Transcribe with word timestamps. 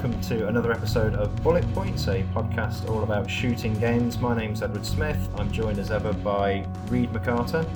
Hello, 0.00 0.12
and 0.12 0.24
welcome 0.24 0.38
to 0.38 0.48
another 0.48 0.72
episode 0.72 1.14
of 1.14 1.34
Bullet 1.42 1.74
Points, 1.74 2.06
a 2.08 2.22
podcast 2.34 2.88
all 2.88 3.02
about 3.02 3.28
shooting 3.28 3.78
games. 3.78 4.18
My 4.18 4.34
name's 4.34 4.62
Edward 4.62 4.86
Smith. 4.86 5.28
I'm 5.36 5.52
joined 5.52 5.78
as 5.78 5.90
ever 5.90 6.14
by 6.14 6.66
Reid 6.88 7.12
McCarter. 7.12 7.68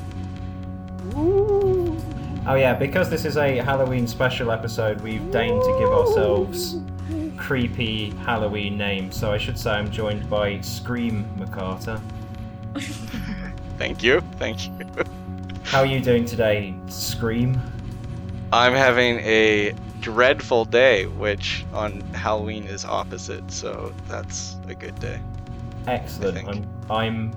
Oh, 2.46 2.54
yeah, 2.54 2.72
because 2.72 3.10
this 3.10 3.26
is 3.26 3.36
a 3.36 3.56
Halloween 3.56 4.06
special 4.06 4.50
episode, 4.50 5.02
we've 5.02 5.30
deigned 5.30 5.60
to 5.60 5.78
give 5.78 5.90
ourselves 5.90 6.76
creepy 7.36 8.10
Halloween 8.10 8.78
names. 8.78 9.18
So 9.18 9.30
I 9.30 9.36
should 9.36 9.58
say 9.58 9.72
I'm 9.72 9.90
joined 9.90 10.30
by 10.30 10.62
Scream 10.62 11.28
McCarter. 11.36 12.00
Thank 13.76 14.02
you. 14.02 14.22
Thank 14.38 14.66
you. 14.66 14.86
How 15.64 15.80
are 15.80 15.86
you 15.86 16.00
doing 16.00 16.24
today, 16.24 16.74
Scream? 16.86 17.60
I'm 18.50 18.72
having 18.72 19.18
a 19.18 19.74
dreadful 20.04 20.66
day, 20.66 21.06
which 21.06 21.64
on 21.72 22.02
Halloween 22.12 22.64
is 22.64 22.84
opposite, 22.84 23.50
so 23.50 23.90
that's 24.06 24.56
a 24.68 24.74
good 24.74 24.94
day. 25.00 25.18
Excellent. 25.86 26.46
I'm, 26.46 26.68
I'm 26.90 27.32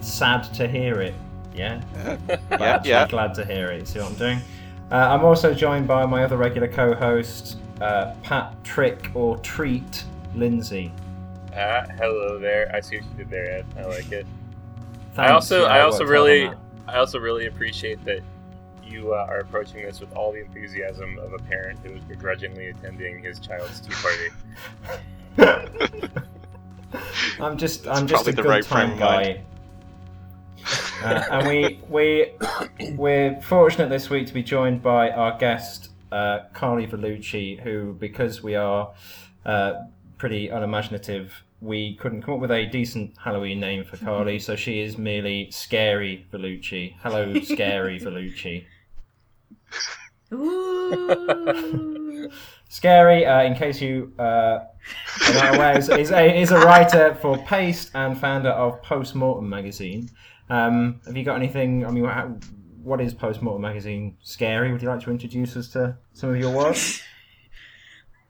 sad 0.00 0.42
to 0.54 0.66
hear 0.66 1.00
it. 1.00 1.14
Yeah? 1.54 1.80
Yeah, 2.28 2.36
I'm 2.50 2.60
yeah, 2.60 2.80
yeah. 2.84 3.06
glad 3.08 3.34
to 3.34 3.44
hear 3.44 3.68
it. 3.70 3.86
See 3.86 4.00
what 4.00 4.08
I'm 4.10 4.14
doing? 4.16 4.40
Uh, 4.90 4.96
I'm 4.96 5.24
also 5.24 5.54
joined 5.54 5.86
by 5.86 6.04
my 6.06 6.24
other 6.24 6.36
regular 6.36 6.66
co-host, 6.66 7.58
uh, 7.80 8.14
Pat 8.24 8.52
Trick 8.64 9.12
or 9.14 9.36
Treat 9.38 10.02
Lindsay. 10.34 10.92
Ah, 11.56 11.84
hello 11.98 12.38
there. 12.40 12.68
I 12.74 12.80
see 12.80 12.96
what 12.96 13.04
you 13.10 13.16
did 13.18 13.30
there, 13.30 13.58
Ed. 13.58 13.66
I 13.78 13.84
like 13.84 14.10
it. 14.10 14.26
Thanks, 15.14 15.30
also- 15.30 15.62
yeah, 15.66 15.68
I 15.68 15.80
also 15.82 16.00
worked 16.00 16.08
hard 16.10 16.18
on 16.20 16.26
really- 16.26 16.50
I 16.88 16.96
also 16.96 17.18
really 17.20 17.46
appreciate 17.46 18.04
that 18.06 18.22
you 18.90 19.14
uh, 19.14 19.26
are 19.28 19.38
approaching 19.40 19.82
this 19.82 20.00
with 20.00 20.12
all 20.14 20.32
the 20.32 20.40
enthusiasm 20.40 21.18
of 21.18 21.32
a 21.32 21.38
parent 21.38 21.78
who 21.84 21.92
is 21.94 22.02
begrudgingly 22.04 22.68
attending 22.68 23.22
his 23.22 23.38
child's 23.38 23.80
tea 23.80 23.92
party. 23.94 24.30
I'm 27.40 27.56
just, 27.56 27.84
That's 27.84 28.00
I'm 28.00 28.06
just 28.06 28.26
a 28.26 28.32
the 28.32 28.42
good 28.42 28.48
right 28.48 28.64
time 28.64 28.98
guy. 28.98 29.42
uh, 31.02 31.24
and 31.30 31.48
we, 31.48 31.80
we, 31.88 32.32
we're 32.94 33.40
fortunate 33.42 33.88
this 33.88 34.10
week 34.10 34.26
to 34.26 34.34
be 34.34 34.42
joined 34.42 34.82
by 34.82 35.10
our 35.10 35.36
guest, 35.38 35.90
uh, 36.10 36.40
Carly 36.54 36.86
Velocci, 36.86 37.60
who, 37.60 37.94
because 37.94 38.42
we 38.42 38.54
are 38.56 38.92
uh, 39.44 39.74
pretty 40.18 40.48
unimaginative, 40.48 41.32
we 41.60 41.94
couldn't 41.96 42.22
come 42.22 42.34
up 42.34 42.40
with 42.40 42.50
a 42.50 42.66
decent 42.66 43.16
Halloween 43.18 43.60
name 43.60 43.84
for 43.84 43.96
Carly, 43.96 44.38
so 44.38 44.54
she 44.56 44.80
is 44.80 44.96
merely 44.96 45.50
Scary 45.50 46.26
Velocci. 46.32 46.94
Hello, 47.02 47.38
Scary 47.42 47.98
Velocci. 47.98 48.64
Ooh. 50.32 52.30
Scary, 52.68 53.24
uh, 53.24 53.42
in 53.42 53.54
case 53.54 53.80
you 53.80 54.12
uh, 54.18 54.22
are 54.22 55.34
not 55.34 55.54
aware, 55.54 55.78
is, 55.78 55.88
is, 55.88 56.10
a, 56.10 56.40
is 56.40 56.50
a 56.50 56.58
writer 56.58 57.14
for 57.20 57.38
Paste 57.38 57.90
and 57.94 58.18
founder 58.18 58.50
of 58.50 58.82
Postmortem 58.82 59.48
magazine. 59.48 60.10
Um, 60.50 61.00
have 61.06 61.16
you 61.16 61.24
got 61.24 61.36
anything? 61.36 61.86
I 61.86 61.90
mean, 61.90 62.04
how, 62.04 62.36
what 62.82 63.00
is 63.00 63.14
Postmortem 63.14 63.62
magazine? 63.62 64.16
Scary? 64.22 64.70
Would 64.70 64.82
you 64.82 64.88
like 64.88 65.00
to 65.04 65.10
introduce 65.10 65.56
us 65.56 65.68
to 65.68 65.96
some 66.12 66.30
of 66.30 66.36
your 66.36 66.54
work? 66.54 66.76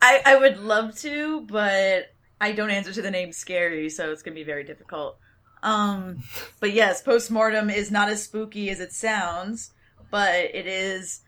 I, 0.00 0.22
I 0.24 0.36
would 0.36 0.58
love 0.58 0.96
to, 0.98 1.40
but 1.42 2.06
I 2.40 2.52
don't 2.52 2.70
answer 2.70 2.92
to 2.92 3.02
the 3.02 3.10
name 3.10 3.32
Scary, 3.32 3.90
so 3.90 4.12
it's 4.12 4.22
gonna 4.22 4.34
be 4.36 4.44
very 4.44 4.64
difficult. 4.64 5.18
Um, 5.62 6.22
but 6.60 6.72
yes, 6.72 7.02
postmortem 7.02 7.70
is 7.70 7.90
not 7.90 8.08
as 8.08 8.22
spooky 8.22 8.70
as 8.70 8.78
it 8.78 8.92
sounds, 8.92 9.72
but 10.10 10.34
it 10.34 10.66
is 10.66 11.20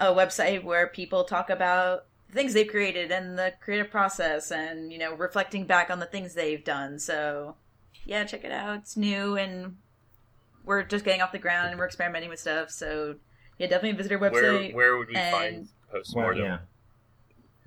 a 0.00 0.06
website 0.06 0.62
where 0.64 0.86
people 0.86 1.24
talk 1.24 1.50
about 1.50 2.06
things 2.32 2.52
they've 2.54 2.68
created 2.68 3.10
and 3.10 3.38
the 3.38 3.52
creative 3.60 3.90
process, 3.90 4.50
and 4.50 4.92
you 4.92 4.98
know, 4.98 5.14
reflecting 5.14 5.64
back 5.66 5.90
on 5.90 5.98
the 5.98 6.06
things 6.06 6.34
they've 6.34 6.64
done. 6.64 6.98
So, 6.98 7.56
yeah, 8.04 8.24
check 8.24 8.44
it 8.44 8.52
out. 8.52 8.76
It's 8.78 8.96
new, 8.96 9.36
and 9.36 9.76
we're 10.64 10.82
just 10.82 11.04
getting 11.04 11.22
off 11.22 11.32
the 11.32 11.38
ground, 11.38 11.70
and 11.70 11.78
we're 11.78 11.86
experimenting 11.86 12.28
with 12.30 12.40
stuff. 12.40 12.70
So, 12.70 13.16
yeah, 13.58 13.66
definitely 13.66 13.96
visit 13.96 14.12
our 14.12 14.18
website. 14.18 14.74
where 14.74 14.96
would 14.96 15.08
we 15.08 15.16
and- 15.16 15.32
find 15.34 15.68
Well, 15.92 16.00
postmortem? 16.02 16.44
yeah. 16.44 16.58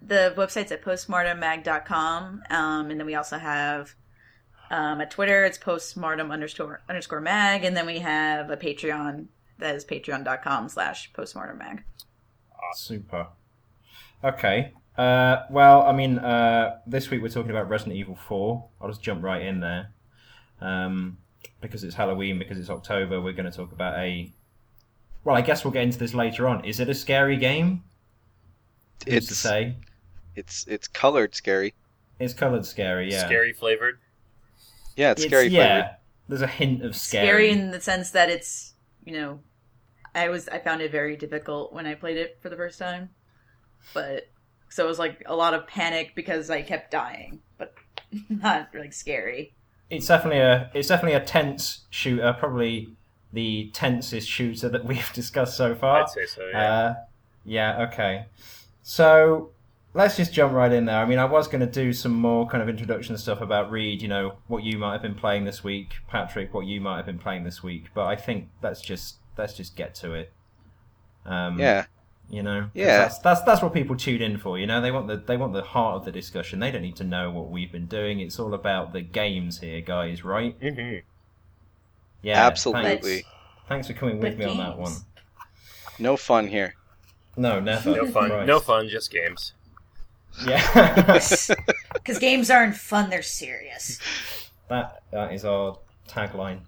the 0.01 0.33
website's 0.37 0.71
at 0.71 0.81
postmortemmag.com 0.83 2.43
um, 2.49 2.89
and 2.91 2.99
then 2.99 3.05
we 3.05 3.15
also 3.15 3.37
have 3.37 3.93
um, 4.71 4.99
a 5.01 5.05
twitter 5.05 5.43
it's 5.45 5.57
postmortem 5.57 6.31
underscore 6.31 6.81
underscore 6.89 7.21
mag 7.21 7.63
and 7.63 7.75
then 7.77 7.85
we 7.85 7.99
have 7.99 8.49
a 8.49 8.57
patreon 8.57 9.25
that 9.59 9.75
is 9.75 9.85
patreon.com 9.85 10.69
slash 10.69 11.11
postmortem 11.13 11.59
mag 12.61 12.75
Super. 12.75 13.27
Okay. 14.23 14.73
Uh, 14.97 15.43
well, 15.49 15.83
I 15.83 15.93
mean, 15.93 16.19
uh, 16.19 16.77
this 16.85 17.09
week 17.09 17.21
we're 17.21 17.29
talking 17.29 17.51
about 17.51 17.69
Resident 17.69 17.95
Evil 17.97 18.15
4. 18.15 18.63
I'll 18.81 18.89
just 18.89 19.01
jump 19.01 19.23
right 19.23 19.41
in 19.41 19.59
there. 19.59 19.91
Um, 20.59 21.17
because 21.59 21.83
it's 21.83 21.95
Halloween, 21.95 22.37
because 22.37 22.57
it's 22.59 22.69
October, 22.69 23.19
we're 23.21 23.33
going 23.33 23.49
to 23.49 23.55
talk 23.55 23.71
about 23.71 23.97
a. 23.97 24.31
Well, 25.23 25.35
I 25.35 25.41
guess 25.41 25.63
we'll 25.63 25.71
get 25.71 25.83
into 25.83 25.97
this 25.99 26.13
later 26.13 26.47
on. 26.47 26.65
Is 26.65 26.79
it 26.79 26.89
a 26.89 26.93
scary 26.93 27.37
game? 27.37 27.83
Who's 29.05 29.25
to 29.27 29.31
It's 29.33 29.37
say? 29.37 29.75
it's 30.35 30.65
it's 30.67 30.87
colored 30.87 31.35
scary. 31.35 31.73
It's 32.19 32.33
coloured 32.33 32.65
scary, 32.65 33.11
yeah. 33.11 33.25
Scary 33.25 33.53
flavored. 33.53 33.99
Yeah, 34.95 35.11
it's, 35.11 35.21
It's- 35.23 35.29
scary 35.31 35.47
yeah. 35.47 35.65
flavored. 35.81 35.95
There's 36.29 36.41
a 36.43 36.47
hint 36.47 36.83
of 36.85 36.95
scary. 36.95 37.25
scary 37.27 37.49
in 37.51 37.71
the 37.71 37.81
sense 37.81 38.11
that 38.11 38.29
it's 38.29 38.73
you 39.03 39.13
know 39.13 39.39
i 40.15 40.29
was 40.29 40.47
i 40.49 40.57
found 40.57 40.81
it 40.81 40.91
very 40.91 41.15
difficult 41.15 41.73
when 41.73 41.85
i 41.85 41.93
played 41.93 42.17
it 42.17 42.37
for 42.41 42.49
the 42.49 42.55
first 42.55 42.79
time 42.79 43.09
but 43.93 44.27
so 44.69 44.85
it 44.85 44.87
was 44.87 44.99
like 44.99 45.23
a 45.25 45.35
lot 45.35 45.53
of 45.53 45.67
panic 45.67 46.13
because 46.15 46.49
i 46.49 46.61
kept 46.61 46.91
dying 46.91 47.41
but 47.57 47.73
not 48.29 48.69
like 48.73 48.93
scary 48.93 49.53
it's 49.91 50.07
definitely 50.07 50.39
a 50.39 50.71
it's 50.73 50.87
definitely 50.87 51.17
a 51.17 51.23
tense 51.23 51.81
shooter, 51.89 52.33
probably 52.39 52.95
the 53.33 53.69
tensest 53.73 54.27
shooter 54.27 54.69
that 54.69 54.85
we've 54.85 55.11
discussed 55.13 55.55
so 55.55 55.75
far. 55.75 56.03
I'd 56.03 56.09
say 56.09 56.25
so. 56.25 56.47
Yeah. 56.47 56.73
Uh, 56.73 56.95
yeah, 57.43 57.87
okay. 57.89 58.25
So 58.83 59.51
let's 59.93 60.15
just 60.15 60.31
jump 60.33 60.53
right 60.53 60.71
in 60.71 60.85
there. 60.85 60.97
I 60.97 61.05
mean, 61.05 61.19
I 61.19 61.25
was 61.25 61.47
going 61.47 61.59
to 61.59 61.67
do 61.67 61.91
some 61.91 62.13
more 62.13 62.47
kind 62.47 62.63
of 62.63 62.69
introduction 62.69 63.17
stuff 63.17 63.41
about 63.41 63.69
Reid, 63.69 64.01
you 64.01 64.07
know, 64.07 64.37
what 64.47 64.63
you 64.63 64.77
might 64.77 64.93
have 64.93 65.01
been 65.01 65.15
playing 65.15 65.43
this 65.43 65.63
week, 65.63 65.95
Patrick, 66.07 66.53
what 66.53 66.65
you 66.65 66.79
might 66.79 66.97
have 66.97 67.05
been 67.05 67.19
playing 67.19 67.43
this 67.43 67.61
week, 67.61 67.87
but 67.93 68.05
I 68.05 68.15
think 68.15 68.47
let's 68.61 68.81
just 68.81 69.15
let's 69.37 69.53
just 69.53 69.75
get 69.75 69.95
to 69.95 70.13
it. 70.13 70.31
Um, 71.25 71.59
Yeah. 71.59 71.85
you 72.29 72.41
know, 72.43 72.69
Yeah. 72.73 72.99
That's, 72.99 73.19
that's 73.19 73.41
that's 73.41 73.61
what 73.61 73.73
people 73.73 73.95
tune 73.95 74.21
in 74.21 74.37
for. 74.37 74.57
You 74.57 74.67
know, 74.67 74.81
they 74.81 74.91
want 74.91 75.07
the 75.07 75.17
they 75.17 75.37
want 75.37 75.53
the 75.53 75.61
heart 75.63 75.95
of 75.97 76.05
the 76.05 76.11
discussion. 76.11 76.59
They 76.59 76.71
don't 76.71 76.81
need 76.81 76.95
to 76.97 77.03
know 77.03 77.29
what 77.31 77.49
we've 77.49 77.71
been 77.71 77.87
doing. 77.87 78.19
It's 78.19 78.39
all 78.39 78.53
about 78.53 78.93
the 78.93 79.01
games 79.01 79.59
here, 79.59 79.81
guys. 79.81 80.23
Right? 80.23 80.55
hmm 80.61 80.95
Yeah, 82.21 82.45
Absolutely. 82.47 83.21
Thanks, 83.21 83.27
thanks 83.67 83.87
for 83.87 83.93
coming 83.93 84.19
with 84.19 84.37
With 84.37 84.39
me 84.39 84.45
on 84.45 84.57
that 84.57 84.77
one. 84.77 84.93
No 85.99 86.17
fun 86.17 86.47
here. 86.47 86.75
No, 87.37 87.59
never. 87.59 87.91
No 87.91 88.05
fun. 88.11 88.29
Christ. 88.29 88.47
No 88.47 88.59
fun. 88.59 88.89
Just 88.89 89.11
games. 89.11 89.53
Yeah. 90.45 91.03
because 91.93 92.17
games 92.19 92.49
aren't 92.49 92.75
fun 92.75 93.09
they're 93.09 93.21
serious 93.21 93.99
That 94.69 95.03
that 95.11 95.33
is 95.33 95.43
our 95.43 95.77
tagline. 96.07 96.59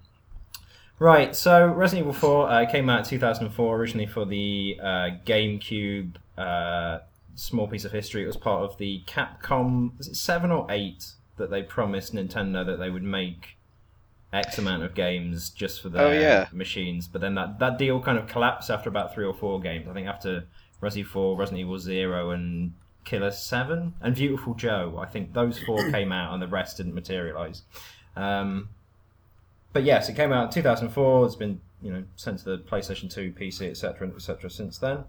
Right, 1.04 1.36
so 1.36 1.66
Resident 1.66 2.06
Evil 2.06 2.14
4 2.18 2.48
uh, 2.50 2.64
came 2.70 2.88
out 2.88 3.00
in 3.00 3.04
2004 3.04 3.76
originally 3.76 4.06
for 4.06 4.24
the 4.24 4.78
uh, 4.82 5.10
GameCube. 5.26 6.14
Uh, 6.38 7.00
small 7.34 7.68
piece 7.68 7.84
of 7.84 7.92
history. 7.92 8.22
It 8.22 8.26
was 8.26 8.38
part 8.38 8.62
of 8.62 8.78
the 8.78 9.02
Capcom. 9.06 9.98
Was 9.98 10.08
it 10.08 10.16
seven 10.16 10.50
or 10.50 10.66
eight 10.70 11.12
that 11.36 11.50
they 11.50 11.62
promised 11.62 12.14
Nintendo 12.14 12.64
that 12.64 12.78
they 12.78 12.88
would 12.88 13.02
make 13.02 13.58
X 14.32 14.56
amount 14.56 14.82
of 14.82 14.94
games 14.94 15.50
just 15.50 15.82
for 15.82 15.90
their 15.90 16.06
Oh, 16.06 16.10
yeah. 16.10 16.48
machines? 16.52 17.06
But 17.06 17.20
then 17.20 17.34
that 17.34 17.58
that 17.58 17.76
deal 17.76 18.00
kind 18.00 18.16
of 18.16 18.26
collapsed 18.26 18.70
after 18.70 18.88
about 18.88 19.12
three 19.12 19.26
or 19.26 19.34
four 19.34 19.60
games. 19.60 19.86
I 19.86 19.92
think 19.92 20.08
after 20.08 20.44
Resident 20.80 21.08
Evil 21.08 21.34
4, 21.34 21.36
Resident 21.36 21.60
Evil 21.60 21.78
Zero, 21.78 22.30
and 22.30 22.72
Killer 23.04 23.30
Seven 23.30 23.92
and 24.00 24.14
Beautiful 24.14 24.54
Joe. 24.54 24.96
I 24.98 25.04
think 25.04 25.34
those 25.34 25.58
four 25.58 25.90
came 25.90 26.12
out, 26.12 26.32
and 26.32 26.40
the 26.42 26.48
rest 26.48 26.78
didn't 26.78 26.94
materialize. 26.94 27.60
Um, 28.16 28.70
but 29.74 29.82
yes, 29.84 30.08
it 30.08 30.14
came 30.14 30.32
out 30.32 30.44
in 30.44 30.50
2004. 30.62 31.26
It's 31.26 31.36
been 31.36 31.60
you 31.82 31.92
know 31.92 32.04
sent 32.16 32.38
to 32.38 32.44
the 32.44 32.58
PlayStation 32.58 33.12
2, 33.12 33.32
PC, 33.32 33.68
etc., 33.68 34.08
etc. 34.08 34.48
since 34.48 34.78
then, 34.78 35.04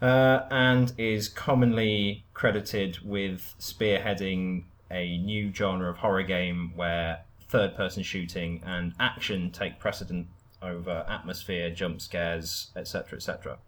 uh, 0.00 0.46
and 0.50 0.94
is 0.96 1.28
commonly 1.28 2.24
credited 2.32 3.00
with 3.04 3.54
spearheading 3.60 4.64
a 4.90 5.18
new 5.18 5.52
genre 5.52 5.90
of 5.90 5.98
horror 5.98 6.22
game 6.22 6.72
where 6.76 7.20
third-person 7.48 8.02
shooting 8.02 8.62
and 8.64 8.94
action 9.00 9.50
take 9.50 9.78
precedent 9.80 10.28
over 10.62 11.04
atmosphere, 11.08 11.68
jump 11.70 12.00
scares, 12.00 12.70
etc., 12.76 13.16
etc. 13.16 13.58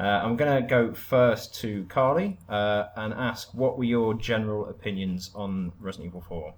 Uh, 0.00 0.04
I'm 0.04 0.36
going 0.36 0.62
to 0.62 0.66
go 0.66 0.94
first 0.94 1.54
to 1.60 1.84
Carly 1.84 2.38
uh, 2.48 2.84
and 2.96 3.12
ask 3.12 3.52
what 3.52 3.76
were 3.78 3.84
your 3.84 4.14
general 4.14 4.66
opinions 4.66 5.30
on 5.34 5.72
Resident 5.80 6.08
Evil 6.08 6.22
4? 6.22 6.54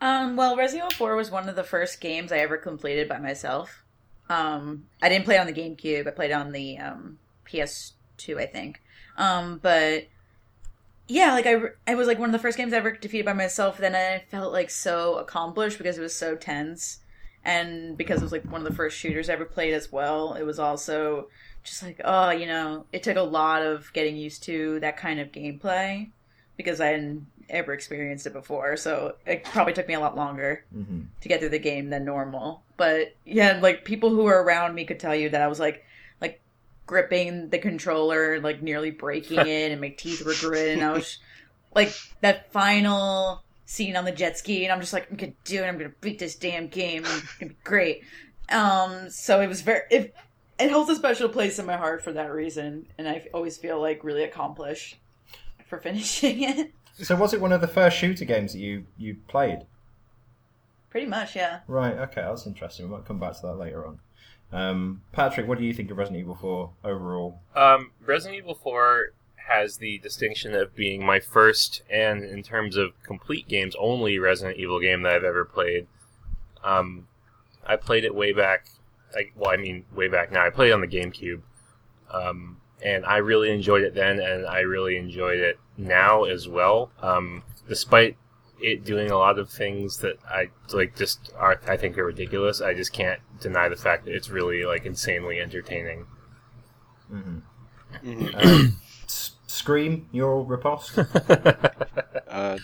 Um, 0.00 0.36
well, 0.36 0.56
Resident 0.56 0.92
Evil 0.92 1.06
4 1.06 1.16
was 1.16 1.30
one 1.30 1.48
of 1.48 1.56
the 1.56 1.64
first 1.64 2.00
games 2.00 2.30
I 2.30 2.38
ever 2.38 2.56
completed 2.56 3.08
by 3.08 3.18
myself. 3.18 3.82
Um, 4.28 4.86
I 5.00 5.08
didn't 5.08 5.24
play 5.24 5.38
on 5.38 5.46
the 5.46 5.52
GameCube. 5.52 6.06
I 6.06 6.10
played 6.10 6.32
on 6.32 6.52
the 6.52 6.78
um, 6.78 7.18
PS2, 7.48 8.38
I 8.38 8.46
think. 8.46 8.82
Um, 9.16 9.58
but 9.62 10.08
yeah, 11.08 11.32
like 11.32 11.46
I, 11.46 11.60
it 11.86 11.96
was 11.96 12.06
like 12.06 12.18
one 12.18 12.28
of 12.28 12.32
the 12.32 12.38
first 12.38 12.58
games 12.58 12.72
I 12.72 12.78
ever 12.78 12.92
defeated 12.92 13.24
by 13.24 13.32
myself. 13.32 13.78
Then 13.78 13.94
I 13.94 14.24
felt 14.28 14.52
like 14.52 14.70
so 14.70 15.16
accomplished 15.16 15.78
because 15.78 15.96
it 15.96 16.02
was 16.02 16.14
so 16.14 16.34
tense, 16.34 16.98
and 17.44 17.96
because 17.96 18.20
it 18.20 18.24
was 18.24 18.32
like 18.32 18.44
one 18.44 18.60
of 18.60 18.68
the 18.68 18.74
first 18.74 18.98
shooters 18.98 19.30
I 19.30 19.34
ever 19.34 19.44
played 19.44 19.72
as 19.72 19.92
well. 19.92 20.34
It 20.34 20.42
was 20.42 20.58
also 20.58 21.28
just 21.62 21.82
like 21.82 22.00
oh, 22.04 22.30
you 22.30 22.46
know, 22.46 22.86
it 22.92 23.02
took 23.02 23.16
a 23.16 23.22
lot 23.22 23.62
of 23.62 23.92
getting 23.92 24.16
used 24.16 24.42
to 24.44 24.80
that 24.80 24.96
kind 24.96 25.20
of 25.20 25.32
gameplay 25.32 26.10
because 26.56 26.80
I 26.80 26.86
hadn't 26.86 27.26
ever 27.48 27.72
experienced 27.72 28.26
it 28.26 28.32
before. 28.32 28.76
So 28.76 29.16
it 29.26 29.44
probably 29.44 29.72
took 29.72 29.88
me 29.88 29.94
a 29.94 30.00
lot 30.00 30.16
longer 30.16 30.64
hmm 30.72 31.02
to 31.20 31.28
get 31.28 31.40
through 31.40 31.48
the 31.50 31.58
game 31.58 31.90
than 31.90 32.04
normal. 32.04 32.62
But 32.76 33.14
yeah, 33.24 33.58
like 33.62 33.84
people 33.84 34.10
who 34.10 34.24
were 34.24 34.42
around 34.42 34.74
me 34.74 34.84
could 34.84 35.00
tell 35.00 35.14
you 35.14 35.30
that 35.30 35.40
I 35.40 35.46
was 35.46 35.58
like 35.58 35.84
like 36.20 36.40
gripping 36.86 37.48
the 37.48 37.58
controller, 37.58 38.40
like 38.40 38.62
nearly 38.62 38.90
breaking 38.90 39.38
it, 39.46 39.72
and 39.72 39.80
my 39.80 39.90
teeth 39.90 40.24
were 40.24 40.34
gritted. 40.38 40.78
And 40.78 40.86
I 40.86 40.92
was 40.92 41.18
like 41.74 41.94
that 42.20 42.52
final 42.52 43.42
scene 43.64 43.96
on 43.96 44.04
the 44.04 44.12
jet 44.12 44.38
ski, 44.38 44.64
and 44.64 44.72
I'm 44.72 44.80
just 44.80 44.92
like, 44.92 45.10
I'm 45.10 45.16
gonna 45.16 45.32
do 45.44 45.62
it. 45.62 45.66
I'm 45.66 45.78
gonna 45.78 45.92
beat 46.00 46.18
this 46.18 46.36
damn 46.36 46.68
game. 46.68 47.04
It's 47.04 47.34
gonna 47.38 47.50
be 47.50 47.56
great. 47.64 48.02
Um, 48.50 49.10
so 49.10 49.40
it 49.40 49.48
was 49.48 49.60
very 49.62 49.82
it. 49.90 50.14
It 50.58 50.70
holds 50.70 50.88
a 50.88 50.96
special 50.96 51.28
place 51.28 51.58
in 51.58 51.66
my 51.66 51.76
heart 51.76 52.02
for 52.02 52.12
that 52.12 52.32
reason, 52.32 52.86
and 52.96 53.06
I 53.06 53.26
always 53.34 53.58
feel 53.58 53.78
like 53.80 54.04
really 54.04 54.24
accomplished 54.24 54.96
for 55.66 55.78
finishing 55.78 56.42
it. 56.42 56.72
So 57.02 57.14
was 57.14 57.34
it 57.34 57.40
one 57.40 57.52
of 57.52 57.60
the 57.60 57.68
first 57.68 57.98
shooter 57.98 58.24
games 58.24 58.52
that 58.52 58.58
you 58.58 58.86
you 58.96 59.16
played? 59.28 59.66
Pretty 60.90 61.06
much, 61.06 61.36
yeah. 61.36 61.60
Right. 61.66 61.94
Okay, 61.94 62.22
that's 62.22 62.46
interesting. 62.46 62.88
We 62.88 62.96
might 62.96 63.04
come 63.04 63.20
back 63.20 63.34
to 63.36 63.42
that 63.42 63.58
later 63.58 63.86
on. 63.86 64.00
Um, 64.52 65.02
Patrick, 65.12 65.46
what 65.46 65.58
do 65.58 65.64
you 65.64 65.74
think 65.74 65.90
of 65.90 65.98
Resident 65.98 66.20
Evil 66.20 66.36
4 66.36 66.70
overall? 66.84 67.40
Um, 67.54 67.90
Resident 68.04 68.38
Evil 68.38 68.54
4 68.54 69.12
has 69.48 69.76
the 69.76 69.98
distinction 69.98 70.54
of 70.54 70.74
being 70.74 71.04
my 71.04 71.20
first 71.20 71.82
and, 71.90 72.24
in 72.24 72.42
terms 72.42 72.76
of 72.76 72.90
complete 73.02 73.48
games, 73.48 73.76
only 73.78 74.18
Resident 74.18 74.56
Evil 74.56 74.80
game 74.80 75.02
that 75.02 75.12
I've 75.12 75.24
ever 75.24 75.44
played. 75.44 75.86
Um, 76.64 77.08
I 77.66 77.76
played 77.76 78.04
it 78.04 78.14
way 78.14 78.32
back. 78.32 78.68
Like, 79.14 79.32
well, 79.36 79.50
I 79.50 79.56
mean, 79.56 79.84
way 79.94 80.08
back 80.08 80.32
now. 80.32 80.46
I 80.46 80.50
played 80.50 80.70
it 80.70 80.72
on 80.72 80.80
the 80.80 80.88
GameCube, 80.88 81.42
um, 82.10 82.58
and 82.82 83.04
I 83.06 83.18
really 83.18 83.50
enjoyed 83.50 83.82
it 83.82 83.94
then, 83.94 84.20
and 84.20 84.46
I 84.46 84.60
really 84.60 84.96
enjoyed 84.96 85.38
it 85.38 85.58
now 85.76 86.24
as 86.24 86.48
well. 86.48 86.90
Um, 87.02 87.42
despite 87.68 88.16
it 88.60 88.84
doing 88.84 89.10
a 89.10 89.18
lot 89.18 89.38
of 89.38 89.50
things 89.50 89.98
that 89.98 90.18
I 90.28 90.48
like, 90.72 90.96
just 90.96 91.30
are 91.36 91.60
I 91.66 91.76
think 91.76 91.98
are 91.98 92.04
ridiculous. 92.04 92.60
I 92.60 92.74
just 92.74 92.92
can't 92.92 93.20
deny 93.40 93.68
the 93.68 93.76
fact 93.76 94.04
that 94.06 94.14
it's 94.14 94.30
really 94.30 94.64
like 94.64 94.86
insanely 94.86 95.40
entertaining. 95.40 96.06
hmm 97.08 97.38
Mhm. 98.04 98.34
Um, 98.34 98.76
S- 99.06 99.32
Scream, 99.46 100.08
your 100.12 100.42
riposte? 100.42 100.98
Uh, 102.28 102.58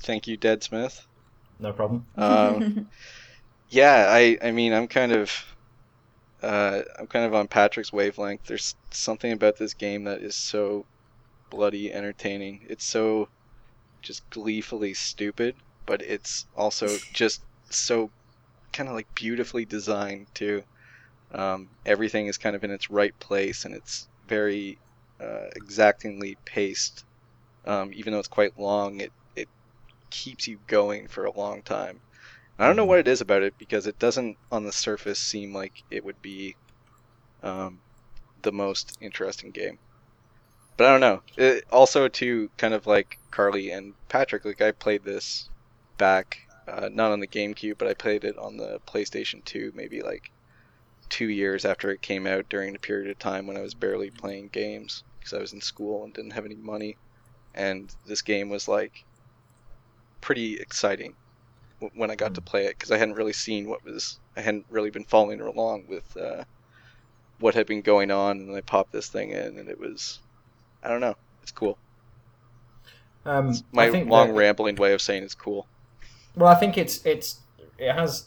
thank 0.00 0.26
you, 0.26 0.36
Dead 0.36 0.62
Smith. 0.62 1.06
No 1.58 1.72
problem. 1.72 2.04
Um, 2.16 2.88
yeah, 3.70 4.06
I 4.10 4.38
I 4.42 4.50
mean 4.50 4.72
I'm 4.74 4.88
kind 4.88 5.12
of 5.12 5.32
uh, 6.46 6.82
I'm 6.96 7.08
kind 7.08 7.26
of 7.26 7.34
on 7.34 7.48
Patrick's 7.48 7.92
wavelength. 7.92 8.46
There's 8.46 8.76
something 8.92 9.32
about 9.32 9.56
this 9.56 9.74
game 9.74 10.04
that 10.04 10.20
is 10.20 10.36
so 10.36 10.86
bloody 11.50 11.92
entertaining. 11.92 12.64
It's 12.68 12.84
so 12.84 13.28
just 14.00 14.28
gleefully 14.30 14.94
stupid, 14.94 15.56
but 15.86 16.02
it's 16.02 16.46
also 16.56 16.86
just 17.12 17.42
so 17.68 18.10
kind 18.72 18.88
of 18.88 18.94
like 18.94 19.12
beautifully 19.16 19.64
designed 19.64 20.28
too. 20.34 20.62
Um, 21.32 21.68
everything 21.84 22.28
is 22.28 22.38
kind 22.38 22.54
of 22.54 22.62
in 22.62 22.70
its 22.70 22.90
right 22.90 23.18
place, 23.18 23.64
and 23.64 23.74
it's 23.74 24.06
very 24.28 24.78
uh, 25.20 25.48
exactingly 25.56 26.36
paced. 26.44 27.04
Um, 27.66 27.90
even 27.92 28.12
though 28.12 28.20
it's 28.20 28.28
quite 28.28 28.56
long, 28.56 29.00
it 29.00 29.10
it 29.34 29.48
keeps 30.10 30.46
you 30.46 30.60
going 30.68 31.08
for 31.08 31.24
a 31.24 31.36
long 31.36 31.62
time. 31.62 31.98
I 32.58 32.66
don't 32.66 32.76
know 32.76 32.86
what 32.86 32.98
it 32.98 33.08
is 33.08 33.20
about 33.20 33.42
it 33.42 33.58
because 33.58 33.86
it 33.86 33.98
doesn't, 33.98 34.38
on 34.50 34.64
the 34.64 34.72
surface, 34.72 35.18
seem 35.18 35.52
like 35.52 35.82
it 35.90 36.04
would 36.04 36.22
be 36.22 36.56
um, 37.42 37.80
the 38.42 38.52
most 38.52 38.96
interesting 39.00 39.50
game. 39.50 39.78
But 40.78 40.86
I 40.86 40.90
don't 40.92 41.00
know. 41.00 41.22
It, 41.36 41.64
also, 41.70 42.08
too, 42.08 42.50
kind 42.56 42.72
of 42.72 42.86
like 42.86 43.18
Carly 43.30 43.70
and 43.70 43.92
Patrick, 44.08 44.46
like 44.46 44.62
I 44.62 44.72
played 44.72 45.04
this 45.04 45.50
back, 45.98 46.48
uh, 46.66 46.88
not 46.90 47.12
on 47.12 47.20
the 47.20 47.26
GameCube, 47.26 47.76
but 47.76 47.88
I 47.88 47.94
played 47.94 48.24
it 48.24 48.38
on 48.38 48.56
the 48.56 48.80
PlayStation 48.86 49.44
2, 49.44 49.72
maybe 49.74 50.00
like 50.00 50.30
two 51.10 51.28
years 51.28 51.66
after 51.66 51.90
it 51.90 52.00
came 52.00 52.26
out 52.26 52.48
during 52.48 52.74
a 52.74 52.78
period 52.78 53.10
of 53.10 53.18
time 53.18 53.46
when 53.46 53.58
I 53.58 53.62
was 53.62 53.74
barely 53.74 54.10
playing 54.10 54.48
games 54.48 55.04
because 55.18 55.34
I 55.34 55.40
was 55.40 55.52
in 55.52 55.60
school 55.60 56.04
and 56.04 56.14
didn't 56.14 56.32
have 56.32 56.46
any 56.46 56.56
money. 56.56 56.96
And 57.54 57.94
this 58.06 58.22
game 58.22 58.48
was 58.48 58.66
like 58.66 59.04
pretty 60.22 60.58
exciting 60.58 61.14
when 61.94 62.10
I 62.10 62.14
got 62.14 62.34
to 62.34 62.40
play 62.40 62.66
it 62.66 62.76
because 62.78 62.90
I 62.90 62.98
hadn't 62.98 63.14
really 63.14 63.32
seen 63.32 63.68
what 63.68 63.84
was 63.84 64.18
I 64.36 64.40
hadn't 64.40 64.66
really 64.70 64.90
been 64.90 65.04
following 65.04 65.40
along 65.40 65.84
with 65.88 66.16
uh, 66.16 66.44
what 67.40 67.54
had 67.54 67.66
been 67.66 67.82
going 67.82 68.10
on, 68.10 68.38
and 68.38 68.54
I 68.56 68.60
popped 68.62 68.92
this 68.92 69.08
thing 69.08 69.30
in, 69.30 69.58
and 69.58 69.68
it 69.68 69.78
was 69.78 70.20
I 70.82 70.88
don't 70.88 71.00
know, 71.00 71.16
it's 71.42 71.52
cool. 71.52 71.78
Um, 73.24 73.54
My 73.72 73.86
I 73.86 73.90
think 73.90 74.08
long 74.08 74.28
that- 74.28 74.34
rambling 74.34 74.76
way 74.76 74.92
of 74.92 75.02
saying 75.02 75.22
it's 75.24 75.34
cool. 75.34 75.66
Well, 76.34 76.48
I 76.48 76.54
think 76.54 76.78
it's 76.78 77.04
it's 77.04 77.40
it 77.78 77.92
has 77.92 78.26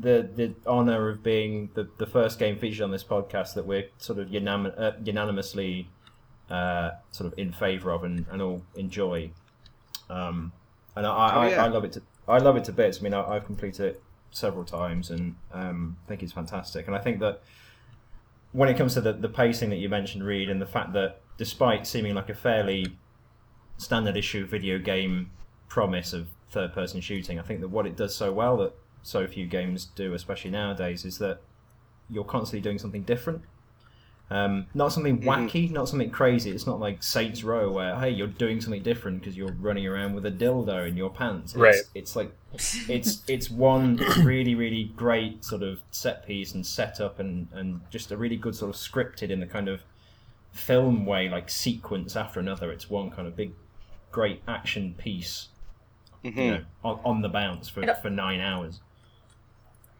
the 0.00 0.28
the 0.34 0.54
honor 0.66 1.08
of 1.08 1.22
being 1.22 1.70
the, 1.74 1.88
the 1.98 2.06
first 2.06 2.38
game 2.38 2.58
featured 2.58 2.82
on 2.82 2.90
this 2.90 3.04
podcast 3.04 3.54
that 3.54 3.66
we're 3.66 3.88
sort 3.98 4.18
of 4.18 4.28
unanim- 4.28 4.78
uh, 4.78 4.92
unanimously 5.02 5.88
uh, 6.50 6.90
sort 7.12 7.32
of 7.32 7.38
in 7.38 7.52
favour 7.52 7.90
of 7.92 8.04
and, 8.04 8.26
and 8.30 8.42
all 8.42 8.62
enjoy. 8.74 9.30
Um, 10.10 10.52
and 10.94 11.06
I, 11.06 11.10
Oh, 11.34 11.48
yeah. 11.48 11.62
I, 11.62 11.66
I 11.66 11.68
love 11.68 11.84
it 11.84 11.92
to 11.92 12.02
I 12.28 12.38
love 12.38 12.56
it 12.56 12.64
to 12.64 12.72
bits. 12.72 12.98
I 13.00 13.02
mean, 13.02 13.14
I, 13.14 13.36
I've 13.36 13.46
completed 13.46 13.86
it 13.86 14.02
several 14.30 14.64
times 14.64 15.10
and 15.10 15.36
um, 15.52 15.96
think 16.06 16.22
it's 16.22 16.32
fantastic. 16.32 16.86
And 16.86 16.96
I 16.96 16.98
think 16.98 17.20
that 17.20 17.42
when 18.52 18.68
it 18.68 18.76
comes 18.76 18.94
to 18.94 19.00
the, 19.00 19.12
the 19.12 19.28
pacing 19.28 19.70
that 19.70 19.76
you 19.76 19.88
mentioned, 19.88 20.24
Reid, 20.24 20.50
and 20.50 20.60
the 20.60 20.66
fact 20.66 20.92
that 20.94 21.20
despite 21.36 21.86
seeming 21.86 22.14
like 22.14 22.28
a 22.28 22.34
fairly 22.34 22.96
standard 23.78 24.16
issue 24.16 24.46
video 24.46 24.78
game 24.78 25.30
promise 25.68 26.12
of 26.12 26.28
third 26.50 26.72
person 26.72 27.00
shooting, 27.00 27.38
I 27.38 27.42
think 27.42 27.60
that 27.60 27.68
what 27.68 27.86
it 27.86 27.96
does 27.96 28.14
so 28.14 28.32
well 28.32 28.56
that 28.58 28.72
so 29.02 29.26
few 29.26 29.46
games 29.46 29.86
do, 29.86 30.14
especially 30.14 30.50
nowadays, 30.50 31.04
is 31.04 31.18
that 31.18 31.40
you're 32.08 32.24
constantly 32.24 32.60
doing 32.60 32.78
something 32.78 33.02
different. 33.02 33.42
Um, 34.28 34.66
not 34.74 34.92
something 34.92 35.18
Mhm. 35.18 35.24
wacky, 35.24 35.70
not 35.70 35.88
something 35.88 36.10
crazy. 36.10 36.50
It's 36.50 36.66
not 36.66 36.80
like 36.80 37.02
Saints 37.02 37.44
Row 37.44 37.70
where 37.70 37.94
hey, 37.96 38.10
you're 38.10 38.26
doing 38.26 38.60
something 38.60 38.82
different 38.82 39.20
because 39.20 39.36
you're 39.36 39.52
running 39.52 39.86
around 39.86 40.14
with 40.14 40.26
a 40.26 40.32
dildo 40.32 40.88
in 40.88 40.96
your 40.96 41.10
pants. 41.10 41.52
It's, 41.52 41.60
Right. 41.60 41.82
It's 41.94 42.16
like 42.16 42.32
it's 42.88 43.22
it's 43.28 43.50
one 43.50 43.96
really 44.24 44.54
really 44.54 44.84
great 44.96 45.44
sort 45.44 45.62
of 45.62 45.80
set 45.90 46.26
piece 46.26 46.54
and 46.54 46.66
setup 46.66 47.20
and 47.20 47.48
and 47.52 47.80
just 47.90 48.10
a 48.10 48.16
really 48.16 48.36
good 48.36 48.54
sort 48.56 48.74
of 48.74 48.80
scripted 48.80 49.30
in 49.30 49.38
the 49.40 49.46
kind 49.46 49.68
of 49.68 49.82
film 50.52 51.06
way 51.06 51.28
like 51.28 51.48
sequence 51.48 52.16
after 52.16 52.40
another. 52.40 52.72
It's 52.72 52.90
one 52.90 53.10
kind 53.10 53.28
of 53.28 53.36
big 53.36 53.52
great 54.10 54.42
action 54.48 54.94
piece 54.98 55.48
hmm 56.22 56.40
you 56.40 56.50
know, 56.50 56.64
on, 56.82 57.00
on 57.04 57.22
the 57.22 57.28
bounce 57.28 57.68
for, 57.68 57.86
for 57.94 58.10
nine 58.10 58.40
hours. 58.40 58.80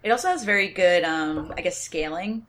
It 0.03 0.11
also 0.11 0.29
has 0.29 0.45
very 0.45 0.69
good, 0.69 1.05
um, 1.05 1.53
I 1.57 1.61
guess, 1.63 1.79
scaling 1.79 2.47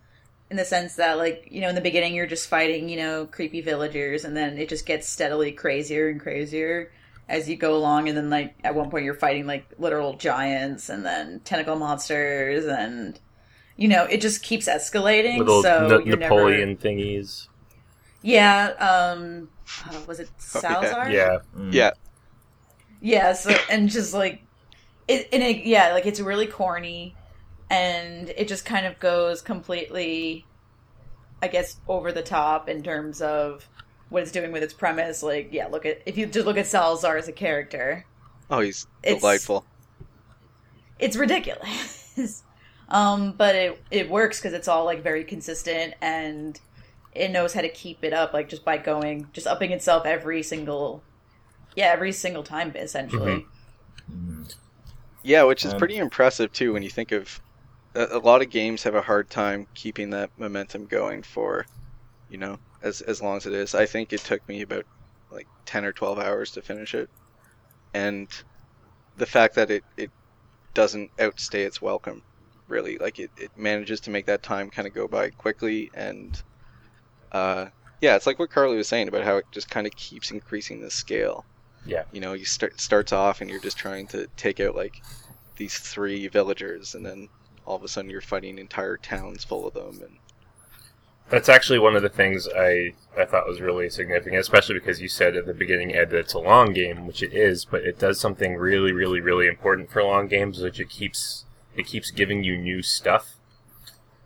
in 0.49 0.57
the 0.57 0.65
sense 0.65 0.95
that, 0.95 1.17
like, 1.17 1.47
you 1.51 1.61
know, 1.61 1.69
in 1.69 1.75
the 1.75 1.81
beginning 1.81 2.15
you're 2.15 2.27
just 2.27 2.49
fighting, 2.49 2.89
you 2.89 2.97
know, 2.97 3.25
creepy 3.27 3.61
villagers, 3.61 4.23
and 4.25 4.35
then 4.35 4.57
it 4.57 4.69
just 4.69 4.85
gets 4.85 5.07
steadily 5.09 5.51
crazier 5.51 6.09
and 6.09 6.19
crazier 6.21 6.91
as 7.29 7.49
you 7.49 7.57
go 7.57 7.75
along, 7.75 8.07
and 8.07 8.17
then, 8.17 8.29
like, 8.29 8.55
at 8.63 8.75
one 8.75 8.89
point 8.89 9.03
you're 9.05 9.13
fighting, 9.13 9.45
like, 9.45 9.67
literal 9.77 10.15
giants, 10.17 10.89
and 10.89 11.05
then 11.05 11.41
tentacle 11.41 11.75
monsters, 11.75 12.65
and, 12.65 13.19
you 13.77 13.87
know, 13.87 14.05
it 14.05 14.21
just 14.21 14.43
keeps 14.43 14.67
escalating. 14.67 15.39
Little 15.39 15.61
so 15.61 15.89
Na- 15.89 16.05
you're 16.05 16.17
Napoleon 16.17 16.77
thingies. 16.77 17.47
Yeah, 18.21 18.73
um, 18.79 19.49
uh, 19.85 20.01
was 20.07 20.19
it 20.19 20.29
Oh, 20.55 20.63
yeah. 20.81 20.93
Salazar? 20.93 21.09
Yeah. 21.11 21.39
Mm. 21.55 21.73
Yeah, 21.73 21.91
Yeah, 22.99 23.33
so 23.33 23.51
and 23.69 23.89
just 23.89 24.13
like 24.13 24.41
it 25.07 25.29
and 25.33 25.43
it 25.43 25.65
yeah, 25.65 25.93
like 25.93 26.05
it's 26.05 26.19
really 26.19 26.47
corny 26.47 27.17
and 27.69 28.29
it 28.29 28.47
just 28.47 28.65
kind 28.65 28.85
of 28.85 28.99
goes 28.99 29.41
completely 29.41 30.45
I 31.41 31.47
guess 31.47 31.77
over 31.87 32.11
the 32.11 32.23
top 32.23 32.67
in 32.67 32.81
terms 32.81 33.21
of 33.21 33.67
what 34.09 34.23
it's 34.23 34.31
doing 34.31 34.51
with 34.51 34.63
its 34.63 34.73
premise. 34.73 35.21
Like, 35.21 35.49
yeah, 35.51 35.67
look 35.67 35.85
at 35.85 36.01
if 36.05 36.17
you 36.17 36.25
just 36.25 36.45
look 36.45 36.57
at 36.57 36.67
Salazar 36.67 37.17
as 37.17 37.27
a 37.27 37.31
character, 37.31 38.05
oh, 38.49 38.59
he's 38.61 38.87
It's- 39.03 39.21
delightful. 39.21 39.65
it's 40.99 41.15
ridiculous. 41.15 42.43
um, 42.89 43.33
but 43.33 43.55
it 43.55 43.83
it 43.91 44.09
works 44.09 44.39
because 44.39 44.53
it's 44.53 44.67
all 44.67 44.85
like 44.85 45.03
very 45.03 45.23
consistent 45.23 45.93
and 46.01 46.59
it 47.13 47.31
knows 47.31 47.53
how 47.53 47.61
to 47.61 47.69
keep 47.69 48.03
it 48.03 48.13
up, 48.13 48.33
like 48.33 48.49
just 48.49 48.65
by 48.65 48.77
going 48.77 49.27
just 49.33 49.45
upping 49.47 49.71
itself 49.71 50.05
every 50.05 50.41
single 50.41 51.03
yeah, 51.75 51.87
every 51.87 52.11
single 52.11 52.43
time 52.43 52.71
essentially. 52.75 53.45
Mm. 54.11 54.55
Yeah, 55.21 55.43
which 55.43 55.65
is 55.65 55.73
pretty 55.75 55.97
impressive 55.97 56.51
too 56.53 56.73
when 56.73 56.81
you 56.81 56.89
think 56.89 57.11
of 57.11 57.41
a, 57.97 58.19
lot 58.19 58.41
of 58.41 58.49
games 58.49 58.83
have 58.83 58.95
a 58.95 59.01
hard 59.01 59.29
time 59.29 59.67
keeping 59.73 60.11
that 60.11 60.29
momentum 60.37 60.85
going 60.85 61.23
for, 61.23 61.65
you 62.29 62.37
know, 62.37 62.59
as 62.81 63.01
as 63.01 63.21
long 63.21 63.37
as 63.37 63.45
it 63.45 63.53
is. 63.53 63.75
I 63.75 63.85
think 63.85 64.13
it 64.13 64.21
took 64.21 64.47
me 64.47 64.61
about 64.61 64.85
like 65.31 65.47
10 65.65 65.85
or 65.85 65.91
12 65.91 66.19
hours 66.19 66.51
to 66.51 66.61
finish 66.61 66.93
it. 66.93 67.09
And 67.93 68.27
the 69.17 69.25
fact 69.25 69.55
that 69.55 69.71
it, 69.71 69.83
it 69.97 70.11
doesn't 70.73 71.11
outstay 71.19 71.63
its 71.63 71.81
welcome, 71.81 72.21
really. 72.67 72.97
Like, 72.97 73.19
it, 73.19 73.31
it 73.37 73.51
manages 73.57 73.99
to 74.01 74.11
make 74.11 74.27
that 74.27 74.43
time 74.43 74.69
kind 74.69 74.87
of 74.87 74.93
go 74.93 75.07
by 75.07 75.31
quickly. 75.31 75.89
And, 75.93 76.39
uh, 77.31 77.67
yeah, 78.01 78.15
it's 78.15 78.27
like 78.27 78.39
what 78.39 78.51
Carly 78.51 78.77
was 78.77 78.87
saying 78.87 79.07
about 79.07 79.23
how 79.23 79.37
it 79.37 79.45
just 79.51 79.69
kind 79.69 79.87
of 79.87 79.95
keeps 79.95 80.31
increasing 80.31 80.81
the 80.81 80.91
scale. 80.91 81.45
Yeah. 81.85 82.03
You 82.11 82.21
know, 82.21 82.33
you 82.33 82.45
start 82.45 82.79
starts 82.79 83.13
off 83.13 83.41
and 83.41 83.49
you're 83.49 83.61
just 83.61 83.77
trying 83.77 84.07
to 84.07 84.27
take 84.35 84.59
out 84.59 84.75
like 84.75 85.01
these 85.55 85.77
three 85.77 86.27
villagers, 86.27 86.93
and 86.93 87.05
then 87.05 87.29
all 87.67 87.75
of 87.75 87.83
a 87.83 87.87
sudden 87.87 88.09
you're 88.09 88.21
fighting 88.21 88.57
entire 88.57 88.97
towns 88.97 89.43
full 89.43 89.67
of 89.67 89.73
them, 89.73 90.01
and 90.01 90.17
That's 91.29 91.49
actually 91.49 91.79
one 91.79 91.97
of 91.97 92.01
the 92.01 92.09
things 92.09 92.47
I, 92.55 92.93
I 93.17 93.25
thought 93.25 93.45
was 93.45 93.59
really 93.59 93.89
significant, 93.89 94.39
especially 94.39 94.75
because 94.75 95.01
you 95.01 95.09
said 95.09 95.35
at 95.35 95.45
the 95.45 95.53
beginning, 95.53 95.93
Ed, 95.93 96.09
that 96.11 96.19
it's 96.19 96.33
a 96.33 96.39
long 96.39 96.71
game, 96.71 97.05
which 97.05 97.21
it 97.21 97.33
is, 97.33 97.65
but 97.65 97.83
it 97.83 97.99
does 97.99 98.19
something 98.19 98.55
really, 98.55 98.93
really, 98.93 99.19
really 99.19 99.47
important 99.47 99.91
for 99.91 100.01
long 100.01 100.27
games, 100.27 100.61
which 100.61 100.79
it 100.79 100.89
keeps 100.89 101.43
it 101.75 101.85
keeps 101.85 102.09
giving 102.09 102.43
you 102.43 102.57
new 102.57 102.81
stuff, 102.81 103.35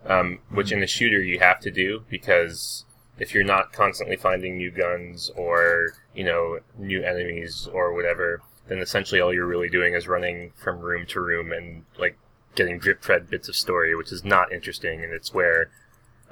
um, 0.06 0.38
which 0.50 0.72
in 0.72 0.82
a 0.82 0.86
shooter 0.86 1.20
you 1.22 1.40
have 1.40 1.60
to 1.60 1.70
do 1.70 2.04
because 2.08 2.84
if 3.18 3.34
you're 3.34 3.44
not 3.44 3.72
constantly 3.72 4.16
finding 4.16 4.56
new 4.56 4.70
guns 4.70 5.30
or 5.36 5.94
you 6.14 6.24
know 6.24 6.60
new 6.78 7.02
enemies 7.02 7.68
or 7.72 7.92
whatever, 7.92 8.40
then 8.68 8.78
essentially 8.78 9.20
all 9.20 9.34
you're 9.34 9.46
really 9.46 9.68
doing 9.68 9.94
is 9.94 10.08
running 10.08 10.52
from 10.56 10.78
room 10.78 11.04
to 11.06 11.20
room 11.20 11.52
and 11.52 11.84
like 11.98 12.16
getting 12.54 12.78
drip 12.78 13.02
fed 13.02 13.30
bits 13.30 13.48
of 13.48 13.56
story, 13.56 13.94
which 13.94 14.12
is 14.12 14.24
not 14.24 14.52
interesting, 14.52 15.02
and 15.02 15.12
it's 15.12 15.32
where 15.32 15.70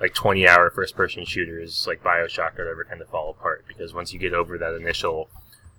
like 0.00 0.14
20 0.14 0.48
hour 0.48 0.70
first 0.70 0.96
person 0.96 1.24
shooters 1.24 1.86
like 1.86 2.02
Bioshock 2.02 2.58
or 2.58 2.64
whatever 2.64 2.84
kind 2.84 3.02
of 3.02 3.08
fall 3.08 3.30
apart 3.30 3.64
because 3.68 3.92
once 3.92 4.12
you 4.12 4.18
get 4.18 4.32
over 4.32 4.56
that 4.56 4.74
initial 4.74 5.28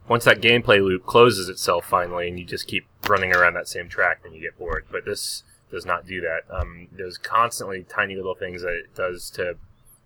once 0.08 0.26
that 0.26 0.42
gameplay 0.42 0.84
loop 0.84 1.06
closes 1.06 1.50
itself 1.50 1.86
finally 1.86 2.30
and 2.30 2.38
you 2.38 2.46
just 2.46 2.68
keep 2.68 2.86
running 3.08 3.36
around 3.36 3.56
that 3.56 3.68
same 3.68 3.90
track 3.90 4.22
then 4.24 4.34
you 4.34 4.42
get 4.42 4.58
bored. 4.58 4.86
But 4.92 5.06
this 5.06 5.44
does 5.72 5.86
not 5.86 6.06
do 6.06 6.22
that. 6.22 6.42
Um, 6.50 6.88
there's 6.92 7.18
constantly 7.18 7.84
tiny 7.84 8.16
little 8.16 8.36
things 8.36 8.62
that 8.62 8.74
it 8.74 8.94
does 8.96 9.30
to 9.32 9.56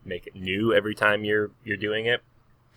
make 0.05 0.27
it 0.27 0.35
new 0.35 0.73
every 0.73 0.95
time 0.95 1.25
you're 1.25 1.51
you're 1.63 1.77
doing 1.77 2.05
it 2.05 2.21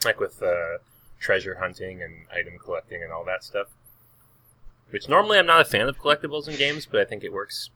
like 0.04 0.18
with 0.18 0.42
uh, 0.42 0.78
treasure 1.20 1.56
hunting 1.60 2.02
and 2.02 2.26
item 2.32 2.58
collecting 2.58 3.02
and 3.02 3.12
all 3.12 3.24
that 3.24 3.44
stuff 3.44 3.68
which 4.90 5.08
normally 5.08 5.38
I'm 5.38 5.46
not 5.46 5.60
a 5.60 5.64
fan 5.64 5.88
of 5.88 5.98
collectibles 5.98 6.48
in 6.48 6.56
games 6.56 6.86
but 6.86 7.00
I 7.00 7.04
think 7.04 7.24
it 7.24 7.32
works 7.32 7.70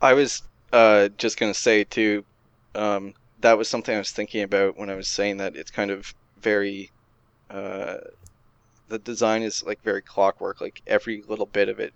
I 0.00 0.12
was 0.12 0.42
uh, 0.72 1.08
just 1.16 1.38
gonna 1.38 1.54
say 1.54 1.84
too, 1.84 2.24
um, 2.74 3.14
that 3.40 3.56
was 3.58 3.68
something 3.68 3.94
I 3.94 3.98
was 3.98 4.10
thinking 4.10 4.42
about 4.42 4.76
when 4.76 4.90
I 4.90 4.94
was 4.94 5.08
saying 5.08 5.38
that 5.38 5.56
it's 5.56 5.70
kind 5.70 5.90
of 5.90 6.14
very, 6.40 6.90
uh, 7.50 7.98
the 8.88 8.98
design 8.98 9.42
is 9.42 9.64
like 9.64 9.82
very 9.82 10.02
clockwork. 10.02 10.60
Like 10.60 10.82
every 10.86 11.22
little 11.28 11.46
bit 11.46 11.68
of 11.68 11.80
it 11.80 11.92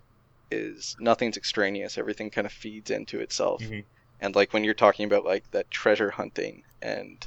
is 0.49 0.95
nothing's 0.99 1.37
extraneous. 1.37 1.97
Everything 1.97 2.29
kind 2.29 2.45
of 2.45 2.51
feeds 2.51 2.91
into 2.91 3.19
itself. 3.19 3.61
Mhm. 3.61 3.83
And 4.19 4.35
like 4.35 4.53
when 4.53 4.63
you're 4.63 4.73
talking 4.73 5.05
about 5.05 5.25
like 5.25 5.49
that 5.51 5.69
treasure 5.71 6.11
hunting 6.11 6.63
and 6.81 7.25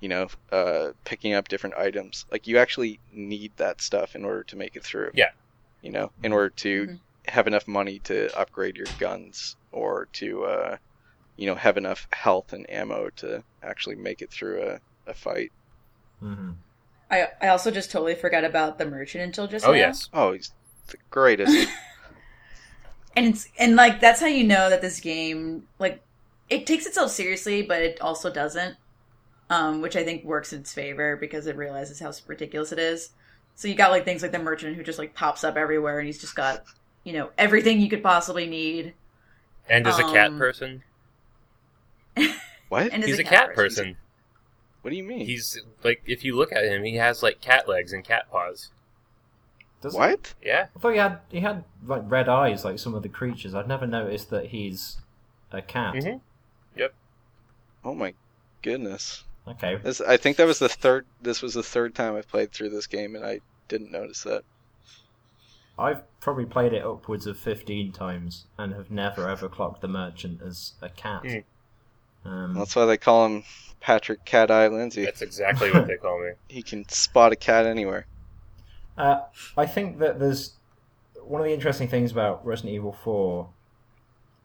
you 0.00 0.08
know 0.08 0.28
uh, 0.52 0.92
picking 1.04 1.34
up 1.34 1.48
different 1.48 1.76
items, 1.76 2.24
like 2.30 2.46
you 2.46 2.58
actually 2.58 3.00
need 3.12 3.52
that 3.56 3.80
stuff 3.80 4.14
in 4.16 4.24
order 4.24 4.44
to 4.44 4.56
make 4.56 4.76
it 4.76 4.84
through. 4.84 5.10
Yeah. 5.14 5.30
You 5.86 5.92
know, 5.92 6.12
in 6.22 6.32
order 6.32 6.50
to 6.50 6.88
Mhm. 6.88 7.00
have 7.28 7.46
enough 7.46 7.66
money 7.68 8.00
to 8.00 8.36
upgrade 8.36 8.76
your 8.76 8.90
guns 8.98 9.56
or 9.72 10.08
to 10.14 10.44
uh, 10.44 10.76
you 11.36 11.46
know 11.46 11.56
have 11.56 11.76
enough 11.78 12.08
health 12.12 12.52
and 12.54 12.68
ammo 12.70 13.10
to 13.18 13.44
actually 13.62 13.96
make 13.96 14.22
it 14.22 14.32
through 14.32 14.62
a, 14.70 14.80
a 15.10 15.14
fight. 15.14 15.52
hmm 16.20 16.50
I 17.10 17.28
I 17.40 17.48
also 17.48 17.70
just 17.72 17.90
totally 17.90 18.14
forgot 18.14 18.44
about 18.44 18.78
the 18.78 18.86
merchant 18.86 19.24
until 19.24 19.46
just 19.48 19.68
oh 19.68 19.72
now. 19.72 19.74
yes 19.74 20.08
Oh, 20.12 20.32
he's 20.32 20.52
the 20.88 20.96
greatest. 21.10 21.68
and 23.16 23.26
it's 23.26 23.48
and 23.58 23.76
like 23.76 24.00
that's 24.00 24.20
how 24.20 24.26
you 24.26 24.44
know 24.44 24.70
that 24.70 24.82
this 24.82 25.00
game 25.00 25.64
like 25.78 26.02
it 26.48 26.66
takes 26.66 26.86
itself 26.86 27.10
seriously 27.10 27.62
but 27.62 27.82
it 27.82 28.00
also 28.00 28.30
doesn't 28.32 28.76
um 29.50 29.82
which 29.82 29.96
i 29.96 30.04
think 30.04 30.24
works 30.24 30.52
in 30.52 30.60
its 30.60 30.74
favor 30.74 31.16
because 31.16 31.46
it 31.46 31.56
realizes 31.56 32.00
how 32.00 32.12
ridiculous 32.28 32.72
it 32.72 32.80
is 32.80 33.10
so 33.56 33.66
you 33.68 33.74
got 33.74 33.90
like 33.90 34.04
things 34.04 34.22
like 34.22 34.30
the 34.32 34.38
merchant 34.38 34.76
who 34.76 34.82
just 34.84 34.98
like 34.98 35.14
pops 35.14 35.42
up 35.42 35.56
everywhere 35.56 35.98
and 35.98 36.06
he's 36.06 36.20
just 36.20 36.36
got 36.36 36.62
you 37.02 37.12
know 37.12 37.30
everything 37.36 37.80
you 37.80 37.88
could 37.88 38.02
possibly 38.02 38.46
need 38.46 38.94
and 39.68 39.86
as 39.86 39.98
a 39.98 40.04
cat 40.04 40.28
Um, 40.28 40.38
person 40.38 40.82
what? 42.68 42.92
and 42.92 43.02
he's 43.04 43.18
a 43.18 43.24
cat 43.24 43.54
person 43.54 43.96
What 44.82 44.90
do 44.90 44.96
you 44.96 45.02
mean? 45.04 45.26
He's 45.26 45.58
like, 45.82 46.02
if 46.06 46.24
you 46.24 46.36
look 46.36 46.52
at 46.52 46.64
him, 46.64 46.84
he 46.84 46.94
has 46.96 47.20
like 47.22 47.40
cat 47.40 47.68
legs 47.68 47.92
and 47.92 48.04
cat 48.04 48.30
paws. 48.30 48.70
Does 49.80 49.94
he? 49.94 49.98
what? 49.98 50.34
Yeah, 50.42 50.66
I 50.74 50.78
thought 50.78 50.92
he 50.92 50.98
had 50.98 51.18
he 51.28 51.40
had 51.40 51.64
like 51.84 52.02
red 52.06 52.28
eyes 52.28 52.64
like 52.64 52.78
some 52.78 52.94
of 52.94 53.02
the 53.02 53.08
creatures. 53.08 53.52
I'd 53.54 53.66
never 53.66 53.86
noticed 53.86 54.30
that 54.30 54.46
he's 54.46 54.98
a 55.50 55.60
cat. 55.60 55.94
Mhm. 55.96 56.20
Oh 57.84 57.94
my 57.94 58.14
goodness. 58.62 59.24
Okay, 59.48 59.76
This 59.76 60.00
I 60.00 60.16
think 60.16 60.36
that 60.38 60.46
was 60.46 60.58
the 60.58 60.68
third. 60.68 61.06
This 61.22 61.40
was 61.42 61.54
the 61.54 61.62
third 61.62 61.94
time 61.94 62.16
I've 62.16 62.28
played 62.28 62.52
through 62.52 62.70
this 62.70 62.86
game, 62.86 63.14
and 63.14 63.24
I 63.24 63.40
didn't 63.68 63.92
notice 63.92 64.22
that. 64.24 64.42
I've 65.78 66.02
probably 66.20 66.46
played 66.46 66.72
it 66.72 66.84
upwards 66.84 67.26
of 67.26 67.38
fifteen 67.38 67.92
times 67.92 68.46
and 68.58 68.72
have 68.72 68.90
never 68.90 69.28
ever 69.28 69.48
clocked 69.48 69.82
the 69.82 69.88
merchant 69.88 70.40
as 70.42 70.72
a 70.82 70.88
cat. 70.88 71.22
Mm. 71.22 71.44
Um, 72.24 72.54
That's 72.54 72.74
why 72.74 72.86
they 72.86 72.96
call 72.96 73.26
him 73.26 73.44
Patrick 73.80 74.24
Cat 74.24 74.50
Eye 74.50 74.66
Lindsay. 74.66 75.04
that's 75.04 75.22
exactly 75.22 75.70
what 75.70 75.86
they 75.86 75.96
call 75.96 76.20
me. 76.20 76.32
He 76.48 76.62
can 76.62 76.88
spot 76.88 77.32
a 77.32 77.36
cat 77.36 77.66
anywhere. 77.66 78.06
Uh, 78.98 79.20
I 79.56 79.66
think 79.66 79.98
that 80.00 80.18
there's 80.18 80.54
one 81.22 81.40
of 81.40 81.46
the 81.46 81.52
interesting 81.52 81.86
things 81.86 82.10
about 82.10 82.44
Resident 82.44 82.74
Evil 82.74 82.92
4. 83.04 83.48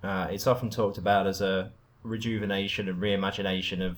Uh, 0.03 0.27
it's 0.29 0.45
often 0.45 0.69
talked 0.69 0.97
about 0.99 1.25
as 1.25 1.41
a 1.41 1.71
rejuvenation 2.03 2.87
and 2.89 3.01
reimagination 3.01 3.81
of 3.81 3.97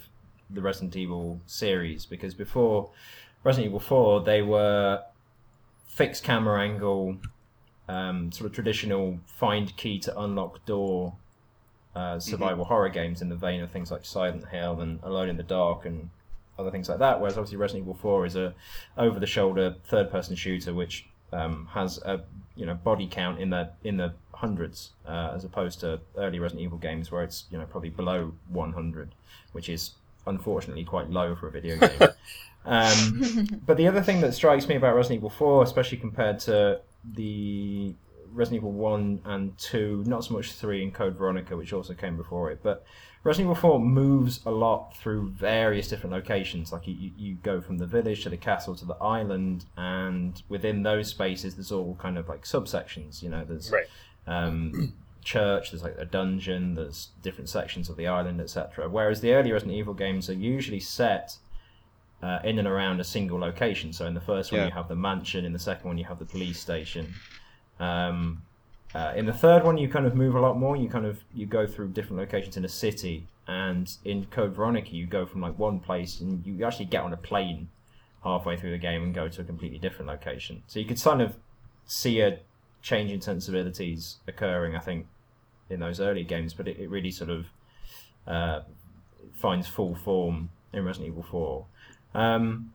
the 0.53 0.61
Resident 0.61 0.95
Evil 0.95 1.41
series 1.45 2.05
because 2.05 2.33
before 2.33 2.89
Resident 3.43 3.67
Evil 3.67 3.79
4, 3.79 4.21
they 4.21 4.41
were 4.41 5.03
fixed 5.85 6.23
camera 6.23 6.61
angle, 6.61 7.17
um, 7.87 8.31
sort 8.31 8.49
of 8.49 8.53
traditional 8.53 9.19
find 9.25 9.75
key 9.77 9.99
to 9.99 10.19
unlock 10.19 10.65
door 10.65 11.13
uh, 11.95 12.19
survival 12.19 12.65
horror 12.65 12.89
games 12.89 13.21
in 13.21 13.29
the 13.29 13.35
vein 13.35 13.61
of 13.61 13.71
things 13.71 13.91
like 13.91 14.05
Silent 14.05 14.47
Hill 14.49 14.81
and 14.81 14.99
Alone 15.03 15.29
in 15.29 15.37
the 15.37 15.43
Dark 15.43 15.85
and 15.85 16.09
other 16.57 16.71
things 16.71 16.89
like 16.89 16.99
that. 16.99 17.19
Whereas 17.19 17.37
obviously 17.37 17.57
Resident 17.57 17.83
Evil 17.83 17.93
4 17.93 18.25
is 18.25 18.35
a 18.35 18.53
over 18.97 19.19
the 19.19 19.27
shoulder 19.27 19.75
third 19.85 20.09
person 20.09 20.35
shooter 20.35 20.73
which 20.73 21.05
um, 21.31 21.67
has 21.71 21.97
a 21.99 22.23
you 22.55 22.65
know 22.65 22.75
body 22.75 23.07
count 23.07 23.39
in 23.39 23.49
the 23.49 23.69
in 23.83 23.97
the 23.97 24.13
hundreds 24.33 24.91
uh, 25.07 25.31
as 25.35 25.43
opposed 25.43 25.79
to 25.81 25.99
early 26.17 26.39
Resident 26.39 26.63
Evil 26.63 26.77
games 26.77 27.11
where 27.11 27.23
it's 27.23 27.45
you 27.51 27.57
know 27.57 27.65
probably 27.65 27.89
below 27.89 28.33
100 28.49 29.13
which 29.51 29.69
is 29.69 29.91
unfortunately 30.25 30.83
quite 30.83 31.09
low 31.09 31.35
for 31.35 31.47
a 31.47 31.51
video 31.51 31.77
game 31.77 32.09
um, 32.65 33.47
but 33.65 33.77
the 33.77 33.87
other 33.87 34.01
thing 34.01 34.21
that 34.21 34.33
strikes 34.33 34.67
me 34.67 34.75
about 34.75 34.95
Resident 34.95 35.19
Evil 35.19 35.29
4 35.29 35.63
especially 35.63 35.97
compared 35.97 36.39
to 36.39 36.79
the 37.13 37.93
Resident 38.31 38.61
Evil 38.61 38.71
1 38.71 39.21
and 39.25 39.57
2 39.57 40.03
not 40.07 40.23
so 40.25 40.33
much 40.33 40.53
3 40.53 40.83
and 40.83 40.93
Code 40.93 41.15
Veronica 41.17 41.55
which 41.57 41.73
also 41.73 41.93
came 41.93 42.15
before 42.17 42.51
it 42.51 42.59
but 42.63 42.85
Resident 43.23 43.45
Evil 43.51 43.55
4 43.55 43.79
moves 43.79 44.41
a 44.45 44.51
lot 44.51 44.97
through 44.97 45.29
various 45.29 45.87
different 45.87 46.13
locations. 46.13 46.73
Like 46.73 46.85
you, 46.87 46.93
you, 46.93 47.11
you 47.17 47.35
go 47.35 47.61
from 47.61 47.77
the 47.77 47.85
village 47.85 48.23
to 48.23 48.29
the 48.29 48.35
castle 48.35 48.75
to 48.75 48.83
the 48.83 48.95
island, 48.95 49.63
and 49.77 50.43
within 50.49 50.83
those 50.83 51.07
spaces, 51.07 51.55
there's 51.55 51.71
all 51.71 51.95
kind 51.95 52.17
of 52.17 52.27
like 52.27 52.43
subsections. 52.43 53.23
You 53.23 53.29
know, 53.29 53.45
there's 53.45 53.71
Right. 53.71 53.85
um, 54.27 54.91
church, 55.23 55.71
there's 55.71 55.83
like 55.83 55.95
a 55.97 56.05
dungeon, 56.05 56.75
there's 56.75 57.09
different 57.21 57.49
sections 57.49 57.89
of 57.89 57.97
the 57.97 58.07
island, 58.07 58.39
etc. 58.41 58.87
Whereas 58.89 59.21
the 59.21 59.33
early 59.33 59.51
Resident 59.51 59.77
Evil 59.77 59.93
games 59.93 60.29
are 60.29 60.33
usually 60.33 60.79
set 60.79 61.37
uh, 62.21 62.39
in 62.43 62.57
and 62.59 62.67
around 62.67 62.99
a 63.01 63.03
single 63.03 63.39
location. 63.39 63.91
So 63.93 64.05
in 64.05 64.13
the 64.13 64.21
first 64.21 64.51
one, 64.51 64.61
Yeah. 64.61 64.67
you 64.67 64.71
have 64.73 64.87
the 64.87 64.95
mansion. 64.95 65.43
In 65.45 65.53
the 65.53 65.59
second 65.59 65.87
one, 65.87 65.97
you 65.97 66.05
have 66.05 66.19
the 66.19 66.25
police 66.25 66.59
station. 66.59 67.13
Um, 67.79 68.43
uh, 68.95 69.13
in 69.15 69.25
the 69.25 69.33
third 69.33 69.63
one, 69.63 69.77
you 69.77 69.89
kind 69.89 70.05
of 70.05 70.15
move 70.15 70.35
a 70.35 70.39
lot 70.39 70.57
more. 70.57 70.75
You 70.77 70.87
kind 70.87 71.05
of 71.05 71.23
you 71.33 71.45
go 71.45 71.65
through 71.65 71.89
different 71.89 72.17
locations 72.19 72.55
in 72.55 72.63
a 72.63 72.69
city, 72.69 73.27
and 73.47 73.91
in 74.05 74.25
Code 74.27 74.53
Veronica, 74.53 74.91
you 74.91 75.05
go 75.07 75.25
from 75.25 75.41
like 75.41 75.57
one 75.57 75.79
place 75.79 76.21
and 76.21 76.45
you 76.45 76.63
actually 76.65 76.85
get 76.85 77.01
on 77.03 77.11
a 77.11 77.17
plane 77.17 77.69
halfway 78.23 78.55
through 78.55 78.71
the 78.71 78.77
game 78.77 79.03
and 79.03 79.13
go 79.13 79.27
to 79.27 79.41
a 79.41 79.43
completely 79.43 79.79
different 79.79 80.07
location. 80.07 80.63
So 80.67 80.79
you 80.79 80.85
could 80.85 81.01
kind 81.01 81.21
of 81.21 81.35
see 81.85 82.21
a 82.21 82.39
change 82.81 83.11
in 83.11 83.19
sensibilities 83.19 84.17
occurring. 84.27 84.75
I 84.75 84.79
think 84.79 85.07
in 85.69 85.79
those 85.79 85.99
early 85.99 86.23
games, 86.23 86.53
but 86.53 86.67
it, 86.67 86.79
it 86.79 86.89
really 86.89 87.11
sort 87.11 87.29
of 87.29 87.45
uh, 88.27 88.61
finds 89.33 89.67
full 89.67 89.95
form 89.95 90.49
in 90.71 90.85
Resident 90.85 91.11
Evil 91.11 91.23
Four. 91.23 91.65
Um, 92.13 92.73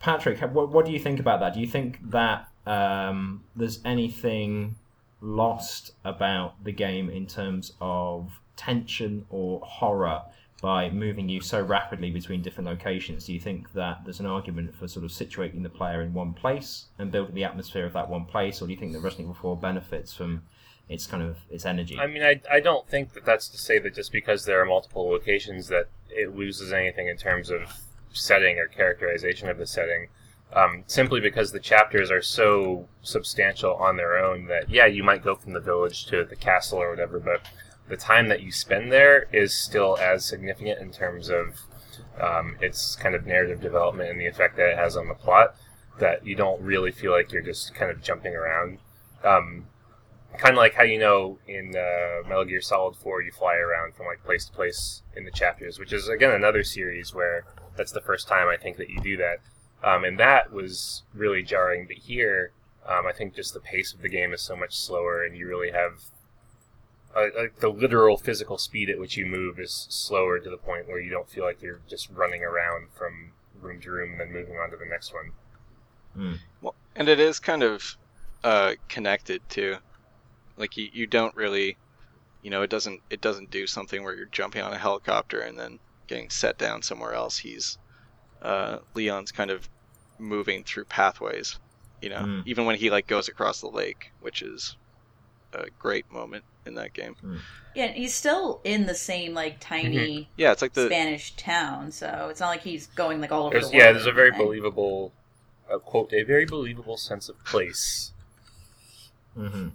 Patrick, 0.00 0.40
what, 0.40 0.70
what 0.70 0.84
do 0.84 0.92
you 0.92 0.98
think 0.98 1.20
about 1.20 1.40
that? 1.40 1.54
Do 1.54 1.60
you 1.60 1.66
think 1.66 2.10
that 2.10 2.48
um, 2.66 3.44
there's 3.54 3.80
anything 3.84 4.76
lost 5.20 5.92
about 6.04 6.62
the 6.64 6.72
game 6.72 7.08
in 7.08 7.26
terms 7.26 7.72
of 7.80 8.40
tension 8.56 9.24
or 9.30 9.60
horror 9.60 10.22
by 10.62 10.88
moving 10.90 11.28
you 11.28 11.40
so 11.40 11.60
rapidly 11.60 12.10
between 12.10 12.40
different 12.40 12.70
locations, 12.70 13.26
do 13.26 13.32
you 13.34 13.40
think 13.40 13.72
that 13.72 13.98
there's 14.04 14.20
an 14.20 14.26
argument 14.26 14.72
for 14.74 14.86
sort 14.86 15.04
of 15.04 15.10
situating 15.10 15.64
the 15.64 15.68
player 15.68 16.02
in 16.02 16.14
one 16.14 16.32
place 16.32 16.86
and 17.00 17.10
building 17.10 17.34
the 17.34 17.42
atmosphere 17.42 17.84
of 17.84 17.92
that 17.92 18.08
one 18.08 18.24
place, 18.24 18.62
or 18.62 18.66
do 18.66 18.72
you 18.72 18.78
think 18.78 18.92
that 18.92 19.00
Resident 19.00 19.26
Evil 19.26 19.34
4 19.34 19.56
benefits 19.56 20.14
from 20.14 20.42
its 20.92 21.06
kind 21.06 21.22
of 21.22 21.38
its 21.50 21.64
energy? 21.64 21.98
I 21.98 22.06
mean, 22.06 22.22
I, 22.22 22.40
I 22.50 22.60
don't 22.60 22.88
think 22.88 23.14
that 23.14 23.24
that's 23.24 23.48
to 23.48 23.58
say 23.58 23.78
that 23.78 23.94
just 23.94 24.12
because 24.12 24.44
there 24.44 24.60
are 24.60 24.66
multiple 24.66 25.08
locations 25.08 25.68
that 25.68 25.88
it 26.08 26.36
loses 26.36 26.72
anything 26.72 27.08
in 27.08 27.16
terms 27.16 27.50
of 27.50 27.62
setting 28.12 28.58
or 28.58 28.66
characterization 28.66 29.48
of 29.48 29.58
the 29.58 29.66
setting. 29.66 30.08
Um, 30.54 30.84
simply 30.86 31.20
because 31.20 31.50
the 31.50 31.60
chapters 31.60 32.10
are 32.10 32.20
so 32.20 32.86
substantial 33.00 33.74
on 33.76 33.96
their 33.96 34.18
own 34.18 34.46
that 34.48 34.68
yeah, 34.68 34.84
you 34.84 35.02
might 35.02 35.24
go 35.24 35.34
from 35.34 35.54
the 35.54 35.60
village 35.60 36.04
to 36.06 36.24
the 36.24 36.36
castle 36.36 36.78
or 36.78 36.90
whatever, 36.90 37.18
but 37.18 37.48
the 37.88 37.96
time 37.96 38.28
that 38.28 38.42
you 38.42 38.52
spend 38.52 38.92
there 38.92 39.28
is 39.32 39.54
still 39.54 39.96
as 39.98 40.26
significant 40.26 40.78
in 40.78 40.92
terms 40.92 41.30
of 41.30 41.58
um, 42.20 42.56
its 42.60 42.96
kind 42.96 43.14
of 43.14 43.26
narrative 43.26 43.62
development 43.62 44.10
and 44.10 44.20
the 44.20 44.26
effect 44.26 44.56
that 44.56 44.72
it 44.72 44.76
has 44.76 44.96
on 44.96 45.08
the 45.08 45.14
plot 45.14 45.56
that 45.98 46.26
you 46.26 46.34
don't 46.34 46.60
really 46.62 46.90
feel 46.90 47.12
like 47.12 47.32
you're 47.32 47.42
just 47.42 47.74
kind 47.74 47.90
of 47.90 48.02
jumping 48.02 48.34
around. 48.34 48.78
Um, 49.24 49.66
kind 50.38 50.52
of 50.52 50.58
like 50.58 50.74
how 50.74 50.82
you 50.82 50.98
know 50.98 51.38
in 51.46 51.74
uh, 51.76 52.28
Metal 52.28 52.44
Gear 52.44 52.60
Solid 52.60 52.96
4 52.96 53.22
you 53.22 53.32
fly 53.32 53.56
around 53.56 53.94
from 53.94 54.06
like 54.06 54.24
place 54.24 54.46
to 54.46 54.52
place 54.52 55.02
in 55.16 55.24
the 55.24 55.30
chapters, 55.30 55.78
which 55.78 55.92
is 55.92 56.08
again 56.08 56.32
another 56.32 56.64
series 56.64 57.14
where 57.14 57.44
that's 57.76 57.92
the 57.92 58.00
first 58.00 58.28
time 58.28 58.48
I 58.48 58.56
think 58.56 58.76
that 58.76 58.90
you 58.90 59.00
do 59.00 59.16
that. 59.18 59.38
Um, 59.84 60.04
and 60.04 60.18
that 60.18 60.52
was 60.52 61.02
really 61.12 61.42
jarring. 61.42 61.86
But 61.86 61.96
here, 61.96 62.52
um, 62.86 63.06
I 63.06 63.12
think 63.12 63.34
just 63.34 63.54
the 63.54 63.60
pace 63.60 63.92
of 63.92 64.00
the 64.00 64.08
game 64.08 64.32
is 64.32 64.40
so 64.40 64.56
much 64.56 64.76
slower, 64.76 65.24
and 65.24 65.36
you 65.36 65.46
really 65.46 65.72
have 65.72 66.04
uh, 67.14 67.26
like 67.36 67.60
the 67.60 67.68
literal 67.68 68.16
physical 68.16 68.58
speed 68.58 68.88
at 68.88 68.98
which 68.98 69.16
you 69.16 69.26
move 69.26 69.58
is 69.58 69.86
slower 69.90 70.38
to 70.38 70.50
the 70.50 70.56
point 70.56 70.88
where 70.88 71.00
you 71.00 71.10
don't 71.10 71.28
feel 71.28 71.44
like 71.44 71.60
you're 71.62 71.80
just 71.88 72.08
running 72.10 72.42
around 72.42 72.88
from 72.94 73.32
room 73.60 73.80
to 73.80 73.90
room 73.90 74.12
and 74.12 74.20
then 74.20 74.32
moving 74.32 74.56
on 74.56 74.70
to 74.70 74.76
the 74.76 74.86
next 74.86 75.12
one. 75.12 75.32
Mm. 76.16 76.38
Well, 76.60 76.74
and 76.94 77.08
it 77.08 77.20
is 77.20 77.38
kind 77.38 77.62
of 77.62 77.96
uh, 78.44 78.74
connected 78.88 79.42
too. 79.48 79.76
Like 80.56 80.76
you, 80.76 80.88
you 80.92 81.06
don't 81.06 81.34
really, 81.36 81.78
you 82.42 82.50
know, 82.50 82.62
it 82.62 82.70
doesn't 82.70 83.00
it 83.10 83.20
doesn't 83.20 83.50
do 83.50 83.66
something 83.66 84.02
where 84.02 84.16
you're 84.16 84.26
jumping 84.32 84.62
on 84.62 84.72
a 84.72 84.78
helicopter 84.78 85.40
and 85.40 85.58
then 85.58 85.78
getting 86.08 86.30
set 86.30 86.58
down 86.58 86.82
somewhere 86.82 87.14
else. 87.14 87.38
He's 87.38 87.78
uh, 88.42 88.78
Leon's 88.94 89.32
kind 89.32 89.50
of 89.50 89.68
moving 90.18 90.64
through 90.64 90.86
pathways. 90.86 91.58
You 92.00 92.10
know, 92.10 92.24
Mm. 92.24 92.42
even 92.46 92.66
when 92.66 92.76
he 92.76 92.90
like 92.90 93.06
goes 93.06 93.28
across 93.28 93.60
the 93.60 93.68
lake, 93.68 94.12
which 94.20 94.42
is 94.42 94.76
a 95.52 95.66
great 95.78 96.10
moment 96.10 96.44
in 96.66 96.74
that 96.74 96.94
game. 96.94 97.14
Yeah, 97.74 97.84
and 97.84 97.96
he's 97.96 98.14
still 98.14 98.60
in 98.64 98.86
the 98.86 98.94
same 98.94 99.34
like 99.34 99.58
tiny 99.60 100.28
Yeah, 100.36 100.52
it's 100.52 100.62
like 100.62 100.74
the 100.74 100.86
Spanish 100.86 101.34
town, 101.36 101.90
so 101.92 102.28
it's 102.30 102.40
not 102.40 102.48
like 102.48 102.62
he's 102.62 102.86
going 102.88 103.20
like 103.20 103.32
all 103.32 103.46
over 103.46 103.54
There's, 103.54 103.70
the 103.70 103.76
world. 103.76 103.86
yeah, 103.86 103.92
there's 103.92 104.06
a 104.06 104.12
very 104.12 104.30
believable 104.30 105.12
uh, 105.70 105.78
quote, 105.78 106.12
a 106.12 106.22
very 106.22 106.44
believable 106.44 106.96
sense 106.96 107.28
of 107.28 107.42
place. 107.44 108.12
hmm 109.36 109.68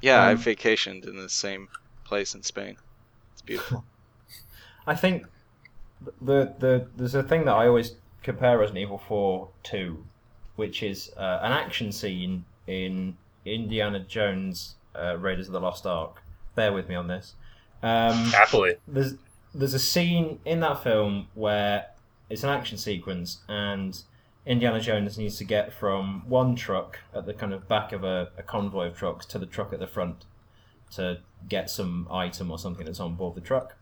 yeah. 0.00 0.22
I 0.22 0.32
Um, 0.32 0.38
vacationed 0.38 1.06
in 1.06 1.16
the 1.16 1.28
same 1.28 1.68
place 2.04 2.34
in 2.34 2.42
Spain. 2.42 2.76
It's 3.32 3.42
beautiful. 3.42 3.84
I 4.86 4.94
think 4.94 5.26
the 6.20 6.54
the 6.58 6.86
there's 6.96 7.14
a 7.14 7.22
thing 7.22 7.44
that 7.44 7.54
I 7.54 7.66
always 7.66 7.94
compare 8.22 8.58
Resident 8.58 8.82
Evil 8.82 8.98
4 8.98 9.48
to, 9.64 10.04
which 10.56 10.82
is 10.82 11.10
uh, 11.16 11.40
an 11.42 11.52
action 11.52 11.92
scene 11.92 12.44
in 12.66 13.16
Indiana 13.44 14.00
Jones 14.00 14.76
uh, 14.94 15.16
Raiders 15.18 15.46
of 15.46 15.52
the 15.52 15.60
Lost 15.60 15.86
Ark. 15.86 16.22
Bear 16.54 16.72
with 16.72 16.88
me 16.88 16.94
on 16.94 17.06
this. 17.08 17.34
Um, 17.82 18.26
Happily, 18.26 18.76
there's 18.86 19.14
there's 19.54 19.74
a 19.74 19.78
scene 19.78 20.40
in 20.44 20.60
that 20.60 20.82
film 20.82 21.28
where 21.34 21.86
it's 22.30 22.42
an 22.42 22.50
action 22.50 22.76
sequence 22.76 23.38
and 23.48 24.02
Indiana 24.48 24.80
Jones 24.80 25.18
needs 25.18 25.36
to 25.36 25.44
get 25.44 25.74
from 25.74 26.22
one 26.26 26.56
truck 26.56 27.00
at 27.14 27.26
the 27.26 27.34
kind 27.34 27.52
of 27.52 27.68
back 27.68 27.92
of 27.92 28.02
a, 28.02 28.30
a 28.38 28.42
convoy 28.42 28.86
of 28.86 28.96
trucks 28.96 29.26
to 29.26 29.38
the 29.38 29.44
truck 29.44 29.74
at 29.74 29.78
the 29.78 29.86
front 29.86 30.24
to 30.92 31.18
get 31.50 31.68
some 31.68 32.08
item 32.10 32.50
or 32.50 32.58
something 32.58 32.86
that's 32.86 32.98
on 32.98 33.14
board 33.14 33.34
the 33.34 33.42
truck. 33.42 33.76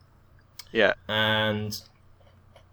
Yeah, 0.73 0.95
and 1.09 1.81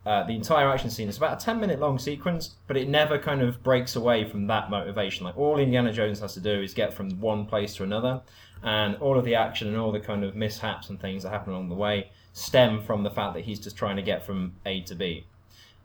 uh, 0.07 0.23
the 0.23 0.33
entire 0.33 0.69
action 0.69 0.89
scene 0.89 1.07
is 1.07 1.17
about 1.17 1.39
a 1.39 1.45
10 1.45 1.59
minute 1.59 1.79
long 1.79 1.99
sequence 1.99 2.55
but 2.67 2.75
it 2.75 2.89
never 2.89 3.19
kind 3.19 3.41
of 3.41 3.61
breaks 3.61 3.95
away 3.95 4.27
from 4.27 4.47
that 4.47 4.71
motivation. 4.71 5.23
Like 5.23 5.37
all 5.37 5.59
indiana 5.59 5.93
jones 5.93 6.19
has 6.19 6.33
to 6.33 6.41
do 6.41 6.61
is 6.61 6.73
get 6.73 6.93
from 6.93 7.21
one 7.21 7.45
place 7.45 7.75
to 7.75 7.83
another 7.83 8.21
and 8.63 8.95
all 8.95 9.17
of 9.17 9.23
the 9.23 9.35
action 9.35 9.67
and 9.67 9.77
all 9.77 9.91
the 9.91 9.99
kind 9.99 10.23
of 10.23 10.35
mishaps 10.35 10.89
and 10.89 10.99
things 10.99 11.23
that 11.23 11.29
happen 11.29 11.53
along 11.53 11.69
the 11.69 11.75
way 11.75 12.11
stem 12.33 12.81
from 12.81 13.03
the 13.03 13.11
fact 13.11 13.35
that 13.35 13.45
he's 13.45 13.59
just 13.59 13.77
trying 13.77 13.95
to 13.95 14.01
get 14.01 14.25
from 14.25 14.53
a 14.65 14.81
to 14.81 14.95
b 14.95 15.25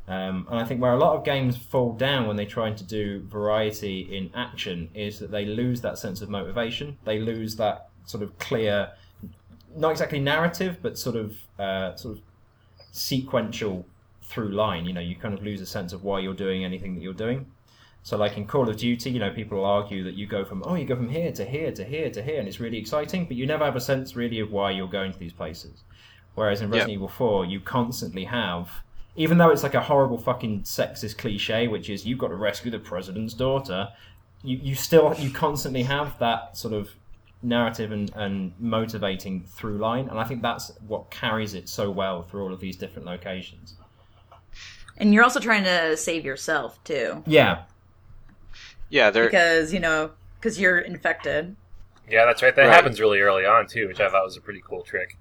um, 0.09 0.47
and 0.51 0.59
I 0.59 0.65
think 0.65 0.81
where 0.81 0.95
a 0.95 0.99
lot 0.99 1.17
of 1.17 1.25
games 1.25 1.57
fall 1.57 1.93
down 1.93 2.27
when 2.27 2.37
they 2.37 2.47
try 2.47 2.73
to 2.73 2.85
do 2.85 3.23
variety 3.29 4.17
in 4.17 4.31
action 4.35 4.89
is 4.95 5.19
that 5.19 5.31
they 5.31 5.45
lose 5.45 5.83
that 5.83 5.99
sense 5.99 6.23
of 6.23 6.31
motivation. 6.31 6.97
They 7.05 7.19
lose 7.19 7.57
that 7.57 7.91
sort 8.07 8.23
of 8.23 8.39
clear, 8.39 8.91
not 9.77 9.91
exactly 9.91 10.19
narrative, 10.19 10.79
but 10.81 10.99
sort 10.99 11.17
of 11.17 11.37
uh, 11.59 11.95
sort 11.97 12.17
of 12.17 12.23
sequential 12.91 13.85
through 14.23 14.49
line. 14.49 14.87
You 14.87 14.95
know, 14.95 15.01
you 15.01 15.15
kind 15.15 15.35
of 15.35 15.43
lose 15.43 15.61
a 15.61 15.67
sense 15.67 15.93
of 15.93 16.05
why 16.05 16.21
you're 16.21 16.33
doing 16.33 16.65
anything 16.65 16.95
that 16.95 17.03
you're 17.03 17.13
doing. 17.13 17.47
So, 18.03 18.17
like 18.17 18.39
in 18.39 18.47
Call 18.47 18.67
of 18.71 18.79
Duty, 18.79 19.11
you 19.11 19.19
know, 19.19 19.31
people 19.31 19.63
argue 19.63 20.03
that 20.05 20.15
you 20.15 20.27
go 20.27 20.43
from 20.43 20.63
oh, 20.65 20.75
you 20.75 20.87
go 20.87 20.97
from 20.97 21.11
here 21.11 21.33
to 21.33 21.45
here 21.45 21.71
to 21.73 21.85
here 21.85 22.09
to 22.09 22.23
here, 22.23 22.39
and 22.39 22.49
it's 22.49 22.61
really 22.61 22.79
exciting, 22.79 23.27
but 23.27 23.37
you 23.37 23.47
never 23.47 23.67
have 23.67 23.77
a 23.77 23.81
sense 23.81 24.17
really 24.17 24.41
of 24.41 24.51
why 24.51 24.71
you're 24.71 24.89
going 24.89 25.13
to 25.13 25.19
these 25.19 25.35
places. 25.35 25.83
Whereas 26.35 26.63
in 26.63 26.71
Resident 26.71 26.95
Evil 26.95 27.09
4, 27.09 27.47
you 27.47 27.59
constantly 27.59 28.25
have, 28.25 28.71
even 29.19 29.37
though 29.37 29.51
it's 29.51 29.63
like 29.65 29.75
a 29.75 29.83
horrible 29.83 30.17
fucking 30.17 30.63
sexist 30.63 31.19
cliche, 31.19 31.67
which 31.69 31.91
is 31.91 32.07
you've 32.07 32.19
got 32.19 32.29
to 32.29 32.37
rescue 32.37 32.71
the 32.71 32.79
president's 32.79 33.35
daughter, 33.35 33.89
you, 34.43 34.57
you 34.63 34.75
still 34.77 35.13
you 35.19 35.29
constantly 35.31 35.83
have 35.83 36.17
that 36.21 36.57
sort 36.57 36.73
of 36.73 36.91
narrative 37.43 37.91
and, 37.93 38.11
and 38.15 38.53
motivating 38.61 39.43
through 39.43 39.79
line, 39.79 40.09
and 40.09 40.19
I 40.21 40.25
think 40.25 40.41
that's 40.41 40.71
what 40.87 41.11
carries 41.11 41.55
it 41.55 41.69
so 41.69 41.91
well 41.91 42.23
through 42.23 42.45
all 42.45 42.53
of 42.53 42.61
these 42.61 42.77
different 42.77 43.07
locations. 43.07 43.75
And 44.97 45.13
you're 45.13 45.23
also 45.25 45.41
trying 45.41 45.65
to 45.65 45.97
save 45.97 46.25
yourself 46.25 46.83
too, 46.85 47.23
Yeah, 47.27 47.63
yeah. 48.89 49.11
There, 49.11 49.25
because 49.25 49.73
you 49.73 49.81
know, 49.81 50.13
because 50.41 50.61
you're 50.61 50.79
infected. 50.79 51.57
yeah, 52.09 52.25
that's 52.25 52.41
right. 52.43 52.55
That 52.55 52.67
Right. 52.67 52.75
happens 52.75 53.01
really 53.01 53.21
early 53.21 53.45
on 53.47 53.67
too, 53.67 53.89
which 53.89 54.01
I 54.01 54.09
thought 54.09 54.25
was 54.25 54.37
a 54.37 54.41
pretty 54.41 54.63
cool 54.65 54.83
trick. 54.83 55.17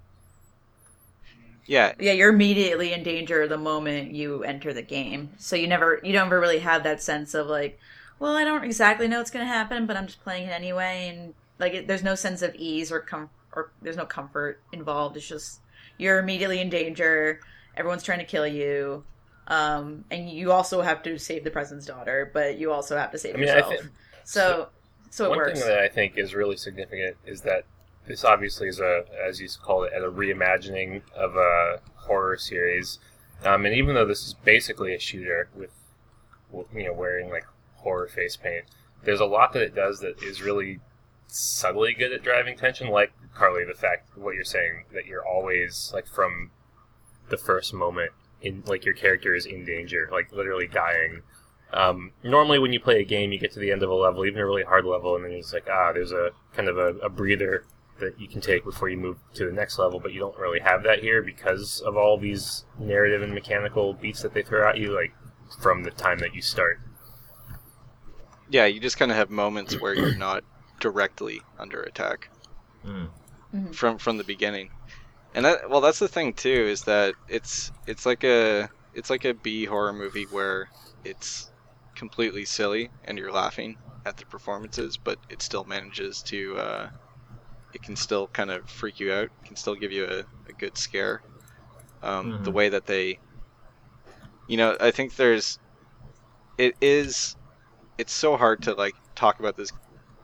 Yeah, 1.68 1.92
Yeah, 2.00 2.12
you're 2.12 2.30
immediately 2.32 2.92
in 2.92 3.02
danger 3.04 3.46
the 3.46 3.58
moment 3.58 4.12
you 4.12 4.42
enter 4.42 4.72
the 4.72 4.82
game. 4.82 5.30
So 5.38 5.54
you 5.54 5.68
never, 5.68 6.00
you 6.02 6.12
don't 6.12 6.26
ever 6.26 6.40
really 6.40 6.58
have 6.58 6.82
that 6.82 7.00
sense 7.02 7.34
of 7.34 7.46
like, 7.46 7.78
well, 8.18 8.34
I 8.34 8.42
don't 8.44 8.64
exactly 8.64 9.06
know 9.06 9.18
what's 9.18 9.30
going 9.30 9.46
to 9.46 9.52
happen, 9.52 9.86
but 9.86 9.96
I'm 9.96 10.06
just 10.06 10.22
playing 10.24 10.48
it 10.48 10.50
anyway, 10.50 11.08
and 11.08 11.34
like, 11.60 11.74
it, 11.74 11.86
there's 11.86 12.02
no 12.02 12.16
sense 12.16 12.42
of 12.42 12.54
ease 12.56 12.90
or 12.90 12.98
com- 13.00 13.30
or 13.52 13.70
there's 13.80 13.96
no 13.96 14.06
comfort 14.06 14.60
involved. 14.72 15.16
It's 15.16 15.28
just 15.28 15.60
you're 15.98 16.18
immediately 16.18 16.60
in 16.60 16.68
danger. 16.68 17.40
Everyone's 17.76 18.02
trying 18.02 18.18
to 18.18 18.24
kill 18.24 18.46
you, 18.46 19.04
um, 19.46 20.04
and 20.10 20.28
you 20.28 20.50
also 20.50 20.82
have 20.82 21.02
to 21.04 21.16
save 21.18 21.44
the 21.44 21.50
president's 21.50 21.86
daughter, 21.86 22.28
but 22.32 22.58
you 22.58 22.72
also 22.72 22.96
have 22.96 23.12
to 23.12 23.18
save 23.18 23.36
I 23.36 23.38
mean, 23.38 23.48
I 23.50 23.54
yourself. 23.54 23.74
think 23.74 23.90
so, 24.24 24.68
so 25.10 25.26
it 25.26 25.28
one 25.30 25.38
works. 25.38 25.60
thing 25.60 25.68
that 25.68 25.78
I 25.78 25.88
think 25.88 26.18
is 26.18 26.34
really 26.34 26.56
significant 26.56 27.16
is 27.24 27.42
that 27.42 27.64
this 28.06 28.24
obviously 28.24 28.68
is 28.68 28.80
a, 28.80 29.04
as 29.26 29.40
you 29.40 29.48
call 29.62 29.84
it, 29.84 29.92
a 29.94 30.10
reimagining 30.10 31.02
of 31.14 31.36
a 31.36 31.80
horror 31.94 32.36
series. 32.36 32.98
Um, 33.44 33.64
and 33.66 33.74
even 33.74 33.94
though 33.94 34.06
this 34.06 34.26
is 34.26 34.34
basically 34.34 34.94
a 34.94 34.98
shooter 34.98 35.48
with, 35.54 35.70
you 36.74 36.84
know, 36.84 36.92
wearing 36.92 37.30
like 37.30 37.46
horror 37.76 38.08
face 38.08 38.36
paint, 38.36 38.64
there's 39.04 39.20
a 39.20 39.26
lot 39.26 39.52
that 39.52 39.62
it 39.62 39.74
does 39.74 40.00
that 40.00 40.22
is 40.22 40.42
really 40.42 40.80
subtly 41.28 41.92
good 41.92 42.12
at 42.12 42.22
driving 42.22 42.56
tension. 42.56 42.88
Like 42.88 43.12
Carly, 43.34 43.64
the 43.64 43.74
fact 43.74 44.16
what 44.16 44.34
you're 44.34 44.44
saying 44.44 44.84
that 44.92 45.06
you're 45.06 45.26
always 45.26 45.90
like 45.94 46.06
from 46.06 46.50
the 47.28 47.36
first 47.36 47.72
moment 47.74 48.10
in 48.40 48.62
like 48.66 48.84
your 48.84 48.94
character 48.94 49.34
is 49.34 49.46
in 49.46 49.64
danger, 49.64 50.08
like 50.10 50.32
literally 50.32 50.66
dying. 50.66 51.22
Um, 51.72 52.12
normally, 52.22 52.58
when 52.58 52.72
you 52.72 52.80
play 52.80 53.00
a 53.00 53.04
game, 53.04 53.30
you 53.30 53.38
get 53.38 53.52
to 53.52 53.60
the 53.60 53.70
end 53.70 53.82
of 53.82 53.90
a 53.90 53.94
level, 53.94 54.24
even 54.24 54.40
a 54.40 54.46
really 54.46 54.64
hard 54.64 54.86
level, 54.86 55.16
and 55.16 55.24
then 55.24 55.32
it's 55.32 55.52
like, 55.52 55.68
ah, 55.70 55.92
there's 55.92 56.12
a 56.12 56.30
kind 56.54 56.68
of 56.68 56.78
a, 56.78 56.94
a 56.98 57.10
breather 57.10 57.64
that 58.00 58.20
you 58.20 58.28
can 58.28 58.40
take 58.40 58.64
before 58.64 58.88
you 58.88 58.96
move 58.96 59.18
to 59.34 59.46
the 59.46 59.52
next 59.52 59.78
level. 59.78 60.00
But 60.00 60.12
you 60.12 60.20
don't 60.20 60.36
really 60.38 60.60
have 60.60 60.82
that 60.84 61.00
here 61.00 61.22
because 61.22 61.80
of 61.80 61.96
all 61.96 62.18
these 62.18 62.64
narrative 62.78 63.22
and 63.22 63.32
mechanical 63.34 63.94
beats 63.94 64.22
that 64.22 64.34
they 64.34 64.42
throw 64.42 64.68
at 64.68 64.78
you, 64.78 64.94
like 64.94 65.12
from 65.60 65.82
the 65.82 65.90
time 65.90 66.18
that 66.18 66.34
you 66.34 66.42
start. 66.42 66.80
yeah. 68.50 68.66
You 68.66 68.80
just 68.80 68.98
kind 68.98 69.10
of 69.10 69.16
have 69.16 69.30
moments 69.30 69.80
where 69.80 69.94
you're 69.94 70.14
not 70.28 70.44
directly 70.80 71.40
under 71.58 71.82
attack. 71.82 72.30
Mm. 72.86 73.74
from 73.74 73.98
from 73.98 74.16
the 74.18 74.24
beginning. 74.24 74.70
And 75.34 75.44
that 75.44 75.68
well 75.68 75.80
that's 75.80 75.98
the 75.98 76.08
thing 76.08 76.32
too 76.32 76.48
is 76.48 76.84
that 76.84 77.14
it's 77.28 77.72
it's 77.86 78.06
like 78.06 78.24
a 78.24 78.68
it's 78.94 79.10
like 79.10 79.24
a 79.24 79.34
B 79.34 79.64
horror 79.64 79.92
movie 79.92 80.24
where 80.30 80.68
it's 81.04 81.50
completely 81.96 82.44
silly 82.44 82.90
and 83.04 83.18
you're 83.18 83.32
laughing 83.32 83.76
at 84.06 84.16
the 84.16 84.24
performances 84.26 84.96
but 84.96 85.18
it 85.28 85.42
still 85.42 85.64
manages 85.64 86.22
to 86.22 86.56
uh, 86.56 86.90
it 87.72 87.82
can 87.82 87.96
still 87.96 88.28
kind 88.28 88.50
of 88.50 88.68
freak 88.68 89.00
you 89.00 89.12
out, 89.12 89.26
it 89.26 89.44
can 89.46 89.56
still 89.56 89.74
give 89.74 89.92
you 89.92 90.04
a, 90.06 90.20
a 90.48 90.52
good 90.58 90.76
scare. 90.78 91.22
Um, 92.02 92.40
The 92.44 92.50
Mhm. 92.50 92.54
way 92.54 92.68
that 92.70 92.86
they, 92.86 93.20
you 94.46 94.56
know, 94.56 94.76
I 94.80 94.90
think 94.90 95.14
there's, 95.16 95.58
it 96.58 96.74
is, 96.80 97.36
it's 97.98 98.12
so 98.14 98.36
hard 98.36 98.62
to 98.62 98.74
like 98.74 98.94
talk 99.16 99.40
about 99.40 99.56
this 99.56 99.70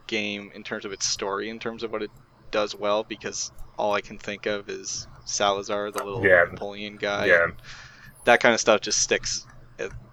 game 0.09 0.51
in 0.55 0.65
terms 0.65 0.85
of 0.85 0.93
its 0.93 1.07
story, 1.07 1.51
in 1.51 1.59
terms 1.61 1.83
of 1.83 1.93
what 1.93 2.03
it 2.03 2.13
does 2.53 2.75
well, 2.75 3.05
because 3.05 3.53
all 3.79 3.95
I 3.95 4.01
can 4.03 4.19
think 4.19 4.47
of 4.47 4.69
is 4.69 5.09
Salazar, 5.25 5.91
the 5.93 6.05
little 6.05 6.23
Yeah. 6.25 6.45
Napoleon 6.53 6.97
guy. 6.97 7.27
Yeah. 7.27 7.47
that 8.25 8.41
kind 8.41 8.55
of 8.55 8.61
stuff 8.61 8.81
just 8.83 9.01
sticks 9.01 9.47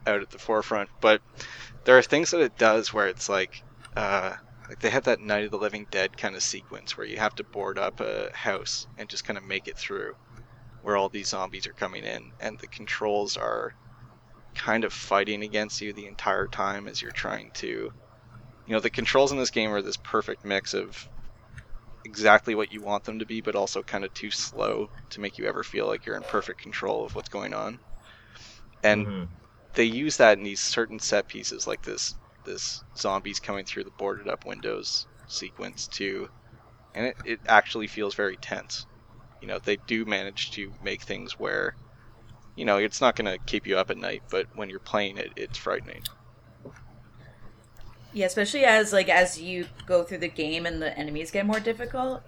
out 0.08 0.22
at 0.22 0.30
the 0.32 0.40
forefront. 0.40 0.90
But 1.02 1.22
there 1.86 1.98
are 1.98 2.02
things 2.04 2.32
that 2.32 2.42
it 2.42 2.58
does 2.58 2.94
where 2.94 3.08
it's 3.08 3.30
like, 3.30 3.64
uh, 3.96 4.36
like 4.72 4.80
they 4.80 4.90
have 4.90 5.04
that 5.04 5.20
Night 5.20 5.46
of 5.46 5.52
the 5.52 5.60
Living 5.60 5.88
Dead 5.92 6.18
kind 6.18 6.36
of 6.36 6.42
sequence 6.42 6.98
where 6.98 7.06
you 7.06 7.18
have 7.20 7.36
to 7.36 7.44
board 7.44 7.78
up 7.78 8.00
a 8.00 8.32
house 8.36 8.88
and 8.98 9.08
just 9.10 9.24
kind 9.24 9.38
of 9.38 9.44
make 9.46 9.68
it 9.68 9.78
through, 9.78 10.16
where 10.82 10.98
all 10.98 11.10
these 11.10 11.30
zombies 11.30 11.68
are 11.68 11.74
coming 11.74 12.04
in, 12.06 12.32
and 12.40 12.60
the 12.60 12.68
controls 12.70 13.38
are 13.38 13.76
kind 14.56 14.84
of 14.84 14.94
fighting 14.94 15.44
against 15.44 15.82
you 15.82 15.94
the 15.94 16.08
entire 16.08 16.48
time 16.48 16.88
as 16.88 17.02
you're 17.02 17.12
trying 17.12 17.52
to. 17.54 17.92
You 18.66 18.74
know, 18.74 18.80
the 18.82 18.90
controls 18.92 19.32
in 19.32 19.40
this 19.40 19.52
game 19.52 19.72
are 19.72 19.82
this 19.84 19.98
perfect 19.98 20.46
mix 20.46 20.74
of 20.74 21.10
exactly 22.06 22.54
what 22.56 22.72
you 22.72 22.84
want 22.84 23.06
them 23.06 23.18
to 23.20 23.26
be, 23.26 23.42
but 23.42 23.56
also 23.56 23.84
kind 23.84 24.04
of 24.06 24.14
too 24.14 24.30
slow 24.32 24.88
to 25.10 25.20
make 25.22 25.38
you 25.40 25.48
ever 25.48 25.64
feel 25.64 25.88
like 25.88 26.06
you're 26.06 26.18
in 26.18 26.26
perfect 26.26 26.62
control 26.62 27.06
of 27.06 27.16
what's 27.16 27.30
going 27.30 27.54
on. 27.56 27.80
And 28.84 29.08
Mhm. 29.08 29.30
they 29.76 29.86
use 29.86 30.18
that 30.18 30.38
in 30.38 30.44
these 30.46 30.62
certain 30.62 31.00
set 31.00 31.28
pieces 31.28 31.68
like 31.68 31.84
this 31.84 32.16
this 32.44 32.84
zombies 32.98 33.40
coming 33.40 33.66
through 33.66 33.84
the 33.84 33.92
boarded 33.92 34.28
up 34.28 34.46
windows 34.46 35.08
sequence 35.28 35.88
too. 35.88 36.30
And 36.94 37.08
it, 37.08 37.18
it 37.26 37.40
actually 37.48 37.88
feels 37.88 38.16
very 38.16 38.38
tense. 38.38 38.86
You 39.42 39.48
know 39.48 39.60
they 39.60 39.78
do 39.78 40.06
manage 40.06 40.52
to 40.52 40.72
make 40.84 41.02
things 41.02 41.40
where 41.40 41.76
you 42.56 42.66
know 42.66 42.78
it's 42.78 43.02
not 43.02 43.16
going 43.16 43.32
to 43.32 43.44
keep 43.46 43.66
you 43.66 43.78
up 43.78 43.90
at 43.90 43.98
night 43.98 44.22
but 44.30 44.46
when 44.56 44.70
you're 44.70 44.80
playing 44.80 45.18
it 45.18 45.32
it's 45.36 45.58
frightening. 45.58 46.04
Yeah, 48.14 48.26
especially 48.26 48.66
as 48.66 48.92
like 48.92 49.10
as 49.10 49.40
you 49.40 49.68
go 49.86 50.04
through 50.04 50.20
the 50.20 50.28
game 50.28 50.66
and 50.66 50.82
the 50.82 50.98
enemies 50.98 51.32
get 51.32 51.46
more 51.46 51.60
difficult, 51.60 52.24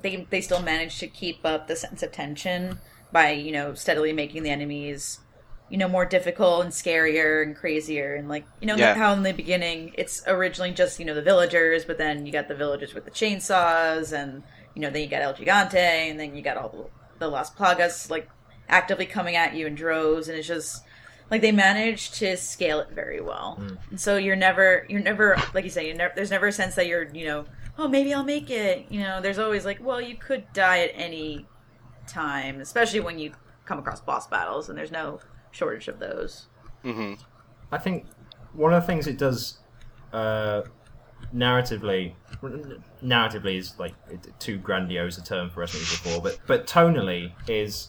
they 0.00 0.26
they 0.30 0.40
still 0.40 0.62
manage 0.62 0.98
to 0.98 1.06
keep 1.06 1.44
up 1.44 1.68
the 1.68 1.76
sense 1.76 2.02
of 2.02 2.12
tension 2.12 2.80
by 3.12 3.30
you 3.30 3.52
know 3.52 3.74
steadily 3.74 4.12
making 4.12 4.42
the 4.42 4.50
enemies 4.50 5.20
you 5.68 5.76
know 5.78 5.88
more 5.88 6.04
difficult 6.04 6.62
and 6.64 6.72
scarier 6.72 7.42
and 7.42 7.56
crazier 7.56 8.14
and 8.14 8.28
like 8.28 8.44
you 8.60 8.66
know 8.66 8.76
Yeah. 8.76 8.94
how 8.94 9.12
in 9.14 9.22
the 9.24 9.32
beginning 9.32 9.92
it's 9.98 10.22
originally 10.26 10.70
just 10.72 10.98
you 11.00 11.04
know 11.04 11.14
the 11.14 11.22
villagers 11.22 11.84
but 11.84 11.98
then 11.98 12.24
you 12.24 12.32
got 12.32 12.46
the 12.48 12.54
villagers 12.54 12.94
with 12.94 13.04
the 13.04 13.10
chainsaws 13.10 14.12
and 14.12 14.42
you 14.74 14.82
know 14.82 14.90
then 14.90 15.02
you 15.02 15.08
got 15.08 15.22
El 15.22 15.34
Gigante 15.34 15.74
and 15.74 16.20
then 16.20 16.36
you 16.36 16.42
got 16.42 16.56
all 16.56 16.68
the, 16.68 16.84
the 17.18 17.28
Las 17.28 17.52
Plagas 17.52 18.10
like 18.10 18.28
actively 18.68 19.06
coming 19.06 19.34
at 19.36 19.54
you 19.54 19.66
in 19.66 19.74
droves 19.74 20.28
and 20.28 20.38
it's 20.38 20.46
just 20.46 20.84
like 21.30 21.40
they 21.40 21.50
managed 21.52 22.14
to 22.14 22.36
scale 22.36 22.78
it 22.78 22.90
very 22.90 23.20
well. 23.20 23.56
Hmm. 23.58 23.74
And 23.90 24.00
so 24.00 24.16
you're 24.16 24.36
never 24.36 24.86
you're 24.88 25.00
never 25.02 25.36
like 25.54 25.64
you 25.64 25.70
say 25.70 25.88
you 25.88 25.94
never 25.94 26.12
there's 26.14 26.30
never 26.30 26.46
a 26.46 26.52
sense 26.52 26.76
that 26.76 26.86
you're 26.86 27.08
you 27.12 27.24
know 27.26 27.44
oh 27.78 27.88
maybe 27.88 28.14
i'll 28.14 28.22
make 28.22 28.50
it. 28.50 28.86
You 28.88 29.00
know 29.00 29.20
there's 29.20 29.38
always 29.40 29.64
like 29.64 29.82
well 29.84 30.00
you 30.00 30.14
could 30.16 30.44
die 30.52 30.78
at 30.84 30.90
any 30.94 31.46
time 32.06 32.60
especially 32.60 33.00
when 33.00 33.18
you 33.18 33.32
come 33.64 33.80
across 33.80 34.00
boss 34.00 34.28
battles 34.28 34.68
and 34.68 34.78
there's 34.78 34.92
no 34.92 35.18
shortage 35.56 35.88
of 35.88 35.98
those 35.98 36.46
hmm 36.82 37.14
I 37.72 37.78
think 37.78 38.06
one 38.52 38.72
of 38.72 38.82
the 38.82 38.86
things 38.86 39.06
it 39.06 39.18
does 39.18 39.58
uh, 40.12 40.62
narratively, 41.34 42.14
narratively 43.02 43.58
is 43.58 43.78
like 43.78 43.94
too 44.38 44.58
grandiose 44.58 45.18
a 45.18 45.24
term 45.24 45.50
for 45.50 45.60
Resident 45.60 45.90
Evil 46.06 46.20
4, 46.20 46.22
but 46.22 46.38
but 46.46 46.66
tonally 46.66 47.32
is 47.48 47.88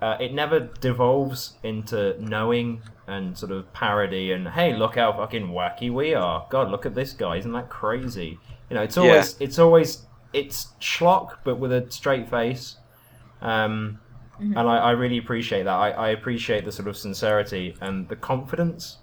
uh, 0.00 0.16
it 0.20 0.32
never 0.32 0.60
devolves 0.60 1.54
into 1.62 2.16
knowing 2.20 2.82
and 3.06 3.36
sort 3.36 3.52
of 3.52 3.70
parody 3.72 4.32
and 4.32 4.48
hey 4.48 4.74
look 4.74 4.96
how 4.96 5.12
fucking 5.12 5.48
wacky 5.48 5.92
we 5.92 6.14
are. 6.14 6.46
God 6.50 6.70
look 6.70 6.86
at 6.86 6.94
this 6.94 7.12
guy, 7.12 7.36
isn't 7.36 7.52
that 7.52 7.68
crazy? 7.68 8.38
You 8.70 8.76
know, 8.76 8.82
it's 8.82 8.96
always 8.96 9.36
it's 9.40 9.58
always 9.58 10.06
it's 10.32 10.68
schlock 10.80 11.36
but 11.44 11.58
with 11.58 11.72
a 11.72 11.86
straight 11.90 12.28
face. 12.28 12.76
Um, 13.42 14.00
and 14.38 14.58
I, 14.58 14.76
I 14.76 14.90
really 14.92 15.18
appreciate 15.18 15.64
that. 15.64 15.74
I, 15.74 15.90
I 15.90 16.08
appreciate 16.08 16.64
the 16.64 16.72
sort 16.72 16.88
of 16.88 16.96
sincerity 16.96 17.76
and 17.80 18.08
the 18.08 18.16
confidence 18.16 18.98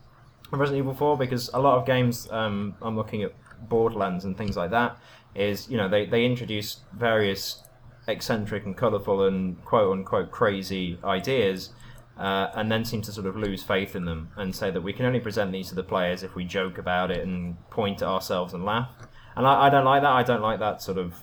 of 0.52 0.60
Resident 0.60 0.84
Evil 0.84 0.94
4 0.94 1.18
because 1.18 1.50
a 1.54 1.60
lot 1.60 1.78
of 1.78 1.86
games, 1.86 2.30
um, 2.32 2.76
I'm 2.82 2.96
looking 2.96 3.24
at 3.24 3.34
Borderlands 3.70 4.26
and 4.26 4.38
things 4.38 4.58
like 4.58 4.72
that, 4.72 4.98
is, 5.36 5.70
you 5.70 5.78
know, 5.78 5.88
they, 5.88 6.06
they 6.06 6.26
introduce 6.26 6.82
various 6.94 7.64
eccentric 8.08 8.66
and 8.66 8.76
colourful 8.76 9.24
and 9.24 9.64
quote 9.64 9.92
unquote 9.92 10.32
crazy 10.32 10.98
ideas 11.04 11.70
uh, 12.18 12.52
and 12.56 12.72
then 12.72 12.84
seem 12.84 13.02
to 13.02 13.12
sort 13.12 13.26
of 13.26 13.36
lose 13.36 13.64
faith 13.64 13.96
in 13.96 14.06
them 14.06 14.32
and 14.36 14.56
say 14.56 14.70
that 14.70 14.82
we 14.82 14.94
can 14.94 15.06
only 15.06 15.20
present 15.20 15.52
these 15.52 15.70
to 15.70 15.76
the 15.76 15.84
players 15.84 16.24
if 16.24 16.36
we 16.36 16.44
joke 16.44 16.78
about 16.78 17.10
it 17.10 17.26
and 17.26 17.58
point 17.70 18.02
at 18.02 18.08
ourselves 18.08 18.54
and 18.54 18.66
laugh. 18.66 18.94
And 19.36 19.48
I, 19.48 19.68
I 19.68 19.70
don't 19.70 19.86
like 19.86 20.02
that. 20.02 20.12
I 20.12 20.24
don't 20.24 20.42
like 20.42 20.60
that 20.60 20.82
sort 20.82 20.98
of 20.98 21.16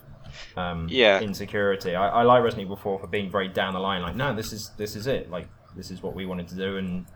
um, 0.57 0.87
Yeah. 0.90 1.20
insecurity. 1.20 1.94
I, 1.94 2.09
I 2.09 2.22
like 2.22 2.42
Resident 2.42 2.66
Evil 2.66 2.77
4 2.77 2.98
for 3.01 3.07
being 3.07 3.31
very 3.31 3.48
down 3.48 3.74
the 3.74 3.81
line. 3.81 4.03
Like, 4.03 4.16
no, 4.16 4.35
this 4.35 4.53
is 4.53 4.70
this 4.77 4.96
is 4.96 5.07
it. 5.07 5.31
Like, 5.31 5.48
this 5.77 5.90
is 5.90 6.03
what 6.03 6.14
we 6.14 6.27
wanted 6.27 6.48
to 6.48 6.55
do, 6.57 6.77
and 6.77 7.07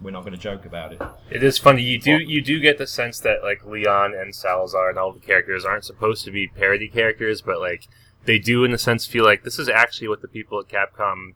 we're 0.00 0.10
not 0.10 0.20
going 0.22 0.32
to 0.32 0.38
joke 0.38 0.64
about 0.64 0.92
it. 0.92 1.02
It 1.30 1.42
is 1.42 1.58
funny. 1.58 1.82
You 1.82 2.00
do 2.00 2.18
you 2.18 2.40
do 2.42 2.58
get 2.60 2.78
the 2.78 2.86
sense 2.86 3.20
that 3.20 3.42
like 3.42 3.64
Leon 3.66 4.14
and 4.14 4.34
Salazar 4.34 4.88
and 4.90 4.98
all 4.98 5.12
the 5.12 5.20
characters 5.20 5.64
aren't 5.64 5.84
supposed 5.84 6.24
to 6.24 6.30
be 6.30 6.48
parody 6.48 6.88
characters, 6.88 7.42
but 7.42 7.60
like 7.60 7.86
they 8.24 8.38
do 8.38 8.64
in 8.64 8.72
a 8.72 8.78
sense 8.78 9.06
feel 9.06 9.24
like 9.24 9.44
this 9.44 9.58
is 9.58 9.68
actually 9.68 10.08
what 10.08 10.22
the 10.22 10.28
people 10.28 10.58
at 10.60 10.68
Capcom 10.68 11.34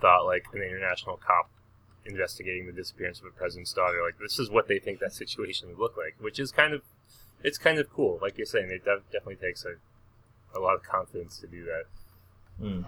thought 0.00 0.24
like 0.26 0.44
an 0.54 0.62
international 0.62 1.16
cop 1.16 1.50
investigating 2.04 2.66
the 2.66 2.72
disappearance 2.72 3.18
of 3.20 3.26
a 3.26 3.30
president's 3.30 3.72
daughter. 3.72 4.02
Like 4.02 4.18
this 4.18 4.38
is 4.38 4.50
what 4.50 4.68
they 4.68 4.78
think 4.78 5.00
that 5.00 5.12
situation 5.12 5.68
would 5.68 5.78
look 5.78 5.96
like, 5.96 6.14
which 6.20 6.38
is 6.38 6.52
kind 6.52 6.72
of 6.72 6.82
it's 7.42 7.58
kind 7.58 7.78
of 7.78 7.90
cool. 7.90 8.18
Like 8.22 8.38
you're 8.38 8.46
saying, 8.46 8.70
it 8.70 8.84
def- 8.84 9.04
definitely 9.12 9.36
takes 9.36 9.64
a 9.64 9.74
a 10.56 10.60
lot 10.60 10.74
of 10.74 10.82
confidence 10.82 11.38
to 11.38 11.46
do 11.46 11.64
that. 11.64 11.84
Mm. 12.62 12.84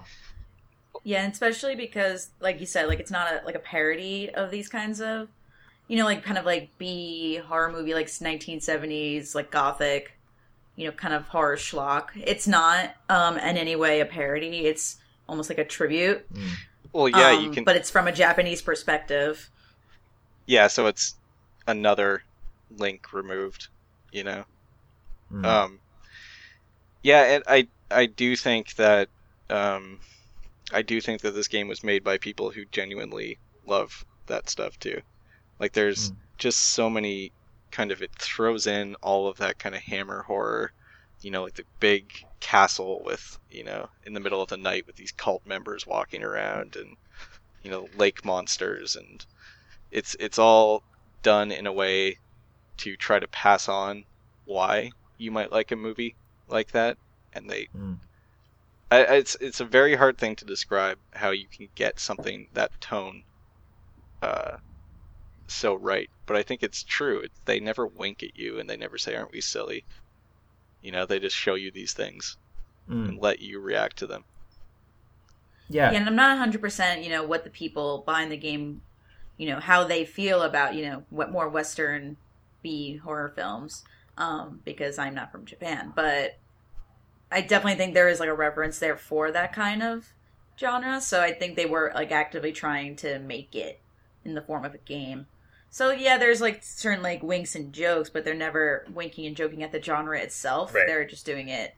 yeah 1.05 1.23
and 1.23 1.33
especially 1.33 1.77
because 1.77 2.31
like 2.41 2.59
you 2.61 2.67
said 2.67 2.89
like 2.89 3.01
it's 3.01 3.11
not 3.11 3.29
a 3.33 3.45
like 3.45 3.55
a 3.55 3.59
parody 3.61 4.31
of 4.31 4.51
these 4.51 4.69
kinds 4.69 5.01
of 5.01 5.29
you 5.89 5.97
know 5.99 6.05
like 6.05 6.25
kind 6.25 6.39
of 6.39 6.45
like 6.47 6.71
b 6.79 7.37
horror 7.37 7.71
movie 7.71 7.95
like 7.95 8.07
1970s 8.07 9.35
like 9.35 9.51
gothic 9.51 10.13
you 10.77 10.87
know 10.87 10.93
kind 10.93 11.13
of 11.15 11.29
horror 11.29 11.57
schlock 11.57 12.09
it's 12.17 12.47
not 12.49 12.95
um 13.11 13.37
in 13.39 13.57
any 13.57 13.77
way 13.77 14.01
a 14.01 14.07
parody 14.07 14.67
it's 14.67 14.97
almost 15.29 15.51
like 15.51 15.59
a 15.59 15.65
tribute 15.65 16.27
well 16.93 17.09
yeah 17.09 17.31
you 17.33 17.49
Um, 17.49 17.55
can 17.55 17.65
but 17.65 17.77
it's 17.77 17.91
from 17.91 18.09
a 18.09 18.13
japanese 18.13 18.63
perspective 18.63 19.51
yeah 20.47 20.67
so 20.67 20.87
it's 20.87 21.15
another 21.67 22.23
link 22.79 23.13
removed 23.13 23.69
you 24.13 24.25
know 24.25 24.45
Mm. 25.31 25.45
Um, 25.45 25.79
yeah, 27.03 27.23
and 27.25 27.45
I 27.47 27.69
I 27.91 28.07
do 28.07 28.37
think 28.37 28.75
that 28.77 29.09
um, 29.51 30.01
I 30.73 30.83
do 30.83 31.01
think 31.01 31.23
that 31.23 31.33
this 31.33 31.49
game 31.49 31.69
was 31.69 31.85
made 31.85 32.05
by 32.05 32.19
people 32.19 32.51
who 32.51 32.65
genuinely 32.73 33.41
love 33.67 34.05
that 34.29 34.51
stuff 34.51 34.79
too. 34.79 35.01
Like 35.61 35.73
there's 35.75 36.13
Mm. 36.13 36.17
just 36.39 36.61
so 36.75 36.91
many 36.91 37.35
kind 37.73 37.93
of 37.93 38.03
it 38.03 38.13
throws 38.19 38.67
in 38.69 38.97
all 39.03 39.29
of 39.29 39.39
that 39.39 39.59
kind 39.59 39.75
of 39.77 39.83
hammer 39.83 40.23
horror, 40.25 40.73
you 41.21 41.31
know, 41.33 41.45
like 41.45 41.55
the 41.55 41.67
big 41.81 42.11
castle 42.41 43.03
with 43.05 43.39
you 43.51 43.65
know 43.65 43.89
in 44.05 44.15
the 44.15 44.21
middle 44.21 44.43
of 44.43 44.49
the 44.51 44.57
night 44.59 44.87
with 44.87 44.97
these 44.97 45.13
cult 45.13 45.43
members 45.47 45.87
walking 45.87 46.23
around 46.25 46.77
and 46.77 46.97
you 47.63 47.71
know 47.71 47.89
lake 47.95 48.25
monsters 48.25 48.97
and 48.97 49.27
it's 49.91 50.17
it's 50.21 50.39
all 50.39 50.85
done 51.23 51.51
in 51.53 51.67
a 51.67 51.73
way 51.73 52.19
to 52.79 52.97
try 52.97 53.19
to 53.19 53.29
pass 53.29 53.69
on 53.69 54.05
why 54.45 54.91
you 55.19 55.31
might 55.31 55.53
like 55.53 55.73
a 55.73 55.77
movie 55.77 56.17
like 56.51 56.71
that 56.73 56.99
and 57.33 57.49
they 57.51 57.69
Mm. 57.75 57.99
I, 58.91 59.05
I- 59.07 59.15
it's 59.17 59.35
it's 59.41 59.61
a 59.61 59.65
very 59.65 59.95
hard 59.97 60.19
thing 60.19 60.37
to 60.37 60.45
describe 60.45 60.99
how 61.15 61.31
you 61.31 61.49
can 61.49 61.69
get 61.75 61.99
something 61.99 62.49
that 62.53 62.79
tone 62.83 63.25
uh 64.23 64.59
so 65.49 65.75
right 65.77 66.11
but 66.27 66.37
i 66.37 66.43
think 66.43 66.63
it's 66.63 66.85
true 66.85 67.21
it, 67.21 67.33
they 67.47 67.61
never 67.61 67.87
wink 67.87 68.23
at 68.23 68.37
you 68.37 68.59
and 68.61 68.69
they 68.71 68.77
never 68.77 68.99
say 68.99 69.15
aren't 69.17 69.33
we 69.33 69.41
silly 69.41 69.87
you 70.81 70.93
know 70.93 71.07
they 71.07 71.21
just 71.21 71.37
show 71.37 71.55
you 71.55 71.71
these 71.73 71.93
things 71.95 72.39
Mm. 72.89 73.09
and 73.09 73.19
let 73.21 73.41
you 73.41 73.61
react 73.61 73.99
to 73.99 74.07
them 74.09 74.25
Yeah. 75.69 75.91
Yeah, 75.91 75.99
and 75.99 76.09
I'm 76.09 76.17
not 76.17 76.31
100%, 76.31 77.05
you 77.05 77.11
know, 77.11 77.25
what 77.27 77.45
the 77.45 77.51
people 77.51 78.03
behind 78.07 78.33
the 78.33 78.37
game, 78.37 78.83
you 79.37 79.49
know, 79.49 79.61
how 79.61 79.85
they 79.85 80.05
feel 80.05 80.43
about, 80.43 80.75
you 80.75 80.85
know, 80.87 81.05
what 81.11 81.31
more 81.31 81.49
Western 81.49 82.17
B 82.63 82.97
horror 82.97 83.29
films, 83.37 83.85
um, 84.19 84.61
because 84.65 84.99
I'm 84.99 85.15
not 85.15 85.33
from 85.33 85.47
Japan. 85.47 85.93
But 85.97 86.39
I 87.33 87.41
definitely 87.41 87.77
think 87.77 87.95
there 87.95 88.09
is 88.09 88.21
like 88.21 88.29
a 88.29 88.35
reverence 88.35 88.79
there 88.79 88.97
for 88.97 89.33
that 89.33 89.55
kind 89.55 89.83
of 89.83 90.13
genre. 90.59 91.01
So 91.01 91.23
I 91.23 91.33
think 91.33 91.57
they 91.57 91.65
were 91.65 91.91
like 91.95 92.13
actively 92.13 92.53
trying 92.53 92.97
to 92.97 93.19
make 93.19 93.55
it 93.55 93.81
in 94.25 94.35
the 94.35 94.43
form 94.43 94.65
of 94.67 94.75
a 94.75 94.79
game. 94.79 95.27
So 95.71 95.91
yeah, 95.91 96.19
there's 96.19 96.41
like 96.41 96.63
certain 96.63 97.03
like 97.03 97.23
winks 97.23 97.55
and 97.55 97.73
jokes, 97.73 98.11
but 98.11 98.25
they're 98.25 98.35
never 98.35 98.85
winking 98.93 99.25
and 99.25 99.37
joking 99.37 99.63
at 99.63 99.73
the 99.73 99.81
genre 99.83 100.21
itself. 100.21 100.75
Right. 100.75 100.87
They're 100.87 101.07
just 101.07 101.25
doing 101.25 101.49
it 101.49 101.75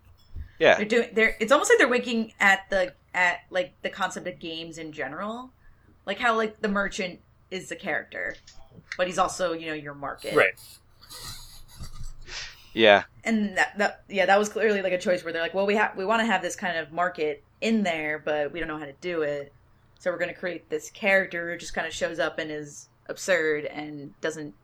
yeah 0.59 0.77
they're 0.77 0.85
doing 0.85 1.09
they're 1.15 1.35
it's 1.41 1.51
almost 1.53 1.71
like 1.71 1.79
they're 1.79 1.89
winking 1.89 2.35
at 2.39 2.69
the 2.69 2.93
at 3.15 3.39
like 3.49 3.73
the 3.81 3.89
concept 3.89 4.27
of 4.29 4.39
games 4.39 4.77
in 4.77 4.93
general 4.93 5.51
like 6.07 6.19
how 6.19 6.37
like 6.37 6.61
the 6.61 6.69
merchant 6.69 7.21
is 7.51 7.69
the 7.69 7.77
character, 7.77 8.37
but 8.97 9.07
he's 9.07 9.19
also 9.19 9.53
you 9.53 9.67
know 9.67 9.75
your 9.75 9.95
market, 9.95 10.35
Right. 10.35 10.61
Yeah, 12.73 13.05
And 13.25 13.57
that, 13.57 13.77
that 13.79 14.05
yeah, 14.09 14.27
that 14.27 14.39
was 14.39 14.49
clearly 14.49 14.81
like 14.81 14.93
a 14.93 14.99
choice 14.99 15.25
where 15.25 15.33
they're 15.33 15.43
like, 15.43 15.55
well, 15.55 15.67
we 15.67 15.75
have 15.75 15.97
we 15.97 16.05
want 16.05 16.21
to 16.21 16.27
have 16.27 16.41
this 16.41 16.55
kind 16.55 16.79
of 16.79 16.93
market 16.93 17.43
in 17.61 17.83
there, 17.83 18.19
but 18.19 18.53
we 18.53 18.61
don't 18.61 18.69
know 18.69 18.79
how 18.79 18.85
to 18.85 18.95
do 19.01 19.23
it, 19.23 19.53
so 19.99 20.11
we're 20.11 20.19
going 20.19 20.33
to 20.33 20.39
create 20.39 20.71
this 20.71 20.91
character 20.91 21.51
who 21.51 21.59
just 21.59 21.75
kind 21.75 21.87
of 21.87 21.93
shows 21.93 22.19
up 22.19 22.39
and 22.39 22.51
is 22.51 22.89
absurd 23.09 23.65
and 23.67 24.19
doesn't 24.21 24.55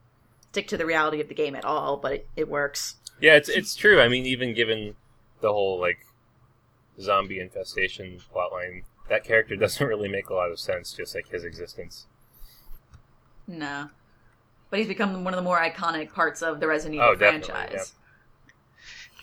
stick 0.51 0.69
to 0.69 0.77
the 0.77 0.87
reality 0.87 1.21
of 1.21 1.29
the 1.29 1.35
game 1.35 1.55
at 1.55 1.65
all, 1.65 1.99
but 1.99 2.13
it, 2.13 2.29
it 2.37 2.49
works. 2.49 2.97
Yeah, 3.21 3.35
it's 3.35 3.49
it's 3.49 3.75
true. 3.75 4.01
I 4.01 4.09
mean, 4.09 4.25
even 4.25 4.55
given 4.55 4.95
the 5.41 5.53
whole 5.53 5.79
like 5.79 5.99
zombie 7.01 7.41
infestation 7.41 8.21
plotline, 8.35 8.85
that 9.09 9.25
character 9.25 9.57
doesn't 9.57 9.87
really 9.87 10.09
make 10.09 10.31
a 10.31 10.35
lot 10.35 10.51
of 10.51 10.59
sense. 10.59 10.93
Just 10.93 11.15
like 11.15 11.29
his 11.29 11.45
existence. 11.45 12.07
No. 13.47 13.91
But 14.71 14.79
he's 14.79 14.89
become 14.89 15.23
one 15.23 15.35
of 15.35 15.37
the 15.37 15.43
more 15.43 15.59
iconic 15.59 16.13
parts 16.13 16.43
of 16.43 16.59
the 16.59 16.67
Resident 16.67 17.01
oh, 17.01 17.13
Evil 17.13 17.15
Oh, 17.15 17.17
definitely, 17.17 17.53
franchise 17.53 17.93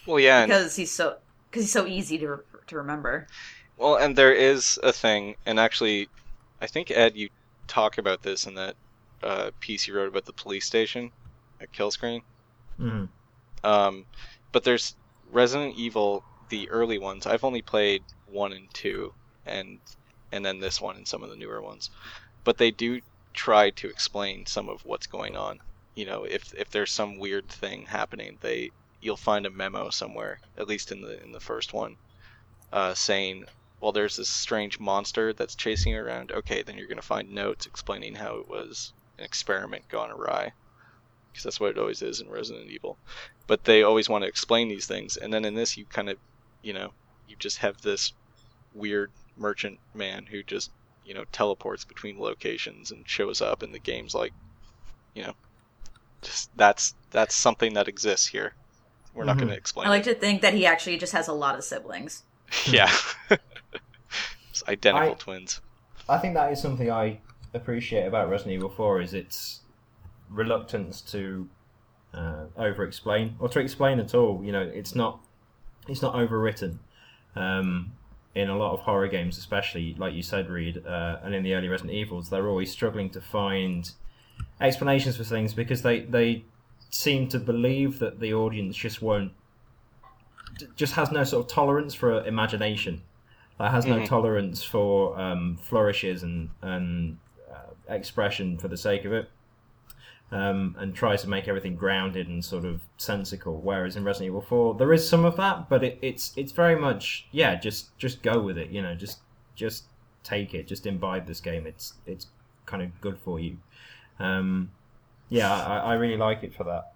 well, 0.06 0.20
yeah, 0.20 0.42
and, 0.44 0.50
because 0.50 0.76
he's 0.76 0.92
so 0.92 1.18
because 1.50 1.63
he's 1.63 1.72
so 1.72 1.86
easy 1.86 2.18
to 2.20 2.39
to 2.68 2.78
remember. 2.78 3.28
well, 3.78 3.96
and 3.96 4.16
there 4.16 4.34
is 4.34 4.80
a 4.84 4.94
thing, 4.94 5.36
and 5.46 5.60
actually, 5.60 6.10
I 6.62 6.68
think 6.68 6.92
Ed, 6.92 7.16
you 7.16 7.30
talk 7.68 7.98
about 7.98 8.24
this 8.24 8.46
in 8.46 8.56
that 8.56 8.76
uh, 9.22 9.52
piece 9.60 9.88
you 9.88 9.96
wrote 9.96 10.10
about 10.10 10.26
the 10.26 10.34
police 10.34 10.66
station 10.66 11.12
at 11.62 11.72
Killscreen. 11.72 12.22
Mhm. 12.80 13.08
Um, 13.63 14.06
but 14.52 14.63
there's 14.63 14.96
Resident 15.32 15.76
Evil, 15.78 16.24
the 16.50 16.70
early 16.70 16.98
ones. 16.98 17.26
I've 17.26 17.44
only 17.44 17.62
played 17.62 18.04
one 18.28 18.54
and 18.54 18.72
two, 18.74 19.13
and 19.46 19.80
and 20.32 20.46
then 20.46 20.60
this 20.60 20.82
one 20.82 20.96
and 20.98 21.08
some 21.08 21.24
of 21.24 21.30
the 21.30 21.36
newer 21.36 21.62
ones. 21.62 21.89
But 22.44 22.58
they 22.58 22.72
do 22.72 23.02
try 23.34 23.70
to 23.72 23.89
explain 23.89 24.46
some 24.46 24.70
of 24.70 24.86
what's 24.86 25.08
going 25.08 25.36
on. 25.38 25.60
You 25.96 26.06
know, 26.06 26.24
if 26.24 26.54
if 26.56 26.70
there's 26.72 26.92
some 26.92 27.18
weird 27.20 27.48
thing 27.48 27.86
happening, 27.86 28.38
they 28.42 28.72
you'll 29.04 29.18
find 29.18 29.46
a 29.46 29.50
memo 29.50 29.89
somewhere, 29.89 30.39
at 30.58 30.68
least 30.68 30.92
in 30.92 31.02
the 31.02 31.22
in 31.24 31.32
the 31.32 31.39
first 31.39 31.74
one, 31.74 31.98
uh, 32.72 32.94
saying, 32.94 33.46
"Well, 33.80 33.92
there's 33.92 34.16
this 34.16 34.30
strange 34.30 34.80
monster 34.80 35.34
that's 35.34 35.56
chasing 35.56 35.94
you 35.94 36.00
around." 36.00 36.32
Okay, 36.32 36.62
then 36.63 36.78
you're 36.78 36.88
gonna 36.88 37.02
find 37.02 37.32
notes 37.32 37.66
explaining 37.66 38.16
how 38.16 38.38
it 38.38 38.48
was 38.48 38.94
an 39.18 39.26
experiment 39.26 39.88
gone 39.89 40.12
awry, 40.12 40.54
because 41.32 41.44
that's 41.44 41.60
what 41.60 41.72
it 41.72 41.78
always 41.78 42.02
is 42.02 42.22
in 42.22 42.30
Resident 42.30 42.70
Evil. 42.70 42.98
But 43.48 43.66
they 43.66 43.84
always 43.84 44.08
want 44.08 44.24
to 44.24 44.30
explain 44.30 44.70
these 44.70 44.88
things 44.88 45.18
and 45.18 45.34
then 45.34 45.46
in 45.46 45.54
this 45.54 45.76
you 45.76 45.86
kind 45.86 46.10
of 46.10 46.18
you 46.62 46.74
know 46.74 46.94
you 47.28 47.36
just 47.36 47.58
have 47.58 47.82
this 47.82 48.13
weird 48.74 49.12
merchant 49.36 49.80
man 49.94 50.26
who 50.26 50.44
just 50.44 50.72
you 51.06 51.13
know 51.13 51.26
teleports 51.32 51.84
between 51.84 52.20
locations 52.20 52.92
and 52.92 53.08
shows 53.08 53.42
up 53.42 53.62
and 53.62 53.74
the 53.74 53.80
game's 53.80 54.16
like 54.16 54.34
you 55.13 55.24
know 55.24 55.34
just 56.22 56.56
that's 56.56 56.96
that's 57.12 57.36
something 57.36 57.74
that 57.74 57.88
exists 57.88 58.28
here 58.28 58.54
we're 59.13 59.23
not 59.26 59.36
Mhm. 59.36 59.39
going 59.41 59.52
to 59.52 59.58
explain 59.58 59.88
I 59.88 59.89
like 59.91 60.08
it 60.08 60.13
to 60.15 60.19
think 60.19 60.41
that 60.41 60.54
he 60.54 60.65
actually 60.65 60.97
just 60.97 61.13
has 61.13 61.28
a 61.28 61.34
lot 61.34 61.56
of 61.58 61.63
siblings. 61.63 62.23
yeah 62.67 62.91
it's 64.49 64.63
identical 64.67 65.12
I- 65.12 65.15
twins 65.15 65.62
I 66.10 66.17
think 66.17 66.34
that 66.34 66.52
is 66.52 66.62
something 66.62 66.91
I 66.91 67.19
appreciate 67.54 68.06
about 68.06 68.30
Resident 68.30 68.56
Evil 68.56 68.69
4 68.69 68.99
is 69.02 69.13
its 69.13 69.62
reluctance 70.30 70.99
to 71.02 71.47
uh, 72.13 72.45
over-explain 72.58 73.38
or 73.39 73.47
to 73.49 73.60
explain 73.60 73.99
at 73.99 74.13
all. 74.13 74.43
You 74.43 74.52
know, 74.52 74.62
it's 74.62 74.95
not 74.95 75.21
it's 75.88 76.02
not 76.02 76.13
overwritten. 76.15 76.80
Um, 77.36 77.93
in 78.36 78.49
a 78.49 78.58
lot 78.58 78.73
of 78.73 78.80
horror 78.82 79.08
games, 79.08 79.38
especially 79.38 79.95
like 79.97 80.13
you 80.13 80.23
said, 80.23 80.49
Reid, 80.49 80.86
uh, 80.86 81.19
and 81.23 81.34
in 81.34 81.43
the 81.43 81.54
early 81.54 81.69
Resident 81.69 81.93
Evils, 81.95 82.30
they're 82.30 82.47
always 82.49 82.69
struggling 82.71 83.10
to 83.12 83.21
find 83.21 83.91
explanations 84.60 85.15
for 85.17 85.23
things 85.23 85.54
because 85.54 85.84
they 85.84 86.02
they 86.02 86.43
seem 86.93 87.27
to 87.27 87.39
believe 87.39 87.97
that 87.97 88.19
the 88.19 88.32
audience 88.34 88.77
just 88.77 89.01
won't 89.01 89.32
just 90.75 90.93
has 90.93 91.12
no 91.12 91.23
sort 91.23 91.43
of 91.43 91.51
tolerance 91.51 91.95
for 91.95 92.23
imagination 92.25 93.01
that 93.58 93.71
has 93.71 93.86
no 93.88 93.99
Mhm. 93.99 94.06
tolerance 94.06 94.63
for 94.63 95.19
um, 95.19 95.58
flourishes 95.58 96.21
and 96.23 96.49
and 96.62 97.17
uh, 97.51 97.73
expression 97.88 98.58
for 98.60 98.67
the 98.67 98.77
sake 98.77 99.06
of 99.06 99.12
it, 99.13 99.29
um, 100.32 100.75
and 100.79 100.93
tries 100.95 101.21
to 101.23 101.29
make 101.29 101.47
everything 101.47 101.75
grounded 101.75 102.27
and 102.27 102.43
sort 102.45 102.65
of 102.65 102.82
sensical. 102.97 103.60
Whereas 103.62 103.95
in 103.95 104.03
Resident 104.03 104.27
Evil 104.27 104.41
Four, 104.41 104.75
there 104.75 104.93
is 104.93 105.08
some 105.08 105.25
of 105.25 105.36
that, 105.38 105.69
but 105.69 105.84
it, 105.84 105.97
it's 106.01 106.34
it's 106.38 106.51
very 106.51 106.75
much 106.75 107.27
yeah, 107.32 107.56
just 107.56 107.97
just 107.97 108.21
go 108.21 108.39
with 108.39 108.58
it. 108.58 108.69
You 108.69 108.82
know, 108.84 108.93
just 108.95 109.19
just 109.56 109.86
take 110.23 110.53
it, 110.53 110.67
just 110.67 110.86
imbibe 110.86 111.25
this 111.25 111.41
game. 111.41 111.65
It's 111.65 111.93
it's 112.06 112.27
kind 112.67 112.84
of 112.84 113.01
good 113.01 113.17
for 113.17 113.39
you. 113.39 113.58
Um, 114.19 114.71
yeah, 115.34 115.52
I, 115.54 115.78
I 115.80 115.93
really 115.96 116.17
like 116.17 116.43
it 116.43 116.54
for 116.56 116.63
that. 116.65 116.93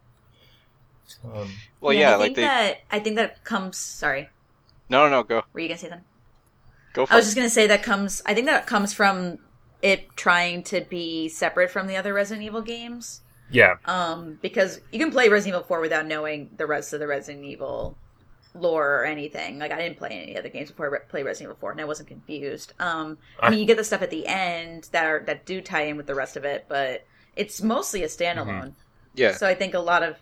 Um, 1.23 1.61
well 1.81 1.93
And 1.93 1.97
yeah, 1.97 2.13
I 2.13 2.15
like 2.15 2.35
think 2.35 2.35
they 2.35 2.43
that 2.43 2.83
I 2.91 2.99
think 2.99 3.15
that 3.17 3.43
comes. 3.43 3.77
Sorry, 3.77 4.29
no 4.89 5.03
no 5.05 5.09
no 5.09 5.23
go 5.23 5.43
were 5.53 5.59
you 5.59 5.67
gonna 5.67 5.77
say 5.77 5.89
that? 5.89 6.03
go 6.93 7.05
for 7.05 7.11
I 7.11 7.15
was 7.15 7.25
it 7.25 7.27
just 7.27 7.35
gonna 7.35 7.49
say 7.49 7.67
that 7.67 7.83
comes. 7.83 8.21
I 8.25 8.33
think 8.33 8.47
that 8.47 8.67
comes 8.67 8.93
from 8.93 9.39
it 9.81 10.15
trying 10.15 10.63
to 10.63 10.81
be 10.81 11.29
separate 11.29 11.71
from 11.71 11.87
the 11.87 11.95
other 11.97 12.13
Resident 12.13 12.45
Evil 12.45 12.61
games. 12.61 13.21
Yeah, 13.49 13.75
Um, 13.85 14.39
because 14.41 14.81
you 14.91 14.99
can 14.99 15.11
play 15.11 15.29
Resident 15.29 15.55
Evil 15.57 15.67
4 15.67 15.81
without 15.81 16.05
knowing 16.07 16.51
the 16.57 16.67
rest 16.67 16.93
of 16.93 16.99
the 17.01 17.07
Resident 17.07 17.45
Evil 17.45 17.99
lore 18.53 19.01
or 19.01 19.05
anything. 19.05 19.59
Like 19.59 19.71
I 19.71 19.77
didn't 19.79 19.97
play 19.97 20.11
any 20.11 20.37
other 20.37 20.49
games 20.49 20.71
before 20.71 20.87
I 20.87 20.89
re- 20.89 20.99
played 21.09 21.25
Resident 21.25 21.51
Evil 21.51 21.59
4, 21.59 21.71
and 21.73 21.81
I 21.81 21.85
wasn't 21.85 22.09
confused. 22.09 22.73
Um, 22.79 23.19
I 23.41 23.49
mean, 23.49 23.59
you 23.59 23.65
get 23.65 23.77
the 23.77 23.83
stuff 23.85 24.01
at 24.03 24.11
the 24.11 24.27
end 24.27 24.89
that 24.93 25.05
are 25.05 25.23
that 25.27 25.45
do 25.45 25.61
tie 25.61 25.83
in 25.83 25.97
with 25.97 26.07
the 26.07 26.15
rest 26.15 26.37
of 26.37 26.45
it, 26.45 26.65
but 26.69 27.05
it's 27.37 27.61
mostly 27.61 28.03
a 28.03 28.07
standalone. 28.07 28.73
yeah 29.15 29.33
So 29.33 29.47
I 29.47 29.53
think 29.55 29.73
a 29.73 29.79
lot 29.79 30.03
of, 30.03 30.17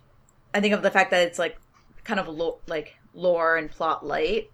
I 0.54 0.62
think 0.62 0.74
of 0.74 0.82
the 0.82 0.92
fact 0.92 1.12
that 1.12 1.26
it's 1.28 1.40
like 1.40 1.58
kind 2.04 2.20
of 2.20 2.28
lo- 2.28 2.60
like 2.68 2.96
lore 3.14 3.56
and 3.58 3.70
plot 3.72 4.06
light, 4.06 4.52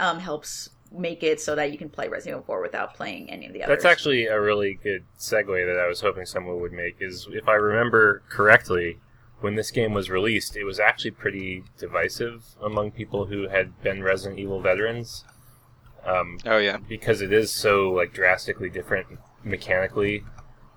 um, 0.00 0.18
helps 0.18 0.70
make 0.92 1.22
it 1.22 1.40
so 1.40 1.54
that 1.54 1.72
you 1.72 1.78
can 1.78 1.88
play 1.88 2.08
Resident 2.08 2.34
Evil 2.36 2.44
4 2.46 2.62
without 2.62 2.94
playing 2.94 3.30
any 3.30 3.46
of 3.46 3.52
the 3.52 3.62
others. 3.62 3.82
that's 3.82 3.84
actually 3.84 4.26
a 4.26 4.40
really 4.40 4.74
good 4.82 5.04
segue 5.18 5.66
that 5.66 5.80
I 5.80 5.88
was 5.88 6.00
hoping 6.00 6.26
someone 6.26 6.60
would 6.60 6.72
make. 6.72 6.96
Is 7.00 7.26
if 7.30 7.48
I 7.48 7.54
remember 7.54 8.22
correctly, 8.28 8.98
when 9.40 9.56
this 9.56 9.70
game 9.70 9.92
was 9.92 10.08
released, 10.10 10.56
it 10.56 10.64
was 10.64 10.78
actually 10.78 11.10
pretty 11.12 11.64
divisive 11.78 12.44
among 12.62 12.92
people 12.92 13.26
who 13.26 13.48
had 13.48 13.80
been 13.82 14.02
Resident 14.02 14.38
Evil 14.38 14.60
veterans. 14.60 15.24
Um, 16.06 16.38
oh 16.44 16.58
yeah 16.58 16.76
because 16.86 17.22
it 17.22 17.32
is 17.32 17.50
so 17.50 17.90
like 17.90 18.12
drastically 18.12 18.68
different 18.68 19.06
mechanically 19.42 20.22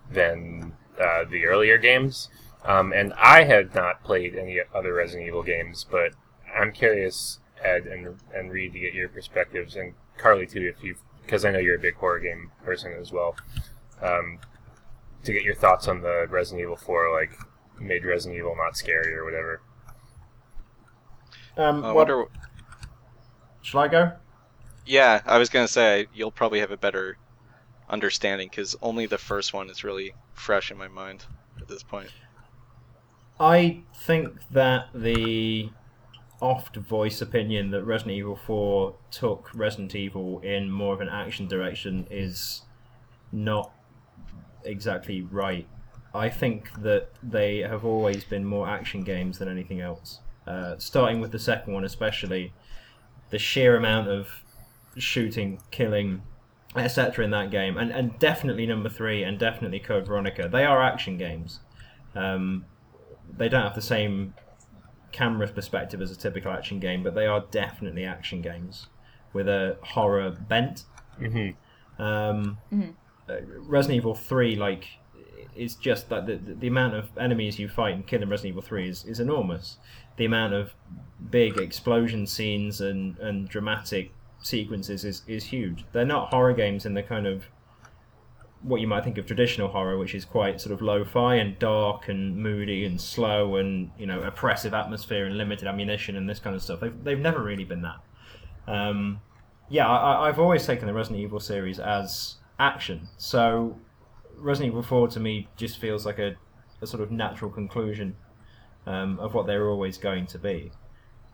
than 0.10 0.73
uh, 0.99 1.25
the 1.29 1.45
earlier 1.45 1.77
games. 1.77 2.29
Um, 2.65 2.91
and 2.91 3.13
I 3.13 3.43
had 3.43 3.73
not 3.75 4.03
played 4.03 4.36
any 4.36 4.60
other 4.73 4.93
Resident 4.93 5.27
Evil 5.27 5.43
games, 5.43 5.86
but 5.89 6.12
I'm 6.55 6.71
curious, 6.71 7.39
Ed 7.63 7.86
and 7.88 8.19
and 8.33 8.51
Reid, 8.51 8.73
to 8.73 8.79
get 8.79 8.93
your 8.93 9.10
perspectives, 9.10 9.75
and 9.75 9.93
Carly 10.17 10.45
too, 10.47 10.73
if 10.75 10.83
you 10.83 10.95
because 11.23 11.45
I 11.45 11.51
know 11.51 11.60
you're 11.60 11.75
a 11.75 11.79
big 11.79 11.95
horror 11.95 12.19
game 12.19 12.51
person 12.63 12.93
as 12.99 13.12
well. 13.12 13.36
Um, 14.01 14.39
to 15.23 15.33
get 15.33 15.43
your 15.43 15.55
thoughts 15.55 15.88
on 15.88 16.01
the 16.01 16.25
Resident 16.29 16.62
Evil 16.62 16.77
4, 16.77 17.13
like 17.13 17.31
made 17.79 18.05
Resident 18.05 18.38
Evil 18.39 18.55
not 18.55 18.77
scary 18.77 19.13
or 19.13 19.25
whatever. 19.25 19.62
um, 21.57 21.83
I 21.83 21.88
what- 21.91 22.07
wonder 22.10 22.25
shall 23.62 23.81
I 23.81 23.88
go? 23.88 24.12
Yeah, 24.86 25.21
I 25.25 25.38
was 25.38 25.49
gonna 25.49 25.67
say 25.67 26.07
you'll 26.13 26.31
probably 26.31 26.60
have 26.62 26.71
a 26.71 26.77
better 26.77 27.17
understanding 27.89 28.50
because 28.50 28.76
only 28.82 29.06
the 29.06 29.17
first 29.17 29.54
one 29.54 29.69
is 29.69 29.84
really 29.84 30.13
fresh 30.34 30.71
in 30.71 30.78
my 30.78 30.88
mind 30.88 31.26
at 31.62 31.67
this 31.67 31.84
point. 31.84 32.10
I 33.39 33.84
think 33.93 34.34
that 34.52 34.89
the 34.93 35.69
oft 36.41 36.76
voice 36.76 37.21
opinion 37.21 37.71
that 37.71 37.84
Resident 37.84 38.17
Evil 38.17 38.36
4 38.36 38.95
took 39.12 39.50
Resident 39.54 39.95
Evil 39.95 40.39
in 40.39 40.69
more 40.69 40.93
of 40.93 41.02
an 41.02 41.10
action 41.10 41.47
direction 41.47 42.08
is 42.10 42.63
not 43.32 43.71
exactly 44.63 45.21
right. 45.21 45.67
I 46.13 46.30
think 46.30 46.71
that 46.82 47.10
they 47.21 47.60
have 47.60 47.86
always 47.86 48.23
been 48.23 48.45
more 48.45 48.67
action 48.67 49.04
games 49.04 49.38
than 49.38 49.47
anything 49.47 49.82
else. 49.82 50.19
Uh, 50.45 50.76
starting 50.78 51.19
with 51.19 51.32
the 51.32 51.39
second 51.39 51.73
one, 51.73 51.84
especially, 51.84 52.54
the 53.30 53.38
sheer 53.38 53.76
amount 53.76 54.08
of 54.08 54.30
shooting, 54.97 55.62
killing, 55.71 56.21
etc. 56.77 57.23
in 57.25 57.31
that 57.31 57.51
game, 57.51 57.77
and, 57.77 57.91
and 57.91 58.17
definitely 58.19 58.65
number 58.65 58.89
three, 58.89 59.23
and 59.23 59.37
definitely 59.39 59.79
Code 59.79 60.05
Veronica, 60.07 60.47
they 60.51 60.65
are 60.65 60.81
action 60.81 61.17
games. 61.17 61.59
Um, 62.15 62.65
they 63.35 63.49
don't 63.49 63.63
have 63.63 63.75
the 63.75 63.81
same 63.81 64.33
camera 65.11 65.47
perspective 65.47 66.01
as 66.01 66.11
a 66.11 66.15
typical 66.15 66.51
action 66.51 66.79
game, 66.79 67.03
but 67.03 67.15
they 67.15 67.25
are 67.25 67.45
definitely 67.51 68.03
action 68.05 68.41
games 68.41 68.87
with 69.33 69.47
a 69.47 69.77
horror 69.81 70.31
bent. 70.31 70.83
Mm-hmm. 71.19 72.01
Um, 72.01 72.57
Mhm. 72.71 72.93
uh, 73.29 73.37
Resident 73.59 73.97
Evil 73.97 74.13
Three, 74.15 74.55
like, 74.55 74.87
is 75.55 75.75
just 75.75 76.09
that 76.09 76.25
the, 76.27 76.35
the 76.37 76.67
amount 76.67 76.93
of 76.93 77.09
enemies 77.17 77.57
you 77.57 77.67
fight 77.67 77.95
and 77.95 78.05
kill 78.05 78.21
in 78.21 78.29
Resident 78.29 78.51
Evil 78.53 78.61
Three 78.61 78.87
is, 78.87 79.05
is 79.05 79.19
enormous. 79.19 79.77
The 80.17 80.25
amount 80.25 80.53
of 80.53 80.73
big 81.31 81.57
explosion 81.57 82.27
scenes 82.27 82.79
and, 82.81 83.17
and 83.19 83.47
dramatic 83.49 84.11
sequences 84.41 85.04
is, 85.04 85.23
is 85.28 85.45
huge. 85.45 85.86
They're 85.91 86.06
not 86.06 86.30
horror 86.30 86.54
games 86.54 86.86
in 86.86 86.93
the 86.93 87.04
kind 87.04 87.28
of 87.28 87.45
what 88.62 88.82
you 88.82 88.88
might 88.88 89.04
think 89.04 89.17
of 89.17 89.26
traditional 89.26 89.67
horror, 89.67 89.97
which 89.97 90.15
is 90.15 90.26
quite 90.26 90.60
sort 90.60 90.73
of 90.73 90.82
lo-fi 90.82 91.36
and 91.36 91.58
dark 91.60 92.10
and 92.10 92.36
moody 92.38 92.86
and 92.86 93.00
slow 93.00 93.56
and 93.56 93.91
you 93.97 94.06
know 94.06 94.21
oppressive 94.21 94.73
atmosphere 94.73 95.26
and 95.26 95.38
limited 95.38 95.67
ammunition 95.67 96.15
and 96.15 96.30
this 96.30 96.39
kind 96.39 96.56
of 96.56 96.62
stuff. 96.62 96.80
They've 96.80 97.04
they've 97.04 97.19
never 97.19 97.41
really 97.41 97.65
been 97.65 97.84
that. 97.84 97.97
Um, 98.67 99.21
yeah, 99.69 99.88
I, 99.88 100.28
I've 100.28 100.39
always 100.39 100.65
taken 100.65 100.88
the 100.88 100.93
Resident 100.93 101.21
Evil 101.21 101.39
series 101.39 101.80
as 101.80 102.36
action. 102.60 103.08
So 103.17 103.78
Resident 104.36 104.71
Evil 104.71 104.84
4 104.84 105.10
to 105.10 105.19
me 105.19 105.47
just 105.56 105.80
feels 105.80 106.06
like 106.06 106.19
a, 106.19 106.36
a 106.82 106.88
sort 106.88 107.04
of 107.04 107.12
natural 107.12 107.52
conclusion 107.52 108.15
um, 108.86 109.19
of 109.19 109.34
what 109.34 109.45
they 109.47 109.58
were 109.58 109.69
always 109.69 109.97
going 109.97 110.26
to 110.28 110.39
be. 110.39 110.71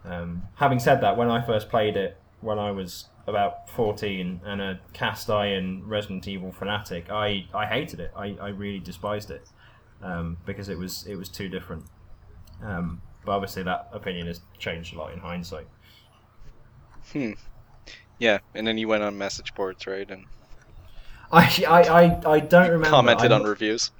Um, 0.05 0.43
having 0.55 0.79
said 0.79 1.01
that, 1.01 1.15
when 1.15 1.29
I 1.29 1.45
first 1.45 1.69
played 1.69 1.95
it, 1.95 2.17
when 2.43 2.59
I 2.59 2.71
was 2.71 3.05
about 3.25 3.69
14 3.69 4.41
and 4.45 4.61
a 4.61 4.79
cast 4.91 5.29
iron 5.29 5.87
Resident 5.87 6.27
Evil 6.27 6.51
fanatic, 6.51 7.09
I, 7.09 7.47
I 7.53 7.65
hated 7.65 7.99
it. 7.99 8.11
I, 8.15 8.35
I 8.41 8.49
really 8.49 8.79
despised 8.79 9.31
it 9.31 9.47
um, 10.01 10.37
because 10.45 10.69
it 10.69 10.77
was 10.77 11.05
it 11.07 11.15
was 11.15 11.29
too 11.29 11.49
different. 11.49 11.85
Um, 12.61 13.01
but 13.25 13.31
obviously, 13.31 13.63
that 13.63 13.89
opinion 13.93 14.27
has 14.27 14.41
changed 14.59 14.93
a 14.93 14.97
lot 14.97 15.13
in 15.13 15.19
hindsight. 15.19 15.67
Hmm. 17.11 17.31
Yeah, 18.19 18.39
and 18.53 18.67
then 18.67 18.77
you 18.77 18.87
went 18.87 19.03
on 19.03 19.17
message 19.17 19.53
boards, 19.55 19.87
right? 19.87 20.09
And 20.09 20.25
I, 21.31 21.65
I, 21.67 21.81
I, 21.81 22.33
I 22.33 22.39
don't 22.39 22.69
remember. 22.69 22.89
commented 22.89 23.31
I, 23.31 23.35
on 23.35 23.43
reviews. 23.43 23.91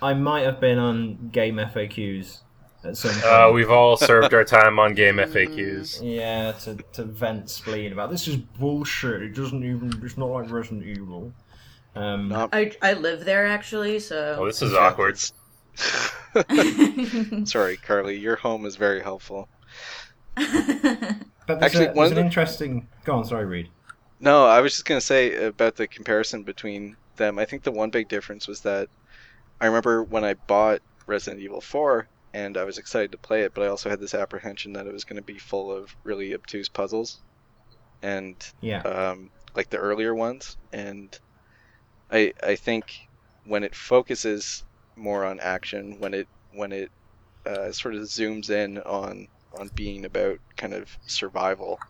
I 0.00 0.14
might 0.14 0.42
have 0.42 0.60
been 0.60 0.78
on 0.78 1.30
GameFAQs 1.32 2.38
at 2.38 2.38
some 2.38 2.38
point. 2.38 2.47
Uh, 2.84 3.50
we've 3.52 3.70
all 3.70 3.96
served 3.96 4.32
our 4.32 4.44
time 4.58 4.78
on 4.78 4.94
GameFAQs. 4.94 6.00
Yeah, 6.00 6.52
to, 6.52 6.76
to 6.92 7.04
vent 7.04 7.50
spleen 7.50 7.92
about 7.92 8.10
this 8.10 8.28
is 8.28 8.36
bullshit. 8.36 9.22
It 9.22 9.34
doesn't 9.34 9.64
even. 9.64 10.00
It's 10.04 10.16
not 10.16 10.26
like 10.26 10.50
Resident 10.50 10.84
Evil. 10.84 11.32
Um, 11.96 12.28
Not 12.28 12.50
I 12.52 12.70
I 12.80 12.92
live 12.92 13.24
there 13.24 13.46
actually, 13.46 13.98
so. 13.98 14.36
Oh, 14.38 14.42
so. 14.42 14.46
this 14.46 14.62
is 14.62 14.74
awkward. 14.74 15.18
Sorry, 17.48 17.76
Carly. 17.78 18.16
Your 18.16 18.36
home 18.36 18.64
is 18.66 18.76
very 18.76 19.00
helpful. 19.02 19.48
but 20.36 20.46
there's, 21.48 21.62
Actually, 21.62 21.86
a, 21.86 21.92
one 21.92 21.96
there's 21.96 22.12
of 22.12 22.18
an 22.18 22.26
interesting. 22.26 22.86
Go 23.04 23.16
on, 23.16 23.24
sorry, 23.24 23.46
Reid. 23.46 23.70
No, 24.20 24.46
I 24.46 24.60
was 24.60 24.72
just 24.72 24.84
gonna 24.84 25.00
say 25.00 25.46
about 25.46 25.74
the 25.74 25.88
comparison 25.88 26.44
between 26.44 26.96
them. 27.16 27.40
I 27.40 27.44
think 27.44 27.64
the 27.64 27.72
one 27.72 27.90
big 27.90 28.08
difference 28.08 28.46
was 28.46 28.60
that 28.60 28.88
I 29.60 29.66
remember 29.66 30.04
when 30.04 30.22
I 30.24 30.34
bought 30.34 30.80
Resident 31.06 31.42
Evil 31.42 31.60
4 31.60 32.06
and 32.32 32.56
I 32.56 32.64
was 32.64 32.78
excited 32.78 33.12
to 33.12 33.18
play 33.18 33.42
it, 33.42 33.54
but 33.54 33.64
I 33.64 33.68
also 33.68 33.90
had 33.90 34.00
this 34.00 34.14
apprehension 34.14 34.72
that 34.74 34.86
it 34.86 34.92
was 34.92 35.04
going 35.04 35.16
to 35.16 35.22
be 35.22 35.38
full 35.38 35.70
of 35.72 35.90
really 36.04 36.34
obtuse 36.34 36.68
puzzles, 36.68 37.22
and 38.02 38.42
Yeah. 38.60 38.84
um, 38.84 39.30
like 39.54 39.70
the 39.70 39.78
earlier 39.78 40.14
ones. 40.14 40.56
And 40.72 41.18
I 42.10 42.34
I 42.42 42.56
think 42.56 42.84
when 43.44 43.64
it 43.64 43.74
focuses 43.74 44.64
more 44.96 45.24
on 45.24 45.40
action, 45.40 45.98
when 46.00 46.12
it 46.14 46.28
when 46.50 46.72
it 46.72 46.92
uh, 47.46 47.72
sort 47.72 47.94
of 47.96 48.02
zooms 48.04 48.50
in 48.50 48.78
on 48.80 49.28
on 49.52 49.70
being 49.76 50.04
about 50.06 50.40
kind 50.56 50.74
of 50.74 50.90
survival 51.06 51.82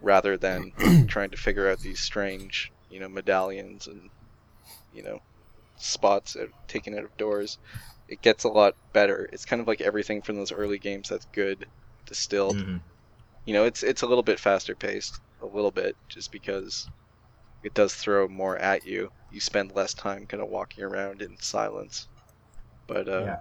rather 0.00 0.38
than 0.38 0.72
trying 1.08 1.30
to 1.32 1.38
figure 1.38 1.68
out 1.70 1.80
these 1.82 2.00
strange 2.00 2.72
you 2.88 3.00
know 3.00 3.08
medallions 3.08 3.86
and 3.88 4.10
you 4.90 5.02
know 5.02 5.18
spots 5.76 6.36
out, 6.36 6.50
taken 6.68 6.96
out 6.98 7.04
of 7.04 7.16
doors 7.16 7.58
it 8.08 8.22
gets 8.22 8.44
a 8.44 8.48
lot 8.48 8.74
better. 8.92 9.28
It's 9.32 9.44
kind 9.44 9.60
of 9.62 9.68
like 9.68 9.80
everything 9.80 10.22
from 10.22 10.36
those 10.36 10.52
early 10.52 10.78
games 10.78 11.08
that's 11.08 11.26
good 11.26 11.66
distilled. 12.06 12.64
Mhm. 12.64 12.80
you 13.46 13.54
know 13.54 13.64
it's 13.64 13.82
it's 13.82 14.02
a 14.02 14.06
little 14.06 14.22
bit 14.24 14.40
faster 14.40 14.76
paced 14.76 15.20
a 15.40 15.46
little 15.46 15.70
bit 15.72 15.96
just 16.08 16.32
because 16.32 16.90
it 17.62 17.74
does 17.74 17.94
throw 17.94 18.28
more 18.28 18.58
at 18.58 18.84
you. 18.84 19.10
You 19.30 19.40
spend 19.40 19.72
less 19.72 19.94
time 19.94 20.26
kind 20.26 20.42
of 20.42 20.48
walking 20.50 20.84
around 20.84 21.22
in 21.22 21.36
silence. 21.40 22.08
But 22.88 23.08
uh 23.08 23.26
Yeah. 23.26 23.40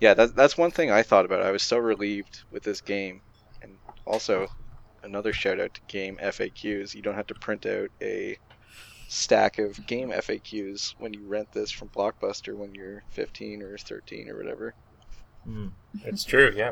yeah 0.00 0.14
that, 0.14 0.34
that's 0.36 0.56
one 0.58 0.70
thing 0.70 0.90
i 0.90 1.02
thought 1.02 1.24
about. 1.24 1.42
I 1.42 1.50
was 1.50 1.62
so 1.62 1.78
relieved 1.78 2.44
with 2.50 2.62
this 2.64 2.80
game. 2.80 3.22
And 3.62 3.78
also 4.06 4.48
another 5.02 5.32
shout 5.32 5.60
out 5.60 5.74
to 5.74 5.82
GameFAQs 5.88 6.94
you 6.94 7.02
don't 7.02 7.14
have 7.16 7.26
to 7.28 7.34
print 7.36 7.66
out 7.66 7.90
a 8.02 8.38
stack 9.14 9.58
of 9.58 9.72
GameFAQs 9.86 10.94
when 10.98 11.14
you 11.14 11.26
rent 11.26 11.52
this 11.52 11.70
from 11.70 11.88
blockbuster 11.88 12.56
when 12.56 12.74
you're 12.74 13.02
15 13.10 13.62
or 13.62 13.78
13 13.78 14.28
or 14.28 14.36
whatever 14.36 14.74
Mm. 15.46 15.72
It's 16.04 16.24
true, 16.24 16.52
yeah. 16.56 16.70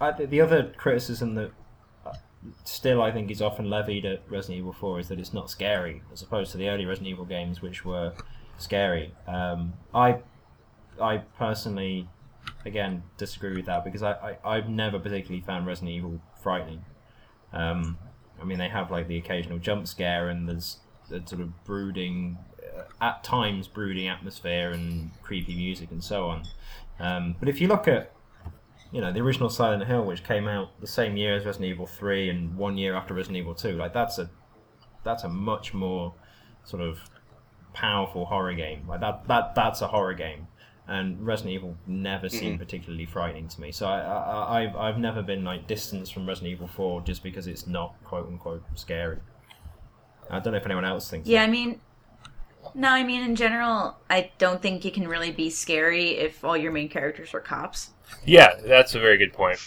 I, 0.00 0.10
the- 0.10 0.26
the 0.26 0.40
other 0.40 0.72
criticism 0.76 1.36
that 1.36 1.52
uh, 2.04 2.12
still 2.64 3.00
I 3.00 3.12
think 3.12 3.30
is 3.30 3.40
often 3.40 3.70
levied 3.70 4.04
at 4.04 4.22
Resident 4.28 4.58
Evil 4.58 4.72
4 4.72 4.98
is 4.98 5.08
that 5.08 5.20
it's 5.20 5.32
not 5.32 5.48
scary, 5.48 6.02
as 6.12 6.20
opposed 6.22 6.50
to 6.52 6.58
the 6.58 6.68
early 6.68 6.86
Resident 6.86 7.08
Evil 7.08 7.24
games, 7.24 7.62
which 7.62 7.84
were 7.84 8.14
scary. 8.58 9.14
Um, 9.28 9.74
I, 9.94 10.18
I 11.00 11.18
personally, 11.38 12.08
again, 12.64 13.04
disagree 13.16 13.54
with 13.54 13.66
that 13.66 13.84
because 13.84 14.02
I, 14.02 14.12
I, 14.44 14.56
I've 14.56 14.68
never 14.68 14.98
particularly 14.98 15.42
found 15.46 15.64
Resident 15.64 15.92
Evil 15.92 16.20
frightening. 16.42 16.84
Um, 17.52 17.96
I 18.40 18.44
mean, 18.44 18.58
they 18.58 18.68
have 18.68 18.90
like 18.90 19.06
the 19.06 19.18
occasional 19.18 19.58
jump 19.58 19.86
scare, 19.86 20.28
and 20.30 20.48
there's 20.48 20.78
the 21.08 21.22
sort 21.26 21.40
of 21.40 21.64
brooding, 21.64 22.38
uh, 22.76 22.82
at 23.00 23.24
times 23.24 23.68
brooding 23.68 24.08
atmosphere 24.08 24.70
and 24.70 25.10
creepy 25.22 25.54
music 25.54 25.90
and 25.90 26.02
so 26.02 26.26
on. 26.26 26.42
Um, 27.00 27.36
but 27.38 27.48
if 27.48 27.60
you 27.60 27.68
look 27.68 27.86
at 27.88 28.12
you 28.92 29.00
know 29.00 29.12
the 29.12 29.20
original 29.20 29.50
Silent 29.50 29.84
Hill, 29.86 30.04
which 30.04 30.24
came 30.24 30.48
out 30.48 30.80
the 30.80 30.86
same 30.86 31.16
year 31.16 31.36
as 31.36 31.44
Resident 31.44 31.70
Evil 31.70 31.86
Three 31.86 32.30
and 32.30 32.56
one 32.56 32.78
year 32.78 32.94
after 32.94 33.14
Resident 33.14 33.38
Evil 33.38 33.54
Two, 33.54 33.72
like 33.72 33.92
that's 33.92 34.18
a 34.18 34.30
that's 35.04 35.24
a 35.24 35.28
much 35.28 35.74
more 35.74 36.14
sort 36.64 36.82
of 36.82 36.98
powerful 37.72 38.24
horror 38.26 38.54
game. 38.54 38.86
Like 38.88 39.00
that 39.00 39.26
that 39.28 39.54
that's 39.54 39.82
a 39.82 39.88
horror 39.88 40.14
game, 40.14 40.48
and 40.86 41.24
Resident 41.24 41.54
Evil 41.54 41.76
never 41.86 42.28
seemed 42.28 42.58
particularly 42.58 43.04
frightening 43.06 43.48
to 43.48 43.60
me. 43.60 43.72
So 43.72 43.86
I, 43.86 44.00
I 44.00 44.62
I've 44.62 44.76
I've 44.76 44.98
never 44.98 45.22
been 45.22 45.44
like 45.44 45.66
distanced 45.66 46.14
from 46.14 46.26
Resident 46.26 46.52
Evil 46.52 46.68
Four 46.68 47.02
just 47.02 47.22
because 47.22 47.46
it's 47.46 47.66
not 47.66 47.94
quote 48.04 48.26
unquote 48.26 48.64
scary. 48.74 49.18
I 50.30 50.40
don't 50.40 50.52
know 50.52 50.58
if 50.58 50.66
anyone 50.66 50.84
else 50.84 51.10
thinks. 51.10 51.28
Yeah, 51.28 51.42
I 51.42 51.46
mean, 51.46 51.80
no, 52.74 52.90
I 52.90 53.02
mean 53.04 53.22
in 53.22 53.36
general, 53.36 53.98
I 54.10 54.32
don't 54.38 54.60
think 54.62 54.84
you 54.84 54.90
can 54.92 55.08
really 55.08 55.32
be 55.32 55.50
scary 55.50 56.10
if 56.18 56.44
all 56.44 56.56
your 56.56 56.72
main 56.72 56.88
characters 56.88 57.34
are 57.34 57.40
cops. 57.40 57.90
Yeah, 58.24 58.54
that's 58.64 58.94
a 58.94 59.00
very 59.00 59.18
good 59.18 59.32
point. 59.32 59.58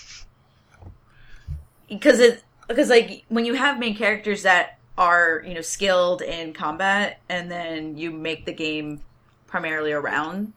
because 1.88 2.20
it 2.20 2.44
because 2.68 2.90
like 2.90 3.24
when 3.30 3.46
you 3.46 3.54
have 3.54 3.80
main 3.80 3.96
characters 3.96 4.44
that 4.44 4.80
are 4.98 5.44
you 5.46 5.54
know 5.54 5.62
skilled 5.62 6.22
in 6.22 6.54
combat 6.54 7.22
and 7.30 7.50
then 7.52 7.98
you 7.98 8.12
make 8.12 8.46
the 8.46 8.54
game 8.54 9.02
primarily 9.48 9.92
around 9.92 10.54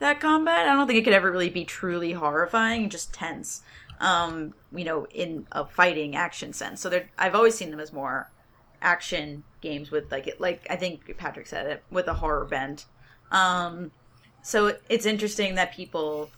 that 0.00 0.20
combat 0.20 0.66
i 0.68 0.74
don't 0.74 0.86
think 0.86 0.98
it 0.98 1.04
could 1.04 1.12
ever 1.12 1.30
really 1.30 1.50
be 1.50 1.64
truly 1.64 2.12
horrifying 2.12 2.88
just 2.90 3.12
tense 3.12 3.62
um 4.00 4.54
you 4.74 4.84
know 4.84 5.06
in 5.08 5.46
a 5.52 5.64
fighting 5.64 6.16
action 6.16 6.52
sense 6.52 6.80
so 6.80 6.88
they're 6.88 7.08
i've 7.18 7.34
always 7.34 7.54
seen 7.56 7.70
them 7.70 7.80
as 7.80 7.92
more 7.92 8.30
action 8.82 9.42
games 9.60 9.90
with 9.90 10.10
like 10.12 10.26
it 10.26 10.40
like 10.40 10.66
i 10.70 10.76
think 10.76 11.16
patrick 11.16 11.46
said 11.46 11.66
it 11.66 11.82
with 11.90 12.06
a 12.08 12.14
horror 12.14 12.44
bent. 12.44 12.86
Um 13.30 13.90
so 14.42 14.76
it's 14.88 15.06
interesting 15.06 15.56
that 15.56 15.74
people 15.74 16.30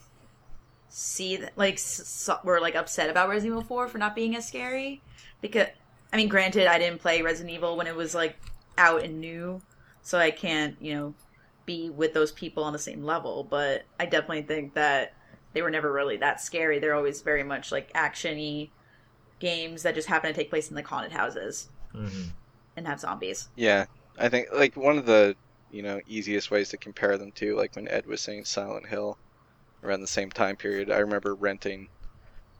see 0.88 1.36
that 1.36 1.52
like 1.56 1.74
s- 1.74 2.28
s- 2.28 2.44
were 2.44 2.60
like 2.60 2.74
upset 2.74 3.10
about 3.10 3.28
Resident 3.28 3.52
Evil 3.58 3.68
4 3.68 3.88
for 3.88 3.98
not 3.98 4.14
being 4.14 4.34
as 4.34 4.48
scary. 4.48 5.02
Because 5.42 5.68
I 6.12 6.16
mean 6.16 6.28
granted 6.28 6.66
I 6.66 6.78
didn't 6.78 7.00
play 7.02 7.20
Resident 7.20 7.54
Evil 7.54 7.76
when 7.76 7.86
it 7.86 7.94
was 7.94 8.14
like 8.14 8.36
out 8.78 9.02
and 9.02 9.20
new 9.20 9.60
so 10.02 10.18
I 10.18 10.30
can't 10.30 10.76
you 10.80 10.94
know 10.94 11.14
be 11.66 11.90
with 11.90 12.14
those 12.14 12.32
people 12.32 12.64
on 12.64 12.72
the 12.72 12.78
same 12.78 13.04
level 13.04 13.44
but 13.44 13.82
I 14.00 14.06
definitely 14.06 14.42
think 14.42 14.72
that 14.74 15.12
they 15.52 15.60
were 15.60 15.70
never 15.70 15.92
really 15.92 16.16
that 16.18 16.40
scary. 16.40 16.78
They're 16.78 16.94
always 16.94 17.20
very 17.20 17.42
much 17.42 17.70
like 17.72 17.92
actiony 17.92 18.70
games 19.38 19.82
that 19.82 19.94
just 19.94 20.08
happen 20.08 20.32
to 20.32 20.34
take 20.36 20.50
place 20.50 20.70
in 20.70 20.76
like 20.76 20.86
haunted 20.86 21.12
houses 21.12 21.68
Mhm. 21.94 22.36
and 22.76 22.86
have 22.86 23.00
zombies 23.00 23.50
Yeah, 23.56 23.86
I 24.16 24.28
think 24.28 24.48
like 24.52 24.76
one 24.76 24.98
of 24.98 25.06
the 25.06 25.36
you 25.68 25.82
know 25.82 26.00
easiest 26.06 26.50
ways 26.50 26.70
to 26.70 26.78
compare 26.78 27.18
them 27.18 27.32
to 27.32 27.54
like 27.56 27.76
when 27.76 27.88
Ed 27.88 28.06
was 28.06 28.22
saying 28.22 28.44
Silent 28.46 28.88
Hill 28.88 29.20
around 29.82 30.00
the 30.02 30.06
same 30.08 30.30
time 30.30 30.56
period. 30.56 30.90
I 30.90 30.98
remember 31.00 31.34
renting 31.36 31.90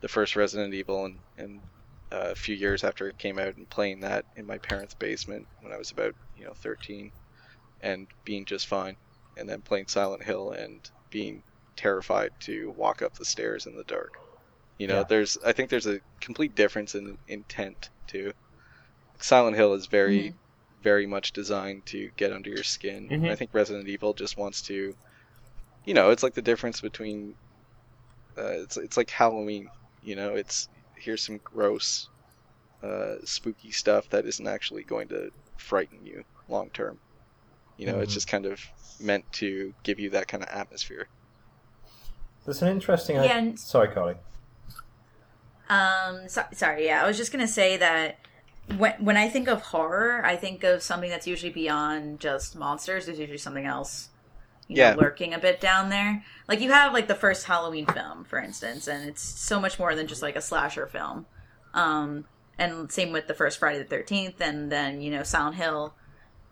the 0.01 0.09
first 0.09 0.35
Resident 0.35 0.73
Evil 0.75 1.05
and 1.05 1.23
and 1.37 1.63
uh, 2.11 2.31
a 2.31 2.35
few 2.35 2.55
years 2.55 2.83
after 2.83 3.07
it 3.09 3.17
came 3.19 3.39
out 3.39 3.55
and 3.57 3.69
playing 3.69 4.01
that 4.01 4.25
in 4.35 4.45
my 4.47 4.59
parents' 4.59 4.95
basement 4.95 5.49
when 5.59 5.73
I 5.73 5.77
was 5.77 5.91
about 5.91 6.15
you 6.35 6.45
know 6.45 6.53
13 6.55 7.11
and 7.81 8.09
being 8.25 8.45
just 8.45 8.67
fine, 8.67 8.97
and 9.37 9.49
then 9.49 9.61
playing 9.63 9.87
Silent 9.89 10.23
Hill 10.23 10.51
and 10.51 10.89
being 11.11 11.43
terrified 11.77 12.33
to 12.41 12.71
walk 12.71 13.01
up 13.03 13.15
the 13.15 13.25
stairs 13.25 13.65
in 13.67 13.75
the 13.77 13.85
dark. 13.85 14.13
You 14.79 14.87
know, 14.87 14.99
Yeah. 14.99 15.05
there's 15.05 15.37
I 15.45 15.53
think 15.53 15.69
there's 15.69 15.87
a 15.87 16.01
complete 16.21 16.55
difference 16.55 16.95
in 16.95 17.17
intent 17.27 17.91
too. 18.07 18.33
Silent 19.19 19.55
Hill 19.55 19.73
is 19.73 19.85
very 19.85 20.29
Mhm. 20.29 20.33
very 20.81 21.05
much 21.05 21.33
designed 21.33 21.85
to 21.87 22.09
get 22.15 22.31
under 22.31 22.49
your 22.49 22.63
skin. 22.63 23.07
And 23.11 23.27
I 23.29 23.35
think 23.35 23.49
Resident 23.53 23.87
Evil 23.89 24.13
just 24.13 24.37
wants 24.37 24.61
to, 24.63 24.95
you 25.85 25.93
know, 25.93 26.09
it's 26.09 26.23
like 26.23 26.33
the 26.35 26.41
difference 26.41 26.79
between, 26.79 27.35
uh, 28.37 28.43
it's 28.63 28.77
it's 28.77 28.95
like 28.95 29.09
Halloween. 29.09 29.69
You 30.03 30.15
know, 30.15 30.35
it's 30.35 30.69
here's 30.95 31.21
some 31.23 31.37
gross, 31.43 32.07
uh, 32.81 33.15
spooky 33.25 33.71
stuff 33.71 34.09
that 34.09 34.25
isn't 34.25 34.47
actually 34.47 34.83
going 34.83 35.09
to 35.09 35.31
frighten 35.57 36.05
you 36.05 36.23
long 36.47 36.69
term. 36.69 36.97
You 37.77 37.87
know, 37.87 37.99
it's 37.99 38.11
Mhm. 38.11 38.15
just 38.15 38.27
kind 38.29 38.45
of 38.45 38.61
meant 39.01 39.29
to 39.33 39.73
give 39.83 39.99
you 39.99 40.09
that 40.11 40.27
kind 40.29 40.43
of 40.43 40.49
atmosphere. 40.49 41.07
There's 42.45 42.61
an 42.61 42.69
interesting. 42.69 43.17
Yeah, 43.17 43.37
and- 43.37 43.59
Sorry, 43.59 43.89
Carly. 43.89 44.15
Um, 45.69 46.27
so, 46.27 46.45
sorry, 46.53 46.85
yeah, 46.85 47.03
I 47.03 47.07
was 47.07 47.17
just 47.17 47.31
gonna 47.31 47.47
say 47.47 47.77
that 47.77 48.17
when 48.77 48.93
when 49.03 49.17
I 49.17 49.29
think 49.29 49.47
of 49.47 49.61
horror, 49.61 50.21
I 50.25 50.35
think 50.35 50.63
of 50.63 50.81
something 50.83 51.09
that's 51.09 51.27
usually 51.27 51.51
beyond 51.51 52.19
just 52.19 52.55
monsters. 52.55 53.05
There's 53.05 53.19
usually 53.19 53.37
something 53.37 53.65
else, 53.65 54.09
you 54.67 54.77
Yeah. 54.77 54.91
know, 54.91 55.01
lurking 55.01 55.33
a 55.33 55.39
bit 55.39 55.59
down 55.59 55.89
there. 55.89 56.23
Like 56.47 56.59
you 56.61 56.71
have 56.71 56.93
like 56.93 57.07
the 57.07 57.15
first 57.15 57.45
Halloween 57.45 57.85
film, 57.85 58.25
for 58.25 58.39
instance, 58.39 58.87
and 58.87 59.07
it's 59.07 59.21
so 59.21 59.59
much 59.59 59.79
more 59.79 59.95
than 59.95 60.07
just 60.07 60.21
like 60.21 60.35
a 60.35 60.41
slasher 60.41 60.87
film. 60.87 61.25
Um, 61.73 62.25
and 62.57 62.91
same 62.91 63.11
with 63.11 63.27
the 63.27 63.33
first 63.33 63.57
Friday 63.59 63.79
the 63.79 63.85
Thirteenth, 63.85 64.41
and 64.41 64.71
then 64.71 65.01
you 65.01 65.11
know 65.11 65.23
Silent 65.23 65.55
Hill. 65.55 65.93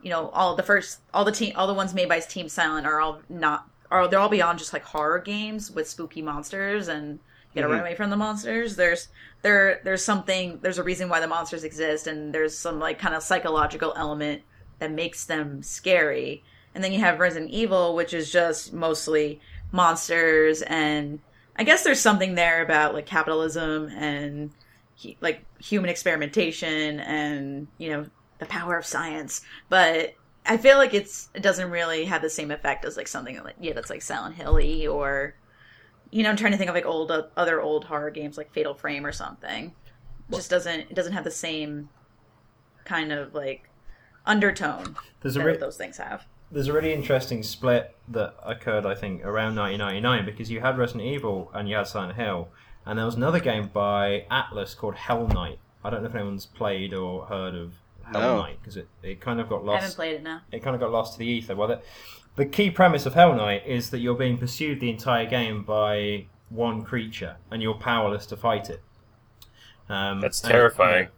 You 0.02 0.12
know, 0.12 0.30
all 0.30 0.56
the 0.56 0.64
first, 0.64 1.00
all 1.14 1.26
the 1.26 1.32
team, 1.32 1.54
all 1.56 1.68
the 1.68 1.74
ones 1.74 1.94
made 1.94 2.08
by 2.08 2.20
Team 2.20 2.48
Silent 2.50 2.86
are 2.86 3.02
all 3.02 3.22
not, 3.30 3.68
are 3.90 4.08
they're 4.08 4.20
all 4.20 4.30
beyond 4.30 4.60
just 4.60 4.72
like 4.72 4.84
horror 4.84 5.20
games 5.20 5.72
with 5.72 5.90
spooky 5.90 6.22
monsters 6.22 6.88
and 6.88 7.20
run 7.56 7.70
Mhm. 7.70 7.80
away 7.82 7.96
from 7.96 8.10
the 8.10 8.18
monsters. 8.18 8.76
There's 8.76 9.08
there 9.42 9.80
there's 9.84 10.04
something 10.04 10.60
there's 10.62 10.78
a 10.78 10.84
reason 10.84 11.10
why 11.10 11.20
the 11.20 11.28
monsters 11.28 11.64
exist 11.64 12.08
and 12.08 12.34
there's 12.34 12.58
some 12.58 12.80
like 12.80 13.00
kind 13.00 13.16
of 13.16 13.24
psychological 13.24 13.94
element 13.96 14.42
that 14.80 14.92
makes 14.92 15.26
them 15.26 15.64
scary. 15.64 16.44
And 16.76 16.84
then 16.84 16.92
you 16.94 17.00
have 17.00 17.20
Resident 17.20 17.52
Evil, 17.52 17.96
which 17.96 18.14
is 18.14 18.32
just 18.32 18.74
mostly 18.74 19.40
monsters 19.72 20.62
and 20.64 21.20
I 21.60 21.64
guess 21.64 21.84
there's 21.84 22.00
something 22.00 22.36
there 22.36 22.62
about 22.62 22.94
like 22.94 23.06
capitalism 23.08 23.88
and 23.88 24.52
hu- 25.02 25.16
like 25.22 25.44
human 25.60 25.90
experimentation 25.90 27.00
and 27.00 27.68
you 27.80 27.90
know 27.90 28.06
the 28.40 28.46
power 28.46 28.78
of 28.78 28.86
science, 28.86 29.42
but 29.70 30.14
I 30.46 30.58
feel 30.58 30.78
like 30.78 30.94
it's 30.94 31.30
it 31.34 31.42
doesn't 31.42 31.72
really 31.72 32.06
have 32.06 32.22
the 32.22 32.30
same 32.30 32.52
effect 32.52 32.86
as 32.86 32.96
like 32.96 33.08
something 33.08 33.42
like 33.44 33.56
yeah 33.60 33.74
that's 33.74 33.90
like 33.90 34.02
Silent 34.04 34.36
Hilly 34.36 34.86
or 34.88 35.34
you 36.12 36.24
know 36.24 36.30
I'm 36.30 36.36
trying 36.38 36.52
to 36.54 36.58
think 36.58 36.70
of 36.70 36.76
like 36.76 36.86
old 36.86 37.12
uh, 37.12 37.24
other 37.36 37.62
old 37.62 37.86
horror 37.86 38.10
games 38.12 38.38
like 38.38 38.52
Fatal 38.52 38.74
Frame 38.74 39.06
or 39.06 39.12
something. 39.12 39.74
It 40.30 40.36
just 40.36 40.50
doesn't 40.50 40.82
it 40.82 40.96
doesn't 40.96 41.14
have 41.14 41.24
the 41.24 41.32
same 41.32 41.90
kind 42.86 43.12
of 43.12 43.34
like 43.34 43.70
undertone 44.26 44.96
There's 45.22 45.36
a 45.36 45.44
re- 45.44 45.58
those 45.58 45.78
things 45.78 45.98
have. 45.98 46.26
there's 46.52 46.68
a 46.68 46.74
really 46.74 46.94
interesting 46.94 47.44
split 47.44 47.96
that 48.10 48.36
occurred, 48.46 48.86
I 48.86 48.96
think, 48.96 49.24
around 49.24 49.56
1999 49.56 50.26
because 50.26 50.50
you 50.52 50.60
had 50.62 50.78
Resident 50.78 51.04
Evil 51.06 51.50
and 51.54 51.70
you 51.70 51.76
had 51.76 51.88
Silent 51.88 52.16
Hill, 52.16 52.50
and 52.86 52.98
there 53.00 53.06
was 53.06 53.16
another 53.16 53.40
game 53.40 53.70
by 53.74 54.26
Atlus 54.32 54.76
called 54.76 54.96
Hellnight. 54.96 55.58
I 55.84 55.90
don't 55.90 56.04
know 56.04 56.10
if 56.10 56.16
anyone's 56.16 56.46
played 56.46 56.94
or 56.94 57.26
heard 57.26 57.56
of 57.56 57.74
Hell 58.12 58.22
No. 58.22 58.42
Knight 58.42 58.58
because 58.62 58.76
it, 58.78 58.88
it 59.04 59.22
kind 59.22 59.40
of 59.40 59.48
got 59.50 59.64
lost. 59.64 59.78
I 59.78 59.82
haven't 59.82 59.96
played 59.96 60.16
it 60.16 60.24
now. 60.24 60.42
It 60.52 60.62
kind 60.64 60.76
of 60.76 60.82
got 60.82 60.92
lost 60.92 61.14
to 61.14 61.20
the 61.20 61.26
ether. 61.26 61.56
Well, 61.56 61.68
the, 61.70 61.82
the 62.38 62.46
key 62.46 62.70
premise 62.72 63.06
of 63.06 63.14
Hellnight 63.14 63.66
is 63.66 63.90
that 63.90 64.00
you're 64.00 64.16
being 64.16 64.38
pursued 64.38 64.80
the 64.80 64.90
entire 64.90 65.26
game 65.26 65.64
by 65.64 66.28
one 66.50 66.84
creature, 66.84 67.36
and 67.52 67.62
you're 67.62 67.74
powerless 67.76 68.26
to 68.28 68.38
fight 68.38 68.70
it. 68.70 68.82
Um, 69.90 70.22
That's 70.22 70.42
and- 70.44 70.52
terrifying. 70.52 71.10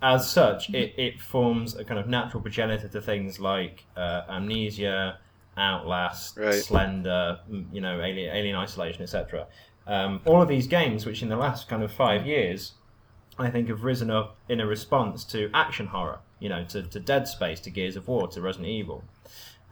as 0.00 0.28
such, 0.30 0.70
it, 0.70 0.94
it 0.96 1.20
forms 1.20 1.74
a 1.76 1.84
kind 1.84 2.00
of 2.00 2.08
natural 2.08 2.40
progenitor 2.42 2.88
to 2.88 3.00
things 3.00 3.38
like 3.38 3.84
uh, 3.96 4.22
Amnesia, 4.28 5.18
Outlast, 5.56 6.38
Right. 6.38 6.54
Slender, 6.54 7.40
you 7.72 7.80
know, 7.80 8.00
Alien, 8.00 8.34
Alien 8.34 8.56
Isolation, 8.56 9.02
etc. 9.02 9.46
Um, 9.86 10.20
all 10.24 10.40
of 10.40 10.48
these 10.48 10.66
games, 10.66 11.04
which 11.04 11.22
in 11.22 11.28
the 11.28 11.36
last 11.36 11.68
kind 11.68 11.82
of 11.82 11.92
five 11.92 12.26
years, 12.26 12.72
I 13.38 13.50
think 13.50 13.68
have 13.68 13.84
risen 13.84 14.10
up 14.10 14.36
in 14.48 14.60
a 14.60 14.66
response 14.66 15.24
to 15.24 15.50
action 15.52 15.86
horror, 15.88 16.20
you 16.38 16.48
know, 16.48 16.64
to, 16.66 16.82
to 16.82 17.00
Dead 17.00 17.26
Space, 17.28 17.60
to 17.60 17.70
Gears 17.70 17.96
of 17.96 18.08
War, 18.08 18.28
to 18.28 18.40
Resident 18.40 18.68
Evil. 18.70 19.04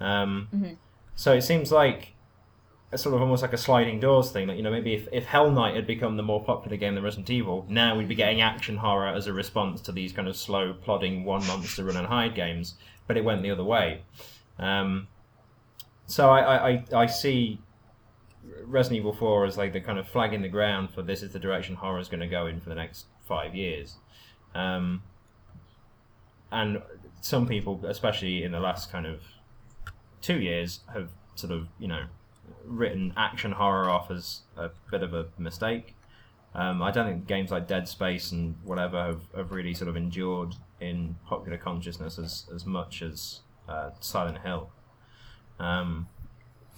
Um, 0.00 0.48
Mhm. 0.54 0.76
So 1.14 1.32
it 1.34 1.42
seems 1.42 1.70
like 1.70 2.14
a 2.92 2.98
sort 2.98 3.14
of 3.14 3.20
almost 3.20 3.42
like 3.42 3.52
a 3.52 3.58
sliding 3.58 4.00
doors 4.00 4.30
thing. 4.32 4.48
Like 4.48 4.56
you 4.56 4.62
know, 4.62 4.70
maybe 4.70 4.94
if, 4.94 5.06
if 5.12 5.26
Hellnight 5.26 5.74
had 5.76 5.86
become 5.86 6.16
the 6.16 6.22
more 6.22 6.42
popular 6.42 6.76
game 6.76 6.94
than 6.94 7.04
Resident 7.04 7.30
Evil, 7.30 7.66
now 7.68 7.96
we'd 7.96 8.08
be 8.08 8.14
getting 8.14 8.40
action 8.40 8.78
horror 8.78 9.08
as 9.08 9.26
a 9.26 9.32
response 9.32 9.80
to 9.82 9.92
these 9.92 10.12
kind 10.12 10.26
of 10.26 10.36
slow, 10.36 10.72
plodding 10.72 11.24
one 11.24 11.46
monster 11.46 11.84
run 11.84 11.96
and 11.96 12.06
hide 12.06 12.34
games. 12.34 12.74
But 13.06 13.16
it 13.16 13.24
went 13.24 13.42
the 13.42 13.50
other 13.50 13.64
way. 13.64 14.02
Um, 14.58 15.08
so 16.06 16.30
I, 16.30 16.40
I, 16.40 16.68
I, 16.70 16.84
I 17.02 17.06
see 17.06 17.60
Resident 18.64 18.98
Evil 19.00 19.12
Four 19.12 19.44
as 19.44 19.56
like 19.56 19.72
the 19.72 19.80
kind 19.80 19.98
of 19.98 20.08
flag 20.08 20.32
in 20.32 20.42
the 20.42 20.48
ground 20.48 20.90
for 20.92 21.02
this 21.02 21.22
is 21.22 21.32
the 21.32 21.38
direction 21.38 21.76
horror 21.76 22.00
is 22.00 22.08
going 22.08 22.20
to 22.20 22.26
go 22.26 22.46
in 22.46 22.60
for 22.60 22.68
the 22.70 22.74
next 22.74 23.06
five 23.26 23.54
years. 23.54 23.96
Um, 24.54 25.02
and 26.50 26.82
some 27.20 27.46
people, 27.46 27.80
especially 27.86 28.42
in 28.42 28.50
the 28.52 28.60
last 28.60 28.90
kind 28.90 29.06
of 29.06 29.20
two 30.22 30.40
years, 30.40 30.80
have 30.92 31.08
sort 31.34 31.52
of 31.52 31.68
you 31.78 31.88
know 31.88 32.04
written 32.64 33.12
action 33.16 33.52
horror 33.52 33.88
off 33.88 34.10
as 34.10 34.40
a 34.56 34.70
bit 34.90 35.02
of 35.02 35.14
a 35.14 35.26
mistake. 35.38 35.94
Um, 36.54 36.82
I 36.82 36.90
don't 36.90 37.06
think 37.06 37.26
games 37.26 37.50
like 37.50 37.68
Dead 37.68 37.86
Space 37.86 38.32
and 38.32 38.56
whatever 38.64 39.00
have, 39.00 39.20
have 39.36 39.52
really 39.52 39.72
sort 39.72 39.88
of 39.88 39.96
endured 39.96 40.56
in 40.80 41.16
popular 41.26 41.56
consciousness 41.56 42.18
as, 42.18 42.46
as 42.52 42.66
much 42.66 43.02
as 43.02 43.40
uh, 43.68 43.90
Silent 44.00 44.38
Hill. 44.38 44.70
Um, 45.60 46.08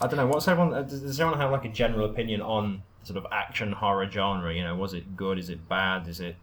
I 0.01 0.07
don't 0.09 0.17
know. 0.17 0.27
What's 0.27 0.47
everyone? 0.47 0.75
uh, 0.75 0.83
Does, 0.83 1.19
everyone 1.19 1.41
have 1.41 1.51
like 1.53 1.65
a 1.65 1.71
general 1.71 2.05
opinion 2.11 2.43
on 2.43 2.83
sort 3.03 3.17
of 3.17 3.27
action 3.33 3.73
horror 3.73 4.11
genre? 4.11 4.53
You 4.55 4.65
know, 4.65 4.75
was 4.75 4.93
it 4.93 5.17
good? 5.17 5.39
Is 5.39 5.49
it 5.49 5.69
bad? 5.69 6.07
Is 6.07 6.21
it, 6.21 6.37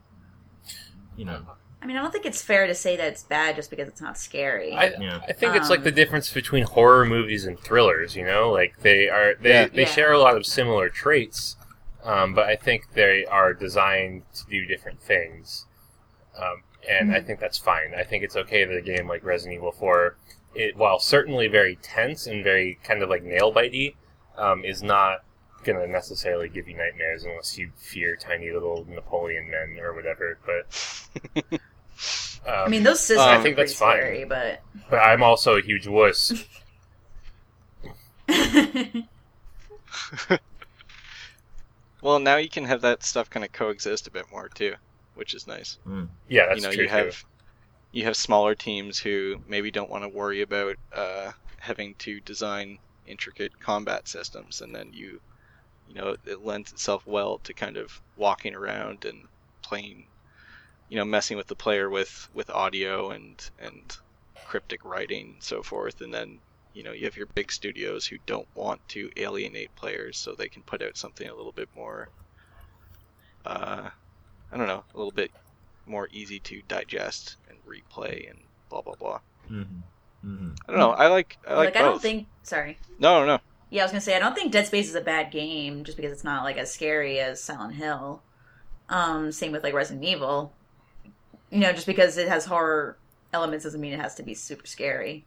you 1.15 1.25
know, 1.25 1.41
I 1.81 1.85
mean, 1.85 1.95
I 1.95 2.01
don't 2.01 2.11
think 2.11 2.25
it's 2.25 2.41
fair 2.41 2.67
to 2.67 2.75
say 2.75 2.97
that 2.97 3.07
it's 3.07 3.23
bad 3.23 3.55
just 3.55 3.69
because 3.69 3.87
it's 3.87 4.01
not 4.01 4.17
scary. 4.17 4.73
I, 4.73 4.89
Yeah. 4.99 5.21
I 5.27 5.31
think 5.33 5.55
it's 5.55 5.69
like 5.69 5.79
Um, 5.79 5.85
the 5.85 5.91
difference 5.93 6.31
between 6.33 6.63
horror 6.63 7.05
movies 7.05 7.45
and 7.45 7.57
thrillers. 7.59 8.15
You 8.15 8.25
know, 8.25 8.51
like 8.51 8.79
they 8.81 9.07
are 9.09 9.35
they 9.35 9.49
Yeah. 9.49 9.67
they 9.67 9.81
Yeah. 9.83 9.87
share 9.87 10.11
a 10.11 10.19
lot 10.19 10.35
of 10.35 10.45
similar 10.45 10.89
traits, 10.89 11.55
um, 12.03 12.33
but 12.33 12.47
I 12.49 12.55
think 12.57 12.93
they 12.93 13.25
are 13.25 13.53
designed 13.53 14.23
to 14.35 14.45
do 14.49 14.65
different 14.65 15.01
things, 15.01 15.65
um, 16.37 16.63
and 16.87 17.13
I 17.15 17.21
Mhm. 17.21 17.25
think 17.27 17.39
that's 17.39 17.57
fine. 17.57 17.93
I 17.95 18.03
think 18.03 18.23
it's 18.25 18.35
okay 18.35 18.65
that 18.65 18.75
a 18.75 18.81
game 18.81 19.07
like 19.07 19.23
Resident 19.23 19.55
Evil 19.55 19.71
Four, 19.71 20.17
it 20.53 20.75
while 20.75 20.99
certainly 20.99 21.47
very 21.47 21.77
tense 21.77 22.27
and 22.27 22.43
very 22.43 22.77
kind 22.83 23.01
of 23.01 23.09
like 23.09 23.23
nail 23.23 23.53
bitey, 23.53 23.95
um, 24.37 24.65
is 24.65 24.83
not 24.83 25.23
gonna 25.63 25.85
necessarily 25.87 26.47
give 26.49 26.67
you 26.69 26.75
nightmares 26.75 27.23
unless 27.25 27.57
you 27.57 27.69
fear 27.77 28.15
tiny 28.15 28.49
little 28.49 28.85
Napoleon 28.89 29.49
men 29.49 29.77
or 29.81 29.93
whatever. 29.93 30.37
But 30.45 30.65
um, 32.47 32.53
I 32.65 32.69
mean, 32.69 32.83
those 32.83 32.99
systems 32.99 33.19
Um, 33.19 33.29
I 33.29 33.33
think 33.37 33.55
pretty 33.55 33.57
that's 33.69 33.73
fine. 33.73 33.97
scary, 33.97 34.25
but 34.25 34.61
but 34.89 34.97
I'm 34.97 35.23
also 35.23 35.57
a 35.57 35.61
huge 35.61 35.87
wuss. 35.87 36.31
well, 42.01 42.19
now 42.19 42.37
you 42.37 42.49
can 42.49 42.65
have 42.65 42.81
that 42.81 43.03
stuff 43.03 43.29
kind 43.29 43.45
of 43.45 43.51
coexist 43.51 44.07
a 44.07 44.11
bit 44.11 44.25
more 44.31 44.49
too, 44.49 44.75
which 45.15 45.33
is 45.33 45.47
nice. 45.47 45.77
Yeah, 46.27 46.47
that's 46.47 46.57
you 46.57 46.61
know, 46.61 46.71
true 46.71 46.83
you 46.83 46.89
too. 46.89 46.95
have 46.95 47.23
you 47.91 48.03
have 48.05 48.15
smaller 48.17 48.55
teams 48.55 48.99
who 48.99 49.41
maybe 49.47 49.71
don't 49.71 49.89
want 49.89 50.03
to 50.03 50.09
worry 50.09 50.41
about 50.41 50.75
uh, 50.93 51.31
having 51.59 51.95
to 51.95 52.19
design 52.21 52.77
intricate 53.07 53.59
combat 53.59 54.07
systems, 54.07 54.61
and 54.61 54.73
then 54.75 54.91
you, 54.93 55.19
you 55.87 55.95
know, 55.95 56.15
it 56.25 56.45
lends 56.45 56.71
itself 56.71 57.05
well 57.07 57.39
to 57.39 57.53
kind 57.53 57.77
of 57.77 58.01
walking 58.17 58.55
around 58.55 59.05
and 59.05 59.23
playing, 59.61 60.05
you 60.89 60.97
know, 60.97 61.05
messing 61.05 61.37
with 61.37 61.47
the 61.47 61.55
player 61.55 61.89
with 61.89 62.27
with 62.33 62.49
audio 62.49 63.11
and 63.11 63.49
and 63.59 63.97
cryptic 64.45 64.83
writing 64.83 65.33
and 65.35 65.43
so 65.43 65.61
forth, 65.61 66.01
and 66.01 66.13
then 66.13 66.39
you 66.73 66.83
know 66.83 66.91
you 66.91 67.05
have 67.05 67.15
your 67.15 67.27
big 67.27 67.51
studios 67.51 68.05
who 68.07 68.17
don't 68.25 68.47
want 68.55 68.81
to 68.89 69.09
alienate 69.17 69.75
players, 69.75 70.17
so 70.17 70.33
they 70.33 70.49
can 70.49 70.63
put 70.63 70.81
out 70.81 70.97
something 70.97 71.29
a 71.29 71.35
little 71.35 71.51
bit 71.51 71.69
more. 71.75 72.09
Uh, 73.45 73.89
I 74.51 74.57
don't 74.57 74.67
know, 74.67 74.83
a 74.93 74.97
little 74.97 75.11
bit 75.11 75.31
more 75.85 76.09
easy 76.11 76.39
to 76.39 76.61
digest 76.67 77.37
and 77.47 77.57
replay 77.65 78.29
and 78.29 78.39
blah 78.69 78.81
blah 78.81 78.95
blah. 78.99 79.19
hmm 79.47 79.63
hmm 80.21 80.49
I 80.67 80.71
don't 80.71 80.79
know. 80.79 80.91
I 80.91 81.07
like 81.07 81.37
I 81.47 81.53
like, 81.55 81.75
like 81.75 81.83
I 81.83 81.87
don't 81.87 82.01
think. 82.01 82.27
Sorry. 82.43 82.77
No, 82.99 83.19
no, 83.19 83.25
no. 83.25 83.39
Yeah, 83.69 83.83
I 83.83 83.85
was 83.85 83.91
gonna 83.91 84.01
say 84.01 84.15
I 84.15 84.19
don't 84.19 84.35
think 84.35 84.51
Dead 84.51 84.65
Space 84.65 84.89
is 84.89 84.95
a 84.95 85.01
bad 85.01 85.31
game 85.31 85.83
just 85.83 85.97
because 85.97 86.11
it's 86.11 86.23
not 86.23 86.43
like 86.43 86.57
as 86.57 86.71
scary 86.71 87.19
as 87.19 87.41
Silent 87.43 87.75
Hill. 87.75 88.23
Um, 88.89 89.31
same 89.31 89.51
with 89.51 89.63
like 89.63 89.75
Resident 89.75 90.03
Evil. 90.03 90.53
You 91.51 91.59
know, 91.59 91.71
just 91.73 91.87
because 91.87 92.17
it 92.17 92.27
has 92.27 92.45
horror 92.45 92.97
elements 93.33 93.63
doesn't 93.65 93.81
mean 93.81 93.93
it 93.93 93.99
has 93.99 94.15
to 94.15 94.23
be 94.23 94.33
super 94.33 94.65
scary. 94.67 95.25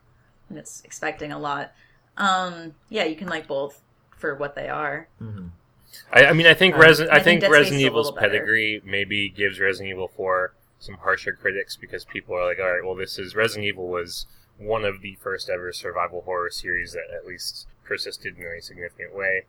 And 0.49 0.59
it's 0.59 0.83
expecting 0.85 1.33
a 1.33 1.39
lot. 1.39 1.73
Um, 2.17 2.75
yeah, 2.89 3.05
you 3.05 3.17
can 3.17 3.29
like 3.29 3.47
both 3.47 3.81
for 4.17 4.35
what 4.35 4.55
they 4.55 4.69
are. 4.69 5.09
hmm 5.19 5.49
I, 6.13 6.27
I 6.27 6.33
mean, 6.33 6.47
I 6.47 6.55
think 6.55 6.75
Um, 6.75 6.81
Resident, 6.81 7.13
I 7.15 7.19
I 7.19 7.23
think 7.23 7.41
think 7.43 7.53
Resident 7.53 7.83
Evil's 7.83 8.07
little 8.07 8.21
better. 8.21 8.31
pedigree 8.31 8.81
maybe 8.85 9.29
gives 9.29 9.61
Resident 9.61 9.91
Evil 9.91 10.09
4 10.09 10.55
some 10.79 10.97
harsher 10.97 11.33
critics 11.33 11.77
because 11.77 12.05
people 12.05 12.35
are 12.35 12.47
like, 12.47 12.59
all 12.59 12.71
right, 12.73 12.85
well, 12.85 12.95
this 12.95 13.19
is 13.19 13.37
Resident 13.37 13.67
Evil 13.67 13.89
was 13.89 14.27
one 14.59 14.85
of 14.85 15.01
the 15.03 15.17
first 15.21 15.51
ever 15.51 15.73
survival 15.73 16.23
horror 16.23 16.51
series 16.51 16.93
that 16.93 17.15
at 17.15 17.27
least 17.27 17.67
persisted 17.85 18.39
in 18.39 18.45
a 18.45 18.61
significant 18.63 19.15
way. 19.15 19.45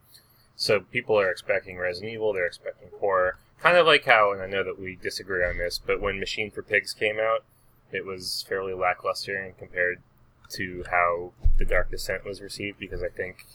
So 0.56 0.80
people 0.82 1.20
are 1.20 1.30
expecting 1.32 1.78
Resident 1.78 2.14
Evil, 2.14 2.34
they're 2.34 2.46
expecting 2.46 2.90
horror. 3.00 3.38
Kind 3.60 3.78
of 3.78 3.86
like 3.86 4.06
how, 4.06 4.32
and 4.34 4.42
I 4.42 4.48
know 4.48 4.64
that 4.64 4.80
we 4.80 4.96
disagree 4.96 5.44
on 5.44 5.58
this, 5.58 5.80
but 5.80 6.02
when 6.02 6.20
Machine 6.20 6.52
for 6.52 6.62
Pigs 6.62 6.94
came 6.94 7.18
out, 7.20 7.44
it 7.92 8.06
was 8.06 8.46
fairly 8.48 8.74
lackluster 8.74 9.36
and 9.38 9.58
compared 9.58 10.02
to 10.50 10.84
how 10.92 11.32
the 11.58 11.66
Dark 11.66 11.90
Descent 11.92 12.26
was 12.26 12.42
received 12.42 12.80
because 12.80 13.02
I 13.02 13.08
think 13.10 13.46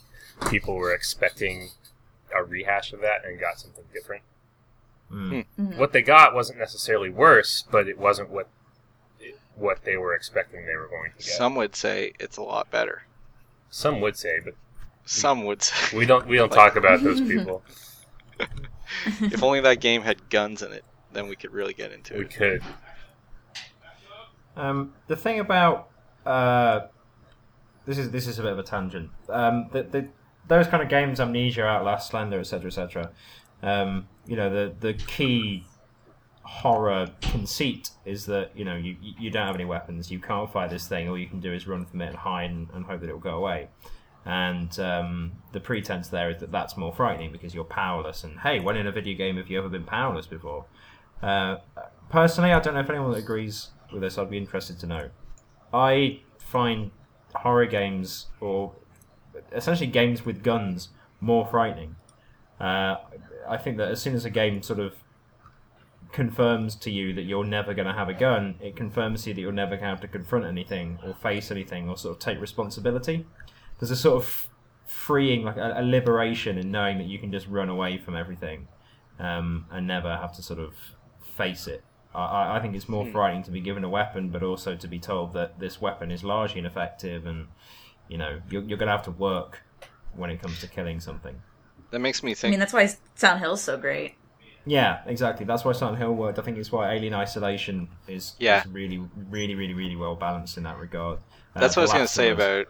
people 0.49 0.75
were 0.75 0.93
expecting 0.93 1.69
a 2.35 2.43
rehash 2.43 2.91
of 2.93 3.01
that 3.01 3.25
and 3.25 3.39
got 3.39 3.59
something 3.59 3.85
different. 3.93 4.23
Mm. 5.11 5.45
Mhm. 5.59 5.77
What 5.77 5.91
they 5.91 6.01
got 6.01 6.33
wasn't 6.33 6.59
necessarily 6.59 7.09
worse, 7.09 7.63
but 7.69 7.87
it 7.87 7.97
wasn't 7.97 8.29
what 8.29 8.47
what 9.55 9.83
they 9.83 9.97
were 9.97 10.15
expecting 10.15 10.65
they 10.65 10.75
were 10.75 10.87
going 10.87 11.11
to 11.11 11.17
get. 11.17 11.25
Some 11.35 11.53
would 11.55 11.75
say 11.75 12.13
it's 12.17 12.37
a 12.37 12.41
lot 12.43 12.71
better. 12.71 13.03
Some 13.69 13.99
would 13.99 14.15
say, 14.15 14.39
but 14.39 14.53
Some 15.09 15.43
would 15.45 15.63
say 15.63 15.97
we 15.97 16.05
don't 16.05 16.27
we 16.27 16.37
don't 16.37 16.51
talk 16.51 16.75
about 16.75 17.01
those 17.01 17.19
people. 17.33 17.63
if 19.01 19.41
only 19.41 19.59
that 19.59 19.79
game 19.79 20.03
had 20.03 20.29
guns 20.29 20.61
in 20.61 20.71
it, 20.71 20.85
then 21.11 21.27
we 21.27 21.35
could 21.35 21.51
really 21.51 21.73
get 21.73 21.91
into 21.91 22.13
We 22.13 22.19
it. 22.19 22.27
We 22.27 22.33
could. 22.35 22.61
Um, 24.55 24.93
the 25.07 25.15
thing 25.15 25.39
about 25.39 25.89
uh, 26.27 26.81
this 27.87 27.97
is 27.97 28.11
this 28.11 28.27
is 28.27 28.37
a 28.37 28.43
bit 28.43 28.51
of 28.51 28.59
a 28.59 28.63
tangent. 28.63 29.09
Um, 29.29 29.67
the, 29.71 29.81
the, 29.81 30.07
those 30.47 30.67
kind 30.67 30.83
of 30.83 30.89
games, 30.89 31.19
Amnesia, 31.19 31.63
Outlast, 31.63 32.11
Slender, 32.11 32.39
etc., 32.39 32.67
etc. 32.67 33.11
Um, 33.63 34.07
you 34.27 34.35
know, 34.35 34.51
the 34.51 34.75
the 34.79 34.93
key 34.93 35.65
horror 36.43 37.07
conceit 37.21 37.89
is 38.05 38.27
that 38.27 38.51
you 38.55 38.63
know 38.63 38.75
you 38.75 38.95
you 39.01 39.31
don't 39.31 39.47
have 39.47 39.55
any 39.55 39.65
weapons, 39.65 40.11
you 40.11 40.19
can't 40.19 40.53
fight 40.53 40.69
this 40.69 40.87
thing. 40.87 41.09
All 41.09 41.17
you 41.17 41.27
can 41.27 41.39
do 41.39 41.51
is 41.51 41.67
run 41.67 41.87
from 41.87 41.99
it 42.01 42.09
and 42.09 42.15
hide 42.15 42.51
and, 42.51 42.69
and 42.75 42.85
hope 42.85 43.01
that 43.01 43.09
it 43.09 43.13
will 43.13 43.19
go 43.19 43.37
away. 43.37 43.69
And 44.25 44.77
um, 44.79 45.31
the 45.53 45.59
pretense 45.59 46.09
there 46.09 46.29
is 46.29 46.39
that 46.41 46.51
that's 46.51 46.77
more 46.77 46.93
frightening 46.93 47.31
because 47.31 47.55
you're 47.55 47.63
powerless. 47.63 48.23
And 48.23 48.39
hey, 48.39 48.59
when 48.59 48.75
in 48.77 48.85
a 48.85 48.91
video 48.91 49.17
game 49.17 49.37
have 49.37 49.49
you 49.49 49.57
ever 49.57 49.69
been 49.69 49.85
powerless 49.85 50.27
before? 50.27 50.65
Uh, 51.21 51.57
personally, 52.09 52.51
I 52.51 52.59
don't 52.59 52.73
know 52.73 52.81
if 52.81 52.89
anyone 52.89 53.15
agrees 53.15 53.69
with 53.91 54.01
this. 54.01 54.17
I'd 54.17 54.29
be 54.29 54.37
interested 54.37 54.79
to 54.79 54.87
know. 54.87 55.09
I 55.73 56.21
find 56.37 56.91
horror 57.33 57.65
games, 57.65 58.27
or 58.39 58.73
essentially 59.51 59.89
games 59.89 60.25
with 60.25 60.43
guns, 60.43 60.89
more 61.21 61.45
frightening. 61.45 61.95
Uh, 62.59 62.97
I 63.47 63.57
think 63.57 63.77
that 63.77 63.89
as 63.89 64.01
soon 64.01 64.15
as 64.15 64.25
a 64.25 64.29
game 64.29 64.61
sort 64.61 64.79
of 64.79 64.95
confirms 66.11 66.75
to 66.75 66.91
you 66.91 67.13
that 67.13 67.23
you're 67.23 67.45
never 67.45 67.73
going 67.73 67.87
to 67.87 67.93
have 67.93 68.09
a 68.09 68.13
gun, 68.13 68.55
it 68.61 68.75
confirms 68.75 69.23
to 69.23 69.29
you 69.29 69.35
that 69.35 69.41
you're 69.41 69.51
never 69.51 69.71
going 69.71 69.83
to 69.83 69.89
have 69.89 70.01
to 70.01 70.07
confront 70.07 70.45
anything 70.45 70.99
or 71.05 71.13
face 71.13 71.51
anything 71.51 71.87
or 71.87 71.97
sort 71.97 72.15
of 72.15 72.19
take 72.19 72.39
responsibility. 72.41 73.25
There's 73.79 73.91
a 73.91 73.95
sort 73.95 74.17
of 74.23 74.49
freeing, 74.85 75.43
like 75.43 75.57
a, 75.57 75.75
a 75.77 75.83
liberation 75.83 76.57
in 76.57 76.71
knowing 76.71 76.97
that 76.97 77.07
you 77.07 77.19
can 77.19 77.31
just 77.31 77.47
run 77.47 77.69
away 77.69 77.97
from 77.97 78.15
everything 78.15 78.67
um, 79.19 79.65
and 79.71 79.87
never 79.87 80.15
have 80.17 80.33
to 80.35 80.41
sort 80.43 80.59
of 80.59 80.73
face 81.35 81.67
it. 81.67 81.83
I- 82.13 82.19
I, 82.25 82.57
I 82.57 82.59
think 82.59 82.75
it's 82.75 82.89
more 82.89 83.05
Hmm. 83.05 83.11
frightening 83.11 83.43
to 83.43 83.51
be 83.51 83.61
given 83.61 83.83
a 83.83 83.89
weapon, 83.89 84.29
but 84.29 84.43
also 84.43 84.75
to 84.75 84.87
be 84.87 84.99
told 84.99 85.33
that 85.33 85.59
this 85.59 85.79
weapon 85.79 86.11
is 86.11 86.23
largely 86.23 86.59
ineffective, 86.59 87.25
and 87.25 87.47
you 88.07 88.17
know 88.17 88.41
you're, 88.49 88.63
you're 88.63 88.77
going 88.77 88.87
to 88.87 88.91
have 88.97 89.03
to 89.05 89.11
work 89.11 89.61
when 90.15 90.29
it 90.31 90.41
comes 90.41 90.59
to 90.61 90.67
killing 90.67 90.99
something. 90.99 91.39
That 91.91 91.99
makes 91.99 92.23
me 92.23 92.33
think. 92.33 92.49
I 92.49 92.51
mean, 92.51 92.59
that's 92.59 92.73
why 92.73 92.89
Silent 93.15 93.41
Hill's 93.41 93.61
so 93.61 93.77
great. 93.77 94.15
Yeah, 94.65 95.01
exactly. 95.05 95.45
That's 95.45 95.63
why 95.65 95.71
Silent 95.71 95.97
Hill 95.99 96.13
worked. 96.13 96.37
I 96.37 96.41
think 96.41 96.57
it's 96.57 96.71
why 96.71 96.93
Alien 96.93 97.13
Isolation 97.13 97.87
is, 98.07 98.33
Yeah. 98.39 98.61
is 98.61 98.67
really, 98.67 99.01
really, 99.29 99.55
really, 99.55 99.73
really 99.73 99.95
well 99.95 100.15
balanced 100.15 100.57
in 100.57 100.63
that 100.63 100.77
regard. 100.77 101.19
Uh, 101.55 101.59
That's 101.61 101.75
what 101.75 101.81
I 101.81 101.85
was 101.85 101.93
going 101.93 102.05
to 102.05 102.11
say 102.13 102.29
about. 102.29 102.67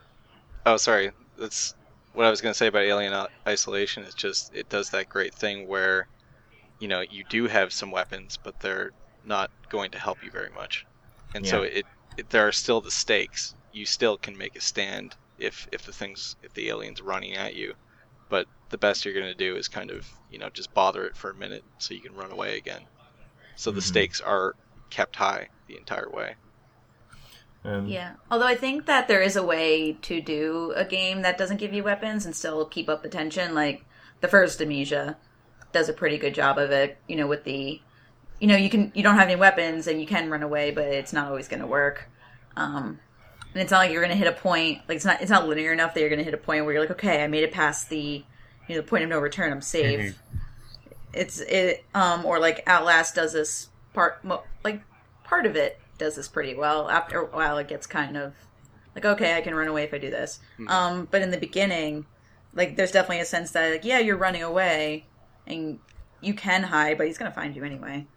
Oh, 0.66 0.78
sorry. 0.78 1.12
That's 1.36 1.74
what 2.14 2.26
I 2.26 2.30
was 2.30 2.39
going 2.41 2.53
to 2.53 2.57
say 2.57 2.68
about 2.68 2.84
Alien 2.84 3.28
Isolation. 3.47 4.03
Is 4.03 4.16
just 4.16 4.49
it 4.53 4.70
does 4.70 4.89
that 4.91 5.10
great 5.10 5.36
thing 5.36 5.68
where, 5.68 6.07
you 6.80 6.88
know, 6.88 7.01
you 7.01 7.26
do 7.26 7.47
have 7.47 7.74
some 7.74 7.91
weapons, 7.91 8.38
but 8.43 8.60
they're 8.60 8.93
not 9.24 9.51
going 9.70 9.91
to 9.91 9.99
help 9.99 10.24
you 10.24 10.32
very 10.32 10.49
much, 10.51 10.86
and 11.34 11.47
so 11.47 11.64
it, 11.64 11.88
it 12.18 12.30
there 12.32 12.47
are 12.47 12.51
still 12.53 12.82
the 12.82 12.91
stakes. 12.91 13.55
You 13.72 13.86
still 13.86 14.18
can 14.18 14.38
make 14.38 14.55
a 14.55 14.62
stand 14.62 15.18
if 15.38 15.68
if 15.74 15.84
the 15.84 15.93
things 15.93 16.36
if 16.41 16.53
the 16.53 16.70
aliens 16.70 17.01
running 17.01 17.36
at 17.36 17.55
you, 17.55 17.76
but 18.30 18.47
the 18.70 18.78
best 18.80 19.05
you're 19.05 19.14
going 19.16 19.26
to 19.28 19.36
do 19.36 19.55
is 19.57 19.68
kind 19.70 19.91
of 19.91 20.07
you 20.30 20.39
know 20.39 20.49
just 20.51 20.74
bother 20.74 21.05
it 21.07 21.18
for 21.18 21.32
a 21.32 21.36
minute 21.36 21.66
so 21.80 21.93
you 21.95 22.01
can 22.03 22.16
run 22.16 22.32
away 22.32 22.57
again. 22.57 22.88
So 23.55 23.72
the 23.72 23.82
Mhm. 23.82 23.84
stakes 23.84 24.22
are 24.22 24.55
kept 24.91 25.18
high 25.18 25.49
the 25.68 25.78
entire 25.78 26.10
way. 26.12 26.38
Um, 27.64 27.88
Yeah. 27.88 28.14
Although 28.32 28.47
I 28.47 28.55
think 28.55 28.86
that 28.86 29.07
there 29.07 29.22
is 29.22 29.36
a 29.36 29.43
way 29.43 29.93
to 30.03 30.22
do 30.22 30.74
a 30.76 30.86
game 30.86 31.24
that 31.24 31.38
doesn't 31.38 31.57
give 31.57 31.74
you 31.74 31.84
weapons 31.84 32.26
and 32.26 32.36
still 32.36 32.66
keep 32.66 32.89
up 32.89 33.03
the 33.03 33.10
tension. 33.10 33.53
Like 33.53 33.86
the 34.22 34.28
first 34.28 34.62
Amnesia 34.62 35.18
does 35.72 35.89
a 35.89 35.93
pretty 35.93 36.18
good 36.18 36.34
job 36.34 36.57
of 36.57 36.72
it. 36.72 36.97
You 37.07 37.16
know, 37.18 37.28
with 37.28 37.43
the, 37.43 37.82
you 38.39 38.47
know, 38.47 38.55
you 38.55 38.70
can 38.70 38.91
you 38.95 39.03
don't 39.03 39.16
have 39.16 39.28
any 39.28 39.36
weapons 39.36 39.88
and 39.88 39.99
you 39.99 40.07
can 40.07 40.30
run 40.30 40.43
away, 40.43 40.72
but 40.72 40.86
it's 40.86 41.14
not 41.14 41.28
always 41.28 41.47
going 41.47 41.62
to 41.62 41.68
work. 41.68 42.10
Um, 42.55 42.99
and 43.53 43.62
it's 43.62 43.72
not 43.72 43.80
like 43.80 43.91
you're 43.91 44.01
going 44.01 44.18
to 44.18 44.24
hit 44.24 44.28
a 44.28 44.38
point. 44.39 44.80
Like 44.88 44.97
it's 44.97 45.05
not 45.05 45.22
it's 45.22 45.32
not 45.32 45.47
linear 45.47 45.74
enough 45.74 45.93
that 45.93 45.99
you're 45.99 46.10
going 46.10 46.20
to 46.20 46.26
hit 46.26 46.34
a 46.34 46.38
point 46.38 46.66
where 46.66 46.74
you're 46.74 46.82
like, 46.82 46.91
okay, 46.91 47.24
I 47.24 47.28
made 47.28 47.43
it 47.43 47.51
past 47.51 47.89
the, 47.89 48.24
you 48.68 48.76
know, 48.76 48.78
the 48.78 48.84
point 48.84 49.03
of 49.03 49.10
no 49.10 49.20
return. 49.20 49.51
I'm 49.51 49.62
safe. 49.62 50.16
It's 51.14 51.39
it 51.39 51.84
um 51.93 52.26
or 52.26 52.39
like 52.39 52.64
Outlast 52.68 53.16
does 53.16 53.34
this 53.34 53.70
part 53.93 54.24
like 54.64 54.82
part 55.24 55.45
of 55.45 55.55
it 55.55 55.80
does 56.00 56.16
this 56.16 56.28
pretty 56.28 56.56
well. 56.56 56.89
After 56.89 57.20
a 57.20 57.26
while, 57.26 57.58
it 57.60 57.68
gets 57.68 57.86
kind 57.86 58.18
of 58.18 58.34
like, 58.95 59.06
okay, 59.06 59.36
I 59.38 59.41
can 59.41 59.54
run 59.54 59.68
away 59.68 59.84
if 59.84 59.93
I 59.93 60.00
do 60.00 60.10
this. 60.10 60.39
Um, 60.68 61.08
but 61.12 61.22
in 61.22 61.30
the 61.30 61.38
beginning, 61.38 62.08
like, 62.56 62.76
there's 62.76 62.91
definitely 62.91 63.20
a 63.20 63.26
sense 63.26 63.52
that, 63.52 63.70
like, 63.72 63.86
yeah, 63.86 64.00
you're 64.00 64.18
running 64.18 64.41
away, 64.41 65.06
and 65.45 65.80
you 66.22 66.34
can 66.34 66.64
hide, 66.64 66.97
but 66.97 67.06
he's 67.06 67.18
gonna 67.20 67.32
find 67.32 67.56
you 67.56 67.64
anyway. 67.64 68.08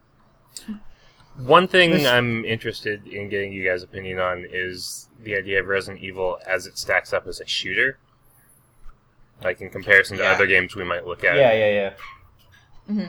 One 1.37 1.67
thing 1.69 1.91
This- 1.93 2.07
I'm 2.07 2.45
interested 2.45 3.07
in 3.07 3.29
getting 3.29 3.53
you 3.53 3.65
guys' 3.69 3.83
opinion 3.83 4.19
on 4.19 4.47
is 4.51 5.09
the 5.23 5.35
idea 5.37 5.61
of 5.61 5.67
Resident 5.67 6.03
Evil 6.03 6.39
as 6.47 6.67
it 6.67 6.77
stacks 6.79 7.13
up 7.13 7.27
as 7.27 7.41
a 7.41 7.47
shooter. 7.47 7.99
Like 9.43 9.61
in 9.61 9.71
comparison 9.71 10.19
to 10.19 10.23
Yeah. 10.23 10.33
other 10.33 10.47
games 10.47 10.77
we 10.77 10.85
might 10.85 11.07
look 11.07 11.25
at. 11.25 11.37
yeah, 11.37 11.53
yeah, 11.53 11.93
yeah, 12.89 13.09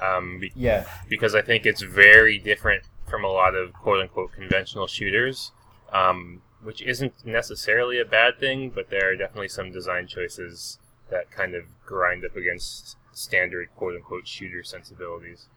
Um, 0.00 0.38
be- 0.40 0.52
yeah. 0.56 0.86
because 1.08 1.34
I 1.34 1.42
think 1.42 1.66
it's 1.66 1.82
very 1.82 2.38
different 2.38 2.84
from 3.10 3.24
a 3.24 3.28
lot 3.28 3.54
of 3.54 3.72
quote 3.74 4.00
unquote 4.00 4.32
conventional 4.32 4.86
shooters, 4.86 5.52
um, 5.92 6.40
which 6.62 6.80
isn't 6.80 7.26
necessarily 7.26 7.98
a 7.98 8.04
bad 8.04 8.38
thing, 8.38 8.70
but 8.70 8.88
there 8.88 9.10
are 9.12 9.16
definitely 9.16 9.48
some 9.48 9.72
design 9.72 10.06
choices 10.06 10.78
that 11.10 11.30
kind 11.30 11.54
of 11.54 11.64
grind 11.84 12.24
up 12.24 12.36
against 12.36 12.96
standard 13.12 13.68
quote 13.76 13.96
unquote 13.96 14.26
shooter 14.26 14.62
sensibilities. 14.62 15.48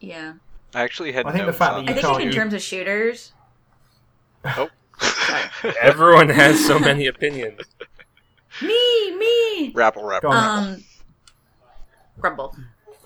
Yeah, 0.00 0.34
I 0.74 0.82
actually 0.82 1.12
had 1.12 1.26
I 1.26 1.32
think 1.32 1.46
the 1.46 1.52
fact 1.52 1.74
on 1.74 1.86
that 1.86 1.98
I 1.98 2.00
think 2.00 2.20
in 2.20 2.26
use- 2.26 2.34
terms 2.34 2.54
of 2.54 2.62
shooters, 2.62 3.32
Oh. 4.44 4.68
Everyone 5.80 6.28
has 6.28 6.64
so 6.64 6.78
many 6.78 7.06
opinions. 7.06 7.60
me, 8.62 9.16
me, 9.16 9.72
Rapple, 9.72 10.02
rapple. 10.02 10.32
Um, 10.32 10.84
Grumble. 12.20 12.54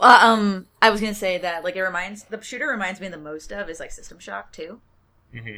Uh, 0.03 0.18
um, 0.20 0.66
I 0.82 0.90
was 0.90 1.00
gonna 1.00 1.14
say 1.14 1.38
that 1.38 1.62
like 1.62 1.76
it 1.76 1.82
reminds 1.82 2.24
the 2.24 2.42
shooter 2.42 2.66
reminds 2.66 3.00
me 3.00 3.09
the 3.09 3.16
most 3.16 3.53
of 3.53 3.70
is 3.70 3.78
like 3.80 3.92
System 3.92 4.18
Shock 4.18 4.53
2. 4.53 4.80
hmm 5.32 5.57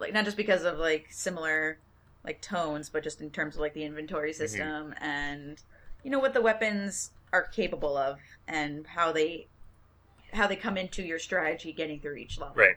like 0.00 0.12
not 0.12 0.24
just 0.24 0.36
because 0.36 0.64
of 0.64 0.78
like 0.78 1.06
similar 1.10 1.78
like 2.24 2.40
tones 2.40 2.88
but 2.88 3.02
just 3.04 3.20
in 3.20 3.30
terms 3.30 3.54
of 3.54 3.60
like 3.60 3.74
the 3.74 3.84
inventory 3.84 4.32
system 4.32 4.94
and 5.00 5.62
you 6.02 6.10
know 6.10 6.18
what 6.18 6.34
the 6.34 6.40
weapons 6.40 7.10
are 7.32 7.42
capable 7.48 7.96
of 7.96 8.18
and 8.48 8.86
how 8.86 9.12
they 9.12 9.46
how 10.32 10.46
they 10.46 10.56
come 10.56 10.76
into 10.76 11.02
your 11.02 11.18
strategy 11.18 11.72
getting 11.72 12.00
through 12.00 12.16
each 12.16 12.38
level. 12.38 12.54
Right. 12.56 12.76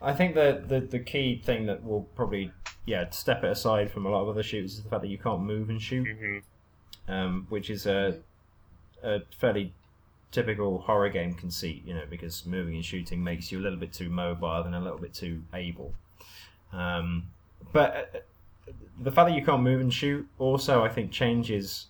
I 0.00 0.12
think 0.14 0.34
that 0.34 0.68
the 0.68 0.80
the 0.80 0.98
key 0.98 1.42
thing 1.44 1.66
that 1.66 1.84
will 1.84 2.02
probably 2.14 2.52
yeah 2.86 3.08
step 3.10 3.44
it 3.44 3.50
aside 3.50 3.90
from 3.90 4.06
a 4.06 4.10
lot 4.10 4.22
of 4.22 4.28
other 4.28 4.42
shooters 4.42 4.74
is 4.74 4.82
the 4.82 4.88
fact 4.88 5.02
that 5.02 5.08
you 5.08 5.18
can't 5.18 5.42
move 5.42 5.68
and 5.68 5.80
shoot, 5.80 6.06
hmm 6.06 6.38
um, 7.10 7.46
which 7.48 7.70
is 7.70 7.86
a 7.86 8.20
a 9.02 9.20
fairly 9.38 9.72
typical 10.30 10.78
horror 10.78 11.08
game 11.08 11.34
conceit, 11.34 11.82
you 11.84 11.94
know, 11.94 12.04
because 12.08 12.46
moving 12.46 12.74
and 12.74 12.84
shooting 12.84 13.22
makes 13.24 13.50
you 13.50 13.58
a 13.58 13.62
little 13.62 13.78
bit 13.78 13.92
too 13.92 14.08
mobile 14.08 14.62
and 14.62 14.74
a 14.74 14.80
little 14.80 14.98
bit 14.98 15.12
too 15.12 15.42
able. 15.54 15.94
Um, 16.72 17.28
but 17.72 18.24
uh, 18.68 18.72
the 19.00 19.10
fact 19.10 19.28
that 19.28 19.34
you 19.34 19.44
can't 19.44 19.62
move 19.62 19.80
and 19.80 19.92
shoot 19.92 20.28
also, 20.38 20.84
I 20.84 20.88
think, 20.88 21.10
changes 21.10 21.86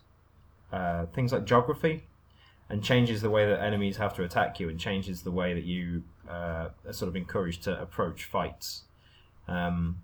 uh, 0.72 1.06
things 1.06 1.32
like 1.32 1.44
geography 1.44 2.04
and 2.68 2.82
changes 2.82 3.20
the 3.20 3.30
way 3.30 3.44
that 3.46 3.60
enemies 3.60 3.96
have 3.96 4.14
to 4.14 4.22
attack 4.22 4.60
you 4.60 4.68
and 4.68 4.78
changes 4.78 5.22
the 5.22 5.30
way 5.30 5.52
that 5.52 5.64
you 5.64 6.04
uh, 6.28 6.68
are 6.86 6.92
sort 6.92 7.08
of 7.08 7.16
encouraged 7.16 7.64
to 7.64 7.80
approach 7.82 8.24
fights. 8.24 8.84
Um, 9.48 9.98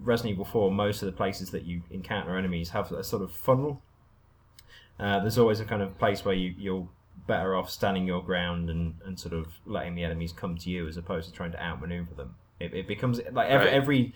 Resident 0.00 0.34
Evil 0.34 0.44
4, 0.44 0.70
most 0.70 1.02
of 1.02 1.06
the 1.06 1.12
places 1.12 1.50
that 1.50 1.64
you 1.64 1.82
encounter 1.90 2.38
enemies 2.38 2.70
have 2.70 2.92
a 2.92 3.02
sort 3.02 3.22
of 3.22 3.32
funnel. 3.32 3.82
Uh, 4.98 5.20
there's 5.20 5.38
always 5.38 5.60
a 5.60 5.64
kind 5.64 5.82
of 5.82 5.96
place 5.98 6.24
where 6.24 6.34
you, 6.34 6.54
you're 6.58 6.88
better 7.26 7.54
off 7.54 7.70
standing 7.70 8.06
your 8.06 8.22
ground 8.22 8.70
and, 8.70 8.94
and 9.04 9.18
sort 9.18 9.34
of 9.34 9.46
letting 9.66 9.94
the 9.94 10.02
enemies 10.04 10.32
come 10.32 10.56
to 10.56 10.70
you 10.70 10.88
as 10.88 10.96
opposed 10.96 11.28
to 11.28 11.34
trying 11.34 11.52
to 11.52 11.62
outmaneuver 11.62 12.14
them. 12.14 12.34
It, 12.58 12.74
it 12.74 12.88
becomes 12.88 13.20
like 13.32 13.48
every, 13.48 13.66
Right. 13.66 13.74
every 13.74 14.14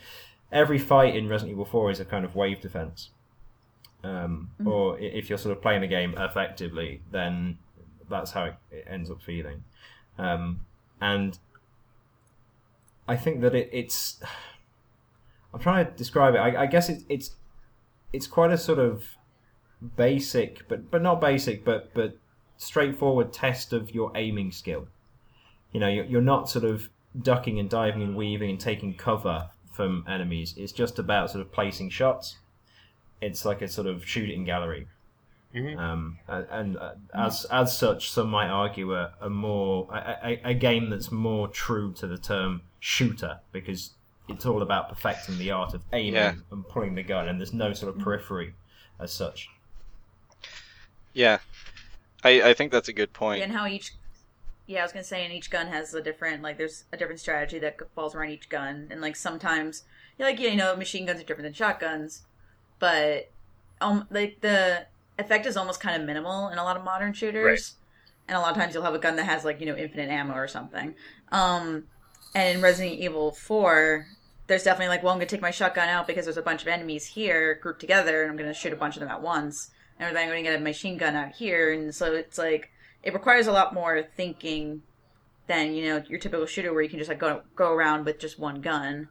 every 0.51 0.79
fight 0.79 1.15
in 1.15 1.29
Resident 1.29 1.53
Evil 1.53 1.65
4 1.65 1.91
is 1.91 2.01
a 2.01 2.05
kind 2.05 2.25
of 2.25 2.35
wave 2.35 2.61
defense. 2.61 3.11
Um, 4.05 4.51
Or 4.65 4.99
if 4.99 5.29
you're 5.29 5.39
sort 5.39 5.57
of 5.57 5.63
playing 5.63 5.83
the 5.83 5.87
game 5.87 6.15
effectively, 6.19 7.03
then 7.11 7.59
that's 8.11 8.33
how 8.33 8.45
it, 8.45 8.55
it 8.71 8.85
ends 8.89 9.11
up 9.11 9.23
feeling. 9.23 9.63
Um, 10.19 10.67
and 11.01 11.39
I 13.07 13.17
think 13.17 13.41
that 13.43 13.55
it, 13.55 13.69
it's. 13.73 14.21
I'm 15.55 15.61
trying 15.61 15.85
to 15.85 15.91
describe 15.93 16.35
it. 16.35 16.39
I, 16.39 16.63
I 16.63 16.67
guess 16.67 16.89
it, 16.89 17.03
it's 17.11 17.33
it's 18.13 18.27
quite 18.27 18.51
a 18.51 18.57
sort 18.59 18.79
of 18.79 19.05
basic, 19.97 20.67
but 20.69 20.91
but 20.91 21.03
not 21.03 21.21
basic, 21.21 21.65
but 21.65 21.93
but 21.95 22.17
straightforward 22.57 23.33
test 23.33 23.73
of 23.73 23.95
your 23.95 24.13
aiming 24.15 24.53
skill. 24.53 24.87
You 25.73 25.81
know, 25.81 25.89
you're, 25.89 26.05
you're 26.05 26.21
not 26.23 26.49
sort 26.49 26.65
of 26.65 26.91
ducking 27.21 27.59
and 27.59 27.69
diving 27.69 28.03
and 28.03 28.17
weaving 28.17 28.51
and 28.51 28.61
taking 28.61 28.95
cover 28.95 29.51
from 29.73 30.05
enemies. 30.09 30.55
It's 30.57 30.73
just 30.73 30.99
about 30.99 31.31
sort 31.31 31.41
of 31.41 31.51
placing 31.53 31.91
shots. 31.91 32.37
It's 33.21 33.45
like 33.45 33.63
a 33.63 33.69
sort 33.69 33.87
of 33.87 34.05
shooting 34.07 34.45
gallery. 34.45 34.87
Mhm. 35.55 35.79
Um, 35.79 36.19
and 36.29 36.47
and 36.51 36.77
uh, 36.79 36.93
as 37.15 37.45
as 37.47 37.77
such, 37.77 38.11
some 38.11 38.31
might 38.31 38.49
argue 38.49 38.95
a, 38.95 39.13
a 39.21 39.29
more 39.29 39.87
a, 39.93 40.19
a, 40.25 40.51
a 40.51 40.55
game 40.55 40.89
that's 40.89 41.11
more 41.11 41.47
true 41.49 41.93
to 41.95 42.07
the 42.07 42.17
term 42.17 42.63
shooter 42.81 43.39
because 43.53 43.91
it's 44.29 44.47
all 44.47 44.63
about 44.63 44.89
perfecting 44.89 45.37
the 45.39 45.51
art 45.51 45.75
of 45.75 45.83
aiming 45.93 46.15
Yeah. 46.15 46.35
and 46.51 46.67
pulling 46.69 46.95
the 46.95 47.03
gun, 47.03 47.29
and 47.29 47.39
there's 47.39 47.53
no 47.53 47.73
sort 47.75 47.95
of 47.95 48.01
periphery 48.03 48.55
as 48.99 49.13
such. 49.13 49.49
Yeah, 51.13 51.39
I 52.25 52.43
I 52.51 52.55
think 52.55 52.73
that's 52.73 52.89
a 52.89 52.93
good 52.93 53.13
point. 53.13 53.43
and 53.43 53.53
how 53.53 53.67
each 53.67 53.93
yeah 54.67 54.79
i 54.79 54.83
was 54.85 54.93
gonna 54.93 55.05
say 55.05 55.25
and 55.25 55.33
each 55.35 55.51
gun 55.51 55.67
has 55.67 55.93
a 55.93 56.01
different 56.01 56.41
like 56.41 56.57
there's 56.57 56.85
a 56.93 56.97
different 56.97 57.19
strategy 57.21 57.59
that 57.59 57.77
falls 57.95 58.15
around 58.15 58.31
each 58.31 58.49
gun. 58.49 58.89
And 58.91 59.01
like 59.01 59.17
sometimes 59.17 59.85
you're 60.19 60.29
like 60.29 60.39
yeah, 60.39 60.51
you 60.51 60.57
know 60.57 60.77
machine 60.77 61.05
guns 61.07 61.21
are 61.21 61.25
different 61.25 61.45
than 61.45 61.53
shotguns 61.53 62.23
but 62.79 63.31
um 63.81 64.07
like 64.11 64.41
the 64.41 64.87
effect 65.19 65.47
is 65.47 65.57
almost 65.57 65.81
kind 65.81 66.01
of 66.01 66.07
minimal 66.07 66.49
in 66.49 66.59
a 66.59 66.65
lot 66.65 66.77
of 66.77 66.85
modern 66.85 67.13
shooters. 67.13 67.75
And 68.29 68.37
a 68.37 68.41
lot 68.41 68.53
of 68.53 68.57
times 68.57 68.73
you'll 68.73 68.85
have 68.85 68.95
a 68.95 68.99
gun 69.01 69.17
that 69.17 69.25
has 69.25 69.45
like 69.45 69.61
you 69.61 69.67
know 69.67 69.77
infinite 69.77 70.09
ammo 70.11 70.35
or 70.35 70.49
something. 70.49 70.95
Um 71.33 71.85
and 72.35 72.57
in 72.57 72.63
resident 72.63 72.99
evil 73.01 73.33
4 73.33 74.07
there's 74.47 74.63
definitely 74.65 74.89
like 74.89 75.03
well 75.03 75.13
i'm 75.13 75.19
gonna 75.19 75.27
take 75.27 75.43
my 75.43 75.51
shotgun 75.51 75.89
out 75.89 76.07
because 76.07 76.25
there's 76.25 76.37
a 76.37 76.43
bunch 76.43 76.63
of 76.63 76.69
enemies 76.69 77.05
here 77.07 77.59
grouped 77.63 77.81
together 77.81 78.23
and 78.23 78.31
i'm 78.31 78.37
gonna 78.37 78.55
shoot 78.55 78.73
a 78.73 78.77
bunch 78.77 78.97
of 78.97 79.01
them 79.01 79.09
at 79.11 79.21
once 79.21 79.71
and 80.09 80.17
then 80.17 80.25
i'm 80.25 80.29
gonna 80.31 80.43
get 80.43 80.55
a 80.59 80.63
machine 80.63 80.97
gun 80.97 81.15
out 81.17 81.33
here 81.33 81.73
and 81.73 81.95
so 81.95 82.13
it's 82.13 82.39
like 82.39 82.71
it 83.03 83.13
requires 83.15 83.47
a 83.47 83.53
lot 83.53 83.75
more 83.75 84.03
thinking 84.17 84.83
than 85.49 85.75
you 85.75 85.85
know 85.87 86.03
your 86.09 86.19
typical 86.19 86.47
shooter 86.47 86.73
where 86.73 86.83
you 86.83 86.89
can 86.89 86.99
just 86.99 87.09
like 87.09 87.19
go 87.19 87.43
go 87.57 87.73
around 87.73 88.05
with 88.05 88.19
just 88.19 88.39
one 88.39 88.61
gun 88.61 89.09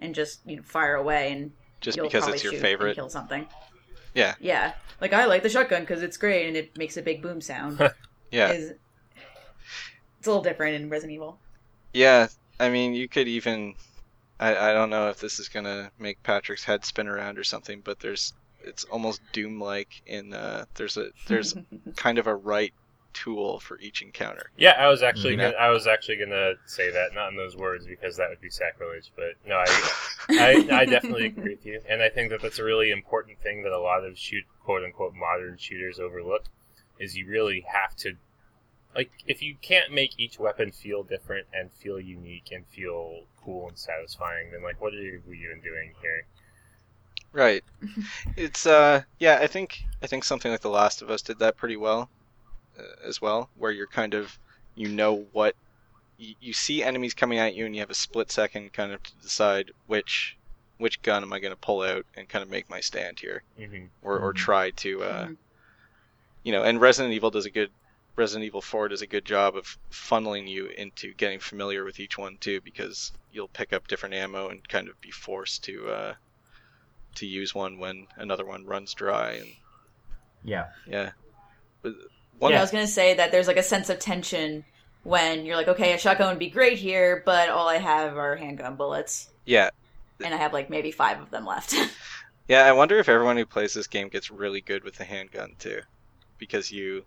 and 0.00 0.14
just 0.14 0.40
you 0.46 0.56
know 0.56 0.62
fire 0.62 0.94
away 0.94 1.32
and 1.32 1.52
Just 1.80 1.98
because 2.00 2.26
it's 2.28 2.44
your 2.44 2.52
favorite. 2.54 2.94
kill 2.94 3.08
something. 3.10 3.46
Yeah. 4.14 4.34
Yeah, 4.40 4.72
like 5.00 5.12
I 5.12 5.26
like 5.26 5.42
the 5.42 5.48
shotgun 5.48 5.82
because 5.82 6.02
it's 6.02 6.16
great 6.16 6.48
and 6.48 6.56
it 6.56 6.76
makes 6.76 6.96
a 6.96 7.02
big 7.02 7.22
boom 7.22 7.40
sound. 7.40 7.78
Yeah. 8.30 8.52
Is- 8.52 8.74
it's 10.18 10.26
a 10.26 10.30
little 10.30 10.42
different 10.44 10.76
in 10.76 10.88
Resident 10.88 11.14
Evil. 11.14 11.38
Yeah, 11.92 12.28
I 12.60 12.68
mean, 12.68 12.94
you 12.94 13.08
could 13.08 13.26
even. 13.26 13.74
I, 14.38 14.70
I 14.70 14.72
don't 14.72 14.88
know 14.90 15.08
if 15.08 15.18
this 15.18 15.40
is 15.40 15.48
gonna 15.48 15.90
make 15.98 16.22
Patrick's 16.22 16.62
head 16.62 16.84
spin 16.84 17.08
around 17.08 17.38
or 17.38 17.44
something, 17.44 17.80
but 17.84 17.98
there's 18.00 18.32
it's 18.64 18.84
almost 18.84 19.22
Doom-like 19.32 20.02
in 20.06 20.34
uh, 20.34 20.66
there's 20.74 20.96
a 20.96 21.10
there's 21.26 21.54
kind 21.96 22.18
of 22.18 22.26
a 22.26 22.34
right 22.36 22.74
tool 23.12 23.60
for 23.60 23.78
each 23.80 24.02
encounter. 24.02 24.50
Yeah, 24.56 24.72
I 24.78 24.88
was 24.88 25.02
actually 25.02 25.36
Mhm. 25.36 25.40
gonna, 25.40 25.56
I 25.56 25.70
was 25.70 25.86
actually 25.86 26.16
gonna 26.16 26.54
say 26.66 26.90
that, 26.90 27.14
not 27.14 27.30
in 27.30 27.36
those 27.36 27.56
words 27.56 27.86
because 27.86 28.16
that 28.16 28.28
would 28.28 28.40
be 28.40 28.50
sacrilege. 28.50 29.10
But 29.16 29.34
no, 29.46 29.56
I, 29.56 29.82
I, 30.36 30.64
I 30.72 30.86
definitely 30.86 31.26
agree 31.26 31.50
with 31.50 31.64
you, 31.66 31.80
and 31.88 32.02
I 32.02 32.08
think 32.08 32.30
that 32.30 32.42
that's 32.42 32.58
a 32.58 32.64
really 32.64 32.90
important 32.90 33.40
thing 33.40 33.62
that 33.62 33.72
a 33.72 33.78
lot 33.80 34.04
of 34.04 34.18
shoot 34.18 34.44
quote 34.62 34.84
unquote 34.84 35.14
modern 35.14 35.56
shooters 35.56 35.98
overlook 35.98 36.44
is 36.98 37.16
you 37.16 37.26
really 37.26 37.62
have 37.62 37.96
to 37.96 38.16
like 38.94 39.12
if 39.26 39.42
you 39.42 39.56
can't 39.62 39.92
make 39.92 40.18
each 40.18 40.38
weapon 40.38 40.70
feel 40.72 41.02
different 41.04 41.46
and 41.52 41.72
feel 41.72 42.00
unique 42.00 42.50
and 42.52 42.66
feel 42.66 43.24
cool 43.44 43.68
and 43.68 43.78
satisfying, 43.78 44.50
then 44.52 44.62
like 44.62 44.80
what 44.80 44.94
are 44.94 45.22
we 45.28 45.38
even 45.44 45.60
doing 45.62 45.94
here? 46.02 46.26
Right. 47.32 47.62
it's 48.36 48.66
uh 48.66 49.02
yeah, 49.18 49.38
I 49.40 49.46
think 49.46 49.78
I 50.02 50.06
think 50.06 50.24
something 50.24 50.50
like 50.50 50.60
The 50.60 50.70
Last 50.70 51.02
of 51.02 51.10
Us 51.10 51.22
did 51.22 51.38
that 51.40 51.56
pretty 51.56 51.76
well 51.76 52.10
uh, 52.78 52.82
as 53.06 53.20
well, 53.20 53.50
where 53.56 53.72
you're 53.72 53.88
kind 53.88 54.14
of 54.14 54.38
you 54.74 54.88
know 54.88 55.26
what 55.32 55.56
you, 56.18 56.34
you 56.40 56.52
see 56.54 56.82
enemies 56.82 57.14
coming 57.14 57.38
at 57.38 57.54
you 57.54 57.66
and 57.66 57.74
you 57.74 57.80
have 57.82 57.90
a 57.90 57.94
split 57.94 58.30
second 58.32 58.72
kind 58.72 58.92
of 58.92 59.02
to 59.04 59.16
decide 59.22 59.72
which 59.86 60.36
which 60.78 61.02
gun 61.02 61.22
am 61.22 61.32
I 61.32 61.40
going 61.40 61.52
to 61.52 61.58
pull 61.60 61.82
out 61.82 62.06
and 62.16 62.28
kind 62.28 62.42
of 62.42 62.50
make 62.50 62.70
my 62.70 62.80
stand 62.80 63.20
here 63.20 63.44
hmm 63.56 63.86
or 64.02 64.18
or 64.20 64.32
Mhm. 64.32 64.36
try 64.36 64.70
to 64.72 65.02
uh 65.04 65.28
Mhm. 65.28 65.38
you 66.42 66.52
know, 66.52 66.64
and 66.64 66.80
Resident 66.80 67.14
Evil 67.14 67.30
does 67.30 67.46
a 67.46 67.50
good 67.50 67.70
Resident 68.16 68.44
Evil 68.44 68.60
4 68.60 68.88
does 68.88 69.02
a 69.02 69.06
good 69.06 69.24
job 69.24 69.56
of 69.56 69.78
funneling 69.90 70.48
you 70.48 70.66
into 70.66 71.14
getting 71.14 71.40
familiar 71.40 71.84
with 71.84 71.98
each 72.00 72.18
one 72.18 72.36
too 72.38 72.60
because 72.60 73.12
you'll 73.30 73.48
pick 73.48 73.72
up 73.72 73.86
different 73.86 74.14
ammo 74.14 74.48
and 74.48 74.66
kind 74.68 74.88
of 74.88 75.00
be 75.00 75.10
forced 75.10 75.64
to 75.64 75.88
uh 75.90 76.14
to 77.16 77.26
use 77.26 77.54
one 77.54 77.78
when 77.78 78.06
another 78.16 78.44
one 78.46 78.64
runs 78.64 78.94
dry 78.94 79.32
and 79.32 79.48
Yeah. 80.44 80.66
yeah. 80.86 81.10
But 81.82 81.94
one 82.38 82.52
Yeah, 82.52 82.58
I 82.58 82.62
was 82.62 82.70
gonna 82.70 82.86
say 82.86 83.14
that 83.14 83.30
there's 83.32 83.46
like 83.48 83.56
a 83.56 83.62
sense 83.62 83.90
of 83.90 83.98
tension 83.98 84.64
when 85.02 85.44
you're 85.46 85.56
like, 85.56 85.68
okay, 85.68 85.92
a 85.94 85.98
shotgun 85.98 86.28
would 86.28 86.38
be 86.38 86.50
great 86.50 86.78
here, 86.78 87.22
but 87.24 87.48
all 87.48 87.68
I 87.68 87.78
have 87.78 88.16
are 88.18 88.36
handgun 88.36 88.76
bullets, 88.76 89.30
yeah. 89.46 89.70
and 90.22 90.34
I 90.34 90.36
have 90.36 90.52
like 90.52 90.68
maybe 90.70 90.90
five 90.90 91.20
of 91.20 91.30
them 91.30 91.46
left. 91.46 91.74
Yeah, 92.48 92.64
I 92.64 92.72
wonder 92.72 92.98
if 92.98 93.08
everyone 93.08 93.36
who 93.36 93.46
plays 93.46 93.74
this 93.74 93.86
game 93.86 94.08
gets 94.08 94.28
really 94.28 94.60
good 94.60 94.82
with 94.82 94.96
the 94.96 95.04
handgun 95.04 95.54
too 95.60 95.82
because 96.36 96.72
you 96.72 97.04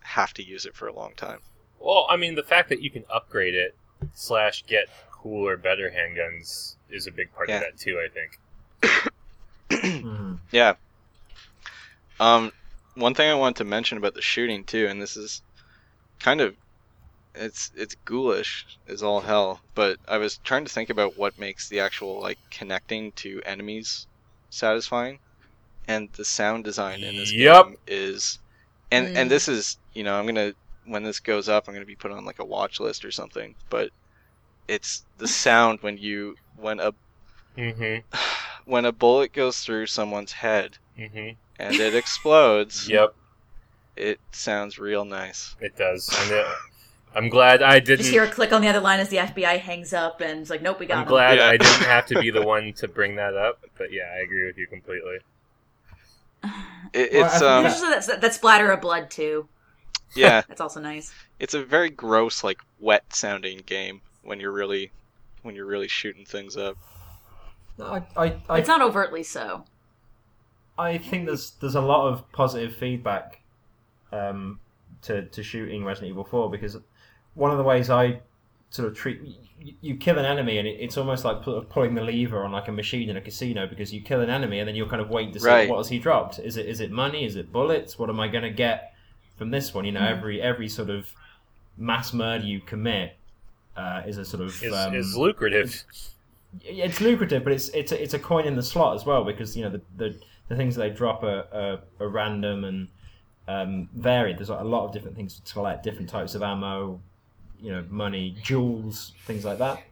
have 0.00 0.34
to 0.34 0.42
use 0.42 0.66
it 0.66 0.74
for 0.76 0.86
a 0.86 0.92
long 0.92 1.14
time. 1.16 1.38
Well, 1.80 2.06
I 2.10 2.18
mean, 2.18 2.34
the 2.34 2.42
fact 2.42 2.68
that 2.68 2.82
you 2.82 2.90
can 2.90 3.04
upgrade 3.10 3.54
it 3.54 3.74
slash 4.12 4.66
get 4.66 4.88
cooler, 5.10 5.56
better 5.56 5.90
handguns 5.90 6.74
is 6.90 7.06
a 7.06 7.10
big 7.10 7.32
part 7.32 7.48
Yeah. 7.48 7.54
of 7.56 7.60
that 7.62 7.78
too. 7.78 7.98
I 8.04 8.08
think. 8.12 8.38
Mhm. 10.02 10.40
Yeah. 10.52 10.74
Um, 12.20 12.52
one 12.94 13.14
thing 13.14 13.30
I 13.30 13.34
wanted 13.34 13.56
to 13.56 13.64
mention 13.64 13.98
about 13.98 14.14
the 14.14 14.22
shooting 14.22 14.64
too, 14.64 14.86
and 14.86 15.00
this 15.00 15.16
is 15.16 15.42
kind 16.20 16.40
of 16.40 16.56
it's 17.34 17.70
it's 17.74 17.96
ghoulish 18.06 18.78
as 18.88 19.02
all 19.02 19.22
hell, 19.22 19.62
but 19.74 19.98
I 20.08 20.18
was 20.18 20.38
trying 20.38 20.64
to 20.66 20.72
think 20.72 20.90
about 20.90 21.16
what 21.16 21.38
makes 21.38 21.68
the 21.68 21.80
actual 21.80 22.20
like 22.20 22.38
connecting 22.50 23.12
to 23.14 23.42
enemies 23.46 24.08
satisfying, 24.50 25.20
and 25.88 26.12
the 26.14 26.24
sound 26.24 26.64
design 26.64 27.04
in 27.04 27.16
this 27.16 27.32
Yep. 27.32 27.66
game 27.66 27.76
is, 27.86 28.40
and 28.90 29.08
Mm. 29.08 29.16
and 29.16 29.30
this 29.30 29.48
is 29.48 29.78
you 29.92 30.04
know 30.04 30.18
I'm 30.18 30.26
gonna 30.26 30.54
when 30.84 31.04
this 31.04 31.20
goes 31.20 31.48
up 31.48 31.68
I'm 31.68 31.74
gonna 31.74 31.86
be 31.86 31.96
put 31.96 32.12
on 32.12 32.24
like 32.26 32.40
a 32.40 32.44
watch 32.46 32.80
list 32.80 33.04
or 33.04 33.12
something, 33.12 33.56
but 33.70 33.90
it's 34.68 35.06
the 35.16 35.28
sound 35.28 35.80
when 35.82 35.98
you 35.98 36.36
when 36.56 36.80
a 36.80 36.92
Mm-hmm. 37.56 38.00
when 38.64 38.84
a 38.84 38.92
bullet 38.92 39.32
goes 39.32 39.60
through 39.60 39.86
someone's 39.86 40.32
head 40.32 40.78
Mm-hmm. 40.98 41.30
and 41.58 41.74
it 41.76 41.94
explodes, 41.94 42.86
Yep, 42.88 43.14
it 43.96 44.20
sounds 44.32 44.78
real 44.78 45.04
nice. 45.04 45.56
it 45.60 45.76
does. 45.76 46.08
And 46.20 46.30
it, 46.32 46.46
I'm 47.14 47.28
glad 47.28 47.62
I 47.62 47.78
didn't. 47.80 47.98
just 47.98 48.10
hear 48.10 48.24
a 48.24 48.28
click 48.30 48.52
on 48.52 48.60
the 48.62 48.68
other 48.68 48.80
line 48.80 49.00
as 49.00 49.08
the 49.08 49.16
FBI 49.18 49.58
hangs 49.58 49.92
up, 49.92 50.20
and 50.20 50.40
it's 50.40 50.50
like, 50.50 50.62
nope, 50.62 50.80
we 50.80 50.86
got 50.86 50.96
I'm 50.98 51.02
him. 51.02 51.08
glad 51.08 51.38
Yeah. 51.38 51.46
I 51.48 51.56
didn't 51.56 51.82
have 51.86 52.06
to 52.06 52.20
be 52.20 52.30
the 52.30 52.42
one 52.42 52.72
to 52.74 52.88
bring 52.88 53.16
that 53.16 53.34
up. 53.36 53.64
But 53.78 53.92
yeah, 53.92 54.04
I 54.14 54.18
agree 54.22 54.46
with 54.46 54.56
you 54.58 54.66
completely. 54.66 55.18
It, 56.92 57.12
it's 57.12 57.38
think 57.38 57.42
um 57.42 57.62
There's 57.64 57.80
just 57.80 58.08
that, 58.08 58.20
that 58.20 58.34
splatter 58.34 58.70
of 58.70 58.80
blood 58.80 59.10
too. 59.10 59.48
yeah, 60.14 60.42
That's 60.48 60.60
also 60.60 60.80
nice. 60.80 61.12
it's 61.38 61.54
a 61.54 61.64
very 61.64 61.88
gross 61.90 62.42
like 62.44 62.58
wet 62.80 63.04
sounding 63.14 63.58
game 63.64 64.00
when 64.22 64.40
you're 64.40 64.52
really 64.52 64.90
when 65.42 65.54
you're 65.54 65.66
really 65.66 65.88
shooting 65.88 66.24
things 66.24 66.56
up. 66.56 66.76
No, 67.78 67.86
I, 67.86 68.02
I, 68.16 68.36
I, 68.48 68.58
It's 68.58 68.68
not 68.68 68.82
overtly 68.82 69.22
so. 69.22 69.64
I 70.78 70.98
think 70.98 71.26
there's 71.26 71.52
there's 71.60 71.74
a 71.74 71.80
lot 71.80 72.08
of 72.08 72.30
positive 72.32 72.74
feedback 72.74 73.40
um, 74.12 74.58
to 75.02 75.22
to 75.26 75.42
shooting 75.42 75.84
Resident 75.84 76.10
Evil 76.10 76.24
Four 76.24 76.50
because 76.50 76.76
one 77.34 77.50
of 77.50 77.58
the 77.58 77.64
ways 77.64 77.90
I 77.90 78.20
sort 78.70 78.88
of 78.88 78.96
treat 78.96 79.20
you, 79.60 79.74
you 79.82 79.96
kill 79.96 80.18
an 80.18 80.24
enemy 80.24 80.56
and 80.58 80.66
it, 80.66 80.78
it's 80.80 80.96
almost 80.96 81.24
like 81.26 81.42
pu- 81.42 81.60
pulling 81.62 81.94
the 81.94 82.00
lever 82.02 82.42
on 82.42 82.52
like 82.52 82.68
a 82.68 82.72
machine 82.72 83.10
in 83.10 83.16
a 83.18 83.20
casino 83.20 83.66
because 83.66 83.92
you 83.92 84.00
kill 84.00 84.20
an 84.22 84.30
enemy 84.30 84.58
and 84.60 84.66
then 84.68 84.74
you're 84.74 84.88
kind 84.88 85.02
of 85.02 85.10
waiting 85.10 85.32
to 85.34 85.40
see 85.40 85.46
Right. 85.46 85.68
what 85.68 85.76
has 85.76 85.88
he 85.88 85.98
dropped. 85.98 86.38
Is 86.38 86.56
it 86.56 86.66
is 86.66 86.80
it 86.80 86.90
money? 86.90 87.24
Is 87.24 87.36
it 87.36 87.52
bullets? 87.52 87.98
What 87.98 88.08
am 88.08 88.18
I 88.18 88.28
going 88.28 88.44
to 88.44 88.50
get 88.50 88.94
from 89.36 89.50
this 89.50 89.74
one? 89.74 89.84
You 89.84 89.92
know, 89.92 90.00
Mhm. 90.00 90.10
every 90.18 90.40
every 90.42 90.68
sort 90.68 90.88
of 90.90 91.12
mass 91.76 92.12
murder 92.14 92.44
you 92.44 92.60
commit 92.60 93.14
uh, 93.76 94.02
is 94.06 94.16
a 94.18 94.24
sort 94.24 94.42
of 94.42 94.62
Is 94.62 94.72
um, 94.72 94.94
is 94.94 95.16
lucrative. 95.16 95.84
Yeah, 96.60 96.84
it's 96.84 97.00
lucrative, 97.00 97.44
but 97.44 97.52
it's 97.52 97.68
it's 97.70 97.92
a, 97.92 98.02
it's 98.02 98.14
a 98.14 98.18
coin 98.18 98.46
in 98.46 98.56
the 98.56 98.62
slot 98.62 98.94
as 98.94 99.06
well 99.06 99.24
because 99.24 99.56
you 99.56 99.64
know 99.64 99.70
the 99.70 99.80
the, 99.96 100.20
the 100.48 100.56
things 100.56 100.74
that 100.76 100.82
they 100.82 100.90
drop 100.90 101.22
are, 101.22 101.46
are, 101.52 101.78
are 102.00 102.08
random 102.08 102.64
and 102.64 102.88
um, 103.48 103.88
varied. 103.94 104.38
There's 104.38 104.50
like 104.50 104.60
a 104.60 104.64
lot 104.64 104.84
of 104.84 104.92
different 104.92 105.16
things 105.16 105.40
to 105.40 105.52
collect, 105.52 105.82
different 105.82 106.08
types 106.08 106.34
of 106.34 106.42
ammo, 106.42 107.00
you 107.60 107.72
know, 107.72 107.84
money, 107.88 108.36
jewels, 108.42 109.12
things 109.26 109.44
like 109.44 109.58
that. 109.58 109.82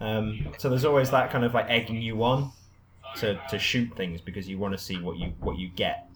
Um, 0.00 0.48
so 0.58 0.68
there's 0.68 0.84
always 0.84 1.10
that 1.10 1.30
kind 1.30 1.44
of 1.44 1.54
like 1.54 1.66
egging 1.68 2.02
you 2.02 2.22
on 2.24 2.50
to, 3.16 3.40
to 3.50 3.58
shoot 3.58 3.94
things 3.96 4.20
because 4.20 4.48
you 4.48 4.58
want 4.58 4.72
to 4.72 4.78
see 4.78 5.00
what 5.00 5.16
you 5.16 5.32
what 5.40 5.58
you 5.58 5.68
get. 5.68 6.08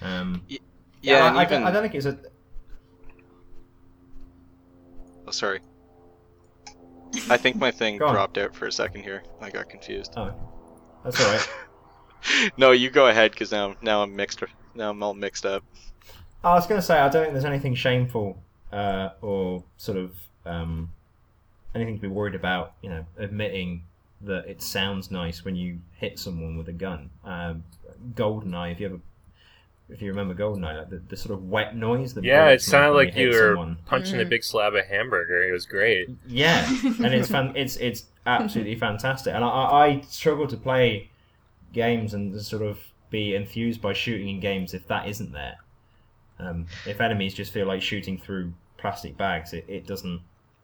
Um, 0.00 0.42
Yeah, 1.02 1.24
I, 1.24 1.28
and 1.28 1.38
I, 1.38 1.42
even 1.44 1.60
don't, 1.60 1.68
I 1.68 1.70
don't 1.70 1.82
think 1.82 1.94
it's 1.94 2.06
a 2.06 2.18
oh, 5.26 5.30
sorry. 5.30 5.60
I 7.30 7.36
think 7.36 7.56
my 7.56 7.70
thing 7.70 7.96
Go 7.98 8.06
on. 8.06 8.14
dropped 8.14 8.38
out 8.38 8.54
for 8.54 8.66
a 8.66 8.72
second 8.72 9.02
here. 9.02 9.22
I 9.40 9.50
got 9.50 9.68
confused. 9.68 10.14
Oh, 10.16 10.34
that's 11.04 11.20
all 11.24 11.32
right. 11.32 11.48
no, 12.56 12.70
you 12.72 12.90
go 12.90 13.08
ahead 13.08 13.32
because 13.32 13.52
now 13.52 13.76
now 13.82 14.02
I'm 14.02 14.14
mixed. 14.14 14.42
Now 14.74 14.90
I'm 14.90 15.02
all 15.02 15.14
mixed 15.14 15.46
up. 15.46 15.62
I 16.42 16.54
was 16.54 16.66
going 16.66 16.80
to 16.80 16.86
say 16.86 16.98
I 16.98 17.08
don't 17.08 17.22
think 17.22 17.32
there's 17.32 17.44
anything 17.44 17.74
shameful 17.74 18.42
uh, 18.72 19.10
or 19.22 19.64
sort 19.76 19.96
of 19.98 20.12
um, 20.44 20.90
anything 21.74 21.96
to 21.96 22.00
be 22.02 22.08
worried 22.08 22.34
about. 22.34 22.74
You 22.82 22.90
know, 22.90 23.06
admitting 23.18 23.84
that 24.22 24.46
it 24.46 24.62
sounds 24.62 25.10
nice 25.10 25.44
when 25.44 25.56
you 25.56 25.80
hit 25.92 26.18
someone 26.18 26.56
with 26.56 26.68
a 26.68 26.72
gun. 26.72 27.10
Um, 27.24 27.64
Goldeneye, 28.14 28.72
if 28.72 28.80
you 28.80 28.86
ever. 28.86 29.00
If 29.90 30.00
you 30.00 30.08
remember 30.10 30.34
Goldeneye, 30.34 30.78
like 30.78 30.90
the, 30.90 31.02
the 31.08 31.16
sort 31.16 31.34
of 31.34 31.48
wet 31.48 31.76
noise. 31.76 32.14
that 32.14 32.24
Yeah, 32.24 32.48
it 32.48 32.62
sounded 32.62 32.92
like 32.96 33.14
you 33.16 33.26
hit 33.30 33.34
were 33.34 33.50
someone. 33.54 33.78
punching 33.86 34.18
a 34.20 34.24
Mhm. 34.24 34.28
big 34.30 34.42
slab 34.44 34.74
of 34.74 34.86
hamburger. 34.86 35.46
It 35.46 35.52
was 35.52 35.66
great. 35.66 36.08
Yeah, 36.26 36.66
and 36.84 37.06
it's 37.14 37.28
fan- 37.34 37.52
it's 37.54 37.76
it's 37.76 38.06
absolutely 38.26 38.76
fantastic. 38.76 39.34
And 39.34 39.44
I, 39.44 39.48
I 39.48 39.86
I 39.86 40.00
struggle 40.08 40.46
to 40.48 40.56
play 40.56 41.10
games 41.72 42.14
and 42.14 42.40
sort 42.40 42.62
of 42.62 42.78
be 43.10 43.34
enthused 43.34 43.82
by 43.82 43.92
shooting 43.92 44.28
in 44.28 44.40
games 44.40 44.72
if 44.74 44.86
that 44.88 45.06
isn't 45.08 45.32
there. 45.32 45.56
Um, 46.38 46.66
if 46.86 47.00
enemies 47.00 47.34
just 47.34 47.52
feel 47.52 47.66
like 47.66 47.82
shooting 47.82 48.18
through 48.18 48.54
plastic 48.78 49.16
bags, 49.16 49.52
it, 49.52 49.64
it 49.68 49.86
doesn't 49.86 50.20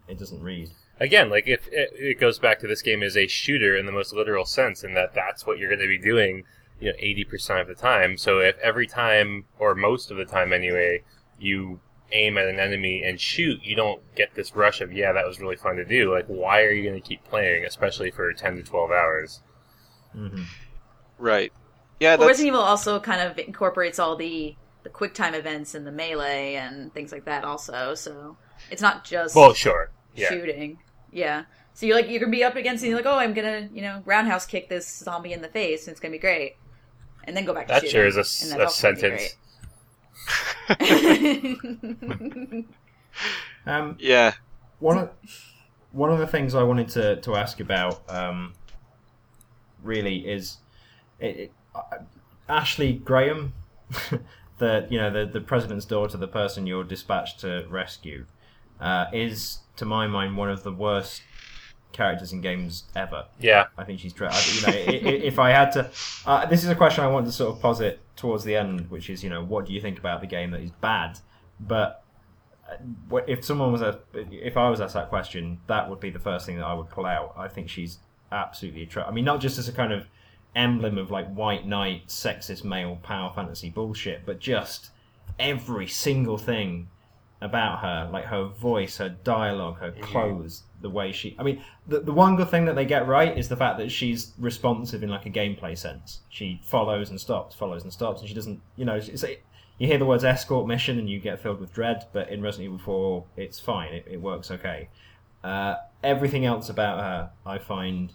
it 0.09 0.18
doesn't 0.18 0.43
read. 0.43 0.71
Again, 0.99 1.31
like 1.31 1.47
if 1.47 1.66
it, 1.68 1.91
it 1.95 2.21
goes 2.21 2.39
back 2.39 2.59
to 2.61 2.66
this 2.66 2.83
game 2.83 3.03
as 3.03 3.16
a 3.16 3.27
shooter 3.27 3.77
in 3.77 3.87
the 3.87 3.93
most 3.93 4.12
literal 4.12 4.45
sense, 4.47 4.83
and 4.83 4.97
that 4.97 5.14
that's 5.14 5.47
what 5.47 5.59
you're 5.59 5.68
going 5.68 5.81
to 5.81 5.87
be 5.87 5.99
doing, 5.99 6.45
you 6.81 6.89
know, 6.91 6.97
eighty 6.99 7.24
percent 7.24 7.61
of 7.61 7.68
the 7.68 7.74
time. 7.74 8.16
So 8.18 8.39
if 8.41 8.57
every 8.59 8.87
time, 8.87 9.45
or 9.59 9.74
most 9.74 10.11
of 10.11 10.16
the 10.16 10.24
time 10.24 10.53
anyway, 10.53 11.03
you 11.39 11.81
aim 12.12 12.37
at 12.39 12.47
an 12.49 12.59
enemy 12.59 13.03
and 13.05 13.20
shoot, 13.20 13.61
you 13.62 13.76
don't 13.76 14.03
get 14.16 14.35
this 14.35 14.55
rush 14.57 14.81
of 14.81 14.93
yeah, 14.93 15.12
that 15.12 15.26
was 15.26 15.41
really 15.41 15.57
fun 15.57 15.76
to 15.76 15.85
do. 15.85 16.12
Like, 16.12 16.26
why 16.26 16.62
are 16.62 16.72
you 16.72 16.89
going 16.89 17.01
to 17.01 17.07
keep 17.09 17.24
playing, 17.24 17.64
especially 17.64 18.11
for 18.11 18.33
ten 18.33 18.57
to 18.57 18.62
twelve 18.62 18.91
hours? 18.91 19.43
hmm 20.12 20.43
Right. 21.18 21.53
Yeah, 22.01 22.16
Well, 22.16 22.28
that's 22.28 22.39
Resident 22.39 22.55
Evil 22.55 22.61
also 22.61 22.99
kind 23.01 23.20
of 23.20 23.39
incorporates 23.39 23.99
all 23.99 24.16
the 24.16 24.57
the 24.83 24.89
quick 24.91 25.12
time 25.12 25.35
events 25.35 25.74
and 25.74 25.87
the 25.87 25.93
melee 25.93 26.55
and 26.55 26.93
things 26.95 27.12
like 27.12 27.26
that 27.26 27.45
also. 27.45 27.95
So 27.95 28.39
it's 28.70 28.81
not 28.83 29.05
just 29.05 29.35
Well, 29.35 29.53
sure, 29.53 29.91
yeah. 30.14 30.28
shooting. 30.28 30.78
Yeah. 31.12 31.45
So 31.74 31.87
you're 31.87 31.97
like 31.97 32.09
you 32.09 32.18
can 32.20 32.31
be 32.31 32.43
up 32.45 32.57
against 32.57 32.83
and 32.83 32.91
you're 32.91 32.99
like, 32.99 33.07
oh, 33.07 33.18
I'm 33.18 33.35
gonna 33.35 33.68
you 33.72 33.83
know 33.83 34.03
roundhouse 34.07 34.47
kick 34.47 34.68
this 34.68 34.89
zombie 34.99 35.33
in 35.33 35.43
the 35.43 35.49
face 35.49 35.87
and 35.87 35.93
it's 35.93 36.01
gonna 36.01 36.12
be 36.12 36.18
great, 36.18 36.57
and 37.25 37.37
then 37.37 37.45
go 37.45 37.55
back 37.55 37.66
to 37.68 37.73
That 37.75 37.83
shooting. 37.83 37.91
sure 37.93 38.07
is 38.07 38.16
a 38.16 38.21
s- 38.21 38.43
and 38.45 38.55
a, 38.55 38.59
that's 38.64 38.85
also 38.85 38.95
gonna 38.95 39.16
be 39.16 39.29
sentence. 39.29 39.37
Um, 43.66 43.97
yeah. 44.01 44.35
one 44.79 44.97
of 44.99 45.11
one 45.93 46.11
of 46.11 46.18
the 46.18 46.27
things 46.27 46.55
I 46.55 46.62
wanted 46.62 46.89
to, 46.91 47.21
to 47.21 47.35
ask 47.37 47.61
about 47.61 48.03
um, 48.09 48.55
really 49.83 50.18
is 50.31 50.59
it, 51.18 51.27
it, 51.37 51.53
uh, 51.75 51.99
Ashley 52.49 52.95
Graham, 52.95 53.53
the 54.59 54.87
you 54.89 54.99
know 54.99 55.11
the 55.11 55.27
the 55.31 55.41
president's 55.41 55.85
daughter, 55.85 56.16
the 56.16 56.29
person 56.29 56.66
you're 56.66 56.85
dispatched 56.85 57.41
to 57.41 57.66
rescue, 57.68 58.25
uh, 58.81 59.07
is 59.12 59.59
to 59.77 59.85
my 59.85 60.07
mind 60.07 60.37
one 60.37 60.49
of 60.51 60.62
the 60.62 60.73
worst 60.73 61.23
characters 61.93 62.32
in 62.32 62.41
games 62.41 62.84
ever. 62.95 63.26
Yeah, 63.41 63.66
I 63.76 63.84
think 63.84 64.01
she's. 64.01 64.12
Tra- 64.12 64.32
you 64.53 64.62
know, 64.66 64.72
if 64.74 65.38
I 65.38 65.51
had 65.51 65.72
to, 65.72 65.91
uh, 66.26 66.47
this 66.47 66.64
is 66.64 66.70
a 66.70 66.74
question 66.74 67.05
I 67.05 67.09
want 67.09 67.26
to 67.26 67.32
sort 67.32 67.55
of 67.55 67.61
posit 67.61 68.01
towards 68.16 68.45
the 68.45 68.57
end, 68.57 68.91
which 68.91 69.11
is, 69.11 69.24
you 69.24 69.30
know, 69.30 69.43
what 69.45 69.66
do 69.66 69.72
you 69.72 69.80
think 69.80 69.99
about 69.99 70.20
the 70.20 70.26
game 70.26 70.51
that 70.53 70.61
is 70.61 70.70
bad? 70.70 71.18
But 71.59 72.03
uh, 72.68 73.16
if 73.26 73.45
someone 73.45 73.72
was 73.72 73.82
a, 73.82 74.01
if 74.14 74.57
I 74.57 74.68
was 74.68 74.80
asked 74.80 74.95
that 74.95 75.09
question, 75.09 75.61
that 75.66 75.88
would 75.88 76.01
be 76.01 76.11
the 76.11 76.18
first 76.18 76.47
thing 76.47 76.57
that 76.57 76.66
I 76.66 76.74
would 76.74 76.91
pull 76.91 77.07
out. 77.07 77.34
I 77.36 77.49
think 77.49 77.68
she's 77.68 77.99
absolutely. 78.30 78.86
Tra- 78.86 79.07
I 79.07 79.11
mean, 79.11 79.24
not 79.24 79.41
just 79.41 79.59
as 79.59 79.68
a 79.68 79.72
kind 79.72 79.93
of 79.93 80.07
emblem 80.55 80.99
of 80.99 81.11
like 81.11 81.32
white 81.32 81.66
knight, 81.66 82.09
sexist 82.09 82.64
male 82.64 82.99
power 83.03 83.32
fantasy 83.34 83.70
bullshit, 83.70 84.26
but 84.26 84.38
just 84.41 84.91
every 85.38 85.86
single 85.86 86.38
thing 86.38 86.88
about 87.41 87.80
her, 87.80 88.09
like 88.12 88.26
her 88.26 88.45
voice, 88.45 88.99
her 88.99 89.09
dialogue, 89.09 89.78
her 89.78 89.93
clothes, 89.93 90.64
the 90.80 90.91
way 90.91 91.12
she. 91.12 91.34
I 91.38 91.43
mean, 91.43 91.62
the 91.86 92.01
the 92.01 92.12
one 92.12 92.36
good 92.36 92.51
thing 92.51 92.66
that 92.66 92.74
they 92.74 92.84
get 92.84 93.07
right 93.07 93.36
is 93.36 93.49
the 93.49 93.57
fact 93.57 93.78
that 93.78 93.91
she's 93.91 94.32
responsive 94.38 95.03
in 95.03 95.09
like 95.09 95.26
a 95.26 95.30
gameplay 95.30 95.76
sense. 95.76 96.20
She 96.28 96.61
follows 96.64 97.11
and 97.11 97.20
stops, 97.20 97.55
follows 97.55 97.82
and 97.82 97.93
stops, 97.93 98.20
and 98.20 98.28
she 98.28 98.34
doesn't. 98.34 98.61
You 98.76 98.84
know, 98.84 98.97
it's, 98.97 99.24
you 99.80 99.86
hear 99.86 99.97
the 99.97 100.05
words 100.05 100.24
escort 100.24 100.66
mission 100.66 100.99
and 100.99 101.09
you 101.09 101.18
get 101.18 101.41
filled 101.41 101.59
with 101.59 101.72
dread, 101.72 102.07
but 102.12 102.28
in 102.28 102.43
Resident 102.43 102.66
Evil 102.66 102.78
4, 102.78 103.24
it's 103.38 103.59
fine. 103.59 103.95
It, 103.95 104.05
it 104.11 104.20
works 104.20 104.51
okay. 104.51 104.91
Uh, 105.43 105.76
everything 106.05 106.45
else 106.45 106.68
about 106.68 107.01
her, 107.01 107.30
I 107.47 107.57
find 107.57 108.12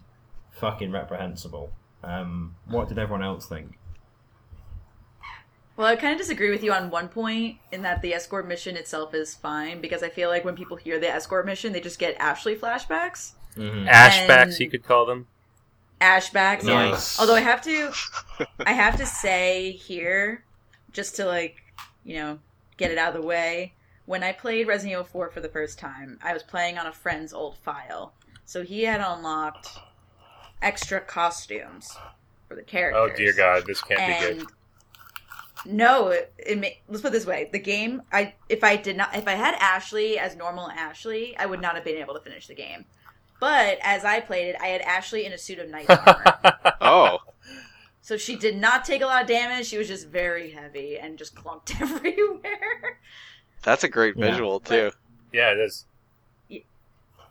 fucking 0.51 0.91
reprehensible. 0.91 1.71
Um, 2.03 2.55
what 2.67 2.87
did 2.87 2.99
everyone 2.99 3.23
else 3.23 3.47
think? 3.47 3.79
Well, 5.77 5.87
I 5.87 5.95
kind 5.97 6.13
of 6.13 6.19
disagree 6.19 6.51
with 6.51 6.63
you 6.63 6.71
on 6.71 6.89
one 6.89 7.09
point 7.09 7.57
in 7.71 7.81
that 7.81 8.01
the 8.01 8.13
escort 8.13 8.47
mission 8.47 8.77
itself 8.77 9.13
is 9.13 9.35
fine 9.35 9.81
because 9.81 10.03
I 10.03 10.09
feel 10.09 10.29
like 10.29 10.45
when 10.45 10.55
people 10.55 10.77
hear 10.77 10.99
the 10.99 11.09
escort 11.09 11.45
mission, 11.45 11.73
they 11.73 11.81
just 11.81 11.99
get 11.99 12.15
Ashley 12.19 12.55
flashbacks, 12.55 13.33
Mm-hmm. 13.57 13.87
ashbacks 13.87 14.59
you 14.59 14.69
could 14.69 14.83
call 14.83 15.05
them. 15.05 15.27
Ashbacks. 16.01 16.63
Yeah. 16.63 16.89
Nice. 16.91 17.19
Although 17.19 17.35
I 17.35 17.41
have 17.41 17.61
to, 17.63 17.91
I 18.65 18.73
have 18.73 18.97
to 18.97 19.05
say 19.05 19.71
here, 19.71 20.43
just 20.91 21.15
to 21.17 21.25
like, 21.25 21.57
you 22.03 22.15
know, 22.15 22.39
get 22.77 22.91
it 22.91 22.97
out 22.97 23.15
of 23.15 23.21
the 23.21 23.27
way. 23.27 23.73
When 24.05 24.23
I 24.23 24.33
played 24.33 24.67
Resident 24.67 24.91
Evil 24.91 25.05
4 25.05 25.29
for 25.31 25.39
the 25.39 25.49
first 25.49 25.79
time, 25.79 26.19
I 26.21 26.33
was 26.33 26.43
playing 26.43 26.77
on 26.77 26.85
a 26.85 26.91
friend's 26.91 27.33
old 27.33 27.57
file, 27.57 28.13
so 28.45 28.61
he 28.61 28.83
had 28.83 29.01
unlocked 29.01 29.69
extra 30.61 30.99
costumes 31.01 31.89
for 32.47 32.55
the 32.55 32.61
characters. 32.61 33.11
Oh 33.13 33.17
dear 33.17 33.33
God, 33.33 33.63
this 33.65 33.81
can't 33.81 33.99
be 34.21 34.35
good. 34.43 34.47
No, 35.65 36.09
it, 36.09 36.33
it 36.37 36.59
ma- 36.59 36.67
let's 36.87 37.01
put 37.01 37.09
it 37.09 37.11
this 37.13 37.25
way: 37.25 37.49
the 37.51 37.59
game, 37.59 38.01
I 38.11 38.33
if 38.49 38.63
I 38.63 38.75
did 38.75 38.97
not, 38.97 39.15
if 39.15 39.27
I 39.27 39.33
had 39.33 39.55
Ashley 39.55 40.17
as 40.19 40.35
normal 40.35 40.69
Ashley, 40.69 41.35
I 41.37 41.45
would 41.45 41.61
not 41.61 41.75
have 41.75 41.83
been 41.83 41.97
able 41.97 42.13
to 42.13 42.19
finish 42.19 42.47
the 42.47 42.55
game. 42.55 42.85
But 43.39 43.77
as 43.81 44.05
I 44.05 44.21
played 44.21 44.47
it, 44.49 44.55
I 44.61 44.67
had 44.67 44.81
Ashley 44.81 45.25
in 45.25 45.33
a 45.33 45.37
suit 45.37 45.59
of 45.59 45.69
knight's 45.69 45.89
armor, 45.89 46.23
Oh, 46.81 47.17
so 48.01 48.15
she 48.17 48.35
did 48.35 48.55
not 48.57 48.85
take 48.85 49.01
a 49.01 49.05
lot 49.05 49.21
of 49.23 49.27
damage. 49.27 49.67
She 49.67 49.77
was 49.77 49.87
just 49.87 50.07
very 50.07 50.51
heavy 50.51 50.97
and 50.97 51.17
just 51.17 51.35
clunked 51.35 51.79
everywhere. 51.81 52.99
that's 53.63 53.83
a 53.83 53.89
great 53.89 54.15
Yeah. 54.17 54.31
visual 54.31 54.59
too. 54.59 54.91
yeah, 55.33 55.51
it 55.51 55.59
is. 55.59 55.85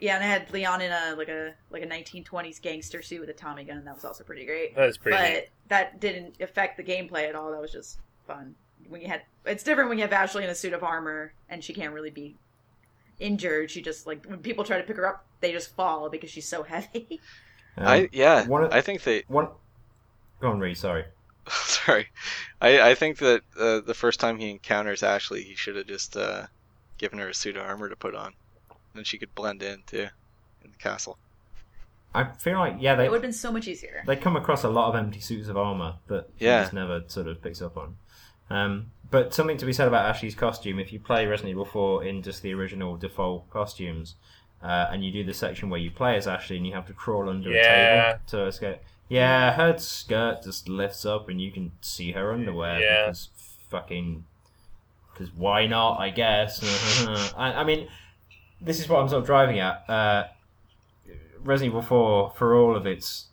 Yeah, 0.00 0.16
and 0.16 0.24
I 0.24 0.26
had 0.26 0.52
Leon 0.52 0.82
in 0.82 0.92
a 0.92 1.14
like 1.16 1.28
a 1.28 1.54
like 1.70 1.82
a 1.82 1.86
1920s 1.86 2.60
gangster 2.60 3.00
suit 3.00 3.20
with 3.20 3.30
a 3.30 3.32
Tommy 3.32 3.64
gun. 3.64 3.78
And 3.78 3.86
that 3.86 3.94
was 3.94 4.04
also 4.04 4.24
pretty 4.24 4.44
great. 4.44 4.74
That 4.76 4.86
was 4.86 4.98
pretty. 4.98 5.16
but 5.16 5.30
neat. 5.32 5.48
that 5.68 6.00
didn't 6.00 6.40
affect 6.40 6.76
the 6.76 6.82
gameplay 6.84 7.28
at 7.28 7.34
all. 7.34 7.50
That 7.52 7.60
was 7.60 7.72
just 7.72 7.98
fun. 8.26 8.54
When 8.88 9.00
you 9.00 9.08
had, 9.08 9.22
it's 9.46 9.62
different 9.62 9.88
when 9.88 9.98
you 9.98 10.02
have 10.04 10.12
Ashley 10.12 10.44
in 10.44 10.50
a 10.50 10.54
suit 10.54 10.72
of 10.72 10.82
armor 10.84 11.32
and 11.48 11.62
she 11.64 11.72
can't 11.72 11.94
really 11.94 12.10
be 12.10 12.36
injured. 13.18 13.70
She 13.70 13.80
just 13.82 14.06
like 14.06 14.24
when 14.26 14.38
people 14.40 14.64
try 14.64 14.76
to 14.78 14.84
pick 14.84 14.96
her 14.96 15.06
up, 15.06 15.24
they 15.40 15.52
just 15.52 15.74
fall 15.74 16.08
because 16.10 16.30
she's 16.30 16.48
so 16.48 16.62
heavy. 16.62 17.20
Um, 17.76 17.86
I 17.86 18.08
yeah. 18.12 18.46
one 18.46 18.64
of- 18.64 18.72
I 18.72 18.80
think 18.80 19.02
they. 19.02 19.24
one. 19.28 19.48
Go 20.40 20.50
on, 20.50 20.60
Reid. 20.60 20.76
Sorry. 20.76 21.04
Sorry, 21.48 22.06
I 22.62 22.90
I 22.90 22.94
think 22.94 23.18
that 23.18 23.42
uh, 23.58 23.80
the 23.80 23.92
first 23.94 24.18
time 24.18 24.38
he 24.38 24.50
encounters 24.50 25.02
Ashley, 25.02 25.42
he 25.42 25.54
should 25.54 25.76
have 25.76 25.86
just 25.86 26.16
uh, 26.16 26.46
given 26.96 27.18
her 27.18 27.28
a 27.28 27.34
suit 27.34 27.56
of 27.58 27.64
armor 27.66 27.90
to 27.90 27.96
put 27.96 28.14
on, 28.14 28.32
then 28.94 29.04
she 29.04 29.18
could 29.18 29.34
blend 29.34 29.62
in 29.62 29.82
too 29.86 30.08
in 30.64 30.70
the 30.70 30.78
castle. 30.78 31.18
I 32.14 32.24
feel 32.32 32.58
like 32.58 32.76
yeah, 32.78 32.94
they 32.94 33.04
it 33.06 33.10
would 33.10 33.16
have 33.16 33.22
been 33.22 33.32
so 33.34 33.52
much 33.52 33.68
easier. 33.68 34.02
they 34.06 34.16
come 34.16 34.36
across 34.36 34.64
a 34.64 34.70
lot 34.70 34.88
of 34.88 34.94
empty 34.94 35.20
suits 35.20 35.48
of 35.48 35.56
armor 35.58 35.96
that 36.06 36.30
he 36.36 36.46
Yeah. 36.46 36.62
just 36.62 36.72
never 36.72 37.02
sort 37.08 37.26
of 37.26 37.42
picks 37.42 37.60
up 37.60 37.76
on. 37.76 37.96
Um, 38.50 38.90
but 39.10 39.32
something 39.32 39.56
to 39.58 39.66
be 39.66 39.72
said 39.72 39.86
about 39.88 40.06
Ashley's 40.06 40.34
costume. 40.34 40.78
If 40.78 40.92
you 40.92 40.98
play 41.00 41.26
Resident 41.26 41.50
Evil 41.52 41.64
4 41.64 42.04
in 42.04 42.22
just 42.22 42.42
the 42.42 42.52
original 42.54 42.96
default 42.96 43.48
costumes, 43.50 44.16
uh, 44.62 44.88
and 44.90 45.04
you 45.04 45.12
do 45.12 45.22
the 45.24 45.34
section 45.34 45.70
where 45.70 45.80
you 45.80 45.90
play 45.90 46.16
as 46.16 46.26
Ashley 46.26 46.56
and 46.56 46.66
you 46.66 46.72
have 46.74 46.86
to 46.86 46.92
crawl 46.94 47.28
under 47.28 47.50
Yeah. 47.50 47.60
a 47.60 48.12
table 48.12 48.20
to 48.28 48.46
escape. 48.46 48.78
Yeah, 49.08 49.52
her 49.52 49.78
skirt 49.78 50.42
just 50.42 50.68
lifts 50.68 51.04
up 51.04 51.28
and 51.28 51.40
you 51.40 51.52
can 51.52 51.72
see 51.80 52.12
her 52.12 52.32
underwear 52.32 52.80
Yeah. 52.80 53.06
because 53.06 53.28
fucking 53.68 54.24
because 55.12 55.32
why 55.32 55.66
not? 55.66 56.00
I 56.00 56.10
guess. 56.10 56.60
I, 57.36 57.52
I 57.60 57.64
mean, 57.64 57.86
this 58.60 58.80
is 58.80 58.88
what 58.88 59.00
I'm 59.00 59.08
sort 59.08 59.20
of 59.20 59.26
driving 59.26 59.60
at. 59.60 59.88
Uh, 59.88 60.24
Resident 61.42 61.72
Evil 61.72 61.82
4, 61.82 62.32
for 62.36 62.56
all 62.56 62.74
of 62.74 62.86
its 62.86 63.26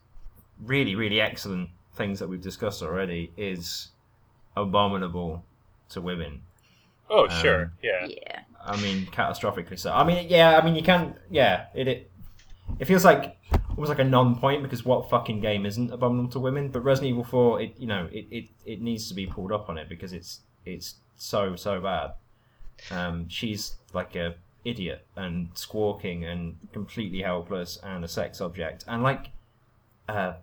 really, 0.62 0.94
really 0.96 1.20
excellent 1.22 1.70
things 1.96 2.20
that 2.20 2.28
we've 2.28 2.42
discussed 2.42 2.84
already, 2.84 3.32
is 3.38 3.88
abominable 4.56 5.44
to 5.90 6.02
women. 6.02 6.42
oh 7.10 7.28
um, 7.28 7.42
sure, 7.42 7.74
yeah. 7.82 8.08
Yeah, 8.08 8.40
I 8.64 8.80
mean, 8.82 9.06
catastrophically 9.08 9.80
so. 9.80 9.92
I 9.92 10.04
mean, 10.04 10.28
yeah, 10.30 10.58
I 10.58 10.66
mean, 10.66 10.76
you 10.76 10.84
can, 10.84 11.16
yeah, 11.30 11.66
it 11.74 11.88
it, 11.88 12.12
it 12.80 12.86
feels 12.86 13.06
like 13.06 13.38
almost 13.70 13.90
like 13.90 14.00
a 14.00 14.04
non-point 14.04 14.64
because 14.64 14.86
what 14.86 15.10
fucking 15.10 15.40
game 15.40 15.66
isn't 15.66 15.92
abominable 15.92 16.32
to 16.32 16.40
women? 16.40 16.70
But 16.70 16.84
Resident 16.84 17.12
Evil 17.12 17.24
4, 17.24 17.62
it 17.62 17.76
you 17.78 17.88
know, 17.88 18.08
it, 18.12 18.26
it, 18.32 18.46
it 18.66 18.82
needs 18.82 19.08
to 19.10 19.14
be 19.14 19.26
pulled 19.26 19.52
up 19.52 19.70
on 19.70 19.78
it 19.78 19.90
because 19.90 20.14
it's 20.14 20.42
it's 20.66 20.96
so 21.18 21.56
so 21.56 21.80
bad. 21.82 22.14
Um, 22.90 23.28
she's 23.30 23.76
like 23.94 24.16
a 24.16 24.36
idiot 24.64 25.06
and 25.16 25.50
squawking 25.54 26.26
and 26.26 26.56
completely 26.72 27.22
helpless 27.22 27.80
and 27.84 28.04
a 28.04 28.08
sex 28.08 28.42
object 28.42 28.84
and 28.88 29.02
like 29.02 29.32
uh 30.08 30.34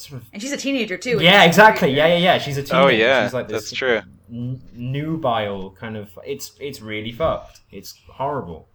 sort 0.00 0.22
of 0.22 0.28
And 0.32 0.40
she's 0.42 0.52
a 0.52 0.56
teenager 0.56 0.96
too. 0.96 1.18
yeah 1.20 1.44
exactly. 1.44 1.90
yeah 1.90 2.06
yeah 2.06 2.16
yeah. 2.18 2.38
She's 2.38 2.56
a 2.56 2.62
teenager 2.62 2.86
Oh, 2.86 2.88
yeah, 2.88 3.24
she's 3.24 3.34
like 3.34 3.48
this 3.48 3.62
that's 3.70 3.72
true. 3.72 4.00
n- 4.30 4.60
nubile 4.74 5.70
kind 5.70 5.96
of 5.96 6.18
it's 6.24 6.52
it's 6.60 6.80
really 6.80 7.12
fucked. 7.12 7.60
It's 7.70 7.94
horrible. 8.08 8.68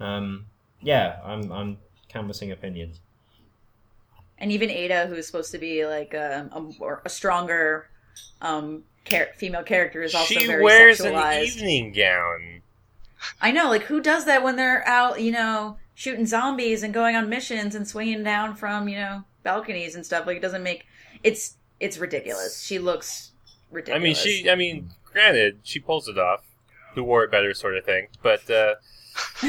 Um 0.00 0.46
yeah 0.82 1.16
i'm 1.24 1.50
i'm 1.52 1.78
canvassing 2.08 2.52
opinions. 2.52 3.00
And 4.38 4.52
even 4.52 4.68
Ada, 4.70 5.06
who's 5.06 5.26
supposed 5.26 5.50
to 5.52 5.58
be 5.58 5.86
like 5.86 6.12
a, 6.12 6.50
a, 6.52 6.96
a 7.06 7.08
stronger 7.08 7.88
um, 8.42 8.82
char- 9.06 9.30
female 9.34 9.62
character, 9.62 10.02
is 10.02 10.14
also 10.14 10.34
she 10.34 10.46
very 10.46 10.62
wears 10.62 11.00
an 11.00 11.14
evening 11.42 11.92
gown. 11.92 12.60
I 13.40 13.50
know, 13.50 13.70
like 13.70 13.84
who 13.84 14.00
does 14.02 14.26
that 14.26 14.42
when 14.42 14.56
they're 14.56 14.86
out, 14.86 15.22
you 15.22 15.32
know, 15.32 15.78
shooting 15.94 16.26
zombies 16.26 16.82
and 16.82 16.92
going 16.92 17.16
on 17.16 17.30
missions 17.30 17.74
and 17.74 17.88
swinging 17.88 18.22
down 18.24 18.54
from, 18.54 18.90
you 18.90 18.96
know, 18.96 19.24
balconies 19.46 19.94
and 19.94 20.04
stuff? 20.04 20.26
Like 20.26 20.36
it 20.36 20.42
doesn't 20.42 20.62
make 20.62 20.84
it's 21.22 21.56
it's 21.80 21.98
ridiculous. 21.98 22.62
She 22.62 22.78
looks 22.78 23.30
ridiculous. 23.70 24.00
I 24.00 24.02
mean, 24.02 24.14
she. 24.14 24.50
I 24.50 24.56
mean, 24.56 24.90
granted, 25.04 25.60
she 25.62 25.78
pulls 25.78 26.08
it 26.08 26.18
off. 26.18 26.42
Who 26.94 27.04
wore 27.04 27.24
it 27.24 27.30
better, 27.30 27.52
sort 27.54 27.76
of 27.76 27.84
thing. 27.84 28.08
But 28.22 28.50
uh, 28.50 28.74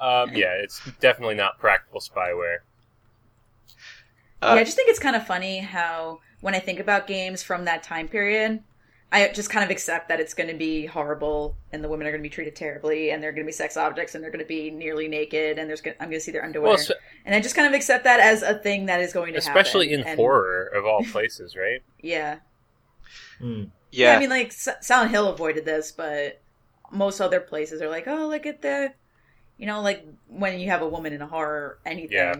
um, 0.00 0.30
yeah, 0.34 0.54
it's 0.62 0.80
definitely 1.00 1.34
not 1.34 1.58
practical 1.58 2.00
spyware. 2.00 2.58
Uh, 4.42 4.54
yeah, 4.54 4.60
I 4.60 4.64
just 4.64 4.76
think 4.76 4.88
it's 4.88 4.98
kind 4.98 5.16
of 5.16 5.26
funny 5.26 5.58
how 5.58 6.20
when 6.40 6.54
I 6.54 6.60
think 6.60 6.80
about 6.80 7.06
games 7.06 7.42
from 7.42 7.64
that 7.66 7.82
time 7.82 8.08
period, 8.08 8.62
I 9.12 9.26
just 9.32 9.50
kind 9.50 9.64
of 9.64 9.70
accept 9.70 10.08
that 10.08 10.20
it's 10.20 10.34
going 10.34 10.48
to 10.50 10.54
be 10.56 10.86
horrible 10.86 11.56
and 11.72 11.82
the 11.82 11.88
women 11.88 12.06
are 12.06 12.10
going 12.10 12.20
to 12.22 12.28
be 12.28 12.32
treated 12.32 12.54
terribly 12.54 13.10
and 13.10 13.20
they're 13.22 13.32
going 13.32 13.44
to 13.44 13.48
be 13.48 13.52
sex 13.52 13.76
objects 13.76 14.14
and 14.14 14.22
they're 14.22 14.30
going 14.30 14.44
to 14.44 14.48
be 14.48 14.70
nearly 14.70 15.08
naked 15.08 15.58
and 15.58 15.68
there's 15.68 15.80
gonna, 15.80 15.96
I'm 15.98 16.08
going 16.10 16.20
to 16.20 16.24
see 16.24 16.30
their 16.30 16.44
underwear. 16.44 16.70
Well, 16.70 16.78
s- 16.78 16.92
and 17.24 17.34
I 17.34 17.40
just 17.40 17.56
kind 17.56 17.66
of 17.66 17.74
accept 17.74 18.04
that 18.04 18.20
as 18.20 18.42
a 18.42 18.54
thing 18.54 18.86
that 18.86 19.00
is 19.00 19.12
going 19.12 19.32
to 19.32 19.38
especially 19.40 19.50
happen. 19.50 19.60
Especially 19.66 19.92
in 19.94 20.00
And- 20.12 20.16
horror 20.16 20.66
of 20.66 20.84
all 20.86 21.02
places, 21.04 21.56
right? 21.56 21.82
Yeah. 22.00 22.38
Hmm. 23.40 23.64
yeah, 23.90 24.14
I 24.16 24.18
mean, 24.20 24.30
like 24.30 24.48
S- 24.48 24.68
Silent 24.82 25.10
Hill 25.10 25.28
avoided 25.28 25.64
this, 25.64 25.90
but 25.92 26.40
most 26.92 27.20
other 27.20 27.40
places 27.40 27.82
are 27.82 27.88
like, 27.88 28.06
oh, 28.06 28.28
look 28.28 28.46
at 28.46 28.62
the, 28.62 28.92
you 29.56 29.66
know, 29.66 29.80
like 29.80 30.06
when 30.28 30.60
you 30.60 30.68
have 30.70 30.82
a 30.82 30.88
woman 30.88 31.12
in 31.12 31.20
a 31.22 31.26
horror 31.26 31.78
anything, 31.84 32.12
Yeah. 32.16 32.34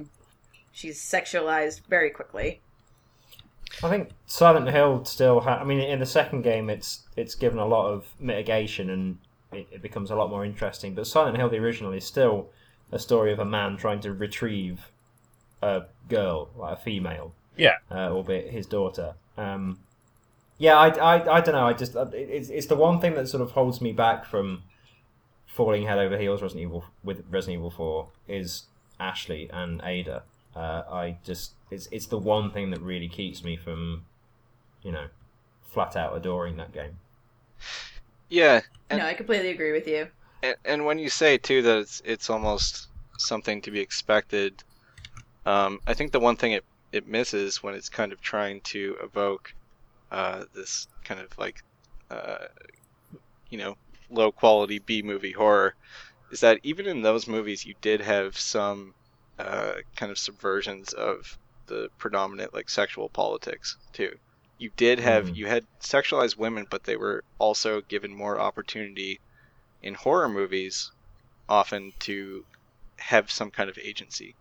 she's 0.73 1.01
sexualized 1.01 1.81
very 1.89 2.11
quickly. 2.11 2.61
I 3.83 3.89
think 3.89 4.11
Silent 4.27 4.69
Hill 4.69 5.05
still. 5.05 5.41
Ha- 5.41 5.59
I 5.61 5.65
mean, 5.65 5.81
in 5.81 6.01
the 6.01 6.07
second 6.07 6.43
game, 6.43 6.69
it's 6.71 7.05
it's 7.17 7.35
given 7.35 7.59
a 7.59 7.67
lot 7.67 7.87
of 7.91 8.07
mitigation 8.19 8.91
and 8.91 9.19
it, 9.53 9.67
it 9.73 9.83
becomes 9.83 10.11
a 10.11 10.17
lot 10.17 10.31
more 10.31 10.45
interesting. 10.45 10.95
But 10.95 11.07
Silent 11.07 11.37
Hill, 11.37 11.49
the 11.49 11.59
original, 11.59 11.93
is 11.93 12.05
still 12.05 12.49
a 12.93 12.99
story 12.99 13.33
of 13.33 13.39
a 13.39 13.45
man 13.45 13.77
trying 13.77 14.01
to 14.01 14.13
retrieve 14.13 14.91
a 15.63 15.83
girl, 16.09 16.51
like 16.57 16.79
a 16.79 16.81
female, 16.81 17.33
Yeah. 17.57 17.77
uh, 17.91 18.11
albeit 18.11 18.51
his 18.51 18.67
daughter. 18.67 19.15
Um, 19.37 19.79
yeah, 20.59 20.77
I, 20.77 20.89
I, 20.89 21.37
I 21.37 21.41
don't 21.41 21.55
know. 21.55 21.67
I 21.67 21.73
just 21.73 21.95
uh, 21.97 22.07
it- 22.13 22.29
it's 22.31 22.49
it's 22.51 22.67
the 22.67 22.77
one 22.77 23.01
thing 23.01 23.15
that 23.15 23.29
sort 23.29 23.43
of 23.43 23.53
holds 23.53 23.81
me 23.81 23.93
back 23.93 24.25
from 24.25 24.63
falling 25.47 25.87
head 25.87 25.99
over 25.99 26.17
heels 26.19 26.43
Resident 26.43 26.63
Evil 26.69 26.85
with 27.05 27.25
Resident 27.31 27.59
Evil 27.59 27.71
Four 27.71 28.09
is 28.29 28.65
Ashley 28.99 29.49
and 29.53 29.81
Ada. 29.85 30.23
Uh, 30.55 30.83
I 30.91 31.19
just 31.25 31.55
it's 31.71 31.89
it's 31.93 32.07
the 32.07 32.19
one 32.19 32.51
thing 32.51 32.71
that 32.71 32.81
really 32.81 33.09
keeps 33.09 33.45
me 33.45 33.57
from, 33.57 34.07
you 34.83 34.93
know, 34.93 35.09
flat 35.63 35.97
out 35.97 36.17
adoring 36.17 36.57
that 36.59 36.73
game. 36.73 36.99
yeah, 38.29 38.61
And- 38.89 38.99
no, 39.01 39.07
I 39.07 39.15
completely 39.15 39.51
agree 39.51 39.73
with 39.73 39.87
you. 39.87 40.09
and, 40.43 40.57
and 40.65 40.85
when 40.85 40.99
you 40.99 41.09
say 41.11 41.39
too 41.39 41.63
that 41.63 41.79
it's 41.79 42.03
it's 42.05 42.31
almost 42.31 42.89
something 43.19 43.63
to 43.63 43.71
be 43.71 43.81
expected, 43.81 44.63
um, 45.47 45.81
I 45.87 45.95
think 45.95 46.13
the 46.13 46.21
one 46.21 46.37
thing 46.37 46.53
it 46.53 46.65
it 46.93 47.07
misses 47.09 47.63
when 47.63 47.75
it's 47.75 47.89
kind 47.91 48.13
of 48.13 48.21
trying 48.21 48.61
to 48.63 48.97
evoke 49.03 49.55
uh, 50.11 50.45
this 50.55 50.89
kind 51.05 51.21
of 51.21 51.37
like 51.39 51.57
uh, 52.11 52.47
you 53.51 53.59
know 53.59 53.77
low 54.11 54.33
quality 54.33 54.79
B 54.79 55.03
movie 55.03 55.33
horror 55.33 55.75
is 56.31 56.41
that 56.41 56.61
even 56.65 56.87
in 56.87 57.03
those 57.03 57.29
movies 57.29 57.65
you 57.67 57.75
did 57.83 58.01
have 58.01 58.39
some 58.39 58.95
uh, 59.41 59.81
kind 59.97 60.13
of 60.13 60.19
subversions 60.19 60.93
of 60.95 61.17
the 61.67 61.89
predominant 61.99 62.53
like 62.55 62.69
sexual 62.71 63.09
politics 63.11 63.77
too. 63.93 64.13
You 64.59 64.71
did 64.77 65.01
have 65.01 65.29
Mhm. 65.29 65.37
you 65.37 65.47
had 65.47 65.65
sexualized 65.83 66.37
women, 66.37 66.67
but 66.71 66.85
they 66.85 66.97
were 66.97 67.25
also 67.39 67.81
given 67.83 68.15
more 68.15 68.41
opportunity 68.41 69.21
in 69.83 69.95
horror 69.95 70.29
movies 70.29 70.93
often 71.49 71.93
to 72.01 72.45
have 72.99 73.31
some 73.31 73.51
kind 73.51 73.71
of 73.71 73.79
agency, 73.79 74.37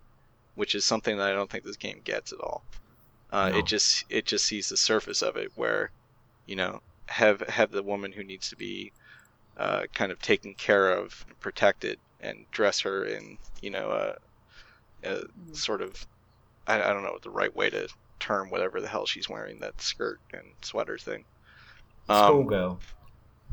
which 0.56 0.76
is 0.76 0.86
something 0.86 1.18
that 1.18 1.30
I 1.32 1.34
don't 1.36 1.50
think 1.52 1.64
this 1.66 1.78
game 1.78 2.02
gets 2.04 2.34
at 2.34 2.40
all. 2.42 2.66
Uh, 3.32 3.52
No. 3.52 3.58
It 3.60 3.68
just 3.68 4.06
it 4.10 4.26
just 4.28 4.46
sees 4.46 4.70
the 4.70 4.78
surface 4.78 5.22
of 5.22 5.38
it, 5.38 5.52
where 5.56 5.92
you 6.46 6.56
know 6.56 6.80
have 7.10 7.42
have 7.42 7.72
the 7.72 7.84
woman 7.84 8.12
who 8.14 8.24
needs 8.24 8.50
to 8.50 8.56
be 8.58 8.94
uh, 9.58 9.84
kind 9.94 10.12
of 10.12 10.20
taken 10.22 10.56
care 10.56 10.92
of, 10.92 11.14
and 11.28 11.40
protected, 11.40 12.00
and 12.20 12.48
dress 12.52 12.82
her 12.82 13.06
in 13.06 13.38
you 13.62 13.70
know 13.72 14.16
a, 15.04 15.18
a 15.18 15.24
sort 15.54 15.82
of 15.82 15.96
I, 16.68 16.76
I 16.82 16.94
don't 16.94 17.04
know 17.04 17.20
the 17.24 17.32
right 17.32 17.56
way 17.56 17.70
to 17.72 17.90
term 18.20 18.50
whatever 18.50 18.82
the 18.82 18.90
hell 18.90 19.06
she's 19.08 19.30
wearing 19.30 19.60
that 19.62 19.82
skirt 19.82 20.22
and 20.34 20.56
sweater 20.64 20.98
thing. 20.98 21.26
Um, 22.10 22.50
Schoolgirl. 22.50 22.82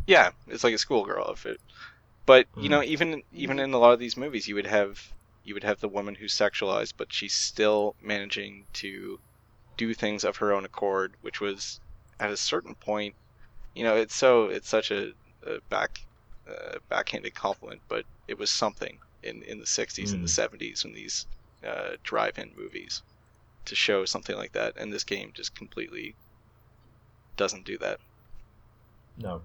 yeah, 0.07 0.31
it's 0.47 0.65
like 0.65 0.75
a 0.75 0.79
schoolgirl 0.79 1.29
outfit. 1.29 1.61
But 2.27 2.49
you 2.57 2.69
Mm. 2.69 2.71
know, 2.71 2.83
even 2.83 3.23
even 3.33 3.59
in 3.61 3.75
a 3.75 3.79
lot 3.79 3.93
of 3.95 4.01
these 4.01 4.17
movies, 4.17 4.49
you 4.49 4.55
would 4.57 4.67
have 4.67 4.99
you 5.45 5.55
would 5.55 5.65
have 5.65 5.81
the 5.81 5.89
woman 5.89 6.17
who's 6.17 6.35
sexualized, 6.37 6.95
but 6.99 7.13
she's 7.13 7.35
still 7.35 7.97
managing 8.01 8.67
to 8.75 9.21
do 9.79 9.95
things 9.95 10.25
of 10.25 10.39
her 10.39 10.53
own 10.53 10.65
accord, 10.67 11.17
which 11.23 11.41
was 11.41 11.81
at 12.21 12.31
a 12.33 12.37
certain 12.39 12.75
point, 12.77 13.17
you 13.75 13.85
know, 13.85 13.97
it's 13.97 14.15
so 14.17 14.47
it's 14.47 14.69
such 14.69 14.91
a, 14.93 15.13
a 15.47 15.61
back 15.71 15.99
uh, 16.49 16.79
backhanded 16.91 17.35
compliment, 17.35 17.83
but 17.89 18.07
it 18.29 18.39
was 18.39 18.51
something 18.51 18.99
in 19.23 19.43
in 19.45 19.59
the 19.61 19.67
'60s 19.67 20.13
and 20.15 20.25
the 20.25 20.29
'70s 20.29 20.85
when 20.85 20.95
these 20.95 21.27
uh, 21.67 21.97
drive-in 22.03 22.53
movies 22.57 23.03
to 23.65 23.75
show 23.75 24.05
something 24.05 24.37
like 24.37 24.53
that, 24.53 24.75
and 24.77 24.93
this 24.93 25.05
game 25.05 25.33
just 25.35 25.55
completely 25.55 26.15
doesn't 27.37 27.65
do 27.65 27.77
that. 27.79 27.99
No. 29.19 29.43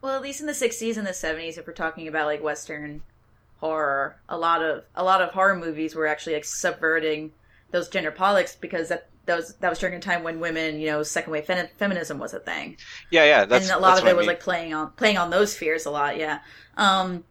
Well, 0.00 0.14
at 0.14 0.22
least 0.22 0.40
in 0.40 0.46
the 0.46 0.52
'60s 0.52 0.96
and 0.96 1.06
the 1.06 1.10
'70s, 1.12 1.58
if 1.58 1.66
we're 1.66 1.72
talking 1.72 2.06
about 2.06 2.26
like 2.26 2.42
Western 2.42 3.02
horror, 3.58 4.16
a 4.28 4.36
lot 4.38 4.62
of 4.62 4.84
a 4.94 5.02
lot 5.02 5.22
of 5.22 5.30
horror 5.30 5.56
movies 5.56 5.94
were 5.94 6.06
actually 6.06 6.34
like 6.34 6.44
subverting 6.44 7.32
those 7.70 7.88
gender 7.88 8.10
politics 8.10 8.56
because 8.60 8.88
that 8.88 9.08
that 9.26 9.36
was 9.36 9.54
that 9.56 9.68
was 9.70 9.78
during 9.78 9.94
a 9.94 10.00
time 10.00 10.22
when 10.22 10.38
women, 10.40 10.78
you 10.78 10.86
know, 10.86 11.02
second 11.02 11.32
wave 11.32 11.46
fem- 11.46 11.68
feminism 11.78 12.18
was 12.18 12.32
a 12.32 12.38
thing, 12.38 12.76
Yeah, 13.10 13.24
yeah, 13.24 13.44
that's 13.44 13.68
and 13.68 13.76
a 13.76 13.80
lot 13.80 13.90
that's 13.90 14.02
of 14.02 14.06
it 14.06 14.10
I 14.10 14.14
was 14.14 14.26
like 14.26 14.40
playing 14.40 14.72
on 14.72 14.92
playing 14.92 15.18
on 15.18 15.30
those 15.30 15.56
fears 15.56 15.86
a 15.86 15.90
lot. 15.90 16.16
Yeah. 16.16 16.40
Um, 16.76 17.24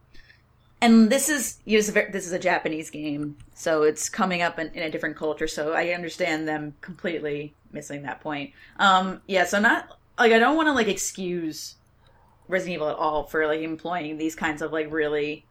and 0.86 1.10
this 1.10 1.28
is 1.28 1.58
you 1.64 1.72
know, 1.72 1.78
this 1.78 1.88
is 1.88 1.96
a 1.96 2.10
this 2.12 2.26
is 2.26 2.32
a 2.32 2.38
Japanese 2.38 2.90
game, 2.90 3.36
so 3.54 3.82
it's 3.82 4.08
coming 4.08 4.42
up 4.42 4.58
in, 4.58 4.68
in 4.68 4.82
a 4.82 4.90
different 4.90 5.16
culture. 5.16 5.48
So 5.48 5.72
I 5.72 5.88
understand 5.90 6.46
them 6.46 6.74
completely 6.80 7.54
missing 7.72 8.02
that 8.02 8.20
point. 8.20 8.52
Um, 8.78 9.20
yeah, 9.26 9.44
so 9.44 9.60
not 9.60 9.98
like 10.18 10.32
I 10.32 10.38
don't 10.38 10.56
want 10.56 10.68
to 10.68 10.72
like 10.72 10.88
excuse 10.88 11.74
Resident 12.48 12.76
Evil 12.76 12.90
at 12.90 12.96
all 12.96 13.24
for 13.24 13.46
like 13.46 13.60
employing 13.60 14.16
these 14.16 14.34
kinds 14.34 14.62
of 14.62 14.72
like 14.72 14.90
really 14.92 15.44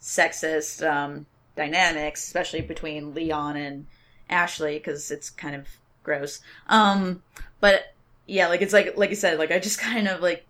sexist 0.00 0.88
um, 0.88 1.26
dynamics, 1.56 2.26
especially 2.26 2.62
between 2.62 3.14
Leon 3.14 3.56
and 3.56 3.86
Ashley, 4.30 4.78
because 4.78 5.10
it's 5.10 5.28
kind 5.28 5.54
of 5.54 5.66
gross. 6.02 6.40
Um, 6.68 7.22
but 7.60 7.94
yeah, 8.26 8.48
like 8.48 8.62
it's 8.62 8.72
like 8.72 8.96
like 8.96 9.10
I 9.10 9.14
said, 9.14 9.38
like 9.38 9.50
I 9.50 9.58
just 9.58 9.78
kind 9.80 10.08
of 10.08 10.20
like, 10.20 10.46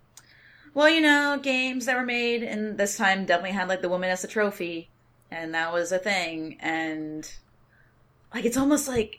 well, 0.74 0.88
you 0.88 1.00
know, 1.00 1.38
games 1.42 1.86
that 1.86 1.96
were 1.96 2.04
made 2.06 2.42
and 2.42 2.78
this 2.78 2.96
time 2.96 3.26
definitely 3.26 3.52
had 3.56 3.68
like 3.68 3.82
the 3.82 3.88
woman 3.88 4.10
as 4.10 4.24
a 4.24 4.28
trophy, 4.28 4.92
and 5.30 5.54
that 5.54 5.72
was 5.72 5.92
a 5.92 5.98
thing, 5.98 6.56
and 6.60 7.30
like 8.34 8.44
it's 8.44 8.56
almost 8.56 8.88
like 8.88 9.16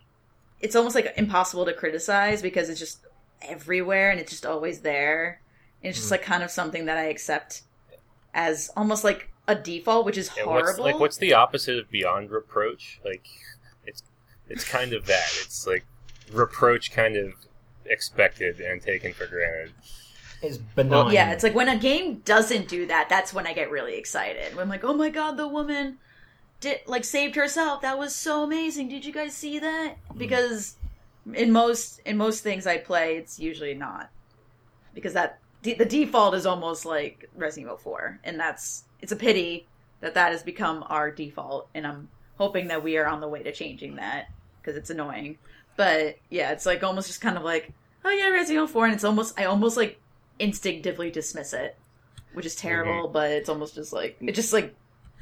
it's 0.60 0.76
almost 0.76 0.96
like 0.96 1.12
impossible 1.18 1.66
to 1.66 1.74
criticize 1.74 2.42
because 2.42 2.70
it's 2.70 2.80
just 2.80 3.00
everywhere 3.42 4.12
and 4.12 4.20
it's 4.20 4.32
just 4.32 4.46
always 4.46 4.82
there. 4.82 5.42
And 5.84 5.90
it's 5.90 5.98
just 6.00 6.10
Mm. 6.10 6.12
like 6.12 6.22
kind 6.24 6.44
of 6.44 6.52
something 6.52 6.86
that 6.86 6.98
I 6.98 7.06
accept 7.06 7.64
as 8.34 8.70
almost 8.78 9.04
like 9.04 9.30
a 9.48 9.56
default, 9.56 10.06
which 10.06 10.18
is 10.18 10.32
Yeah, 10.36 10.46
what's, 10.46 10.78
horrible. 10.78 10.84
like, 10.86 11.00
what's 11.00 11.18
the 11.18 11.34
opposite 11.34 11.78
of 11.80 11.90
beyond 11.90 12.32
reproach? 12.32 13.00
Like, 13.04 13.26
it's 13.86 14.04
it's 14.50 14.64
kind 14.64 14.94
of 14.94 15.06
that. 15.08 15.30
It's 15.44 15.66
like 15.68 15.86
reproach, 16.32 16.92
kind 16.92 17.18
of 17.18 17.34
expected 17.86 18.60
and 18.62 18.82
taken 18.82 19.14
for 19.14 19.28
granted. 19.28 19.74
It's 20.42 20.58
benign. 20.58 21.14
Yeah, 21.14 21.32
it's 21.32 21.44
like 21.44 21.56
when 21.56 21.70
a 21.70 21.78
game 21.78 22.22
doesn't 22.26 22.68
do 22.68 22.88
that, 22.88 23.10
that's 23.10 23.34
when 23.34 23.46
I 23.46 23.54
get 23.54 23.70
really 23.70 23.96
excited. 23.96 24.56
When 24.56 24.64
I'm 24.64 24.70
like, 24.70 24.84
oh 24.84 24.94
my 24.94 25.10
god, 25.10 25.38
the 25.38 25.48
woman 25.48 26.00
did 26.60 26.80
like 26.86 27.04
saved 27.04 27.36
herself. 27.36 27.82
That 27.82 28.00
was 28.00 28.16
so 28.16 28.44
amazing. 28.44 28.90
Did 28.90 29.06
you 29.06 29.14
guys 29.14 29.34
see 29.34 29.60
that? 29.60 29.96
Mm-hmm. 29.96 30.18
Because 30.18 30.76
in 31.34 31.52
most 31.52 32.00
in 32.06 32.18
most 32.18 32.42
things 32.42 32.66
I 32.66 32.78
play, 32.78 33.18
it's 33.18 33.40
usually 33.40 33.74
not 33.74 34.10
because 34.94 35.14
that 35.14 35.40
the 35.64 35.86
default 35.86 36.34
is 36.34 36.46
almost 36.46 36.86
like 36.86 37.30
Resident 37.36 37.68
Evil 37.68 37.78
4, 37.78 38.20
and 38.24 38.40
that's 38.40 38.86
it's 39.02 39.12
a 39.12 39.16
pity 39.16 39.68
that 40.00 40.16
that 40.16 40.32
has 40.32 40.44
become 40.44 40.84
our 40.90 41.12
default, 41.12 41.70
and 41.76 41.86
I'm 41.86 42.10
hoping 42.38 42.68
that 42.70 42.84
we 42.84 42.98
are 42.98 43.06
on 43.06 43.22
the 43.22 43.28
way 43.28 43.44
to 43.44 43.52
changing 43.52 43.98
that 43.98 44.30
because 44.60 44.76
it's 44.76 44.90
annoying. 44.90 45.38
But 45.78 46.18
yeah, 46.30 46.52
it's 46.52 46.66
like 46.66 46.84
almost 46.84 47.08
just 47.08 47.22
kind 47.22 47.38
of 47.38 47.44
like, 47.44 47.72
oh 48.04 48.10
yeah, 48.10 48.30
Resident 48.30 48.56
Evil 48.56 48.68
Four, 48.68 48.86
and 48.86 48.94
it's 48.96 49.04
almost 49.04 49.40
I 49.40 49.46
almost 49.46 49.78
like 49.78 50.01
instinctively 50.42 51.12
dismiss 51.12 51.54
it, 51.54 51.78
which 52.34 52.46
is 52.46 52.56
terrible. 52.56 53.08
But 53.08 53.32
it's 53.32 53.50
almost 53.50 53.76
just 53.76 53.94
like 53.94 54.18
it's 54.22 54.36
just 54.36 54.54
like 54.54 54.76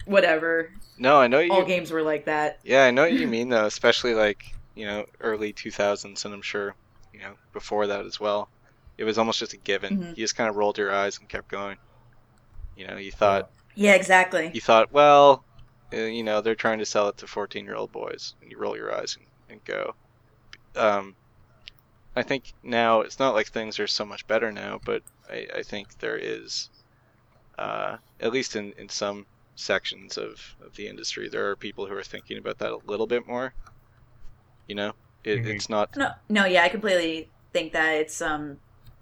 whatever. 0.05 0.71
No, 0.97 1.17
I 1.17 1.27
know 1.27 1.39
you. 1.39 1.51
All 1.51 1.65
games 1.65 1.91
were 1.91 2.01
like 2.01 2.25
that. 2.25 2.59
Yeah, 2.63 2.85
I 2.85 2.91
know 2.91 3.03
what 3.03 3.13
you 3.13 3.27
mean 3.37 3.49
though, 3.49 3.65
especially 3.65 4.13
like 4.13 4.43
you 4.75 4.85
know 4.85 5.05
early 5.19 5.53
2000s, 5.53 6.25
and 6.25 6.33
I'm 6.33 6.41
sure 6.41 6.75
you 7.13 7.19
know 7.19 7.33
before 7.53 7.87
that 7.87 8.05
as 8.05 8.19
well. 8.19 8.49
It 8.97 9.03
was 9.05 9.17
almost 9.17 9.39
just 9.39 9.53
a 9.53 9.57
given. 9.57 9.97
Mhm. 9.97 10.09
You 10.17 10.23
just 10.23 10.35
kind 10.35 10.49
of 10.49 10.55
rolled 10.57 10.77
your 10.77 10.93
eyes 10.93 11.19
and 11.19 11.29
kept 11.29 11.47
going. 11.49 11.77
You 12.75 12.87
know, 12.87 12.97
you 12.97 13.11
thought 13.11 13.49
Yeah, 13.75 13.93
exactly. 13.95 14.51
you 14.53 14.61
thought, 14.61 14.91
well, 14.91 15.45
uh, 15.93 15.97
you 15.97 16.23
know, 16.23 16.41
they're 16.41 16.55
trying 16.55 16.79
to 16.79 16.85
sell 16.85 17.07
it 17.09 17.17
to 17.17 17.27
14 17.27 17.65
year 17.65 17.75
old 17.75 17.91
boys, 17.91 18.35
and 18.41 18.51
you 18.51 18.57
roll 18.57 18.75
your 18.75 18.93
eyes 18.95 19.17
and, 19.17 19.25
and 19.49 19.63
go. 19.65 19.95
Um, 20.75 21.15
I 22.15 22.23
think 22.23 22.53
now 22.63 23.01
it's 23.01 23.19
not 23.19 23.33
like 23.35 23.47
things 23.47 23.79
are 23.79 23.87
so 23.87 24.05
much 24.05 24.27
better 24.27 24.51
now, 24.51 24.79
but 24.85 25.03
I, 25.29 25.47
I 25.57 25.63
think 25.63 25.97
there 25.99 26.17
is, 26.17 26.69
uh, 27.57 27.97
at 28.19 28.33
least 28.33 28.55
in, 28.55 28.73
in 28.77 28.89
some 28.89 29.25
sections 29.55 30.17
of, 30.17 30.39
of 30.61 30.75
the 30.75 30.87
industry, 30.87 31.29
there 31.29 31.49
are 31.49 31.55
people 31.55 31.85
who 31.87 31.95
are 31.95 32.03
thinking 32.03 32.37
about 32.37 32.57
that 32.59 32.71
a 32.71 32.79
little 32.85 33.07
bit 33.07 33.27
more. 33.27 33.53
You 34.67 34.75
know, 34.75 34.93
it, 35.23 35.43
Mhm. 35.43 35.55
it's 35.55 35.69
not. 35.69 35.95
No, 35.97 36.11
no, 36.29 36.45
yeah, 36.45 36.63
I 36.63 36.69
completely 36.69 37.29
think 37.53 37.73
that 37.73 37.95
it's 37.95 38.21
um, 38.21 38.57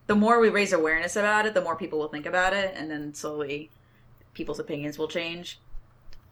the 0.08 0.16
more 0.16 0.40
we 0.40 0.50
raise 0.50 0.74
awareness 0.74 1.16
about 1.16 1.46
it, 1.46 1.54
the 1.54 1.62
more 1.62 1.76
people 1.76 2.00
will 2.00 2.08
think 2.08 2.26
about 2.26 2.54
it, 2.54 2.74
and 2.76 2.90
then 2.90 3.14
slowly, 3.14 3.70
people's 4.34 4.60
opinions 4.60 4.98
will 4.98 5.08
change. 5.10 5.60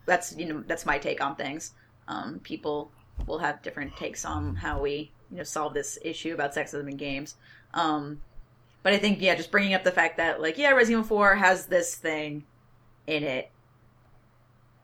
That's 0.06 0.36
you 0.38 0.46
know 0.46 0.64
that's 0.66 0.86
my 0.86 0.98
take 0.98 1.22
on 1.22 1.36
things. 1.36 1.74
Um, 2.08 2.40
people 2.40 2.92
will 3.28 3.40
have 3.40 3.62
different 3.62 3.96
takes 3.96 4.24
on 4.26 4.56
how 4.56 4.82
we 4.82 5.12
you 5.36 5.40
know 5.40 5.44
solve 5.44 5.74
this 5.74 5.98
issue 6.02 6.34
about 6.34 6.56
sexism 6.56 6.90
in 6.90 6.96
games. 6.98 7.36
Um, 7.74 8.22
but 8.84 8.94
I 8.94 8.98
think 8.98 9.22
yeah, 9.22 9.36
just 9.36 9.52
bringing 9.52 9.74
up 9.74 9.84
the 9.84 9.92
fact 9.92 10.18
that 10.18 10.42
like 10.42 10.58
yeah, 10.58 10.72
Resident 10.72 11.06
Evil 11.06 11.18
Four 11.18 11.36
has 11.36 11.66
this 11.66 11.94
thing 11.96 12.46
in 13.06 13.24
it. 13.24 13.52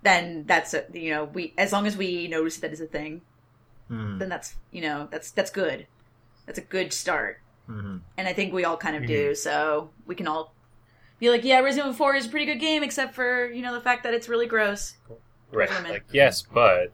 Then 0.03 0.43
that's 0.45 0.73
a, 0.73 0.85
you 0.93 1.11
know 1.11 1.25
we 1.25 1.53
as 1.57 1.71
long 1.71 1.87
as 1.87 1.95
we 1.95 2.27
notice 2.27 2.57
that 2.57 2.71
it's 2.71 2.81
a 2.81 2.85
thing, 2.85 3.21
Mm, 3.91 4.19
then 4.19 4.29
that's 4.29 4.55
you 4.71 4.81
know 4.81 5.07
that's 5.11 5.31
that's 5.31 5.51
good. 5.51 5.85
That's 6.45 6.57
a 6.57 6.61
good 6.61 6.93
start, 6.93 7.39
mhm. 7.69 8.01
and 8.17 8.27
I 8.27 8.33
think 8.33 8.53
we 8.53 8.63
all 8.63 8.77
kind 8.77 8.95
of 8.95 9.05
do. 9.05 9.35
So 9.35 9.89
we 10.05 10.15
can 10.15 10.27
all 10.27 10.53
be 11.19 11.29
like, 11.29 11.43
yeah, 11.43 11.59
Resident 11.59 11.87
Evil 11.87 11.97
Four 11.97 12.15
is 12.15 12.25
a 12.25 12.29
pretty 12.29 12.45
good 12.45 12.59
game, 12.59 12.83
except 12.83 13.13
for 13.13 13.51
you 13.51 13.61
know 13.61 13.73
the 13.73 13.81
fact 13.81 14.03
that 14.03 14.13
it's 14.13 14.29
really 14.29 14.47
gross. 14.47 14.95
Right. 15.51 15.69
Like 15.83 16.05
yes, 16.13 16.41
but 16.41 16.93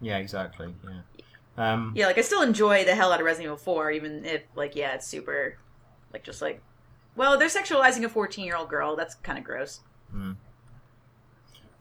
Yeah, 0.00 0.16
exactly. 0.18 0.74
Yeah. 0.84 1.00
Um, 1.56 1.92
Yeah, 1.94 2.06
like 2.06 2.18
I 2.18 2.22
still 2.22 2.42
enjoy 2.42 2.84
the 2.84 2.94
hell 2.94 3.12
out 3.12 3.20
of 3.20 3.26
Resident 3.26 3.46
Evil 3.46 3.56
Four, 3.56 3.90
even 3.90 4.24
if 4.24 4.42
like 4.54 4.76
yeah, 4.76 4.94
it's 4.94 5.06
super, 5.06 5.58
like 6.12 6.22
just 6.22 6.42
like, 6.42 6.60
well, 7.16 7.38
they're 7.38 7.48
sexualizing 7.48 8.04
a 8.04 8.08
fourteen 8.08 8.44
year 8.44 8.56
old 8.56 8.68
girl. 8.68 8.96
That's 8.96 9.14
kind 9.16 9.38
of 9.38 9.44
gross. 9.44 9.80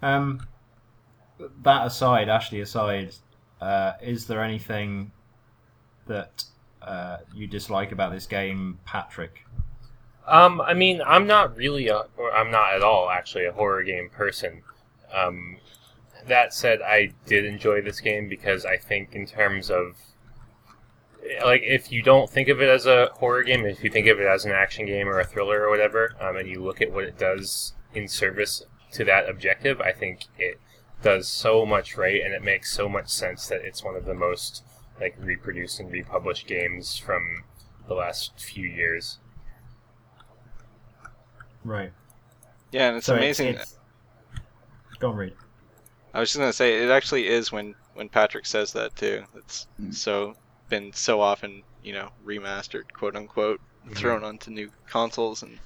Um, 0.01 0.47
that 1.63 1.87
aside, 1.87 2.29
Ashley 2.29 2.61
aside, 2.61 3.13
uh, 3.61 3.93
is 4.01 4.27
there 4.27 4.43
anything 4.43 5.11
that 6.07 6.43
uh, 6.81 7.17
you 7.33 7.47
dislike 7.47 7.91
about 7.91 8.11
this 8.11 8.27
game, 8.27 8.79
Patrick? 8.85 9.45
Um, 10.27 10.61
I 10.61 10.73
mean, 10.73 11.01
I'm 11.05 11.27
not 11.27 11.55
really, 11.55 11.87
a, 11.87 12.03
or 12.17 12.33
I'm 12.33 12.51
not 12.51 12.73
at 12.73 12.81
all 12.81 13.09
actually 13.09 13.45
a 13.45 13.51
horror 13.51 13.83
game 13.83 14.09
person. 14.09 14.63
Um, 15.13 15.57
that 16.27 16.53
said, 16.53 16.81
I 16.81 17.11
did 17.25 17.45
enjoy 17.45 17.81
this 17.81 17.99
game 17.99 18.27
because 18.29 18.65
I 18.65 18.77
think 18.77 19.13
in 19.13 19.25
terms 19.25 19.69
of, 19.69 19.95
like, 21.43 21.61
if 21.63 21.91
you 21.91 22.01
don't 22.01 22.29
think 22.29 22.47
of 22.47 22.61
it 22.61 22.69
as 22.69 22.85
a 22.85 23.07
horror 23.13 23.43
game, 23.43 23.65
if 23.65 23.83
you 23.83 23.89
think 23.89 24.07
of 24.07 24.19
it 24.19 24.27
as 24.27 24.45
an 24.45 24.51
action 24.51 24.85
game 24.85 25.07
or 25.07 25.19
a 25.19 25.25
thriller 25.25 25.63
or 25.63 25.69
whatever, 25.69 26.15
um, 26.19 26.35
and 26.37 26.47
you 26.47 26.63
look 26.63 26.81
at 26.81 26.91
what 26.91 27.03
it 27.03 27.17
does 27.17 27.73
in 27.93 28.07
service 28.07 28.63
to 28.91 29.03
that 29.05 29.29
objective, 29.29 29.81
I 29.81 29.91
think 29.91 30.25
it 30.37 30.59
does 31.01 31.27
so 31.27 31.65
much 31.65 31.97
right, 31.97 32.21
and 32.23 32.33
it 32.33 32.43
makes 32.43 32.71
so 32.71 32.87
much 32.89 33.09
sense 33.09 33.47
that 33.47 33.61
it's 33.61 33.83
one 33.83 33.95
of 33.95 34.05
the 34.05 34.13
most 34.13 34.63
like 34.99 35.15
reproduced 35.19 35.79
and 35.81 35.91
republished 35.91 36.47
games 36.47 36.97
from 36.97 37.43
the 37.87 37.93
last 37.93 38.39
few 38.39 38.67
years. 38.67 39.19
Right. 41.63 41.91
Yeah, 42.71 42.89
and 42.89 42.97
it's 42.97 43.05
So 43.05 43.15
amazing. 43.15 43.47
it's- 43.49 43.77
Go 44.99 45.09
on, 45.09 45.17
Reid. 45.17 45.33
I 46.15 46.19
was 46.21 46.29
just 46.29 46.39
gonna 46.39 46.53
say 46.53 46.81
it 46.83 46.89
actually 46.89 47.27
is 47.27 47.51
when 47.51 47.75
when 47.93 48.09
Patrick 48.09 48.45
says 48.45 48.71
that 48.73 48.95
too. 48.95 49.23
It's 49.35 49.67
so 49.91 50.35
been 50.69 50.93
so 50.93 51.19
often 51.21 51.61
you 51.83 51.93
know 51.93 52.09
remastered, 52.25 52.91
quote 52.93 53.15
unquote, 53.15 53.59
thrown 53.93 54.23
onto 54.23 54.49
new 54.49 54.71
consoles 54.89 55.43
and 55.43 55.59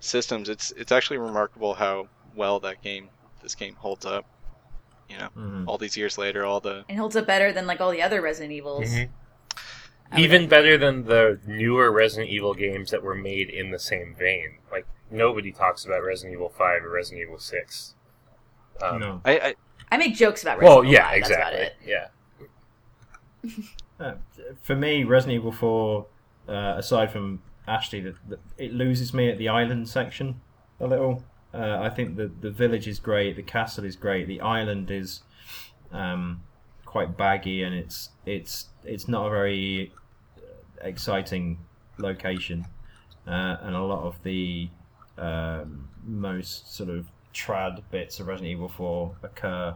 systems. 0.00 0.48
It's 0.48 0.70
it's 0.72 0.92
actually 0.92 1.18
remarkable 1.18 1.74
how 1.74 2.08
well 2.34 2.58
that 2.60 2.82
game 2.82 3.08
this 3.42 3.54
game 3.54 3.74
holds 3.74 4.06
up. 4.06 4.24
You 5.08 5.18
know, 5.18 5.28
Mhm. 5.36 5.64
all 5.68 5.78
these 5.78 5.96
years 5.96 6.18
later, 6.18 6.44
all 6.44 6.60
the 6.60 6.84
It 6.88 6.96
holds 6.96 7.14
up 7.14 7.26
better 7.26 7.52
than 7.52 7.66
like 7.66 7.80
all 7.80 7.90
the 7.92 8.02
other 8.02 8.20
Resident 8.20 8.52
Evils. 8.52 8.88
Mhm. 8.88 9.08
I 10.10 10.14
would- 10.16 10.20
Even 10.24 10.48
better 10.48 10.76
than 10.78 11.04
the 11.04 11.38
newer 11.46 11.92
Resident 11.92 12.30
Evil 12.30 12.54
games 12.54 12.90
that 12.92 13.02
were 13.02 13.14
made 13.14 13.48
in 13.50 13.70
the 13.70 13.78
same 13.78 14.14
vein. 14.18 14.58
Like 14.72 14.86
nobody 15.10 15.52
talks 15.52 15.84
about 15.84 16.02
Resident 16.02 16.32
Evil 16.34 16.48
Five 16.48 16.82
or 16.84 16.90
Resident 16.90 17.22
Evil 17.22 17.38
Six. 17.38 17.94
Um, 18.82 18.98
no. 19.00 19.20
I, 19.24 19.38
I 19.38 19.54
I 19.90 19.96
make 19.96 20.14
jokes 20.14 20.42
about 20.42 20.60
Well, 20.60 20.82
Resident 20.82 20.92
Evil 20.92 20.92
yeah, 20.92 21.10
5, 21.10 21.20
that's 21.20 21.30
about 21.30 21.52
exactly. 21.54 21.92
it. 21.92 22.10
Yeah. 23.44 23.52
Uh, 23.98 24.12
for 24.60 24.76
me, 24.76 25.04
Resident 25.04 25.36
Evil 25.36 25.50
4, 25.52 26.06
uh, 26.50 26.74
aside 26.76 27.10
from 27.10 27.40
Ashley, 27.66 28.00
the, 28.00 28.14
the, 28.28 28.38
it 28.58 28.74
loses 28.74 29.14
me 29.14 29.30
at 29.30 29.38
the 29.38 29.48
island 29.48 29.88
section 29.88 30.40
a 30.80 30.86
little. 30.86 31.24
Uh, 31.54 31.78
I 31.80 31.88
think 31.88 32.16
the 32.16 32.30
the 32.40 32.50
village 32.50 32.86
is 32.86 32.98
great, 32.98 33.36
the 33.36 33.42
castle 33.42 33.84
is 33.84 33.96
great, 33.96 34.26
the 34.26 34.40
island 34.40 34.90
is 34.90 35.22
um, 35.92 36.42
quite 36.84 37.16
baggy, 37.16 37.62
and 37.62 37.74
it's 37.74 38.10
it's 38.26 38.66
it's 38.84 39.08
not 39.08 39.26
a 39.26 39.30
very 39.30 39.92
exciting 40.82 41.58
location, 41.98 42.66
uh, 43.26 43.56
and 43.62 43.74
a 43.74 43.82
lot 43.82 44.04
of 44.04 44.22
the 44.22 44.68
um, 45.16 45.88
most 46.04 46.74
sort 46.74 46.90
of 46.90 47.06
trad 47.36 47.82
bits 47.90 48.20
of 48.20 48.26
Resident 48.28 48.52
Evil 48.52 48.68
4 48.68 49.16
occur 49.22 49.74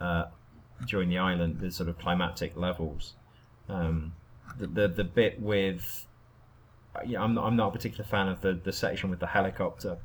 uh, 0.00 0.24
during 0.86 1.08
the 1.10 1.18
island, 1.18 1.60
the 1.60 1.70
sort 1.70 1.88
of 1.88 1.98
climatic 1.98 2.56
levels. 2.56 3.14
Um, 3.68 4.14
the, 4.58 4.66
the 4.66 4.88
the 4.88 5.04
bit 5.04 5.40
with 5.40 6.06
yeah, 7.06 7.22
I'm 7.22 7.34
not, 7.34 7.46
I'm 7.46 7.56
not 7.56 7.68
a 7.68 7.72
particular 7.72 8.04
fan 8.04 8.28
of 8.28 8.40
the, 8.40 8.54
the 8.54 8.72
section 8.72 9.10
with 9.10 9.20
the 9.20 9.26
helicopter. 9.28 9.98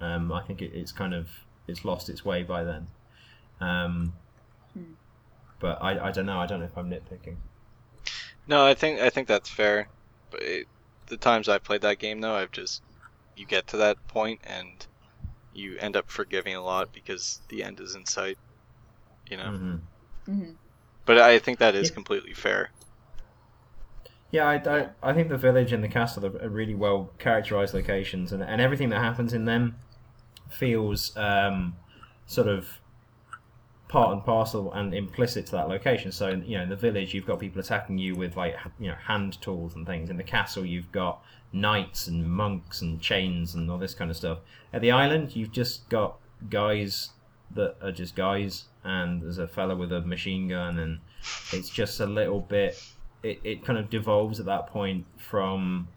Um, 0.00 0.32
I 0.32 0.42
think 0.42 0.62
it, 0.62 0.72
it's 0.74 0.92
kind 0.92 1.14
of 1.14 1.28
it's 1.68 1.84
lost 1.84 2.08
its 2.08 2.24
way 2.24 2.42
by 2.42 2.64
then. 2.64 2.88
Um, 3.60 4.14
Hmm. 4.74 4.94
but 5.58 5.82
I, 5.82 6.08
I 6.08 6.10
don't 6.12 6.26
know. 6.26 6.38
I 6.40 6.46
don't 6.46 6.60
know 6.60 6.66
if 6.66 6.76
I'm 6.78 6.90
nitpicking. 6.90 7.36
no, 8.46 8.64
I 8.66 8.74
think 8.74 9.00
I 9.00 9.10
think 9.10 9.28
that's 9.28 9.50
fair. 9.50 9.88
But 10.30 10.42
it, 10.42 10.68
the 11.06 11.16
times 11.16 11.48
I've 11.48 11.64
played 11.64 11.82
that 11.82 11.98
game, 11.98 12.20
though, 12.20 12.34
I've 12.34 12.52
just 12.52 12.82
you 13.36 13.46
get 13.46 13.66
to 13.68 13.76
that 13.78 14.06
point 14.08 14.40
and 14.44 14.86
you 15.56 15.78
end 15.78 15.96
up 15.96 16.10
forgiving 16.10 16.54
a 16.54 16.62
lot 16.62 16.92
because 16.92 17.42
the 17.48 17.62
end 17.62 17.80
is 17.80 17.94
in 17.94 18.06
sight. 18.06 18.38
You 19.26 19.38
know, 19.38 19.52
hmm 19.52 19.76
hmm 20.26 20.54
but 21.06 21.16
I 21.18 21.38
think 21.38 21.58
that 21.60 21.74
is 21.74 21.88
Yeah. 21.88 21.94
completely 21.94 22.34
fair. 22.34 22.70
Yeah, 24.30 24.46
I, 24.48 24.54
I, 24.56 24.88
I 25.02 25.12
think 25.12 25.28
the 25.28 25.36
village 25.36 25.72
and 25.72 25.82
the 25.82 25.88
castle 25.88 26.26
are, 26.26 26.42
are 26.42 26.48
really 26.48 26.74
well 26.74 27.10
characterized 27.18 27.74
locations, 27.74 28.32
and, 28.32 28.42
and 28.42 28.60
everything 28.60 28.88
that 28.90 28.98
happens 29.00 29.32
in 29.32 29.44
them 29.44 29.76
feels 30.50 31.16
um, 31.16 31.76
sort 32.26 32.48
of 32.48 32.80
part 33.88 34.12
and 34.12 34.24
parcel 34.24 34.72
and 34.72 34.94
implicit 34.94 35.46
to 35.46 35.52
that 35.52 35.68
location. 35.68 36.10
So, 36.10 36.30
you 36.30 36.56
know, 36.56 36.64
in 36.64 36.68
the 36.68 36.76
village, 36.76 37.14
you've 37.14 37.26
got 37.26 37.38
people 37.38 37.60
attacking 37.60 37.98
you 37.98 38.14
with 38.14 38.36
like 38.36 38.56
you 38.78 38.88
know 38.88 38.94
hand 38.94 39.40
tools 39.40 39.74
and 39.74 39.86
things. 39.86 40.10
In 40.10 40.16
the 40.16 40.22
castle, 40.24 40.64
you've 40.64 40.90
got 40.92 41.22
knights 41.54 42.06
and 42.08 42.30
monks 42.30 42.82
and 42.82 43.00
chains 43.00 43.54
and 43.54 43.70
all 43.70 43.78
this 43.78 43.94
kind 43.94 44.10
of 44.10 44.16
stuff. 44.16 44.38
At 44.72 44.82
the 44.82 44.90
island, 44.90 45.34
you've 45.36 45.52
just 45.52 45.88
got 45.88 46.16
guys 46.50 47.10
that 47.54 47.76
are 47.80 47.92
just 47.92 48.16
guys, 48.16 48.64
and 48.82 49.22
there's 49.22 49.38
a 49.38 49.46
fella 49.48 49.76
with 49.76 49.92
a 49.92 50.00
machine 50.02 50.48
gun, 50.48 50.78
and 50.78 50.98
it's 51.52 51.70
just 51.70 52.00
a 52.00 52.06
little 52.06 52.40
bit 52.40 52.82
it, 53.22 53.40
it 53.42 53.64
kind 53.64 53.78
of 53.78 53.88
devolves 53.88 54.38
at 54.38 54.44
that 54.46 54.66
point 54.66 55.06
from 55.16 55.88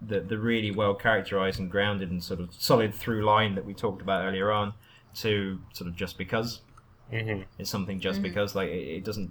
the 0.00 0.20
the 0.20 0.38
really 0.38 0.70
well 0.70 0.94
characterized 0.94 1.60
and 1.60 1.70
grounded 1.70 2.10
and 2.10 2.22
sort 2.24 2.40
of 2.40 2.48
solid 2.54 2.94
through 2.94 3.22
line 3.22 3.54
that 3.54 3.64
we 3.66 3.74
talked 3.74 4.00
about 4.00 4.24
earlier 4.24 4.50
on 4.50 4.72
to 5.14 5.60
sort 5.74 5.88
of 5.88 5.94
just 5.96 6.16
because 6.16 6.62
hmm 7.10 7.42
it's 7.58 7.68
something 7.68 8.00
just 8.00 8.20
Mhm. 8.20 8.22
because 8.22 8.54
like 8.54 8.70
it, 8.70 8.88
it 8.96 9.04
doesn't 9.04 9.30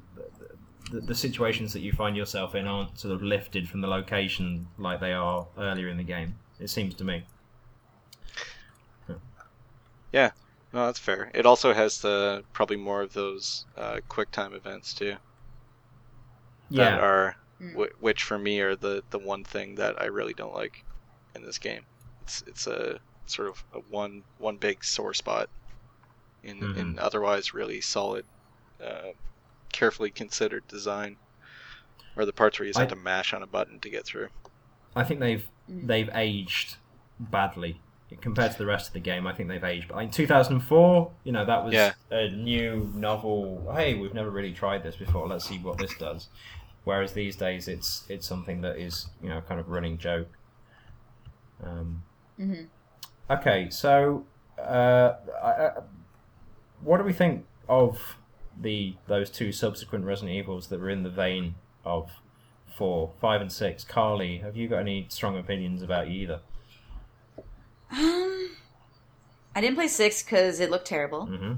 the, 0.93 1.01
the 1.01 1.15
situations 1.15 1.73
that 1.73 1.81
you 1.81 1.91
find 1.91 2.15
yourself 2.15 2.55
in 2.55 2.67
aren't 2.67 2.97
sort 2.99 3.13
of 3.13 3.21
lifted 3.23 3.67
from 3.69 3.81
the 3.81 3.87
location 3.87 4.67
like 4.77 4.99
they 5.01 5.13
are 5.13 5.47
earlier 5.57 5.89
in 5.89 5.97
the 5.97 6.03
game 6.03 6.35
it 6.59 6.69
seems 6.69 6.95
to 6.95 7.03
me 7.03 7.25
Yeah, 10.13 10.31
No, 10.71 10.85
that's 10.85 10.99
fair. 10.99 11.29
It 11.33 11.45
also 11.45 11.73
has 11.73 11.99
the 11.99 12.45
probably 12.53 12.77
more 12.77 13.01
of 13.01 13.11
those 13.13 13.65
uh, 13.75 13.99
quick 14.07 14.31
time 14.31 14.53
events 14.53 14.93
too. 14.93 15.17
That 16.75 16.79
Yeah, 16.79 16.97
are 16.97 17.37
Mm. 17.61 17.75
wh- 17.75 18.01
which 18.01 18.23
for 18.23 18.37
me 18.37 18.59
are 18.61 18.75
the 18.75 19.03
the 19.09 19.19
one 19.19 19.43
thing 19.45 19.75
that 19.75 20.01
I 20.01 20.05
really 20.05 20.33
don't 20.33 20.53
like 20.53 20.83
in 21.35 21.43
this 21.43 21.57
game. 21.57 21.85
It's 22.21 22.41
it's 22.47 22.67
a 22.67 22.99
sort 23.25 23.47
of 23.49 23.63
a 23.73 23.79
one 23.79 24.25
one 24.37 24.57
big 24.57 24.83
sore 24.83 25.13
spot 25.13 25.49
in 26.43 26.69
in 26.75 26.99
otherwise 26.99 27.53
really 27.53 27.81
solid, 27.81 28.25
uh, 28.81 29.13
carefully 29.73 30.09
considered 30.11 30.65
design, 30.69 31.17
or 32.15 32.23
the 32.25 32.31
parts 32.31 32.57
where 32.59 32.65
you 32.65 32.69
just 32.69 32.79
I- 32.79 32.83
have 32.83 32.89
to 32.91 32.95
mash 32.95 33.33
on 33.33 33.43
a 33.43 33.47
button 33.47 33.79
to 33.81 33.89
get 33.89 34.05
through. 34.05 34.29
I 34.95 35.03
think 35.03 35.19
they've 35.19 35.45
Mm. 35.69 35.87
they've 35.87 36.09
aged 36.13 36.75
badly 37.19 37.79
compared 38.21 38.51
to 38.51 38.57
the 38.57 38.65
rest 38.65 38.87
of 38.87 38.93
the 38.93 38.99
game. 38.99 39.25
I 39.25 39.33
think 39.33 39.47
they've 39.49 39.63
aged. 39.63 39.87
But 39.87 39.97
in 39.99 40.11
2004, 40.11 41.11
you 41.23 41.31
know, 41.31 41.45
that 41.45 41.63
was 41.65 41.73
Yeah. 41.73 41.93
a 42.11 42.29
new 42.29 42.91
novel. 42.93 43.71
Hey, 43.73 43.95
we've 43.95 44.13
never 44.13 44.29
really 44.29 44.51
tried 44.53 44.83
this 44.83 44.95
before. 44.97 45.27
Let's 45.27 45.45
see 45.45 45.57
what 45.57 45.77
this 45.79 45.95
does. 45.97 46.27
Whereas 46.83 47.13
these 47.13 47.35
days, 47.37 47.67
it's 47.67 48.05
it's 48.09 48.27
something 48.27 48.61
that 48.61 48.77
is 48.77 49.07
you 49.21 49.29
know 49.29 49.41
kind 49.41 49.59
of 49.59 49.69
running 49.69 49.97
joke. 49.97 50.27
Um, 51.63 52.03
Mhm. 52.39 52.67
Okay, 53.29 53.69
so 53.69 54.25
uh, 54.59 55.13
I, 55.41 55.49
I, 55.67 55.71
what 56.81 56.97
do 56.97 57.03
we 57.03 57.13
think 57.13 57.45
of 57.69 58.17
the 58.59 58.95
those 59.07 59.29
two 59.29 59.51
subsequent 59.51 60.05
Resident 60.05 60.31
Evils 60.37 60.67
that 60.67 60.79
were 60.79 60.89
in 60.89 61.03
the 61.03 61.09
vein 61.09 61.55
of 61.85 62.09
four, 62.77 63.11
five, 63.21 63.41
and 63.41 63.51
six? 63.51 63.83
Carly, 63.83 64.37
have 64.39 64.55
you 64.55 64.67
got 64.67 64.79
any 64.79 65.05
strong 65.09 65.37
opinions 65.37 65.81
about 65.81 66.07
either? 66.07 66.39
Um, 67.91 68.49
I 69.55 69.61
didn't 69.61 69.75
play 69.75 69.87
six 69.87 70.23
because 70.23 70.59
it 70.59 70.71
looked 70.71 70.87
terrible. 70.87 71.25
hmm 71.27 71.53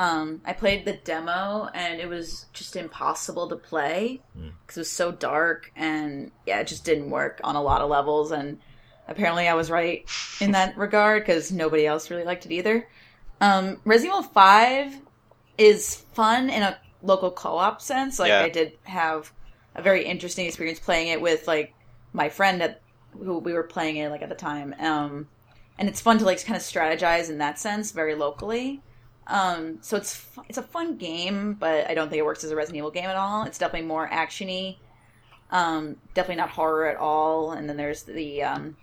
Um, 0.00 0.40
I 0.44 0.52
played 0.52 0.84
the 0.84 0.94
demo 0.94 1.68
and 1.74 2.00
it 2.00 2.08
was 2.08 2.46
just 2.52 2.76
impossible 2.76 3.48
to 3.48 3.56
play 3.56 4.20
Mm. 4.36 4.52
because 4.62 4.76
it 4.76 4.80
was 4.80 4.90
so 4.92 5.12
dark 5.12 5.72
and 5.76 6.30
yeah, 6.46 6.60
it 6.60 6.66
just 6.66 6.84
didn't 6.84 7.10
work 7.10 7.40
on 7.44 7.56
a 7.56 7.62
lot 7.62 7.80
of 7.80 7.90
levels. 7.90 8.30
And 8.32 8.58
apparently, 9.06 9.48
I 9.48 9.54
was 9.54 9.70
right 9.70 10.04
in 10.40 10.52
that 10.52 10.76
regard 10.86 11.22
because 11.22 11.50
nobody 11.52 11.86
else 11.86 12.10
really 12.10 12.24
liked 12.24 12.46
it 12.46 12.52
either. 12.52 12.88
Um, 13.40 13.80
Resident 13.84 14.18
Evil 14.18 14.30
Five 14.30 14.94
is 15.58 15.96
fun 16.14 16.48
in 16.50 16.62
a 16.62 16.78
local 17.02 17.30
co-op 17.30 17.80
sense. 17.82 18.18
Like 18.18 18.28
Yeah. 18.28 18.42
I 18.42 18.48
did 18.48 18.72
have 18.84 19.32
a 19.74 19.82
very 19.82 20.04
interesting 20.04 20.46
experience 20.46 20.78
playing 20.78 21.08
it 21.08 21.20
with 21.20 21.46
like 21.46 21.74
my 22.12 22.28
friend 22.28 22.62
at 22.62 22.80
who 23.12 23.38
we 23.38 23.52
were 23.52 23.62
playing 23.64 23.96
it 23.96 24.10
like 24.10 24.22
at 24.22 24.28
the 24.28 24.34
time. 24.34 24.74
Um, 24.78 25.28
and 25.78 25.88
it's 25.88 26.00
fun 26.00 26.18
to 26.18 26.24
like 26.24 26.44
kind 26.44 26.56
of 26.56 26.62
strategize 26.62 27.28
in 27.28 27.38
that 27.38 27.58
sense, 27.58 27.92
very 27.92 28.14
locally. 28.14 28.82
Um, 29.26 29.78
so 29.82 29.96
it's 29.96 30.14
fu- 30.14 30.42
it's 30.48 30.58
a 30.58 30.62
fun 30.62 30.96
game, 30.96 31.54
but 31.54 31.88
I 31.88 31.94
don't 31.94 32.08
think 32.08 32.18
it 32.18 32.24
works 32.24 32.44
as 32.44 32.50
a 32.50 32.56
Resident 32.56 32.78
Evil 32.78 32.90
game 32.90 33.04
at 33.04 33.16
all. 33.16 33.44
It's 33.44 33.58
definitely 33.58 33.86
more 33.86 34.08
actiony. 34.08 34.78
Um, 35.50 35.96
definitely 36.14 36.36
not 36.40 36.50
horror 36.50 36.86
at 36.86 36.96
all. 36.96 37.52
And 37.52 37.68
then 37.68 37.76
there's 37.76 38.02
the 38.04 38.42
um, 38.42 38.76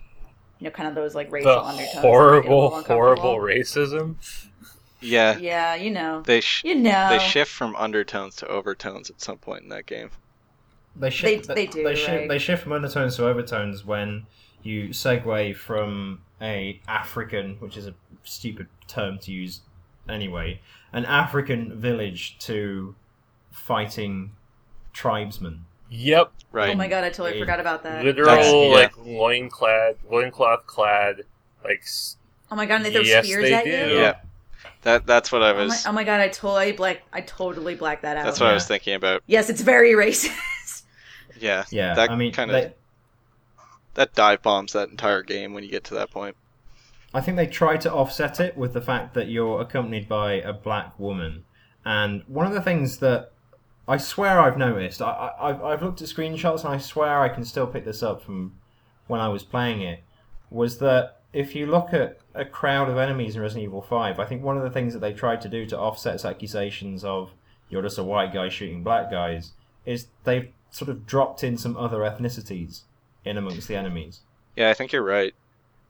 you 0.60 0.66
know, 0.66 0.72
kind 0.72 0.88
of 0.88 0.96
those 0.96 1.16
like 1.16 1.32
racial 1.32 1.52
The 1.52 1.62
undertones. 1.62 1.78
that 1.78 1.98
make 1.98 2.04
it 2.04 2.08
a 2.08 2.12
horrible, 2.12 2.84
horrible 2.84 3.36
racism. 3.38 4.16
Yeah, 5.02 5.38
Yeah, 5.38 5.76
you 5.76 5.92
know, 5.92 6.22
they 6.22 6.42
sh- 6.42 6.64
you 6.66 6.76
know, 6.76 7.10
they 7.10 7.20
shift 7.20 7.52
from 7.52 7.76
undertones 7.76 8.36
to 8.38 8.48
overtones 8.48 9.10
at 9.10 9.22
some 9.22 9.38
point 9.38 9.64
in 9.64 9.70
that 9.70 9.86
game. 9.86 10.12
They 10.96 11.10
shift. 11.10 11.48
They- 11.48 11.54
they 11.54 11.68
do, 11.68 11.84
They 11.84 11.96
shift, 11.96 12.10
right? 12.10 12.30
they 12.30 12.40
shift 12.40 12.64
from 12.64 12.72
undertones 12.72 13.18
to 13.18 13.28
overtones 13.28 13.84
when 13.86 14.26
you 14.64 14.90
segue 14.90 15.56
from 15.58 16.22
a 16.42 16.80
African, 16.88 17.56
which 17.60 17.78
is 17.78 17.86
a 17.88 17.94
stupid 18.24 18.68
term 18.88 19.20
to 19.20 19.32
use 19.32 19.62
anyway, 20.10 20.62
an 20.94 21.06
African 21.06 21.80
village 21.80 22.38
to 22.40 22.96
fighting 23.52 24.32
tribesmen. 24.94 25.66
Yep, 25.90 26.32
Right. 26.52 26.70
Oh 26.74 26.76
my 26.76 26.88
god, 26.88 27.04
I 27.04 27.10
totally 27.10 27.34
Yeah. 27.36 27.42
forgot 27.42 27.60
about 27.60 27.84
that. 27.84 28.04
literal 28.04 28.28
That's- 28.28 28.52
yeah. 28.54 28.68
like 28.70 28.96
loinclad, 28.98 29.98
loincloth 30.10 30.66
clad, 30.66 31.24
like 31.64 31.84
Oh 32.50 32.56
my 32.56 32.66
god, 32.66 32.76
and 32.78 32.86
they 32.86 32.92
throw 32.92 33.02
Yes, 33.02 33.26
spears 33.26 33.44
they 33.44 33.54
at 33.54 33.64
do. 33.66 33.70
you. 33.70 34.00
Yeah. 34.00 34.16
That 34.84 35.06
that's 35.06 35.32
what 35.32 35.42
I 35.44 35.52
Oh 35.52 35.54
my, 35.56 35.64
was. 35.64 35.86
oh 35.88 35.92
my 35.92 36.04
god, 36.04 36.22
I 36.22 36.28
totally 36.30 36.72
black. 36.74 37.02
I 37.14 37.22
totally 37.22 37.76
blacked 37.76 38.02
that 38.04 38.18
out. 38.18 38.26
that's 38.26 38.40
what 38.40 38.50
I 38.50 38.54
was 38.54 38.68
thinking 38.68 38.94
about. 38.96 39.24
Yes, 39.28 39.50
it's 39.50 39.62
very 39.62 39.92
racist. 40.06 40.84
Yeah. 41.40 41.66
Yeah, 41.70 41.94
That 41.96 42.12
I 42.12 42.16
mean, 42.16 42.32
kind 42.32 42.52
they- 42.52 42.66
of 42.66 42.74
that 43.96 44.14
dive 44.14 44.42
bombs 44.42 44.74
that 44.74 44.90
entire 44.90 45.22
game 45.24 45.54
when 45.54 45.64
you 45.64 45.70
get 45.70 45.84
to 45.86 45.94
that 45.96 46.12
point. 46.12 46.36
I 47.14 47.22
think 47.22 47.38
they 47.38 47.48
try 47.48 47.78
to 47.78 47.94
offset 47.94 48.40
it 48.42 48.58
with 48.58 48.74
the 48.74 48.82
fact 48.82 49.14
that 49.14 49.30
you're 49.30 49.62
accompanied 49.62 50.10
by 50.10 50.34
a 50.34 50.52
black 50.52 51.00
woman. 51.00 51.46
And 51.86 52.24
one 52.28 52.46
of 52.46 52.52
the 52.54 52.62
things 52.62 52.98
that 52.98 53.32
I 53.88 53.96
swear 53.98 54.42
I've 54.42 54.58
noticed, 54.58 55.02
I, 55.02 55.12
I, 55.12 55.50
I've, 55.50 55.64
I've 55.64 55.82
looked 55.84 56.02
at 56.02 56.10
screenshots 56.10 56.66
and 56.66 56.74
I 56.74 56.78
swear 56.78 57.22
I 57.22 57.30
can 57.30 57.46
still 57.46 57.68
pick 57.68 57.86
this 57.86 58.04
up 58.04 58.22
from 58.22 58.58
when 59.08 59.22
I 59.22 59.30
was 59.30 59.44
playing 59.44 59.82
it, 59.82 60.04
was 60.50 60.80
that 60.80 61.22
if 61.36 61.54
you 61.54 61.66
look 61.66 61.94
at 61.94 62.18
a 62.34 62.46
crowd 62.46 62.88
of 62.90 62.98
enemies 62.98 63.36
in 63.36 63.42
Resident 63.42 63.66
Evil 63.66 63.82
5, 63.82 64.20
I 64.20 64.26
think 64.26 64.42
one 64.42 64.56
of 64.56 64.64
the 64.64 64.70
things 64.70 64.94
that 64.94 65.00
they 65.00 65.12
tried 65.12 65.42
to 65.42 65.50
do 65.50 65.66
to 65.66 65.78
offset 65.78 66.16
its 66.16 66.24
accusations 66.24 67.04
of 67.04 67.32
you're 67.70 67.82
just 67.82 67.98
a 67.98 68.04
white 68.04 68.34
guy 68.34 68.48
shooting 68.48 68.84
black 68.84 69.12
guys 69.12 69.52
is 69.86 70.08
they've 70.24 70.50
sort 70.72 70.88
of 70.90 71.06
dropped 71.06 71.44
in 71.44 71.58
some 71.58 71.76
other 71.76 72.00
ethnicities 72.00 72.84
in 73.26 73.38
amongst 73.38 73.68
the 73.68 73.76
enemies. 73.76 74.22
Yeah, 74.56 74.70
I 74.70 74.74
think 74.74 74.94
you're 74.94 75.04
right. 75.04 75.36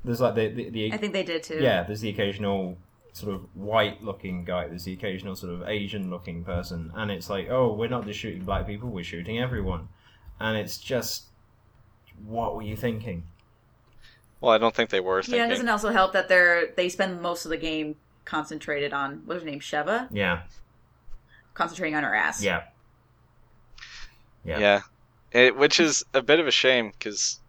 There's 0.04 0.20
like 0.20 0.34
the, 0.34 0.48
the, 0.48 0.70
the 0.70 0.94
I 0.94 0.98
think 0.98 1.14
they 1.14 1.24
did 1.24 1.44
too. 1.44 1.60
yeah, 1.62 1.84
there's 1.84 2.02
the 2.02 2.10
occasional 2.10 2.78
sort 3.14 3.36
of 3.36 3.42
white 3.56 4.04
looking 4.04 4.46
guy, 4.46 4.68
there's 4.68 4.86
the 4.86 4.94
occasional 4.94 5.36
sort 5.36 5.54
of 5.54 5.68
Asian 5.70 6.10
looking 6.10 6.44
person, 6.44 6.92
and 6.96 7.12
it's 7.12 7.30
like, 7.30 7.50
oh, 7.52 7.72
we're 7.72 7.88
not 7.88 8.06
just 8.06 8.20
shooting 8.20 8.44
black 8.44 8.66
people, 8.66 8.90
we're 8.90 9.04
shooting 9.04 9.40
everyone. 9.40 9.90
And 10.40 10.58
it's 10.58 10.80
just, 10.80 11.26
what 12.26 12.56
were 12.56 12.64
you 12.64 12.76
thinking? 12.76 13.24
Well, 14.46 14.54
I 14.54 14.60
don't 14.60 14.76
think 14.76 14.92
they 14.92 15.00
were 15.00 15.24
Yeah, 15.28 15.46
it 15.46 15.50
doesn't 15.50 15.68
also 15.68 15.90
help 15.90 16.14
that 16.14 16.28
they're 16.28 16.68
they 16.76 16.88
spend 16.88 17.20
most 17.20 17.46
of 17.46 17.50
the 17.50 17.58
game 17.58 17.96
concentrated 18.26 18.94
on 18.94 19.24
what's 19.26 19.42
her 19.42 19.50
name, 19.50 19.60
Sheva, 19.60 20.08
Yeah, 20.12 20.44
concentrating 21.56 21.96
on 21.96 22.04
her 22.04 22.14
ass. 22.14 22.44
yeah. 22.44 22.62
Yeah. 24.44 24.60
yeah, 24.60 24.82
It, 25.32 25.58
which 25.58 25.80
is 25.80 26.06
a 26.14 26.22
bit 26.22 26.40
of 26.40 26.46
a 26.46 26.52
shame 26.52 26.92
because 26.92 27.40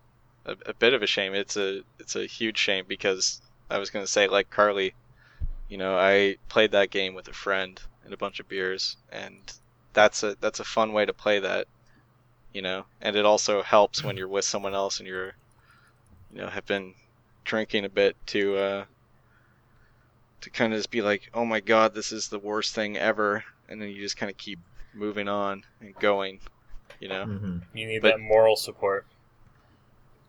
a, 0.47 0.57
a 0.65 0.73
bit 0.73 0.95
of 0.95 1.03
a 1.03 1.07
shame. 1.07 1.35
It's 1.35 1.59
a 1.59 1.83
it's 1.99 2.17
a 2.17 2.25
huge 2.25 2.57
shame 2.57 2.87
because 2.89 3.43
I 3.69 3.77
was 3.77 3.91
gonna 3.91 4.07
say 4.07 4.27
like 4.27 4.49
Carly, 4.49 4.95
you 5.69 5.77
know, 5.77 5.99
I 5.99 6.39
played 6.49 6.73
that 6.73 6.89
game 6.91 7.13
with 7.15 7.29
a 7.29 7.35
friend 7.35 7.79
and 8.07 8.15
a 8.15 8.17
bunch 8.17 8.41
of 8.41 8.49
beers, 8.49 8.97
and 9.13 9.53
that's 9.93 10.23
a 10.23 10.35
that's 10.41 10.61
a 10.61 10.65
fun 10.65 10.95
way 10.95 11.05
to 11.05 11.13
play 11.13 11.41
that, 11.41 11.67
you 12.55 12.63
know. 12.63 12.87
And 13.03 13.17
it 13.17 13.27
also 13.27 13.61
helps 13.63 14.03
when 14.03 14.17
you're 14.17 14.29
with 14.29 14.47
someone 14.47 14.75
else 14.75 14.99
and 14.99 15.07
you're, 15.07 15.35
you 16.37 16.43
know, 16.43 16.49
have 16.49 16.67
been 16.67 16.93
drinking 17.45 17.85
a 17.85 17.89
bit 17.89 18.15
to 18.27 18.57
uh 18.59 18.85
to 20.43 20.51
kind 20.51 20.73
of 20.75 20.79
just 20.79 20.91
be 20.91 21.01
like, 21.01 21.31
oh 21.33 21.45
my 21.47 21.61
god, 21.61 21.95
this 21.95 22.13
is 22.13 22.29
the 22.29 22.39
worst 22.39 22.75
thing 22.75 22.97
ever, 22.99 23.43
and 23.69 23.81
then 23.81 23.89
you 23.89 24.01
just 24.01 24.19
kind 24.19 24.31
of 24.31 24.37
keep 24.37 24.59
moving 24.93 25.29
on 25.29 25.65
and 25.81 25.95
going, 25.99 26.39
you 27.01 27.09
know. 27.09 27.25
hmm 27.25 27.59
you 27.75 27.87
need 27.87 28.03
But- 28.03 28.13
that 28.13 28.21
moral 28.21 28.57
support. 28.57 29.07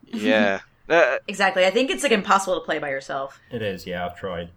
Yeah. 0.06 0.60
Uh, 0.90 1.18
Exactly. 1.28 1.66
I 1.66 1.70
think 1.70 1.90
it's 1.90 2.02
like 2.02 2.12
impossible 2.12 2.58
to 2.58 2.64
play 2.64 2.78
by 2.78 2.88
yourself. 2.88 3.38
It 3.50 3.60
is, 3.60 3.86
yeah, 3.86 4.06
I've 4.06 4.16
tried. 4.16 4.48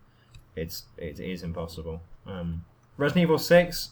It's 0.56 0.84
It 0.98 1.20
is 1.20 1.44
impossible. 1.44 2.02
Um, 2.26 2.64
Resident 2.96 3.24
Evil 3.24 3.38
6, 3.38 3.90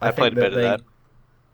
I 0.00 0.06
think 0.06 0.16
played 0.16 0.32
a 0.32 0.36
bit 0.36 0.52
of 0.54 0.62
that. 0.62 0.80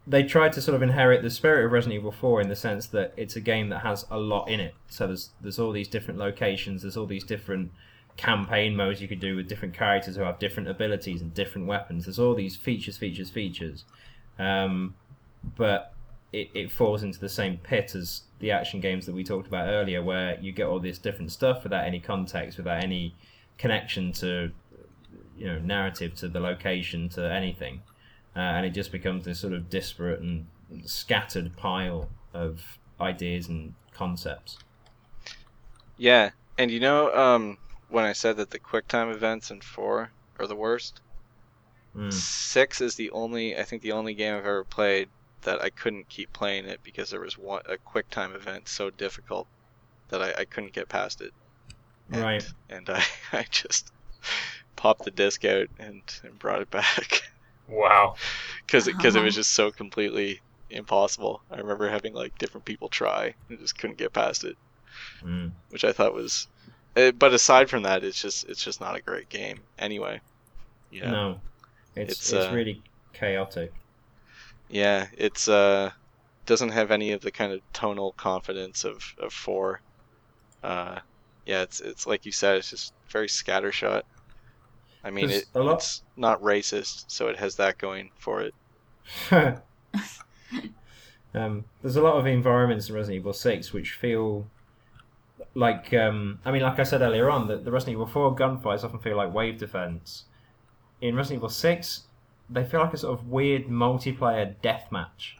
They 0.07 0.23
tried 0.23 0.53
to 0.53 0.63
sort 0.63 0.77
of 0.77 0.83
inherit 0.83 1.23
the 1.23 1.31
spirit 1.31 1.65
of 1.65 1.73
Resident 1.73 1.99
Evil 1.99 2.13
4 2.13 2.41
in 2.41 2.49
the 2.49 2.57
sense 2.57 2.87
that 2.89 3.13
it's 3.17 3.35
a 3.35 3.41
game 3.41 3.71
that 3.71 3.81
has 3.81 4.07
a 4.11 4.19
lot 4.19 4.49
in 4.49 4.61
it. 4.61 4.75
So 4.89 5.07
there's 5.09 5.31
there's 5.41 5.59
all 5.59 5.73
these 5.73 5.89
different 5.89 6.21
locations, 6.21 6.83
there's 6.83 6.97
all 6.97 7.07
these 7.07 7.25
different 7.25 7.73
campaign 8.17 8.75
modes 8.75 9.03
you 9.03 9.09
could 9.09 9.21
do 9.21 9.37
with 9.37 9.49
different 9.49 9.75
characters 9.75 10.17
who 10.17 10.23
have 10.23 10.39
different 10.39 10.69
abilities 10.69 11.21
and 11.21 11.35
different 11.35 11.67
weapons. 11.67 12.07
There's 12.07 12.19
all 12.19 12.35
these 12.35 12.57
features, 12.57 12.97
features, 12.97 13.31
features. 13.31 13.85
Um, 14.39 14.95
but 15.57 15.93
it, 16.33 16.51
it 16.55 16.71
falls 16.71 17.03
into 17.03 17.19
the 17.19 17.29
same 17.29 17.59
pit 17.59 17.95
as 17.95 18.23
the 18.39 18.51
action 18.51 18.81
games 18.81 19.07
that 19.07 19.15
we 19.15 19.25
talked 19.25 19.47
about 19.47 19.69
earlier, 19.69 20.03
where 20.03 20.39
you 20.41 20.53
get 20.53 20.67
all 20.67 20.81
this 20.81 20.99
different 20.99 21.33
stuff 21.33 21.63
without 21.63 21.85
any 21.85 22.01
context, 22.01 22.59
without 22.59 22.83
any 22.83 23.15
connection 23.59 24.13
to 24.13 24.51
you 25.37 25.47
know 25.47 25.59
narrative 25.59 26.15
to 26.15 26.29
the 26.29 26.41
location 26.41 27.09
to 27.11 27.33
anything 27.33 27.83
uh, 28.37 28.41
and 28.41 28.67
it 28.67 28.71
just 28.71 28.93
becomes 28.93 29.25
this 29.25 29.41
sort 29.41 29.53
of 29.55 29.71
disparate 29.71 30.21
and 30.21 30.47
scattered 30.85 31.57
pile 31.57 32.11
of 32.35 32.79
ideas 33.01 33.49
and 33.49 33.75
concepts. 33.93 34.59
Yeah. 35.99 36.31
And 36.59 36.71
you 36.71 36.81
know, 36.81 37.15
um, 37.15 37.59
when 37.89 38.05
I 38.05 38.13
said 38.13 38.37
that 38.39 38.51
the 38.51 38.59
QuickTime 38.59 39.13
events 39.13 39.51
in 39.51 39.61
four 39.61 40.13
are 40.39 40.47
the 40.47 40.57
worst, 40.57 41.03
Mm. 41.97 42.13
six 42.13 42.81
is 42.81 42.95
the 42.97 43.11
only 43.11 43.57
I 43.59 43.65
think 43.65 43.83
the 43.83 43.93
only 43.93 44.15
game 44.15 44.35
I've 44.35 44.41
ever 44.47 44.65
played 44.65 45.09
that 45.43 45.63
I 45.63 45.71
couldn't 45.71 46.09
keep 46.09 46.33
playing 46.33 46.67
it 46.67 46.83
because 46.83 47.11
there 47.11 47.21
was 47.21 47.39
one 47.39 47.63
a 47.67 47.79
QuickTime 47.79 48.35
event 48.35 48.69
so 48.69 48.91
difficult 48.91 49.49
that 50.09 50.23
I, 50.23 50.43
I 50.43 50.45
couldn't 50.45 50.73
get 50.75 50.89
past 50.89 51.21
it. 51.23 51.35
And, 52.13 52.23
Right. 52.23 52.55
And 52.69 52.89
I, 52.91 53.05
I 53.33 53.45
just 53.51 53.93
popped 54.77 55.05
the 55.05 55.11
disc 55.11 55.45
out 55.45 55.69
and, 55.79 56.03
and 56.23 56.39
brought 56.39 56.63
it 56.63 56.71
back 56.71 57.23
Wow. 57.69 58.17
because 58.67 58.87
because 58.87 59.17
it 59.17 59.23
was 59.23 59.35
Uh-huh. 59.35 59.35
just 59.35 59.53
so 59.55 59.73
completely 59.73 60.41
impossible. 60.71 61.43
I 61.51 61.59
remember 61.59 61.89
having 61.89 62.15
like 62.15 62.37
different 62.39 62.65
people 62.65 62.89
try 62.89 63.35
and 63.49 63.59
just 63.59 63.77
couldn't 63.79 63.99
get 63.99 64.13
past 64.13 64.45
it, 64.45 64.57
Mm. 65.25 65.53
which 65.69 65.85
I 65.85 65.93
thought 65.93 66.15
was. 66.15 66.49
Uh, 66.97 67.13
but 67.13 67.35
aside 67.35 67.69
from 67.71 67.83
that, 67.83 68.03
it's 68.05 68.21
just 68.21 68.45
it's 68.49 68.63
just 68.63 68.81
not 68.81 68.97
a 68.97 69.03
great 69.03 69.29
game 69.29 69.65
anyway. 69.79 70.21
Yeah. 70.91 71.17
No, 71.17 71.41
it's 71.95 72.21
It's, 72.21 72.33
it's, 72.33 72.51
uh, 72.51 72.51
really 72.51 72.83
chaotic. 73.15 73.73
Yeah, 74.69 75.09
it's 75.17 75.49
uh 75.49 75.91
doesn't 76.47 76.71
have 76.71 76.91
any 76.93 77.13
of 77.13 77.23
the 77.23 77.33
kind 77.33 77.53
of 77.53 77.61
tonal 77.73 78.13
confidence 78.15 78.85
of 78.85 79.03
of 79.19 79.33
four. 79.33 79.83
Uh, 80.63 81.01
yeah, 81.47 81.63
it's 81.63 81.81
it's 81.81 82.07
like 82.07 82.27
you 82.27 82.33
said, 82.33 82.59
it's 82.59 82.71
just 82.71 82.95
very 83.13 83.29
scattershot. 83.29 84.03
I 85.07 85.11
mean, 85.11 85.31
it, 85.31 85.47
lot- 85.55 85.75
it's 85.79 86.03
not 86.17 86.43
racist, 86.43 87.05
so 87.09 87.29
it 87.29 87.37
has 87.39 87.57
that 87.57 87.79
going 87.79 88.11
for 88.19 88.43
it. 88.43 88.55
um, 91.35 91.65
there's 91.83 91.97
a 91.97 92.03
lot 92.03 92.17
of 92.17 92.27
environments 92.27 92.89
in 92.89 92.95
Resident 92.95 93.21
Evil 93.21 93.33
Six 93.33 93.73
which 93.73 93.93
feel 93.93 94.47
like 95.55 95.93
um, 95.95 96.41
I 96.45 96.51
mean, 96.51 96.63
like 96.63 96.79
I 96.79 96.83
said 96.83 97.03
earlier 97.03 97.31
on, 97.31 97.49
that 97.49 97.65
the 97.65 97.71
Resident 97.71 97.95
Evil 97.95 98.07
Four 98.07 98.35
gunfights 98.35 98.85
often 98.85 98.99
feel 98.99 99.17
like 99.17 99.33
wave 99.33 99.59
defense. 99.59 100.25
In 101.01 101.15
Resident 101.15 101.41
Evil 101.41 101.49
Six, 101.51 102.05
they 102.51 102.65
feel 102.65 102.81
like 102.81 102.95
a 102.95 102.99
sort 102.99 103.19
of 103.19 103.29
weird 103.29 103.67
multiplayer 103.69 104.55
deathmatch. 104.63 105.35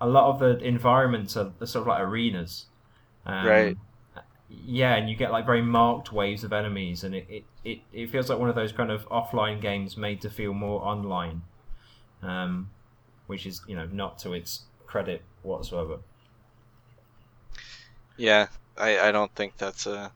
A 0.00 0.06
lot 0.08 0.30
of 0.30 0.38
the 0.40 0.58
environments 0.64 1.36
are, 1.36 1.52
are 1.60 1.66
sort 1.66 1.82
of 1.82 1.88
like 1.88 2.00
arenas. 2.02 2.66
Um, 3.26 3.46
Right. 3.46 3.76
Yeah, 4.48 4.94
and 4.94 5.08
you 5.08 5.16
get 5.16 5.32
like 5.32 5.46
very 5.46 5.62
marked 5.62 6.12
waves 6.12 6.44
of 6.44 6.52
enemies, 6.52 7.02
and 7.04 7.14
it, 7.14 7.26
it, 7.28 7.44
it, 7.64 7.78
it 7.92 8.10
feels 8.10 8.28
like 8.28 8.38
one 8.38 8.48
of 8.48 8.54
those 8.54 8.72
kind 8.72 8.90
of 8.90 9.08
offline 9.08 9.60
games 9.60 9.96
made 9.96 10.20
to 10.22 10.30
feel 10.30 10.52
more 10.54 10.82
online, 10.82 11.42
um, 12.22 12.70
which 13.26 13.46
is 13.46 13.62
you 13.66 13.74
know 13.74 13.86
not 13.86 14.18
to 14.20 14.32
its 14.34 14.62
credit 14.86 15.22
whatsoever. 15.42 15.98
Yeah, 18.16 18.48
I 18.76 18.98
I 19.08 19.12
don't 19.12 19.34
think 19.34 19.56
that's 19.56 19.86
a. 19.86 20.12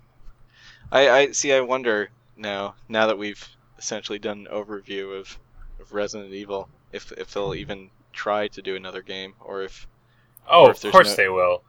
I 0.93 1.11
I 1.11 1.31
see. 1.33 1.53
I 1.53 1.61
wonder 1.61 2.11
now. 2.37 2.75
Now 2.89 3.07
that 3.07 3.19
we've 3.19 3.47
essentially 3.79 4.19
done 4.19 4.47
an 4.47 4.53
overview 4.53 5.19
of 5.19 5.39
of 5.81 5.93
Resident 5.93 6.33
Evil, 6.33 6.69
if 6.93 7.13
if 7.13 7.33
they'll 7.33 7.55
even 7.55 7.91
try 8.13 8.49
to 8.49 8.63
do 8.63 8.77
another 8.77 9.03
game, 9.03 9.35
or 9.41 9.63
if 9.63 9.87
Oh, 10.49 10.67
Or 10.67 10.71
if 10.73 10.83
of 10.85 10.93
course 10.93 11.11
no- 11.11 11.17
they 11.17 11.29
will. 11.29 11.63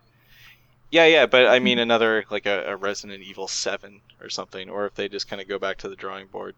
Yeah, 0.91 1.05
yeah, 1.05 1.25
but 1.27 1.47
I 1.47 1.59
mean 1.59 1.77
another 1.79 2.25
like 2.31 2.45
a, 2.45 2.63
a 2.71 2.75
Resident 2.75 3.23
Evil 3.23 3.47
Seven 3.47 4.01
or 4.21 4.29
something, 4.29 4.69
or 4.69 4.85
if 4.87 4.95
they 4.95 5.07
just 5.07 5.27
kind 5.29 5.41
of 5.41 5.47
go 5.47 5.59
back 5.59 5.77
to 5.79 5.89
the 5.89 5.95
drawing 5.95 6.27
board. 6.27 6.55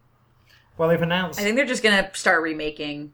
Well, 0.78 0.88
they've 0.90 1.02
announced. 1.02 1.40
I 1.40 1.44
think 1.44 1.58
they're 1.58 1.66
just 1.66 1.84
gonna 1.84 2.10
start 2.14 2.42
remaking, 2.42 3.12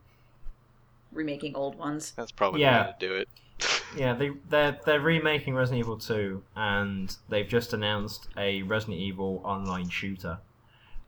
remaking 1.12 1.56
old 1.56 1.78
ones. 1.78 2.14
That's 2.16 2.32
probably 2.32 2.62
Yeah. 2.62 2.84
the 2.84 2.88
way 2.90 2.94
to 2.94 3.08
do 3.08 3.16
it. 3.16 3.30
Yeah, 3.96 4.14
they 4.14 4.32
they're 4.50 4.78
they're 4.86 5.00
remaking 5.00 5.56
Resident 5.56 5.80
Evil 5.80 5.98
Two, 5.98 6.44
and 6.56 7.16
they've 7.30 7.48
just 7.48 7.74
announced 7.74 8.28
a 8.38 8.62
Resident 8.64 9.00
Evil 9.00 9.42
online 9.46 9.90
shooter. 9.90 10.38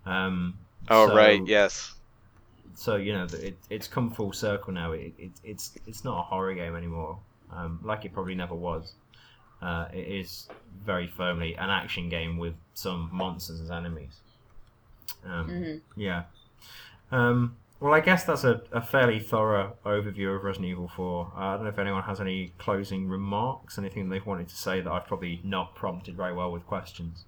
Um, 0.05 0.57
oh 0.89 1.09
so- 1.09 1.15
right, 1.15 1.45
yes, 1.45 1.93
So 2.75 2.95
you 2.95 3.11
know 3.13 3.27
it, 3.33 3.57
it's 3.69 3.87
come 3.87 4.09
full 4.09 4.31
circle 4.31 4.73
now. 4.73 4.93
It, 4.93 5.13
it, 5.19 5.31
it's 5.43 5.73
it's 5.85 6.03
not 6.05 6.17
a 6.19 6.21
horror 6.21 6.53
game 6.55 6.75
anymore, 6.75 7.19
um, 7.53 7.79
like 7.83 8.05
it 8.05 8.13
probably 8.13 8.33
never 8.33 8.55
was. 8.55 8.93
Uh, 9.61 9.87
it 9.93 10.07
is 10.07 10.47
very 10.85 11.07
firmly 11.07 11.55
an 11.55 11.69
action 11.69 12.09
game 12.09 12.37
with 12.37 12.55
some 12.73 13.09
monsters 13.11 13.59
as 13.59 13.71
enemies. 13.71 14.21
Um, 15.25 15.47
hmm 15.47 15.99
Yeah. 15.99 16.23
Um, 17.11 17.57
well, 17.79 17.93
I 17.93 18.01
guess 18.01 18.25
that's 18.25 18.43
a, 18.43 18.61
a 18.73 18.81
fairly 18.81 19.19
thorough 19.19 19.77
overview 19.85 20.35
of 20.35 20.43
Resident 20.43 20.69
Evil 20.69 20.89
4. 20.93 21.31
Uh, 21.33 21.39
I 21.39 21.53
don't 21.55 21.63
know 21.63 21.69
if 21.69 21.79
anyone 21.79 22.03
has 22.03 22.19
any 22.19 22.51
closing 22.57 23.07
remarks, 23.07 23.77
anything 23.77 24.09
they've 24.09 24.25
wanted 24.25 24.49
to 24.49 24.55
say 24.55 24.81
that 24.81 24.91
I've 24.91 25.05
probably 25.07 25.39
not 25.43 25.75
prompted 25.75 26.17
very 26.17 26.33
well 26.33 26.51
with 26.51 26.65
questions. 26.67 27.23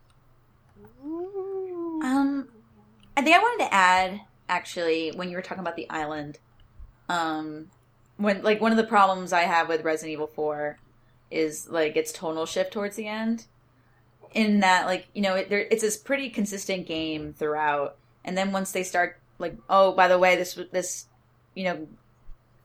Um, 1.04 2.50
I 3.16 3.22
think 3.22 3.36
I 3.36 3.40
wanted 3.40 3.66
to 3.66 3.74
add 3.74 4.22
actually 4.50 5.12
when 5.12 5.30
you 5.30 5.38
were 5.38 5.42
talking 5.42 5.62
about 5.62 5.78
the 5.78 5.90
island, 5.90 6.40
um, 7.08 7.70
when 8.18 8.44
like 8.44 8.60
one 8.60 8.72
of 8.72 8.78
the 8.78 8.84
problems 8.84 9.32
I 9.32 9.42
have 9.42 9.70
with 9.70 9.84
Resident 9.84 10.14
Evil 10.14 10.28
Four 10.28 10.80
is 11.32 11.68
like 11.70 11.96
its 11.96 12.12
tonal 12.12 12.46
shift 12.46 12.72
towards 12.74 12.96
the 12.96 13.08
end. 13.08 13.46
In 14.34 14.62
that, 14.62 14.86
like 14.86 15.08
you 15.14 15.22
know, 15.22 15.36
it, 15.36 15.50
there, 15.50 15.68
it's 15.70 15.82
this 15.82 15.98
pretty 15.98 16.30
consistent 16.30 16.88
game 16.88 17.34
throughout, 17.34 17.98
and 18.24 18.38
then 18.38 18.52
once 18.54 18.72
they 18.72 18.84
start 18.84 19.20
like, 19.40 19.58
oh, 19.70 19.92
by 19.92 20.08
the 20.08 20.18
way, 20.18 20.36
this 20.38 20.58
this, 20.72 21.08
you 21.54 21.66
know, 21.66 21.88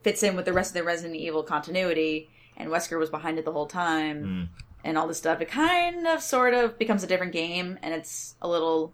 fits 0.01 0.23
in 0.23 0.35
with 0.37 0.45
the 0.45 0.53
rest 0.53 0.69
of 0.69 0.75
the 0.75 0.83
Resident 0.83 1.15
Evil 1.17 1.43
continuity, 1.43 2.29
and 2.55 2.69
Wesker 2.69 2.97
was 2.97 3.09
behind 3.09 3.37
it 3.37 3.43
the 3.43 3.51
whole 3.51 3.65
time 3.65 4.23
Mm. 4.23 4.63
and 4.85 4.97
all 4.97 5.07
this 5.07 5.17
stuff, 5.17 5.41
it 5.41 5.49
kind 5.49 6.07
of 6.07 6.21
sort 6.21 6.53
of 6.53 6.77
becomes 6.79 7.03
a 7.03 7.07
different 7.07 7.33
game, 7.33 7.77
and 7.81 7.93
it's 7.93 8.35
a 8.41 8.47
little. 8.47 8.93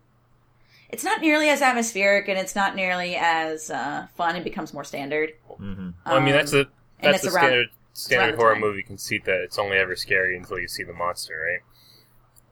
It's 0.90 1.04
not 1.04 1.22
nearly 1.22 1.50
as 1.50 1.62
atmospheric, 1.62 2.28
and 2.28 2.40
it's 2.40 2.56
not 2.56 2.76
nearly 2.76 3.16
as 3.16 3.70
uh, 3.70 4.08
fun. 4.16 4.36
It 4.36 4.44
becomes 4.44 4.74
more 4.74 4.84
standard. 4.84 5.34
hmm 5.58 5.90
Well, 6.08 6.16
I 6.16 6.20
mean, 6.20 6.34
that's 6.34 6.54
Um, 6.54 6.60
the 6.60 6.68
and 7.06 7.14
that's 7.14 7.24
it's 7.24 7.32
the 7.34 7.38
around- 7.40 7.46
standard 7.50 7.68
standard 7.94 8.36
horror 8.36 8.56
movie 8.56 8.84
conceit 8.84 9.26
that 9.26 9.42
it's 9.42 9.58
only 9.60 9.78
ever 9.78 9.96
scary 9.96 10.36
until 10.38 10.60
you 10.60 10.68
see 10.68 10.84
the 10.84 10.94
monster, 10.94 11.34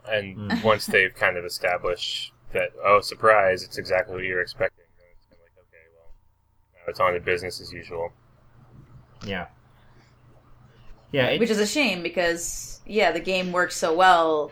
right? 0.08 0.16
And 0.16 0.38
Mm. 0.38 0.64
once 0.64 0.86
they've 0.88 1.14
kind 1.14 1.38
of 1.38 1.46
established 1.46 2.34
that, 2.54 2.72
oh, 2.84 3.02
surprise, 3.02 3.64
it's 3.64 3.78
exactly 3.78 4.16
what 4.16 4.24
you're 4.24 4.42
expecting, 4.42 4.86
then 4.98 5.08
it's 5.16 5.26
kind 5.28 5.40
of 5.40 5.46
like, 5.46 5.66
okay, 5.68 5.86
well, 5.96 6.12
now 6.76 6.90
it's 6.90 7.00
on 7.00 7.14
to 7.14 7.20
business 7.20 7.62
as 7.62 7.72
usual. 7.72 8.12
Yeah. 9.26 9.48
Yeah, 11.12 11.28
it, 11.28 11.40
which 11.40 11.50
is 11.50 11.60
a 11.60 11.68
shame 11.68 12.04
because 12.04 12.80
yeah, 12.86 13.12
the 13.12 13.20
game 13.20 13.52
works 13.52 13.76
so 13.76 13.94
well, 13.94 14.52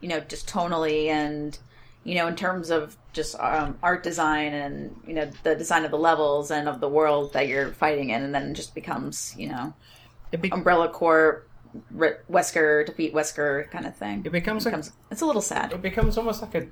you 0.00 0.08
know, 0.08 0.20
just 0.20 0.48
tonally 0.48 1.06
and 1.08 1.58
you 2.04 2.14
know, 2.14 2.28
in 2.28 2.36
terms 2.36 2.70
of 2.70 2.96
just 3.12 3.34
um, 3.40 3.76
art 3.82 4.04
design 4.04 4.52
and 4.54 4.94
you 5.06 5.14
know 5.14 5.28
the 5.42 5.56
design 5.56 5.84
of 5.84 5.90
the 5.90 5.98
levels 5.98 6.50
and 6.52 6.68
of 6.68 6.80
the 6.80 6.88
world 6.88 7.32
that 7.32 7.48
you're 7.48 7.72
fighting 7.72 8.10
in, 8.10 8.22
and 8.22 8.34
then 8.34 8.50
it 8.50 8.54
just 8.54 8.74
becomes 8.74 9.34
you 9.36 9.48
know 9.48 9.74
it, 9.74 10.05
be- 10.40 10.50
Umbrella 10.52 10.88
Corp, 10.88 11.48
Re- 11.90 12.16
Wesker 12.30 12.86
defeat 12.86 13.12
Wesker 13.14 13.70
kind 13.70 13.86
of 13.86 13.96
thing. 13.96 14.22
it 14.24 14.32
becomes 14.32 14.64
like 14.64 14.72
becomes 14.72 14.92
it's 15.10 15.20
a 15.20 15.26
little 15.26 15.42
sad. 15.42 15.72
it 15.72 15.82
becomes 15.82 16.16
almost 16.16 16.40
like 16.42 16.54
a 16.54 16.66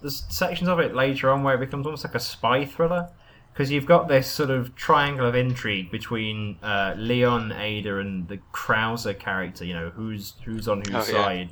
there's 0.00 0.24
sections 0.28 0.68
of 0.68 0.78
it 0.78 0.94
later 0.94 1.30
on 1.30 1.42
where 1.42 1.54
it 1.54 1.60
becomes 1.60 1.86
almost 1.86 2.04
like 2.04 2.14
a 2.14 2.20
spy 2.20 2.64
thriller 2.64 3.08
because 3.52 3.70
you've 3.70 3.86
got 3.86 4.08
this 4.08 4.30
sort 4.30 4.50
of 4.50 4.74
triangle 4.76 5.26
of 5.26 5.34
intrigue 5.34 5.90
between 5.90 6.58
uh, 6.62 6.94
Leon, 6.96 7.52
Ada, 7.52 7.98
and 7.98 8.28
the 8.28 8.38
Krauser 8.52 9.18
character. 9.18 9.64
You 9.64 9.74
know 9.74 9.90
who's 9.90 10.34
who's 10.44 10.68
on 10.68 10.78
whose 10.86 10.94
Oh, 10.94 10.98
yeah. 10.98 11.24
side. 11.24 11.48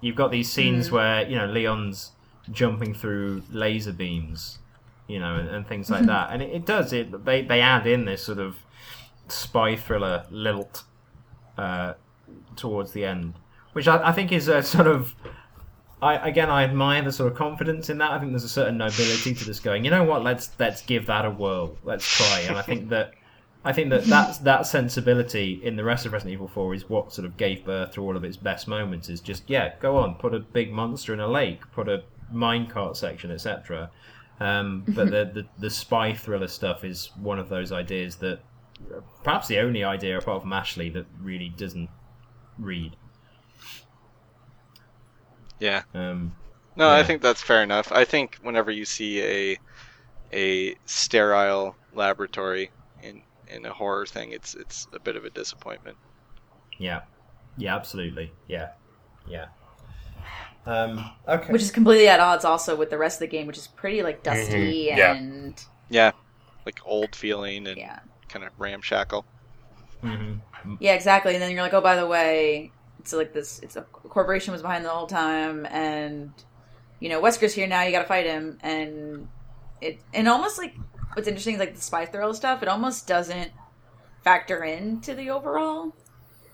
You've 0.00 0.14
got 0.16 0.30
these 0.30 0.48
scenes 0.50 0.88
Mhm. 0.88 0.92
where 0.92 1.28
you 1.28 1.36
know 1.36 1.46
Leon's 1.46 2.12
jumping 2.50 2.94
through 2.94 3.42
laser 3.50 3.92
beams, 3.92 4.58
you 5.08 5.18
know, 5.18 5.34
and, 5.36 5.48
and 5.48 5.66
things 5.66 5.90
like 5.90 6.06
that, 6.14 6.30
and 6.32 6.40
it, 6.42 6.50
it 6.54 6.66
does 6.66 6.92
it. 6.92 7.24
They 7.24 7.42
they 7.42 7.60
add 7.60 7.86
in 7.86 8.04
this 8.04 8.22
sort 8.24 8.38
of 8.38 8.56
spy 9.28 9.76
thriller 9.76 10.24
lilt 10.30 10.84
uh, 11.58 11.94
towards 12.56 12.92
the 12.92 13.04
end, 13.04 13.34
which 13.72 13.86
I, 13.86 14.08
I 14.08 14.12
think 14.12 14.32
is 14.32 14.48
a 14.48 14.62
sort 14.76 14.86
of 14.86 15.14
I 16.00 16.28
again 16.28 16.48
I 16.48 16.64
admire 16.64 17.02
the 17.02 17.12
sort 17.12 17.32
of 17.32 17.38
confidence 17.38 17.90
in 17.90 17.98
that. 17.98 18.12
I 18.12 18.18
think 18.18 18.32
there's 18.32 18.44
a 18.44 18.48
certain 18.48 18.78
nobility 18.78 19.34
to 19.34 19.44
just 19.44 19.62
going, 19.62 19.84
you 19.84 19.90
know 19.90 20.04
what, 20.04 20.22
let's 20.22 20.50
let's 20.58 20.82
give 20.82 21.06
that 21.06 21.24
a 21.24 21.30
whirl. 21.30 21.76
Let's 21.84 22.06
try. 22.06 22.40
And 22.40 22.56
I 22.56 22.62
think 22.62 22.88
that 22.90 23.14
I 23.64 23.72
think 23.72 23.90
that 23.90 24.04
that's, 24.04 24.38
that 24.38 24.66
sensibility 24.66 25.60
in 25.64 25.74
the 25.76 25.82
rest 25.82 26.06
of 26.06 26.12
Resident 26.12 26.32
Evil 26.32 26.46
4 26.46 26.74
is 26.74 26.88
what 26.88 27.12
sort 27.12 27.26
of 27.26 27.36
gave 27.36 27.64
birth 27.64 27.92
to 27.92 28.02
all 28.02 28.16
of 28.16 28.22
its 28.22 28.36
best 28.36 28.68
moments. 28.68 29.08
Is 29.08 29.20
just 29.20 29.42
yeah, 29.48 29.74
go 29.80 29.96
on, 29.96 30.14
put 30.14 30.34
a 30.34 30.38
big 30.38 30.72
monster 30.72 31.12
in 31.12 31.20
a 31.20 31.28
lake, 31.28 31.60
put 31.72 31.88
a 31.88 32.04
minecart 32.32 32.96
section, 32.96 33.32
etc. 33.32 33.90
Um, 34.40 34.84
but 34.86 35.10
the, 35.10 35.30
the 35.34 35.46
the 35.58 35.70
spy 35.70 36.14
thriller 36.14 36.46
stuff 36.46 36.84
is 36.84 37.10
one 37.16 37.40
of 37.40 37.48
those 37.48 37.72
ideas 37.72 38.16
that 38.16 38.40
perhaps 39.22 39.48
the 39.48 39.58
only 39.58 39.84
idea 39.84 40.18
apart 40.18 40.42
from 40.42 40.52
Ashley 40.52 40.90
that 40.90 41.06
really 41.20 41.48
doesn't 41.50 41.90
read. 42.58 42.96
yeah. 45.60 45.82
Um, 45.94 46.34
No, 46.76 46.88
I 46.90 47.02
think 47.02 47.20
that's 47.22 47.42
fair 47.42 47.62
enough. 47.62 47.92
I 47.92 48.04
think 48.04 48.38
whenever 48.42 48.70
you 48.70 48.84
see 48.86 49.22
a 49.22 49.58
a 50.32 50.76
sterile 50.86 51.76
laboratory 51.92 52.72
in 53.02 53.24
in 53.48 53.66
a 53.66 53.72
horror 53.74 54.06
thing, 54.06 54.32
it's 54.32 54.54
it's 54.54 54.86
a 54.92 55.00
bit 55.00 55.16
of 55.16 55.24
a 55.24 55.30
disappointment. 55.30 55.98
Yeah, 56.78 57.02
yeah, 57.56 57.74
absolutely. 57.76 58.32
Yeah, 58.48 58.70
yeah. 59.26 59.48
Um, 60.66 61.10
okay. 61.26 61.52
Which 61.52 61.62
is 61.62 61.70
completely 61.70 62.08
at 62.08 62.20
odds 62.20 62.44
also 62.44 62.76
with 62.76 62.90
the 62.90 62.98
rest 62.98 63.16
of 63.16 63.20
the 63.20 63.26
game, 63.36 63.46
which 63.46 63.56
is 63.58 63.66
pretty 63.66 64.02
like 64.02 64.22
dusty 64.22 64.86
Mhm, 64.90 64.96
yeah. 64.96 65.12
and 65.12 65.64
Yeah, 65.90 66.12
like 66.66 66.80
old 66.84 67.14
feeling 67.16 67.66
and 67.66 67.78
yeah. 67.78 68.00
Kind 68.28 68.44
of 68.44 68.52
ramshackle. 68.58 69.24
hmm 70.00 70.34
Yeah, 70.80 70.94
exactly. 70.94 71.34
And 71.34 71.42
then 71.42 71.50
you're 71.50 71.62
like, 71.62 71.74
oh, 71.74 71.80
by 71.80 71.96
the 71.96 72.06
way, 72.06 72.72
it's 72.98 73.12
like 73.12 73.32
this. 73.32 73.58
It's 73.60 73.76
a 73.76 73.82
corporation 73.82 74.52
was 74.52 74.62
behind 74.62 74.84
the 74.84 74.90
whole 74.90 75.06
time, 75.06 75.66
and 75.66 76.32
you 77.00 77.08
know 77.08 77.20
Wesker's 77.20 77.54
here 77.54 77.66
now. 77.66 77.82
You 77.82 77.92
got 77.92 78.02
to 78.02 78.08
fight 78.08 78.26
him, 78.26 78.58
and 78.62 79.28
it 79.80 80.00
and 80.12 80.28
almost 80.28 80.58
like 80.58 80.74
what's 81.14 81.28
interesting 81.28 81.54
is 81.54 81.60
like 81.60 81.74
the 81.74 81.80
spy 81.80 82.06
thriller 82.06 82.34
stuff. 82.34 82.62
It 82.62 82.68
almost 82.68 83.06
doesn't 83.06 83.50
factor 84.22 84.62
into 84.64 85.14
the 85.14 85.30
overall, 85.30 85.94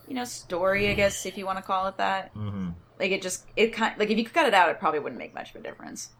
you 0.07 0.15
know, 0.15 0.25
story. 0.25 0.89
I 0.91 0.95
guess 0.95 1.27
if 1.27 1.37
you 1.37 1.47
want 1.47 1.59
to 1.59 1.65
call 1.65 1.87
it 1.89 1.97
that. 1.99 2.31
hmm 2.33 2.71
Like 2.99 3.11
it 3.11 3.23
just 3.23 3.45
it 3.57 3.73
kind 3.73 3.99
like 3.99 4.11
if 4.11 4.19
you 4.19 4.25
could 4.25 4.35
cut 4.35 4.47
it 4.47 4.55
out, 4.55 4.69
it 4.69 4.79
probably 4.79 5.01
wouldn't 5.01 5.19
make 5.19 5.35
much 5.35 5.51
of 5.55 5.61
a 5.61 5.65
difference. 5.65 6.11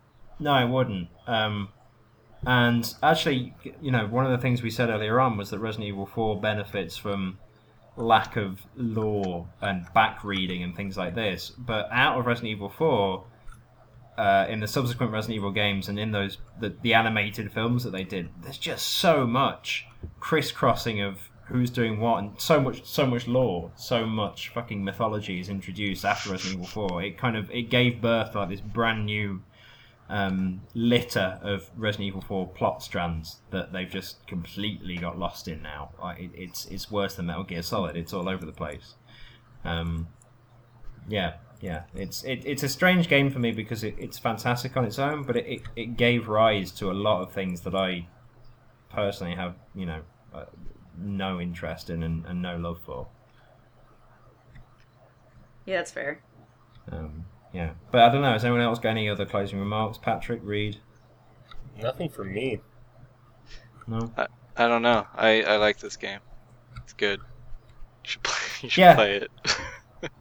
No, 0.41 0.55
it 0.57 0.69
wouldn't. 0.69 1.09
Um, 1.27 1.69
and 2.47 2.95
actually, 3.03 3.55
you 3.81 3.91
know, 3.91 4.07
one 4.07 4.25
of 4.25 4.33
the 4.33 4.39
things 4.39 4.63
we 4.63 4.71
said 4.71 4.91
earlier 4.91 5.21
on 5.21 5.37
was 5.37 5.51
that 5.51 5.59
Resident 5.59 5.89
Evil 5.89 6.07
4 6.07 6.41
benefits 6.41 6.97
from 6.97 7.39
lack 7.97 8.37
of 8.37 8.61
lore 8.77 9.49
and 9.61 9.87
back 9.95 10.25
reading 10.25 10.63
and 10.63 10.75
things 10.77 10.97
like 10.97 11.15
this. 11.15 11.51
But 11.51 11.89
out 11.93 12.19
of 12.19 12.27
Resident 12.27 12.53
Evil 12.53 12.69
4, 12.69 13.25
uh, 14.17 14.47
in 14.49 14.61
the 14.61 14.67
subsequent 14.69 15.13
Resident 15.13 15.37
Evil 15.37 15.51
games 15.51 15.89
and 15.89 15.99
in 15.99 16.13
those 16.13 16.39
the, 16.61 16.75
the 16.83 16.95
animated 16.95 17.53
films 17.53 17.83
that 17.85 17.91
they 17.91 18.05
did, 18.05 18.29
there's 18.43 18.59
just 18.59 18.87
so 18.87 19.27
much 19.27 19.87
crisscrossing 20.21 21.01
of 21.01 21.19
who's 21.47 21.71
doing 21.71 22.01
what 22.01 22.19
and 22.19 22.41
so 22.41 22.61
much 22.61 22.85
so 22.85 23.07
much 23.07 23.27
lore, 23.27 23.71
so 23.77 24.07
much 24.07 24.51
fucking 24.51 24.85
mythology 24.85 25.41
is 25.41 25.49
introduced 25.49 26.05
after 26.05 26.31
Resident 26.31 26.63
Evil 26.63 26.89
4. 26.89 27.03
It 27.03 27.19
kind 27.19 27.37
of 27.37 27.51
it 27.51 27.71
gave 27.71 28.01
birth 28.01 28.33
to 28.33 28.41
like 28.41 28.51
this 28.51 28.61
brand 28.61 29.07
new 29.07 29.43
um, 30.09 30.61
litter 30.75 31.39
of 31.43 31.71
Resident 31.77 32.09
Evil 32.09 32.21
4 32.21 32.49
plot 32.49 32.83
strands 32.83 33.41
that 33.51 33.73
they've 33.73 33.89
just 33.89 34.27
completely 34.27 34.97
got 34.97 35.19
lost 35.19 35.49
in 35.49 35.63
now. 35.63 35.91
It, 36.19 36.31
it's 36.35 36.67
it's 36.67 36.91
worse 36.91 37.15
than 37.17 37.27
Metal 37.27 37.45
Gear 37.45 37.63
Solid. 37.63 37.97
It's 37.97 38.13
all 38.13 38.29
over 38.29 38.45
the 38.45 38.53
place. 38.53 38.95
Um, 39.65 40.09
yeah, 41.09 41.35
yeah. 41.61 41.85
It's 41.95 42.23
it, 42.25 42.45
it's 42.45 42.63
a 42.63 42.69
strange 42.69 43.09
game 43.09 43.31
for 43.31 43.39
me 43.39 43.53
because 43.53 43.83
it, 43.83 43.95
it's 43.99 44.19
fantastic 44.19 44.77
on 44.77 44.85
its 44.85 44.99
own, 44.99 45.23
but 45.23 45.37
it, 45.37 45.47
it, 45.47 45.63
it 45.75 45.97
gave 45.97 46.29
rise 46.29 46.71
to 46.73 46.91
a 46.91 46.93
lot 46.93 47.23
of 47.23 47.33
things 47.33 47.63
that 47.63 47.75
I 47.75 48.07
personally 48.91 49.35
have, 49.35 49.55
you 49.75 49.87
know, 49.87 50.03
uh, 50.35 50.45
no 50.99 51.41
interest 51.41 51.91
in 51.91 52.03
and, 52.03 52.25
and 52.27 52.43
no 52.43 52.57
love 52.57 52.81
for. 52.85 53.09
Yeah, 55.67 55.79
that's 55.79 55.91
fair. 55.91 56.21
Um, 56.93 57.25
yeah, 57.55 57.71
but 57.91 58.03
I 58.03 58.11
don't 58.13 58.21
know. 58.23 58.33
Has 58.33 58.45
anyone 58.45 58.61
else 58.61 58.79
got 58.79 58.91
any 58.91 59.09
other 59.09 59.25
closing 59.25 59.59
remarks? 59.59 59.97
Patrick, 59.97 60.41
Reid? 60.43 60.79
Nothing 61.81 62.09
for 62.11 62.25
me. 62.25 62.61
No. 63.87 64.11
I 64.57 64.69
don't 64.69 64.83
know. 64.83 65.07
I, 65.15 65.43
I 65.43 65.57
like 65.57 65.79
this 65.79 65.97
game. 65.97 66.21
It's 66.83 66.93
good. 66.93 67.21
You 67.21 68.11
should 68.11 68.23
play, 68.23 68.37
you 68.63 68.69
should 68.71 68.81
Yeah. 68.81 68.95
play 68.95 69.17
it. 69.17 69.31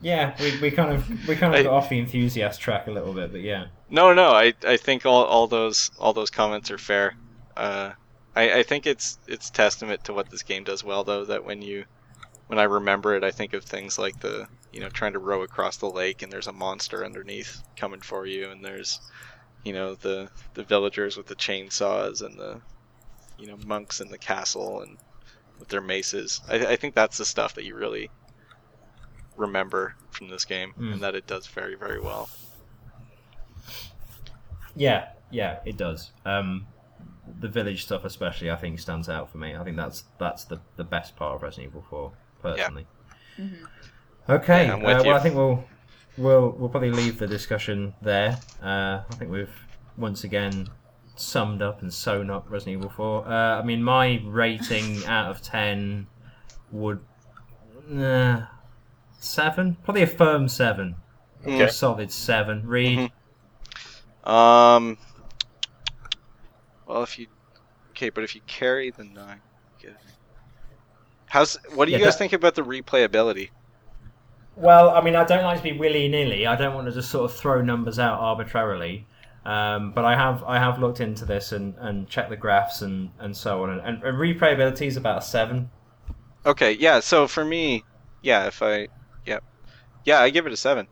Yeah, 0.01 0.34
we, 0.39 0.61
we 0.61 0.72
kind 0.72 0.93
of 0.93 1.27
we 1.27 1.35
kind 1.35 1.53
of 1.53 1.60
I- 1.60 1.64
got 1.64 1.73
off 1.73 1.89
the 1.89 1.99
enthusiast 1.99 2.61
track 2.61 2.88
a 2.88 2.91
little 2.91 3.14
bit, 3.14 3.34
but 3.34 3.41
yeah. 3.41 3.65
No, 3.89 4.14
no, 4.14 4.30
I, 4.31 4.53
I 4.65 4.77
think 4.77 5.05
all, 5.05 5.26
all 5.26 5.45
those 5.45 5.91
all 5.99 6.14
those 6.14 6.30
comments 6.30 6.72
are 6.72 6.77
fair. 6.77 7.18
Uh, 7.57 7.91
I, 8.34 8.60
I 8.60 8.64
think 8.64 8.88
it's 8.88 9.18
it's 9.27 9.49
testament 9.49 10.05
to 10.05 10.14
what 10.14 10.30
this 10.30 10.41
game 10.41 10.64
does 10.64 10.85
well 10.85 11.03
though 11.03 11.26
that 11.26 11.43
when 11.43 11.61
you 11.61 11.84
when 12.48 12.60
I 12.60 12.64
remember 12.64 13.15
it 13.15 13.24
I 13.24 13.32
think 13.32 13.53
of 13.53 13.64
things 13.64 13.98
like 13.98 14.20
the 14.20 14.48
you 14.72 14.80
know 14.80 14.90
trying 14.90 15.14
to 15.14 15.20
row 15.20 15.44
across 15.44 15.78
the 15.78 15.90
lake 15.90 16.22
and 16.22 16.32
there's 16.32 16.48
a 16.48 16.53
monster 16.53 17.06
underneath 17.06 17.61
coming 17.76 18.02
for 18.02 18.26
you 18.26 18.49
and 18.49 18.64
there's 18.64 18.99
you 19.64 19.74
know 19.74 19.95
the 19.95 20.30
the 20.53 20.64
villagers 20.64 21.15
with 21.18 21.28
the 21.28 21.36
chainsaws 21.36 22.22
and 22.22 22.38
the 22.38 22.60
you 23.38 23.48
know 23.48 23.57
monks 23.65 24.02
in 24.02 24.10
the 24.10 24.18
castle 24.18 24.82
and 24.82 24.98
with 25.60 25.68
their 25.70 25.82
maces. 25.82 26.41
I, 26.49 26.65
I 26.65 26.76
think 26.76 26.95
that's 26.95 27.18
the 27.18 27.26
stuff 27.26 27.56
that 27.56 27.64
you 27.64 27.76
really 27.76 28.10
remember 29.38 29.95
from 30.11 30.28
this 30.30 30.45
game 30.45 30.74
Mm. 30.78 30.94
and 30.94 31.02
that 31.03 31.15
it 31.15 31.28
does 31.28 31.48
very 31.48 31.76
very 31.76 31.99
well. 31.99 32.30
Yeah, 34.76 35.10
yeah, 35.32 35.60
it 35.65 35.78
does. 35.78 36.11
Um, 36.26 36.68
the 37.40 37.48
village 37.48 37.84
stuff, 37.84 38.06
especially, 38.06 38.52
I 38.52 38.56
think 38.56 38.80
stands 38.80 39.07
out 39.07 39.32
for 39.32 39.38
me. 39.38 39.56
I 39.56 39.64
think 39.64 39.78
that's 39.78 40.03
that's 40.20 40.45
the, 40.45 40.60
the 40.76 40.84
best 40.84 41.15
part 41.15 41.36
of 41.36 41.44
Resident 41.44 41.70
Evil 41.72 41.86
Four, 41.90 42.11
personally. 42.44 42.86
Okay, 44.30 44.68
Yeah, 44.68 44.76
uh, 44.76 44.80
well, 44.80 45.06
you. 45.06 45.11
I 45.11 45.20
think 45.20 45.36
we'll 45.36 45.64
we'll 46.18 46.52
we'll 46.52 46.70
probably 46.70 46.91
leave 46.91 47.18
the 47.18 47.28
discussion 47.28 47.94
there. 48.02 48.38
Uh, 48.61 49.02
I 49.10 49.15
think 49.15 49.32
we've 49.32 49.49
once 49.98 50.24
again 50.24 50.68
summed 51.15 51.61
up 51.61 51.82
and 51.82 51.94
sewn 51.94 52.30
up 52.30 52.45
Resident 52.49 52.78
Evil 52.78 52.90
Four. 52.91 53.28
Uh, 53.28 53.60
I 53.60 53.64
mean, 53.64 53.84
my 53.84 54.22
rating 54.26 55.06
out 55.06 55.30
of 55.32 55.41
ten 55.41 56.07
would 56.72 56.99
uh, 57.98 58.45
seven, 59.20 59.76
probably 59.84 60.03
a 60.03 60.07
firm 60.07 60.48
seven, 60.48 60.95
Okay. 61.41 61.64
a 61.64 61.70
solid 61.72 62.11
seven. 62.11 62.65
Reid. 62.65 63.11
Mhm. 64.26 64.30
Um. 64.30 64.98
Well, 66.88 67.03
if 67.03 67.20
you 67.20 67.28
okay, 67.91 68.10
but 68.10 68.24
if 68.24 68.36
you 68.36 68.41
carry 68.48 68.90
the 68.90 69.03
nine, 69.03 69.41
good. 69.82 69.95
How's 71.34 71.57
what 71.73 71.85
do 71.85 71.91
you 71.91 71.97
Yeah, 71.97 72.03
guys 72.03 72.14
that- 72.14 72.19
think 72.19 72.34
about 72.34 72.53
the 72.53 72.61
replayability? 72.61 73.49
Well, 74.55 74.91
I 74.91 75.01
mean, 75.01 75.15
I 75.15 75.23
don't 75.23 75.43
like 75.43 75.57
to 75.57 75.64
be 75.64 75.72
willy 75.72 76.07
nilly. 76.07 76.45
I 76.45 76.55
don't 76.55 76.76
want 76.76 76.85
to 76.85 76.93
just 76.93 77.10
sort 77.10 77.26
of 77.26 77.35
throw 77.35 77.60
numbers 77.64 77.97
out 77.97 78.19
arbitrarily. 78.19 79.07
Um, 79.43 79.93
but 79.93 80.05
I 80.05 80.15
have 80.15 80.43
I 80.43 80.60
have 80.60 80.77
looked 80.77 80.99
into 80.99 81.26
this 81.26 81.51
and, 81.51 81.73
and 81.80 82.07
checked 82.07 82.30
the 82.30 82.38
graphs 82.38 82.84
and, 82.84 83.10
and 83.18 83.35
so 83.35 83.64
on. 83.64 83.72
And, 83.72 83.81
and, 83.81 84.03
and 84.03 84.15
replayability 84.15 84.85
is 84.85 84.95
about 84.95 85.18
a 85.18 85.22
seven. 85.26 85.72
Okay, 86.45 86.73
yeah. 86.73 86.99
So 86.99 87.27
for 87.27 87.43
me, 87.43 87.84
yeah, 88.22 88.45
if 88.45 88.61
I, 88.61 88.89
yeah, 89.26 89.39
yeah, 90.05 90.19
I 90.19 90.30
give 90.30 90.45
it 90.45 90.53
a 90.53 90.57
seven. 90.57 90.85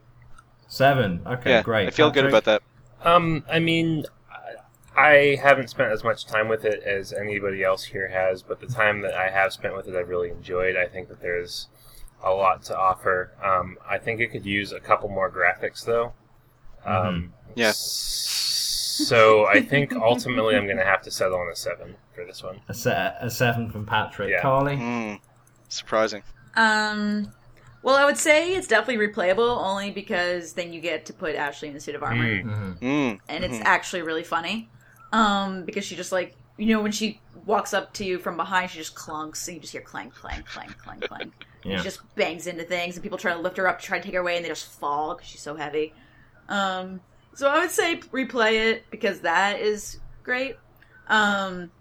Seven. 0.67 1.21
Okay, 1.23 1.51
yeah, 1.51 1.61
great. 1.61 1.87
I 1.87 1.91
feel 1.91 2.09
good 2.09 2.25
about 2.25 2.45
that. 2.45 2.63
Um, 3.03 3.45
I 3.47 3.59
mean, 3.59 4.05
I- 5.01 5.11
I 5.31 5.35
haven't 5.35 5.69
spent 5.69 5.91
as 5.91 6.03
much 6.03 6.25
time 6.25 6.47
with 6.47 6.65
it 6.65 6.83
as 6.83 7.11
anybody 7.13 7.63
else 7.63 7.83
here 7.83 8.07
has, 8.09 8.41
but 8.43 8.59
the 8.59 8.67
time 8.67 9.01
that 9.01 9.13
I 9.13 9.29
have 9.29 9.51
spent 9.53 9.75
with 9.75 9.87
it, 9.87 9.95
I've 9.95 10.09
really 10.09 10.29
enjoyed. 10.29 10.75
I 10.75 10.85
think 10.87 11.09
that 11.09 11.21
there's 11.21 11.67
a 12.23 12.31
lot 12.31 12.63
to 12.63 12.77
offer. 12.77 13.31
Um, 13.43 13.77
I 13.89 13.97
think 13.97 14.19
it 14.21 14.27
could 14.31 14.45
use 14.45 14.71
a 14.71 14.79
couple 14.79 15.09
more 15.09 15.29
graphics, 15.31 15.83
though. 15.85 16.13
Um, 16.85 17.33
Yeah. 17.55 17.69
s- 17.69 18.27
So 19.07 19.45
I 19.47 19.61
think 19.61 19.93
ultimately 19.93 20.55
I'm 20.55 20.65
going 20.65 20.77
to 20.77 20.85
have 20.85 21.01
to 21.03 21.11
settle 21.11 21.39
on 21.39 21.47
a 21.51 21.55
seven 21.55 21.95
for 22.13 22.23
this 22.23 22.43
one. 22.43 22.61
A, 22.69 22.73
se- 22.73 23.15
a 23.19 23.29
seven 23.31 23.71
from 23.71 23.85
Patrick. 23.85 24.29
Yeah. 24.29 24.41
Carly. 24.41 24.75
Hmm. 24.77 25.13
Surprising. 25.69 26.21
Um, 26.55 27.31
well, 27.81 27.95
I 27.95 28.05
would 28.05 28.17
say 28.17 28.53
it's 28.53 28.67
definitely 28.67 29.07
replayable 29.07 29.57
only 29.57 29.89
because 29.89 30.53
then 30.53 30.71
you 30.73 30.81
get 30.81 31.05
to 31.07 31.13
put 31.13 31.35
Ashley 31.35 31.69
in 31.69 31.75
a 31.75 31.79
suit 31.79 31.95
of 31.95 32.03
armor, 32.03 32.23
Mm. 32.23 32.43
Mhm. 32.43 32.79
Mm. 32.79 33.19
and 33.27 33.43
it's 33.43 33.57
Mhm. 33.57 33.63
actually 33.65 34.01
really 34.03 34.23
funny. 34.23 34.69
Um, 35.11 35.65
because 35.65 35.83
she 35.85 35.95
just 35.95 36.11
like 36.11 36.35
you 36.57 36.67
know 36.67 36.81
when 36.81 36.91
she 36.91 37.19
walks 37.45 37.73
up 37.73 37.93
to 37.93 38.05
you 38.05 38.19
from 38.19 38.37
behind, 38.37 38.71
she 38.71 38.77
just 38.77 38.95
clunks, 38.95 39.47
and 39.47 39.55
you 39.55 39.61
just 39.61 39.73
hear 39.73 39.81
clank, 39.81 40.13
clank, 40.13 40.45
clank, 40.45 40.77
clank, 40.77 41.01
clank. 41.07 41.33
And 41.63 41.71
Yeah. 41.73 41.77
She 41.77 41.83
just 41.83 42.15
bangs 42.15 42.47
into 42.47 42.63
things, 42.63 42.95
and 42.95 43.03
people 43.03 43.17
try 43.17 43.33
to 43.33 43.39
lift 43.39 43.57
her 43.57 43.67
up 43.67 43.79
to 43.79 43.85
try 43.85 43.97
to 43.97 44.03
take 44.03 44.13
her 44.13 44.19
away, 44.21 44.35
and 44.35 44.45
they 44.45 44.49
just 44.49 44.71
fall 44.79 45.15
because 45.15 45.27
she's 45.29 45.41
so 45.41 45.55
heavy. 45.55 45.93
Um, 46.49 47.01
so 47.33 47.47
I 47.49 47.59
would 47.59 47.71
say 47.71 47.97
replay 48.11 48.71
it 48.71 48.85
because 48.91 49.21
that 49.21 49.59
is 49.59 49.99
great. 50.23 50.55
Um, 51.07 51.71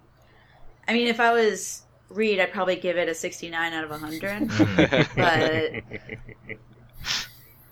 I 0.88 0.92
mean, 0.92 1.08
if 1.08 1.20
I 1.20 1.32
was 1.32 1.82
Reid, 2.08 2.40
I'd 2.40 2.52
probably 2.52 2.76
give 2.76 2.96
it 2.96 3.08
a 3.08 3.14
69 3.14 3.72
out 3.72 3.84
of 3.84 3.90
100. 3.90 4.48
Mhm. 4.48 5.08
but 5.16 6.58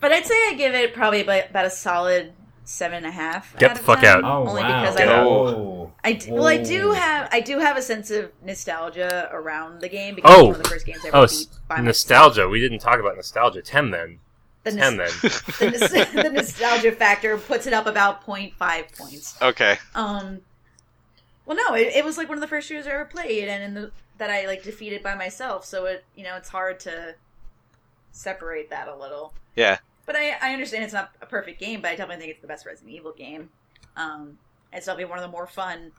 but 0.01 0.12
I'd 0.12 0.26
say 0.26 0.35
I 0.35 0.55
give 0.56 0.74
it 0.74 0.94
probably 0.94 1.22
about, 1.22 1.51
about 1.51 1.66
a 1.66 1.70
solid 1.70 2.32
seven 2.69 2.99
and 2.99 3.07
a 3.07 3.11
half. 3.11 3.57
Get 3.59 3.70
out 3.70 3.74
the 3.77 3.81
of 3.81 3.86
fuck 3.86 4.01
10, 4.01 4.16
out. 4.19 4.24
Oh 4.24 4.49
Only 4.49 4.62
wow. 4.62 4.81
because 4.82 4.97
Get 4.97 5.09
I 5.09 5.12
out. 5.15 5.27
Oh. 5.27 5.93
I 6.05 6.12
d- 6.12 6.31
well, 6.32 6.47
I 6.47 6.59
do 6.59 6.93
have 6.93 7.28
I 7.32 7.40
do 7.40 7.59
have 7.59 7.77
a 7.77 7.82
sense 7.82 8.11
of 8.11 8.31
nostalgia 8.45 9.28
around 9.32 9.81
the 9.81 9.89
game 9.89 10.15
because 10.15 10.31
it's 10.31 10.40
Oh. 10.40 10.47
one 10.47 10.57
of 10.57 10.62
the 10.62 10.69
first 10.69 10.86
games 10.86 11.01
I 11.05 11.09
ever 11.09 11.16
Oh, 11.16 11.20
beat 11.23 11.31
s- 11.32 11.45
by 11.66 11.74
myself. 11.77 11.86
nostalgia. 11.86 12.49
We 12.49 12.61
didn't 12.61 12.81
talk 12.81 13.01
about 13.01 13.16
nostalgia. 13.16 13.62
Ten 13.62 13.90
then. 13.90 14.19
The, 14.65 14.73
Ten 14.73 14.97
nos- 14.97 15.20
then. 15.20 15.31
the, 15.73 15.78
nos- 15.78 16.12
the 16.24 16.31
nostalgia 16.31 16.93
factor 16.93 17.39
puts 17.39 17.66
it 17.66 17.73
up 17.73 17.86
about 17.86 18.27
0.5 18.27 18.97
points. 18.99 19.40
Okay. 19.40 19.78
Um, 19.95 20.40
well, 21.47 21.57
no, 21.57 21.74
it, 21.74 21.89
it 21.95 22.05
was 22.05 22.19
like 22.19 22.28
one 22.28 22.36
of 22.36 22.43
the 22.43 22.49
first 22.49 22.69
shooters 22.69 22.86
I 22.86 22.90
ever 22.90 23.05
played, 23.07 23.49
and 23.49 23.62
in 23.62 23.74
the, 23.74 23.90
that 24.19 24.28
I 24.31 24.47
like 24.47 24.62
defeated 24.62 25.03
by 25.03 25.15
myself. 25.15 25.65
So 25.65 25.86
it, 25.86 26.05
you 26.15 26.23
know, 26.24 26.36
it's 26.36 26.51
hard 26.51 26.81
to 26.81 27.15
separate 28.12 28.69
that 28.70 28.89
a 28.89 28.95
little. 28.97 29.32
Yeah. 29.57 29.78
But 30.09 30.16
I, 30.16 30.39
I 30.40 30.55
understand 30.55 30.85
it's 30.85 30.94
not 30.94 31.10
a 31.20 31.26
perfect 31.26 31.60
game, 31.60 31.82
but 31.82 31.90
I 31.90 31.94
definitely 31.94 32.22
think 32.22 32.30
it's 32.32 32.40
the 32.40 32.48
best 32.48 32.64
Resident 32.64 32.97
Evil 32.97 33.12
game. 33.12 33.51
Um, 33.94 34.39
it's 34.72 34.86
definitely 34.86 35.10
one 35.10 35.18
of 35.18 35.22
the 35.22 35.30
more 35.30 35.47
fun 35.47 35.93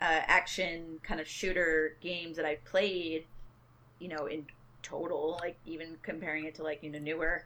uh, 0.00 0.22
action 0.26 0.98
kind 1.04 1.20
of 1.20 1.28
shooter 1.28 1.96
games 2.00 2.36
that 2.36 2.44
I've 2.44 2.64
played. 2.64 3.26
You 4.00 4.08
know, 4.08 4.26
in 4.26 4.46
total, 4.82 5.38
like 5.40 5.56
even 5.66 5.98
comparing 6.02 6.46
it 6.46 6.56
to 6.56 6.64
like 6.64 6.82
you 6.82 6.90
know 6.90 6.98
newer 6.98 7.44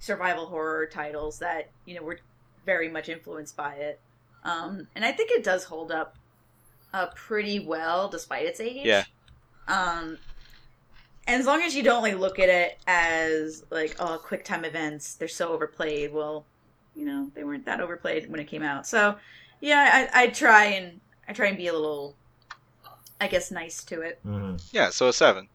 survival 0.00 0.46
horror 0.46 0.86
titles 0.86 1.38
that 1.38 1.70
you 1.84 1.94
know 1.94 2.02
were 2.02 2.18
very 2.66 2.88
much 2.88 3.08
influenced 3.08 3.56
by 3.56 3.74
it. 3.74 4.00
Um, 4.42 4.88
and 4.96 5.04
I 5.04 5.12
think 5.12 5.30
it 5.30 5.44
does 5.44 5.62
hold 5.62 5.92
up 5.92 6.16
uh, 6.92 7.06
pretty 7.14 7.60
well 7.60 8.08
despite 8.08 8.44
its 8.44 8.58
age. 8.58 8.86
Yeah. 8.86 9.04
Um, 9.68 10.18
as 11.28 11.46
long 11.46 11.62
as 11.62 11.74
you 11.74 11.82
don't 11.82 12.02
like 12.02 12.16
look 12.18 12.38
at 12.38 12.48
it 12.48 12.78
as 12.86 13.64
like 13.70 13.96
oh 14.00 14.18
quick 14.22 14.44
time 14.44 14.64
events, 14.64 15.14
they're 15.14 15.28
so 15.28 15.48
overplayed. 15.52 16.12
Well, 16.12 16.44
you 16.94 17.04
know 17.04 17.30
they 17.34 17.44
weren't 17.44 17.64
that 17.66 17.80
overplayed 17.80 18.30
when 18.30 18.40
it 18.40 18.46
came 18.46 18.62
out. 18.62 18.86
So 18.86 19.16
yeah, 19.60 20.08
I, 20.14 20.22
I 20.22 20.26
try 20.28 20.64
and 20.66 21.00
I 21.28 21.32
try 21.32 21.46
and 21.48 21.56
be 21.56 21.66
a 21.68 21.72
little, 21.72 22.14
I 23.20 23.28
guess, 23.28 23.50
nice 23.50 23.84
to 23.84 24.00
it. 24.02 24.18
Mhm. 24.26 24.62
Yeah, 24.72 24.90
so 24.90 25.08
a 25.08 25.12
seven. 25.12 25.48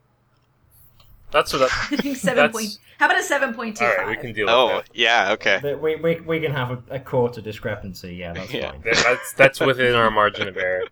That's 1.32 1.52
what. 1.52 1.62
I, 1.62 1.66
I 1.66 1.96
think 1.96 2.16
seven 2.16 2.36
That's- 2.36 2.52
point. 2.52 2.78
How 3.00 3.06
about 3.06 3.18
a 3.18 3.24
seven 3.24 3.52
point 3.54 3.76
two 3.76 3.84
all 3.84 3.96
right, 3.96 4.06
we 4.06 4.16
can 4.16 4.32
deal 4.32 4.46
with 4.46 4.54
Oh, 4.54 4.68
that. 4.68 4.88
yeah, 4.94 5.32
okay. 5.32 5.74
We, 5.74 5.96
we, 5.96 6.20
we 6.20 6.38
can 6.40 6.52
have 6.52 6.70
a, 6.70 6.82
a 6.94 7.00
quarter 7.00 7.40
discrepancy. 7.40 8.14
Yeah, 8.14 8.32
that's 8.34 8.52
Yeah. 8.54 8.70
fine. 8.70 8.82
That's 8.84 9.32
that's 9.32 9.60
within 9.60 9.94
our 9.96 10.12
margin 10.12 10.46
of 10.46 10.56
error. 10.56 10.84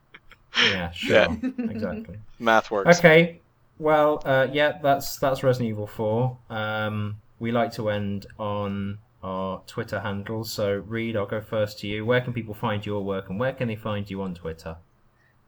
Yeah, 0.60 0.90
sure. 0.90 1.14
Yeah. 1.14 1.36
exactly. 1.70 2.18
Math 2.40 2.72
works. 2.72 2.98
Okay. 2.98 3.40
Well, 3.82 4.22
uh, 4.24 4.46
yeah, 4.52 4.78
that's 4.80 5.16
that's 5.16 5.42
Resident 5.42 5.70
Evil 5.70 5.88
Four. 5.88 6.38
Um, 6.48 7.16
we 7.40 7.50
like 7.50 7.72
to 7.72 7.90
end 7.90 8.26
on 8.38 8.98
our 9.24 9.60
Twitter 9.66 9.98
handles. 9.98 10.52
So, 10.52 10.84
Reid, 10.86 11.16
I'll 11.16 11.26
go 11.26 11.40
first 11.40 11.80
to 11.80 11.88
you. 11.88 12.06
Where 12.06 12.20
can 12.20 12.32
people 12.32 12.54
find 12.54 12.86
your 12.86 13.02
work, 13.02 13.28
and 13.28 13.40
where 13.40 13.52
can 13.52 13.66
they 13.66 13.74
find 13.74 14.08
you 14.08 14.22
on 14.22 14.36
Twitter? 14.36 14.76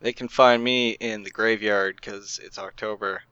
They 0.01 0.13
can 0.13 0.27
find 0.27 0.65
me 0.65 0.97
in 0.99 1.23
the 1.23 1.31
graveyard 1.31 1.95
because 1.95 2.41
it's 2.43 2.59
October. 2.59 3.23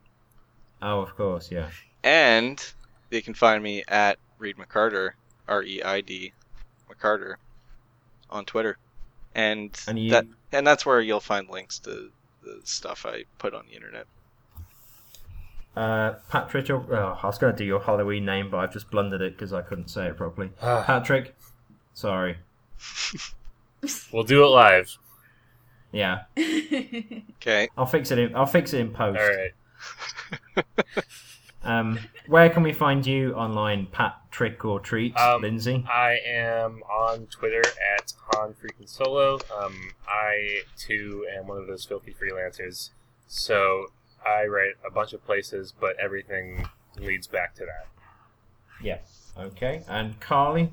Oh, 0.81 1.01
of 1.01 1.16
course, 1.16 1.51
yeah. 1.51 1.70
And 2.05 2.65
they 3.11 3.23
can 3.23 3.35
find 3.35 3.61
me 3.61 3.83
at 3.89 4.20
Reid 4.39 4.57
McCarter, 4.57 5.15
R 5.49 5.65
E 5.65 5.83
I 5.83 6.01
D 6.01 6.33
McCarter, 6.89 7.35
on 8.31 8.45
Twitter. 8.45 8.79
And, 9.35 9.77
And 9.89 9.99
you, 9.99 10.12
that 10.12 10.27
and 10.53 10.65
that's 10.65 10.87
where 10.87 11.01
you'll 11.01 11.19
find 11.19 11.49
links 11.49 11.81
to 11.81 12.12
the 12.45 12.61
stuff 12.62 13.05
I 13.05 13.24
put 13.39 13.53
on 13.53 13.65
the 13.66 13.74
internet. 13.74 14.07
Uh, 15.77 16.15
Patrick. 16.28 16.69
Oh, 16.70 17.19
I 17.23 17.27
was 17.27 17.39
going 17.39 17.53
to 17.53 17.57
do 17.59 17.65
your 17.65 17.81
Halloween 17.81 18.24
name, 18.24 18.51
but 18.51 18.59
I've 18.59 18.73
just 18.73 18.90
blundered 18.90 19.20
it 19.23 19.35
because 19.35 19.53
I 19.53 19.62
couldn't 19.62 19.89
say 19.89 20.07
it 20.09 20.16
properly. 20.16 20.51
Patrick. 20.61 21.35
Sorry. 21.94 22.39
we'll 24.12 24.24
do 24.24 24.44
it 24.44 24.49
live. 24.49 24.97
Yeah, 25.93 26.23
Okay. 26.39 27.69
I'll 27.77 27.85
fix 27.86 28.11
it. 28.11 28.19
In, 28.19 28.35
I'll 28.35 28.47
fix 28.47 28.73
it 28.73 28.81
in 28.81 28.90
post. 28.93 29.20
All 29.20 29.28
right. 30.57 30.65
Um, 31.65 32.01
where 32.27 32.51
can 32.51 32.65
we 32.65 32.73
find 32.73 33.07
you 33.07 33.35
online, 33.35 33.86
Pat 33.86 34.16
Trick 34.32 34.65
or 34.65 34.81
Treat, 34.81 35.16
Um, 35.16 35.43
Lindsay? 35.43 35.85
I 35.89 36.19
am 36.27 36.82
on 36.90 37.27
Twitter 37.27 37.62
at 37.97 38.12
Han 38.32 38.55
Freaking 38.55 38.89
Solo. 38.89 39.39
Um, 39.57 39.93
I 40.09 40.62
too 40.77 41.24
am 41.39 41.47
one 41.47 41.59
of 41.59 41.69
those 41.69 41.85
filthy 41.85 42.12
freelancers, 42.12 42.90
so 43.28 43.93
I 44.27 44.47
write 44.47 44.74
a 44.86 44.90
bunch 44.90 45.12
of 45.12 45.24
places, 45.24 45.73
but 45.78 45.97
everything 45.99 46.66
leads 46.99 47.27
back 47.27 47.55
to 47.57 47.65
that. 47.65 47.89
Yeah. 48.82 48.99
Okay. 49.39 49.82
And 49.89 50.19
Carly. 50.20 50.70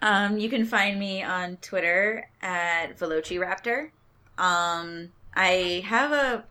Um, 0.00 0.38
you 0.38 0.48
can 0.48 0.64
find 0.64 0.98
me 0.98 1.22
on 1.22 1.58
Twitter 1.58 2.28
at 2.40 2.98
Velociraptor. 2.98 3.90
Um, 4.38 5.12
I 5.34 5.84
have 5.86 6.12
a 6.12 6.44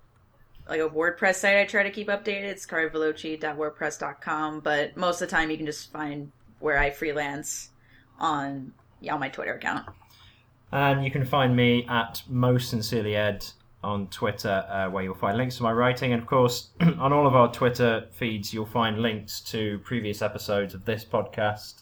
like 0.70 0.80
a 0.80 0.90
WordPress 0.90 1.36
site 1.36 1.58
I 1.58 1.66
try 1.66 1.84
to 1.84 1.92
keep 1.92 2.08
updated. 2.08 2.44
It's 2.44 2.66
carveloci.wordpress.com, 2.66 4.62
but 4.62 4.96
most 4.96 5.22
of 5.22 5.28
the 5.28 5.36
time 5.36 5.52
you 5.52 5.58
can 5.58 5.66
just 5.66 5.92
find 5.92 6.32
where 6.60 6.78
I 6.78 6.92
freelance 6.92 7.70
on 8.20 8.74
yeah, 9.02 9.14
on 9.16 9.20
my 9.20 9.30
Twitter 9.30 9.56
account. 9.56 9.88
And 10.72 11.04
you 11.04 11.12
can 11.12 11.26
find 11.26 11.56
me 11.56 11.86
at 11.90 12.24
most 12.30 12.70
sincerely 12.70 13.16
Ed 13.16 13.46
on 13.84 14.08
Twitter, 14.08 14.66
uh, 14.70 14.90
where 14.90 15.03
you'll 15.03 15.16
find 15.16 15.38
links 15.38 15.58
to 15.58 15.64
my 15.64 15.72
writing. 15.72 16.14
And 16.14 16.22
of 16.22 16.28
course, 16.28 16.70
on 16.82 17.12
all 17.14 17.26
of 17.26 17.36
our 17.36 17.52
Twitter 17.52 18.08
feeds, 18.12 18.53
you'll 18.53 18.66
find 18.66 18.99
links 18.99 19.40
to 19.41 19.80
previous 19.80 20.22
episodes 20.22 20.74
of 20.74 20.86
this 20.86 21.03
podcast 21.03 21.82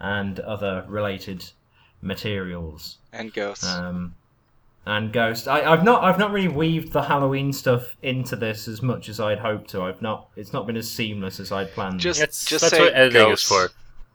and 0.00 0.38
other 0.40 0.84
related 0.88 1.44
materials. 2.02 2.98
And 3.12 3.32
ghosts. 3.32 3.66
Um, 3.66 4.14
and 4.86 5.12
Ghost. 5.12 5.46
I, 5.46 5.70
I've 5.70 5.84
not. 5.84 6.02
I've 6.02 6.18
not 6.18 6.32
really 6.32 6.48
weaved 6.48 6.92
the 6.92 7.02
Halloween 7.02 7.52
stuff 7.52 7.96
into 8.02 8.34
this 8.34 8.66
as 8.66 8.80
much 8.80 9.08
as 9.10 9.20
I'd 9.20 9.38
hoped 9.38 9.68
to. 9.70 9.82
I've 9.82 10.00
not. 10.00 10.28
It's 10.36 10.54
not 10.54 10.66
been 10.66 10.76
as 10.76 10.90
seamless 10.90 11.38
as 11.38 11.52
I'd 11.52 11.70
planned. 11.72 12.00
Just- 12.00 12.18
That's, 12.18 12.44
just 12.46 12.62
that's 12.62 12.74
say 12.74 12.80
what 12.84 12.94
editing 12.94 13.20
ghosts. 13.28 13.50
is 13.50 13.56
for. 13.68 13.68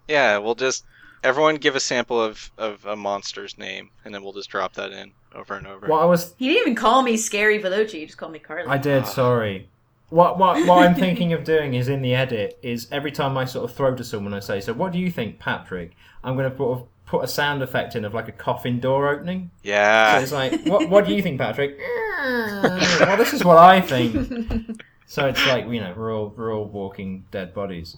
yeah, 0.08 0.38
we'll 0.40 0.56
just 0.56 0.84
everyone 1.26 1.56
give 1.56 1.76
a 1.76 1.80
sample 1.80 2.22
of, 2.22 2.52
of 2.58 2.86
a 2.86 2.96
monster's 2.96 3.58
name, 3.58 3.90
and 4.06 4.14
then 4.14 4.24
we'll 4.24 4.34
just 4.34 4.50
drop 4.50 4.74
that 4.76 4.92
in 4.92 5.12
over 5.34 5.56
and 5.56 5.68
over. 5.68 5.88
what 5.88 6.02
I 6.02 6.06
was 6.06 6.34
He 6.38 6.48
didn't 6.48 6.62
even 6.62 6.76
call 6.76 7.02
me 7.02 7.18
Scary 7.18 7.60
Velocci, 7.62 7.92
he 8.00 8.06
just 8.06 8.18
called 8.18 8.32
me 8.32 8.40
Carly. 8.40 8.68
I 8.68 8.78
did. 8.78 9.06
Sorry. 9.08 9.68
What 10.10 10.38
what 10.38 10.66
what 10.68 10.86
I'm 10.88 10.96
thinking 10.96 11.34
of 11.34 11.44
doing 11.44 11.74
is 11.74 11.90
in 11.90 12.02
the 12.02 12.14
edit 12.14 12.60
is 12.62 12.88
every 12.92 13.12
time 13.12 13.38
I 13.38 13.46
sort 13.46 13.70
of 13.70 13.76
throw 13.76 13.96
to 13.96 14.04
someone 14.04 14.34
I 14.34 14.40
say, 14.40 14.62
so 14.62 14.72
what 14.72 14.92
do 14.94 15.00
you 15.00 15.10
think, 15.12 15.40
Patrick? 15.40 15.92
I'm 16.24 16.36
going 16.38 16.50
to 16.50 16.56
put 16.56 16.72
a, 16.74 16.84
put 17.08 17.24
a 17.24 17.28
sound 17.28 17.64
effect 17.64 17.96
in 17.96 18.06
of 18.06 18.14
like 18.14 18.28
a 18.28 18.32
coffin 18.32 18.80
door 18.80 19.10
opening. 19.10 19.50
So 19.64 19.70
Yeah. 19.72 20.20
it's 20.20 20.32
like, 20.32 20.64
what 20.66 20.90
what 20.90 21.06
do 21.08 21.14
you 21.16 21.22
think, 21.24 21.40
Patrick? 21.40 21.78
well, 22.24 23.18
this 23.18 23.34
is 23.34 23.44
what 23.44 23.58
I 23.58 23.82
think. 23.82 24.82
So 25.08 25.28
it's 25.28 25.46
like 25.48 25.68
you 25.68 25.82
know 25.82 25.94
we're 25.98 26.16
all 26.16 26.34
we're 26.38 26.54
all 26.56 26.66
walking 26.66 27.26
dead 27.32 27.54
bodies. 27.54 27.98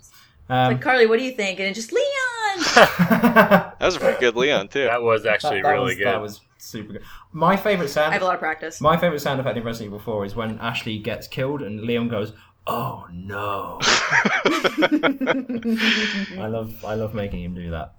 Um, 0.49 0.73
like 0.73 0.81
Carly, 0.81 1.05
what 1.07 1.19
do 1.19 1.25
you 1.25 1.31
think? 1.33 1.59
And 1.59 1.67
it 1.67 1.73
just 1.73 1.91
Leon. 1.91 2.05
That, 2.75 3.75
That 3.79 3.85
was 3.85 3.95
a 3.95 3.99
pretty 3.99 4.19
good 4.19 4.35
Leon 4.35 4.67
too. 4.69 4.84
That 4.85 5.01
was 5.01 5.25
actually 5.25 5.61
that 5.61 5.69
really 5.69 5.85
was, 5.85 5.95
good. 5.95 6.07
That 6.07 6.21
was 6.21 6.41
super 6.57 6.93
good. 6.93 7.03
My 7.31 7.55
favorite 7.55 7.89
sound. 7.89 8.09
I 8.09 8.13
have 8.13 8.21
a 8.21 8.25
lot 8.25 8.35
of 8.35 8.39
practice. 8.39 8.81
My 8.81 8.97
favorite 8.97 9.19
sound 9.19 9.39
effect 9.39 9.57
in 9.57 9.63
Resident 9.63 9.89
Evil 9.89 9.99
4 9.99 10.25
is 10.25 10.35
when 10.35 10.59
Ashley 10.59 10.97
gets 10.99 11.27
killed 11.27 11.61
and 11.61 11.81
Leon 11.81 12.09
goes, 12.09 12.34
"Oh 12.65 13.07
no!" 13.11 13.79
I 16.41 16.47
love 16.47 16.84
I 16.85 16.95
love 16.95 17.13
making 17.13 17.43
him 17.43 17.53
do 17.53 17.71
that. 17.71 17.93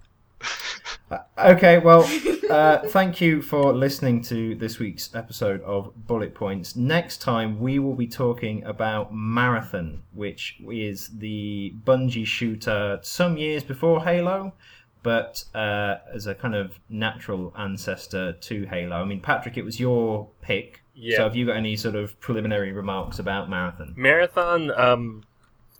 Uh, 1.09 1.17
okay, 1.39 1.79
well, 1.79 2.07
uh, 2.51 2.79
thank 2.89 3.19
you 3.19 3.41
for 3.41 3.73
listening 3.73 4.21
to 4.21 4.53
this 4.55 4.77
week's 4.77 5.15
episode 5.15 5.61
of 5.63 5.91
Bullet 6.05 6.35
Points. 6.35 6.75
Next 6.75 7.17
time 7.19 7.59
we 7.59 7.79
will 7.79 7.95
be 7.95 8.07
talking 8.07 8.63
about 8.63 9.11
Marathon, 9.13 10.03
which 10.13 10.57
is 10.69 11.09
the 11.17 11.73
Bungie 11.83 12.27
shooter 12.27 12.99
some 13.01 13.37
years 13.37 13.63
before 13.63 14.03
Halo, 14.03 14.53
but 15.01 15.43
uh, 15.55 15.95
as 16.13 16.27
a 16.27 16.35
kind 16.35 16.53
of 16.53 16.79
natural 16.89 17.53
ancestor 17.57 18.33
to 18.33 18.67
Halo. 18.67 18.97
I 18.97 19.05
mean, 19.05 19.21
Patrick, 19.21 19.57
it 19.57 19.65
was 19.65 19.79
your 19.79 20.29
pick. 20.41 20.81
Yeah. 20.93 21.17
So 21.17 21.23
have 21.23 21.35
you 21.35 21.47
got 21.47 21.55
any 21.55 21.75
sort 21.75 21.95
of 21.95 22.19
preliminary 22.19 22.71
remarks 22.71 23.17
about 23.17 23.49
Marathon? 23.49 23.95
Marathon, 23.97 24.69
um, 24.79 25.23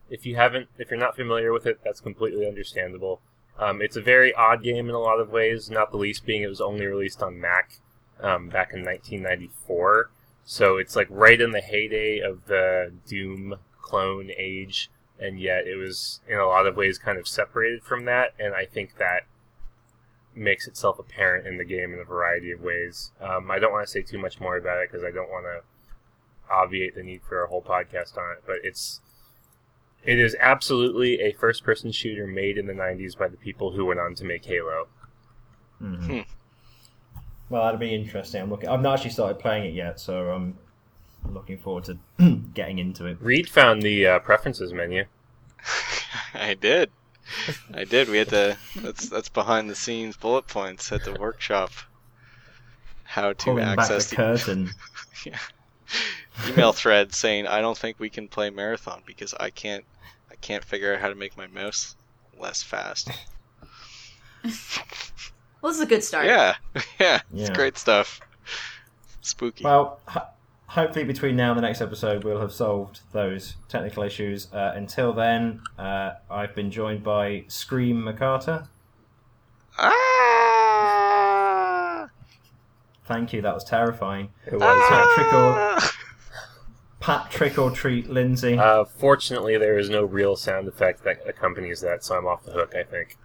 if 0.09 0.25
you 0.25 0.37
haven't, 0.37 0.69
if 0.79 0.89
you're 0.89 0.99
not 0.99 1.15
familiar 1.15 1.53
with 1.53 1.67
it, 1.67 1.81
that's 1.83 1.99
completely 1.99 2.47
understandable. 2.47 3.21
Um, 3.59 3.81
it's 3.81 3.97
a 3.97 4.01
very 4.01 4.33
odd 4.33 4.63
game 4.63 4.87
in 4.87 4.95
a 4.95 4.99
lot 4.99 5.19
of 5.19 5.31
ways, 5.31 5.69
not 5.69 5.91
the 5.91 5.97
least 5.97 6.25
being 6.25 6.43
it 6.43 6.47
was 6.47 6.61
only 6.61 6.85
released 6.85 7.21
on 7.21 7.39
Mac 7.39 7.73
um, 8.21 8.47
back 8.47 8.71
in 8.73 8.83
1994. 8.83 10.09
So 10.45 10.77
it's 10.77 10.95
like 10.95 11.07
right 11.09 11.39
in 11.39 11.51
the 11.51 11.61
heyday 11.61 12.19
of 12.19 12.45
the 12.45 12.93
Doom 13.05 13.55
clone 13.81 14.31
age, 14.35 14.89
and 15.19 15.39
yet 15.39 15.67
it 15.67 15.75
was 15.75 16.21
in 16.27 16.37
a 16.39 16.47
lot 16.47 16.65
of 16.65 16.77
ways 16.77 16.97
kind 16.97 17.17
of 17.17 17.27
separated 17.27 17.83
from 17.83 18.05
that, 18.05 18.33
and 18.39 18.55
I 18.55 18.65
think 18.65 18.97
that 18.97 19.23
makes 20.33 20.67
itself 20.67 20.97
apparent 20.97 21.45
in 21.45 21.57
the 21.57 21.65
game 21.65 21.93
in 21.93 21.99
a 21.99 22.05
variety 22.05 22.51
of 22.51 22.61
ways. 22.61 23.11
Um, 23.19 23.51
I 23.51 23.59
don't 23.59 23.73
want 23.73 23.85
to 23.85 23.91
say 23.91 24.01
too 24.01 24.17
much 24.17 24.39
more 24.39 24.55
about 24.57 24.81
it 24.81 24.89
because 24.89 25.03
I 25.03 25.11
don't 25.11 25.29
want 25.29 25.45
to 25.45 26.53
obviate 26.53 26.95
the 26.95 27.03
need 27.03 27.21
for 27.27 27.43
a 27.43 27.47
whole 27.47 27.61
podcast 27.61 28.17
on 28.17 28.31
it, 28.31 28.43
but 28.45 28.57
it's 28.63 29.01
it 30.03 30.19
is 30.19 30.35
absolutely 30.39 31.21
a 31.21 31.33
first 31.33 31.63
person 31.63 31.91
shooter 31.91 32.25
made 32.27 32.57
in 32.57 32.67
the 32.67 32.73
90s 32.73 33.17
by 33.17 33.27
the 33.27 33.37
people 33.37 33.71
who 33.71 33.85
went 33.85 33.99
on 33.99 34.15
to 34.15 34.25
make 34.25 34.45
Halo. 34.45 34.87
Mhm. 35.81 36.05
Hmm. 36.05 36.19
Well, 37.49 37.63
that'd 37.63 37.79
be 37.79 37.93
interesting. 37.95 38.41
I'm 38.41 38.49
looking. 38.49 38.69
I've 38.69 38.81
not 38.81 38.95
actually 38.95 39.11
started 39.11 39.39
playing 39.39 39.65
it 39.65 39.73
yet, 39.73 39.99
so 39.99 40.31
I'm 40.31 40.57
looking 41.25 41.57
forward 41.57 41.85
to 41.85 41.97
getting 42.53 42.79
into 42.79 43.05
it. 43.07 43.17
Reid 43.19 43.49
found 43.49 43.81
the 43.81 44.05
uh, 44.05 44.19
preferences 44.19 44.71
menu. 44.71 45.05
I 46.33 46.53
did. 46.53 46.91
I 47.73 47.83
did. 47.83 48.09
We 48.09 48.17
had 48.17 48.29
to. 48.29 48.57
That's 48.77 49.09
that's 49.09 49.29
behind 49.29 49.69
the 49.69 49.75
scenes 49.75 50.15
bullet 50.17 50.47
points 50.47 50.91
at 50.91 51.03
the 51.03 51.13
workshop. 51.13 51.71
How 53.03 53.33
to 53.33 53.35
Pulling 53.45 53.65
back 53.65 53.79
access 53.79 54.09
the 54.09 54.15
the 54.15 54.15
curtain. 54.15 54.69
email 56.47 56.73
thread 56.73 57.13
saying 57.13 57.47
I 57.47 57.61
don't 57.61 57.77
think 57.77 57.99
we 57.99 58.09
can 58.09 58.27
play 58.27 58.49
marathon 58.49 59.01
because 59.05 59.33
I 59.39 59.49
can't. 59.49 59.85
I 60.31 60.35
can't 60.35 60.63
figure 60.63 60.93
out 60.93 61.01
how 61.01 61.09
to 61.09 61.15
make 61.15 61.35
my 61.37 61.47
mouse 61.47 61.95
less 62.39 62.63
fast. 62.63 63.09
Well, 65.61 65.71
this 65.71 65.77
is 65.79 65.83
a 65.83 65.87
good 65.89 66.03
start. 66.03 66.25
Yeah, 66.25 66.55
yeah, 66.99 67.21
it's 67.33 67.49
great 67.49 67.77
stuff. 67.77 68.21
Spooky. 69.21 69.65
Well, 69.65 69.99
ho- 70.07 70.27
hopefully 70.67 71.03
between 71.03 71.35
now 71.35 71.49
and 71.51 71.57
the 71.57 71.61
next 71.61 71.81
episode, 71.81 72.23
we'll 72.23 72.39
have 72.39 72.53
solved 72.53 73.01
those 73.11 73.55
technical 73.67 74.03
issues. 74.03 74.47
Uh, 74.53 74.71
until 74.75 75.11
then, 75.11 75.61
uh, 75.77 76.11
I've 76.31 76.55
been 76.55 76.71
joined 76.71 77.03
by 77.03 77.43
Scream 77.49 78.01
McCarter. 78.03 78.67
ah! 79.77 79.99
Thank 83.05 83.33
you. 83.33 83.41
That 83.41 83.53
was 83.53 83.65
terrifying. 83.65 84.29
It 84.45 84.53
was. 84.53 84.61
Ah! 84.63 85.93
Pat 87.09 87.31
Trick 87.31 87.57
or 87.57 87.71
Treat 87.71 88.07
Lindsay. 88.07 88.55
Uh, 88.55 88.85
fortunately, 88.85 89.57
there 89.57 89.79
is 89.79 89.89
no 89.89 90.05
real 90.05 90.35
sound 90.35 90.67
effect 90.67 91.03
that 91.05 91.27
accompanies 91.27 91.81
that, 91.81 92.03
so 92.03 92.15
I'm 92.15 92.27
off 92.27 92.43
the 92.43 92.51
hook, 92.51 92.75
I 92.75 92.83
think. 92.83 93.17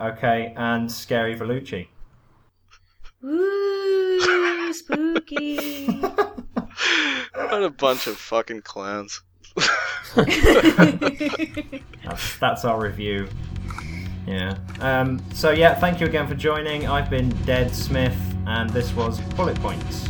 Okay, 0.00 0.54
and 0.56 0.90
Scary 0.90 1.36
Velocci. 1.36 1.88
Ooh, 3.22 4.72
spooky. 4.72 5.84
what 6.00 7.62
a 7.62 7.68
bunch 7.68 8.06
of 8.06 8.16
fucking 8.16 8.62
clowns. 8.62 9.20
That's, 10.16 12.38
that's 12.38 12.64
our 12.64 12.80
review. 12.80 13.28
Yeah. 14.26 14.56
Um, 14.80 15.20
so 15.34 15.50
yeah, 15.50 15.74
thank 15.74 16.00
you 16.00 16.06
again 16.06 16.26
for 16.26 16.34
joining. 16.34 16.88
I've 16.88 17.10
been 17.10 17.28
Dead 17.44 17.74
Smith, 17.74 18.16
and 18.46 18.70
this 18.70 18.94
was 18.94 19.20
Bullet 19.34 19.60
Points. 19.60 20.08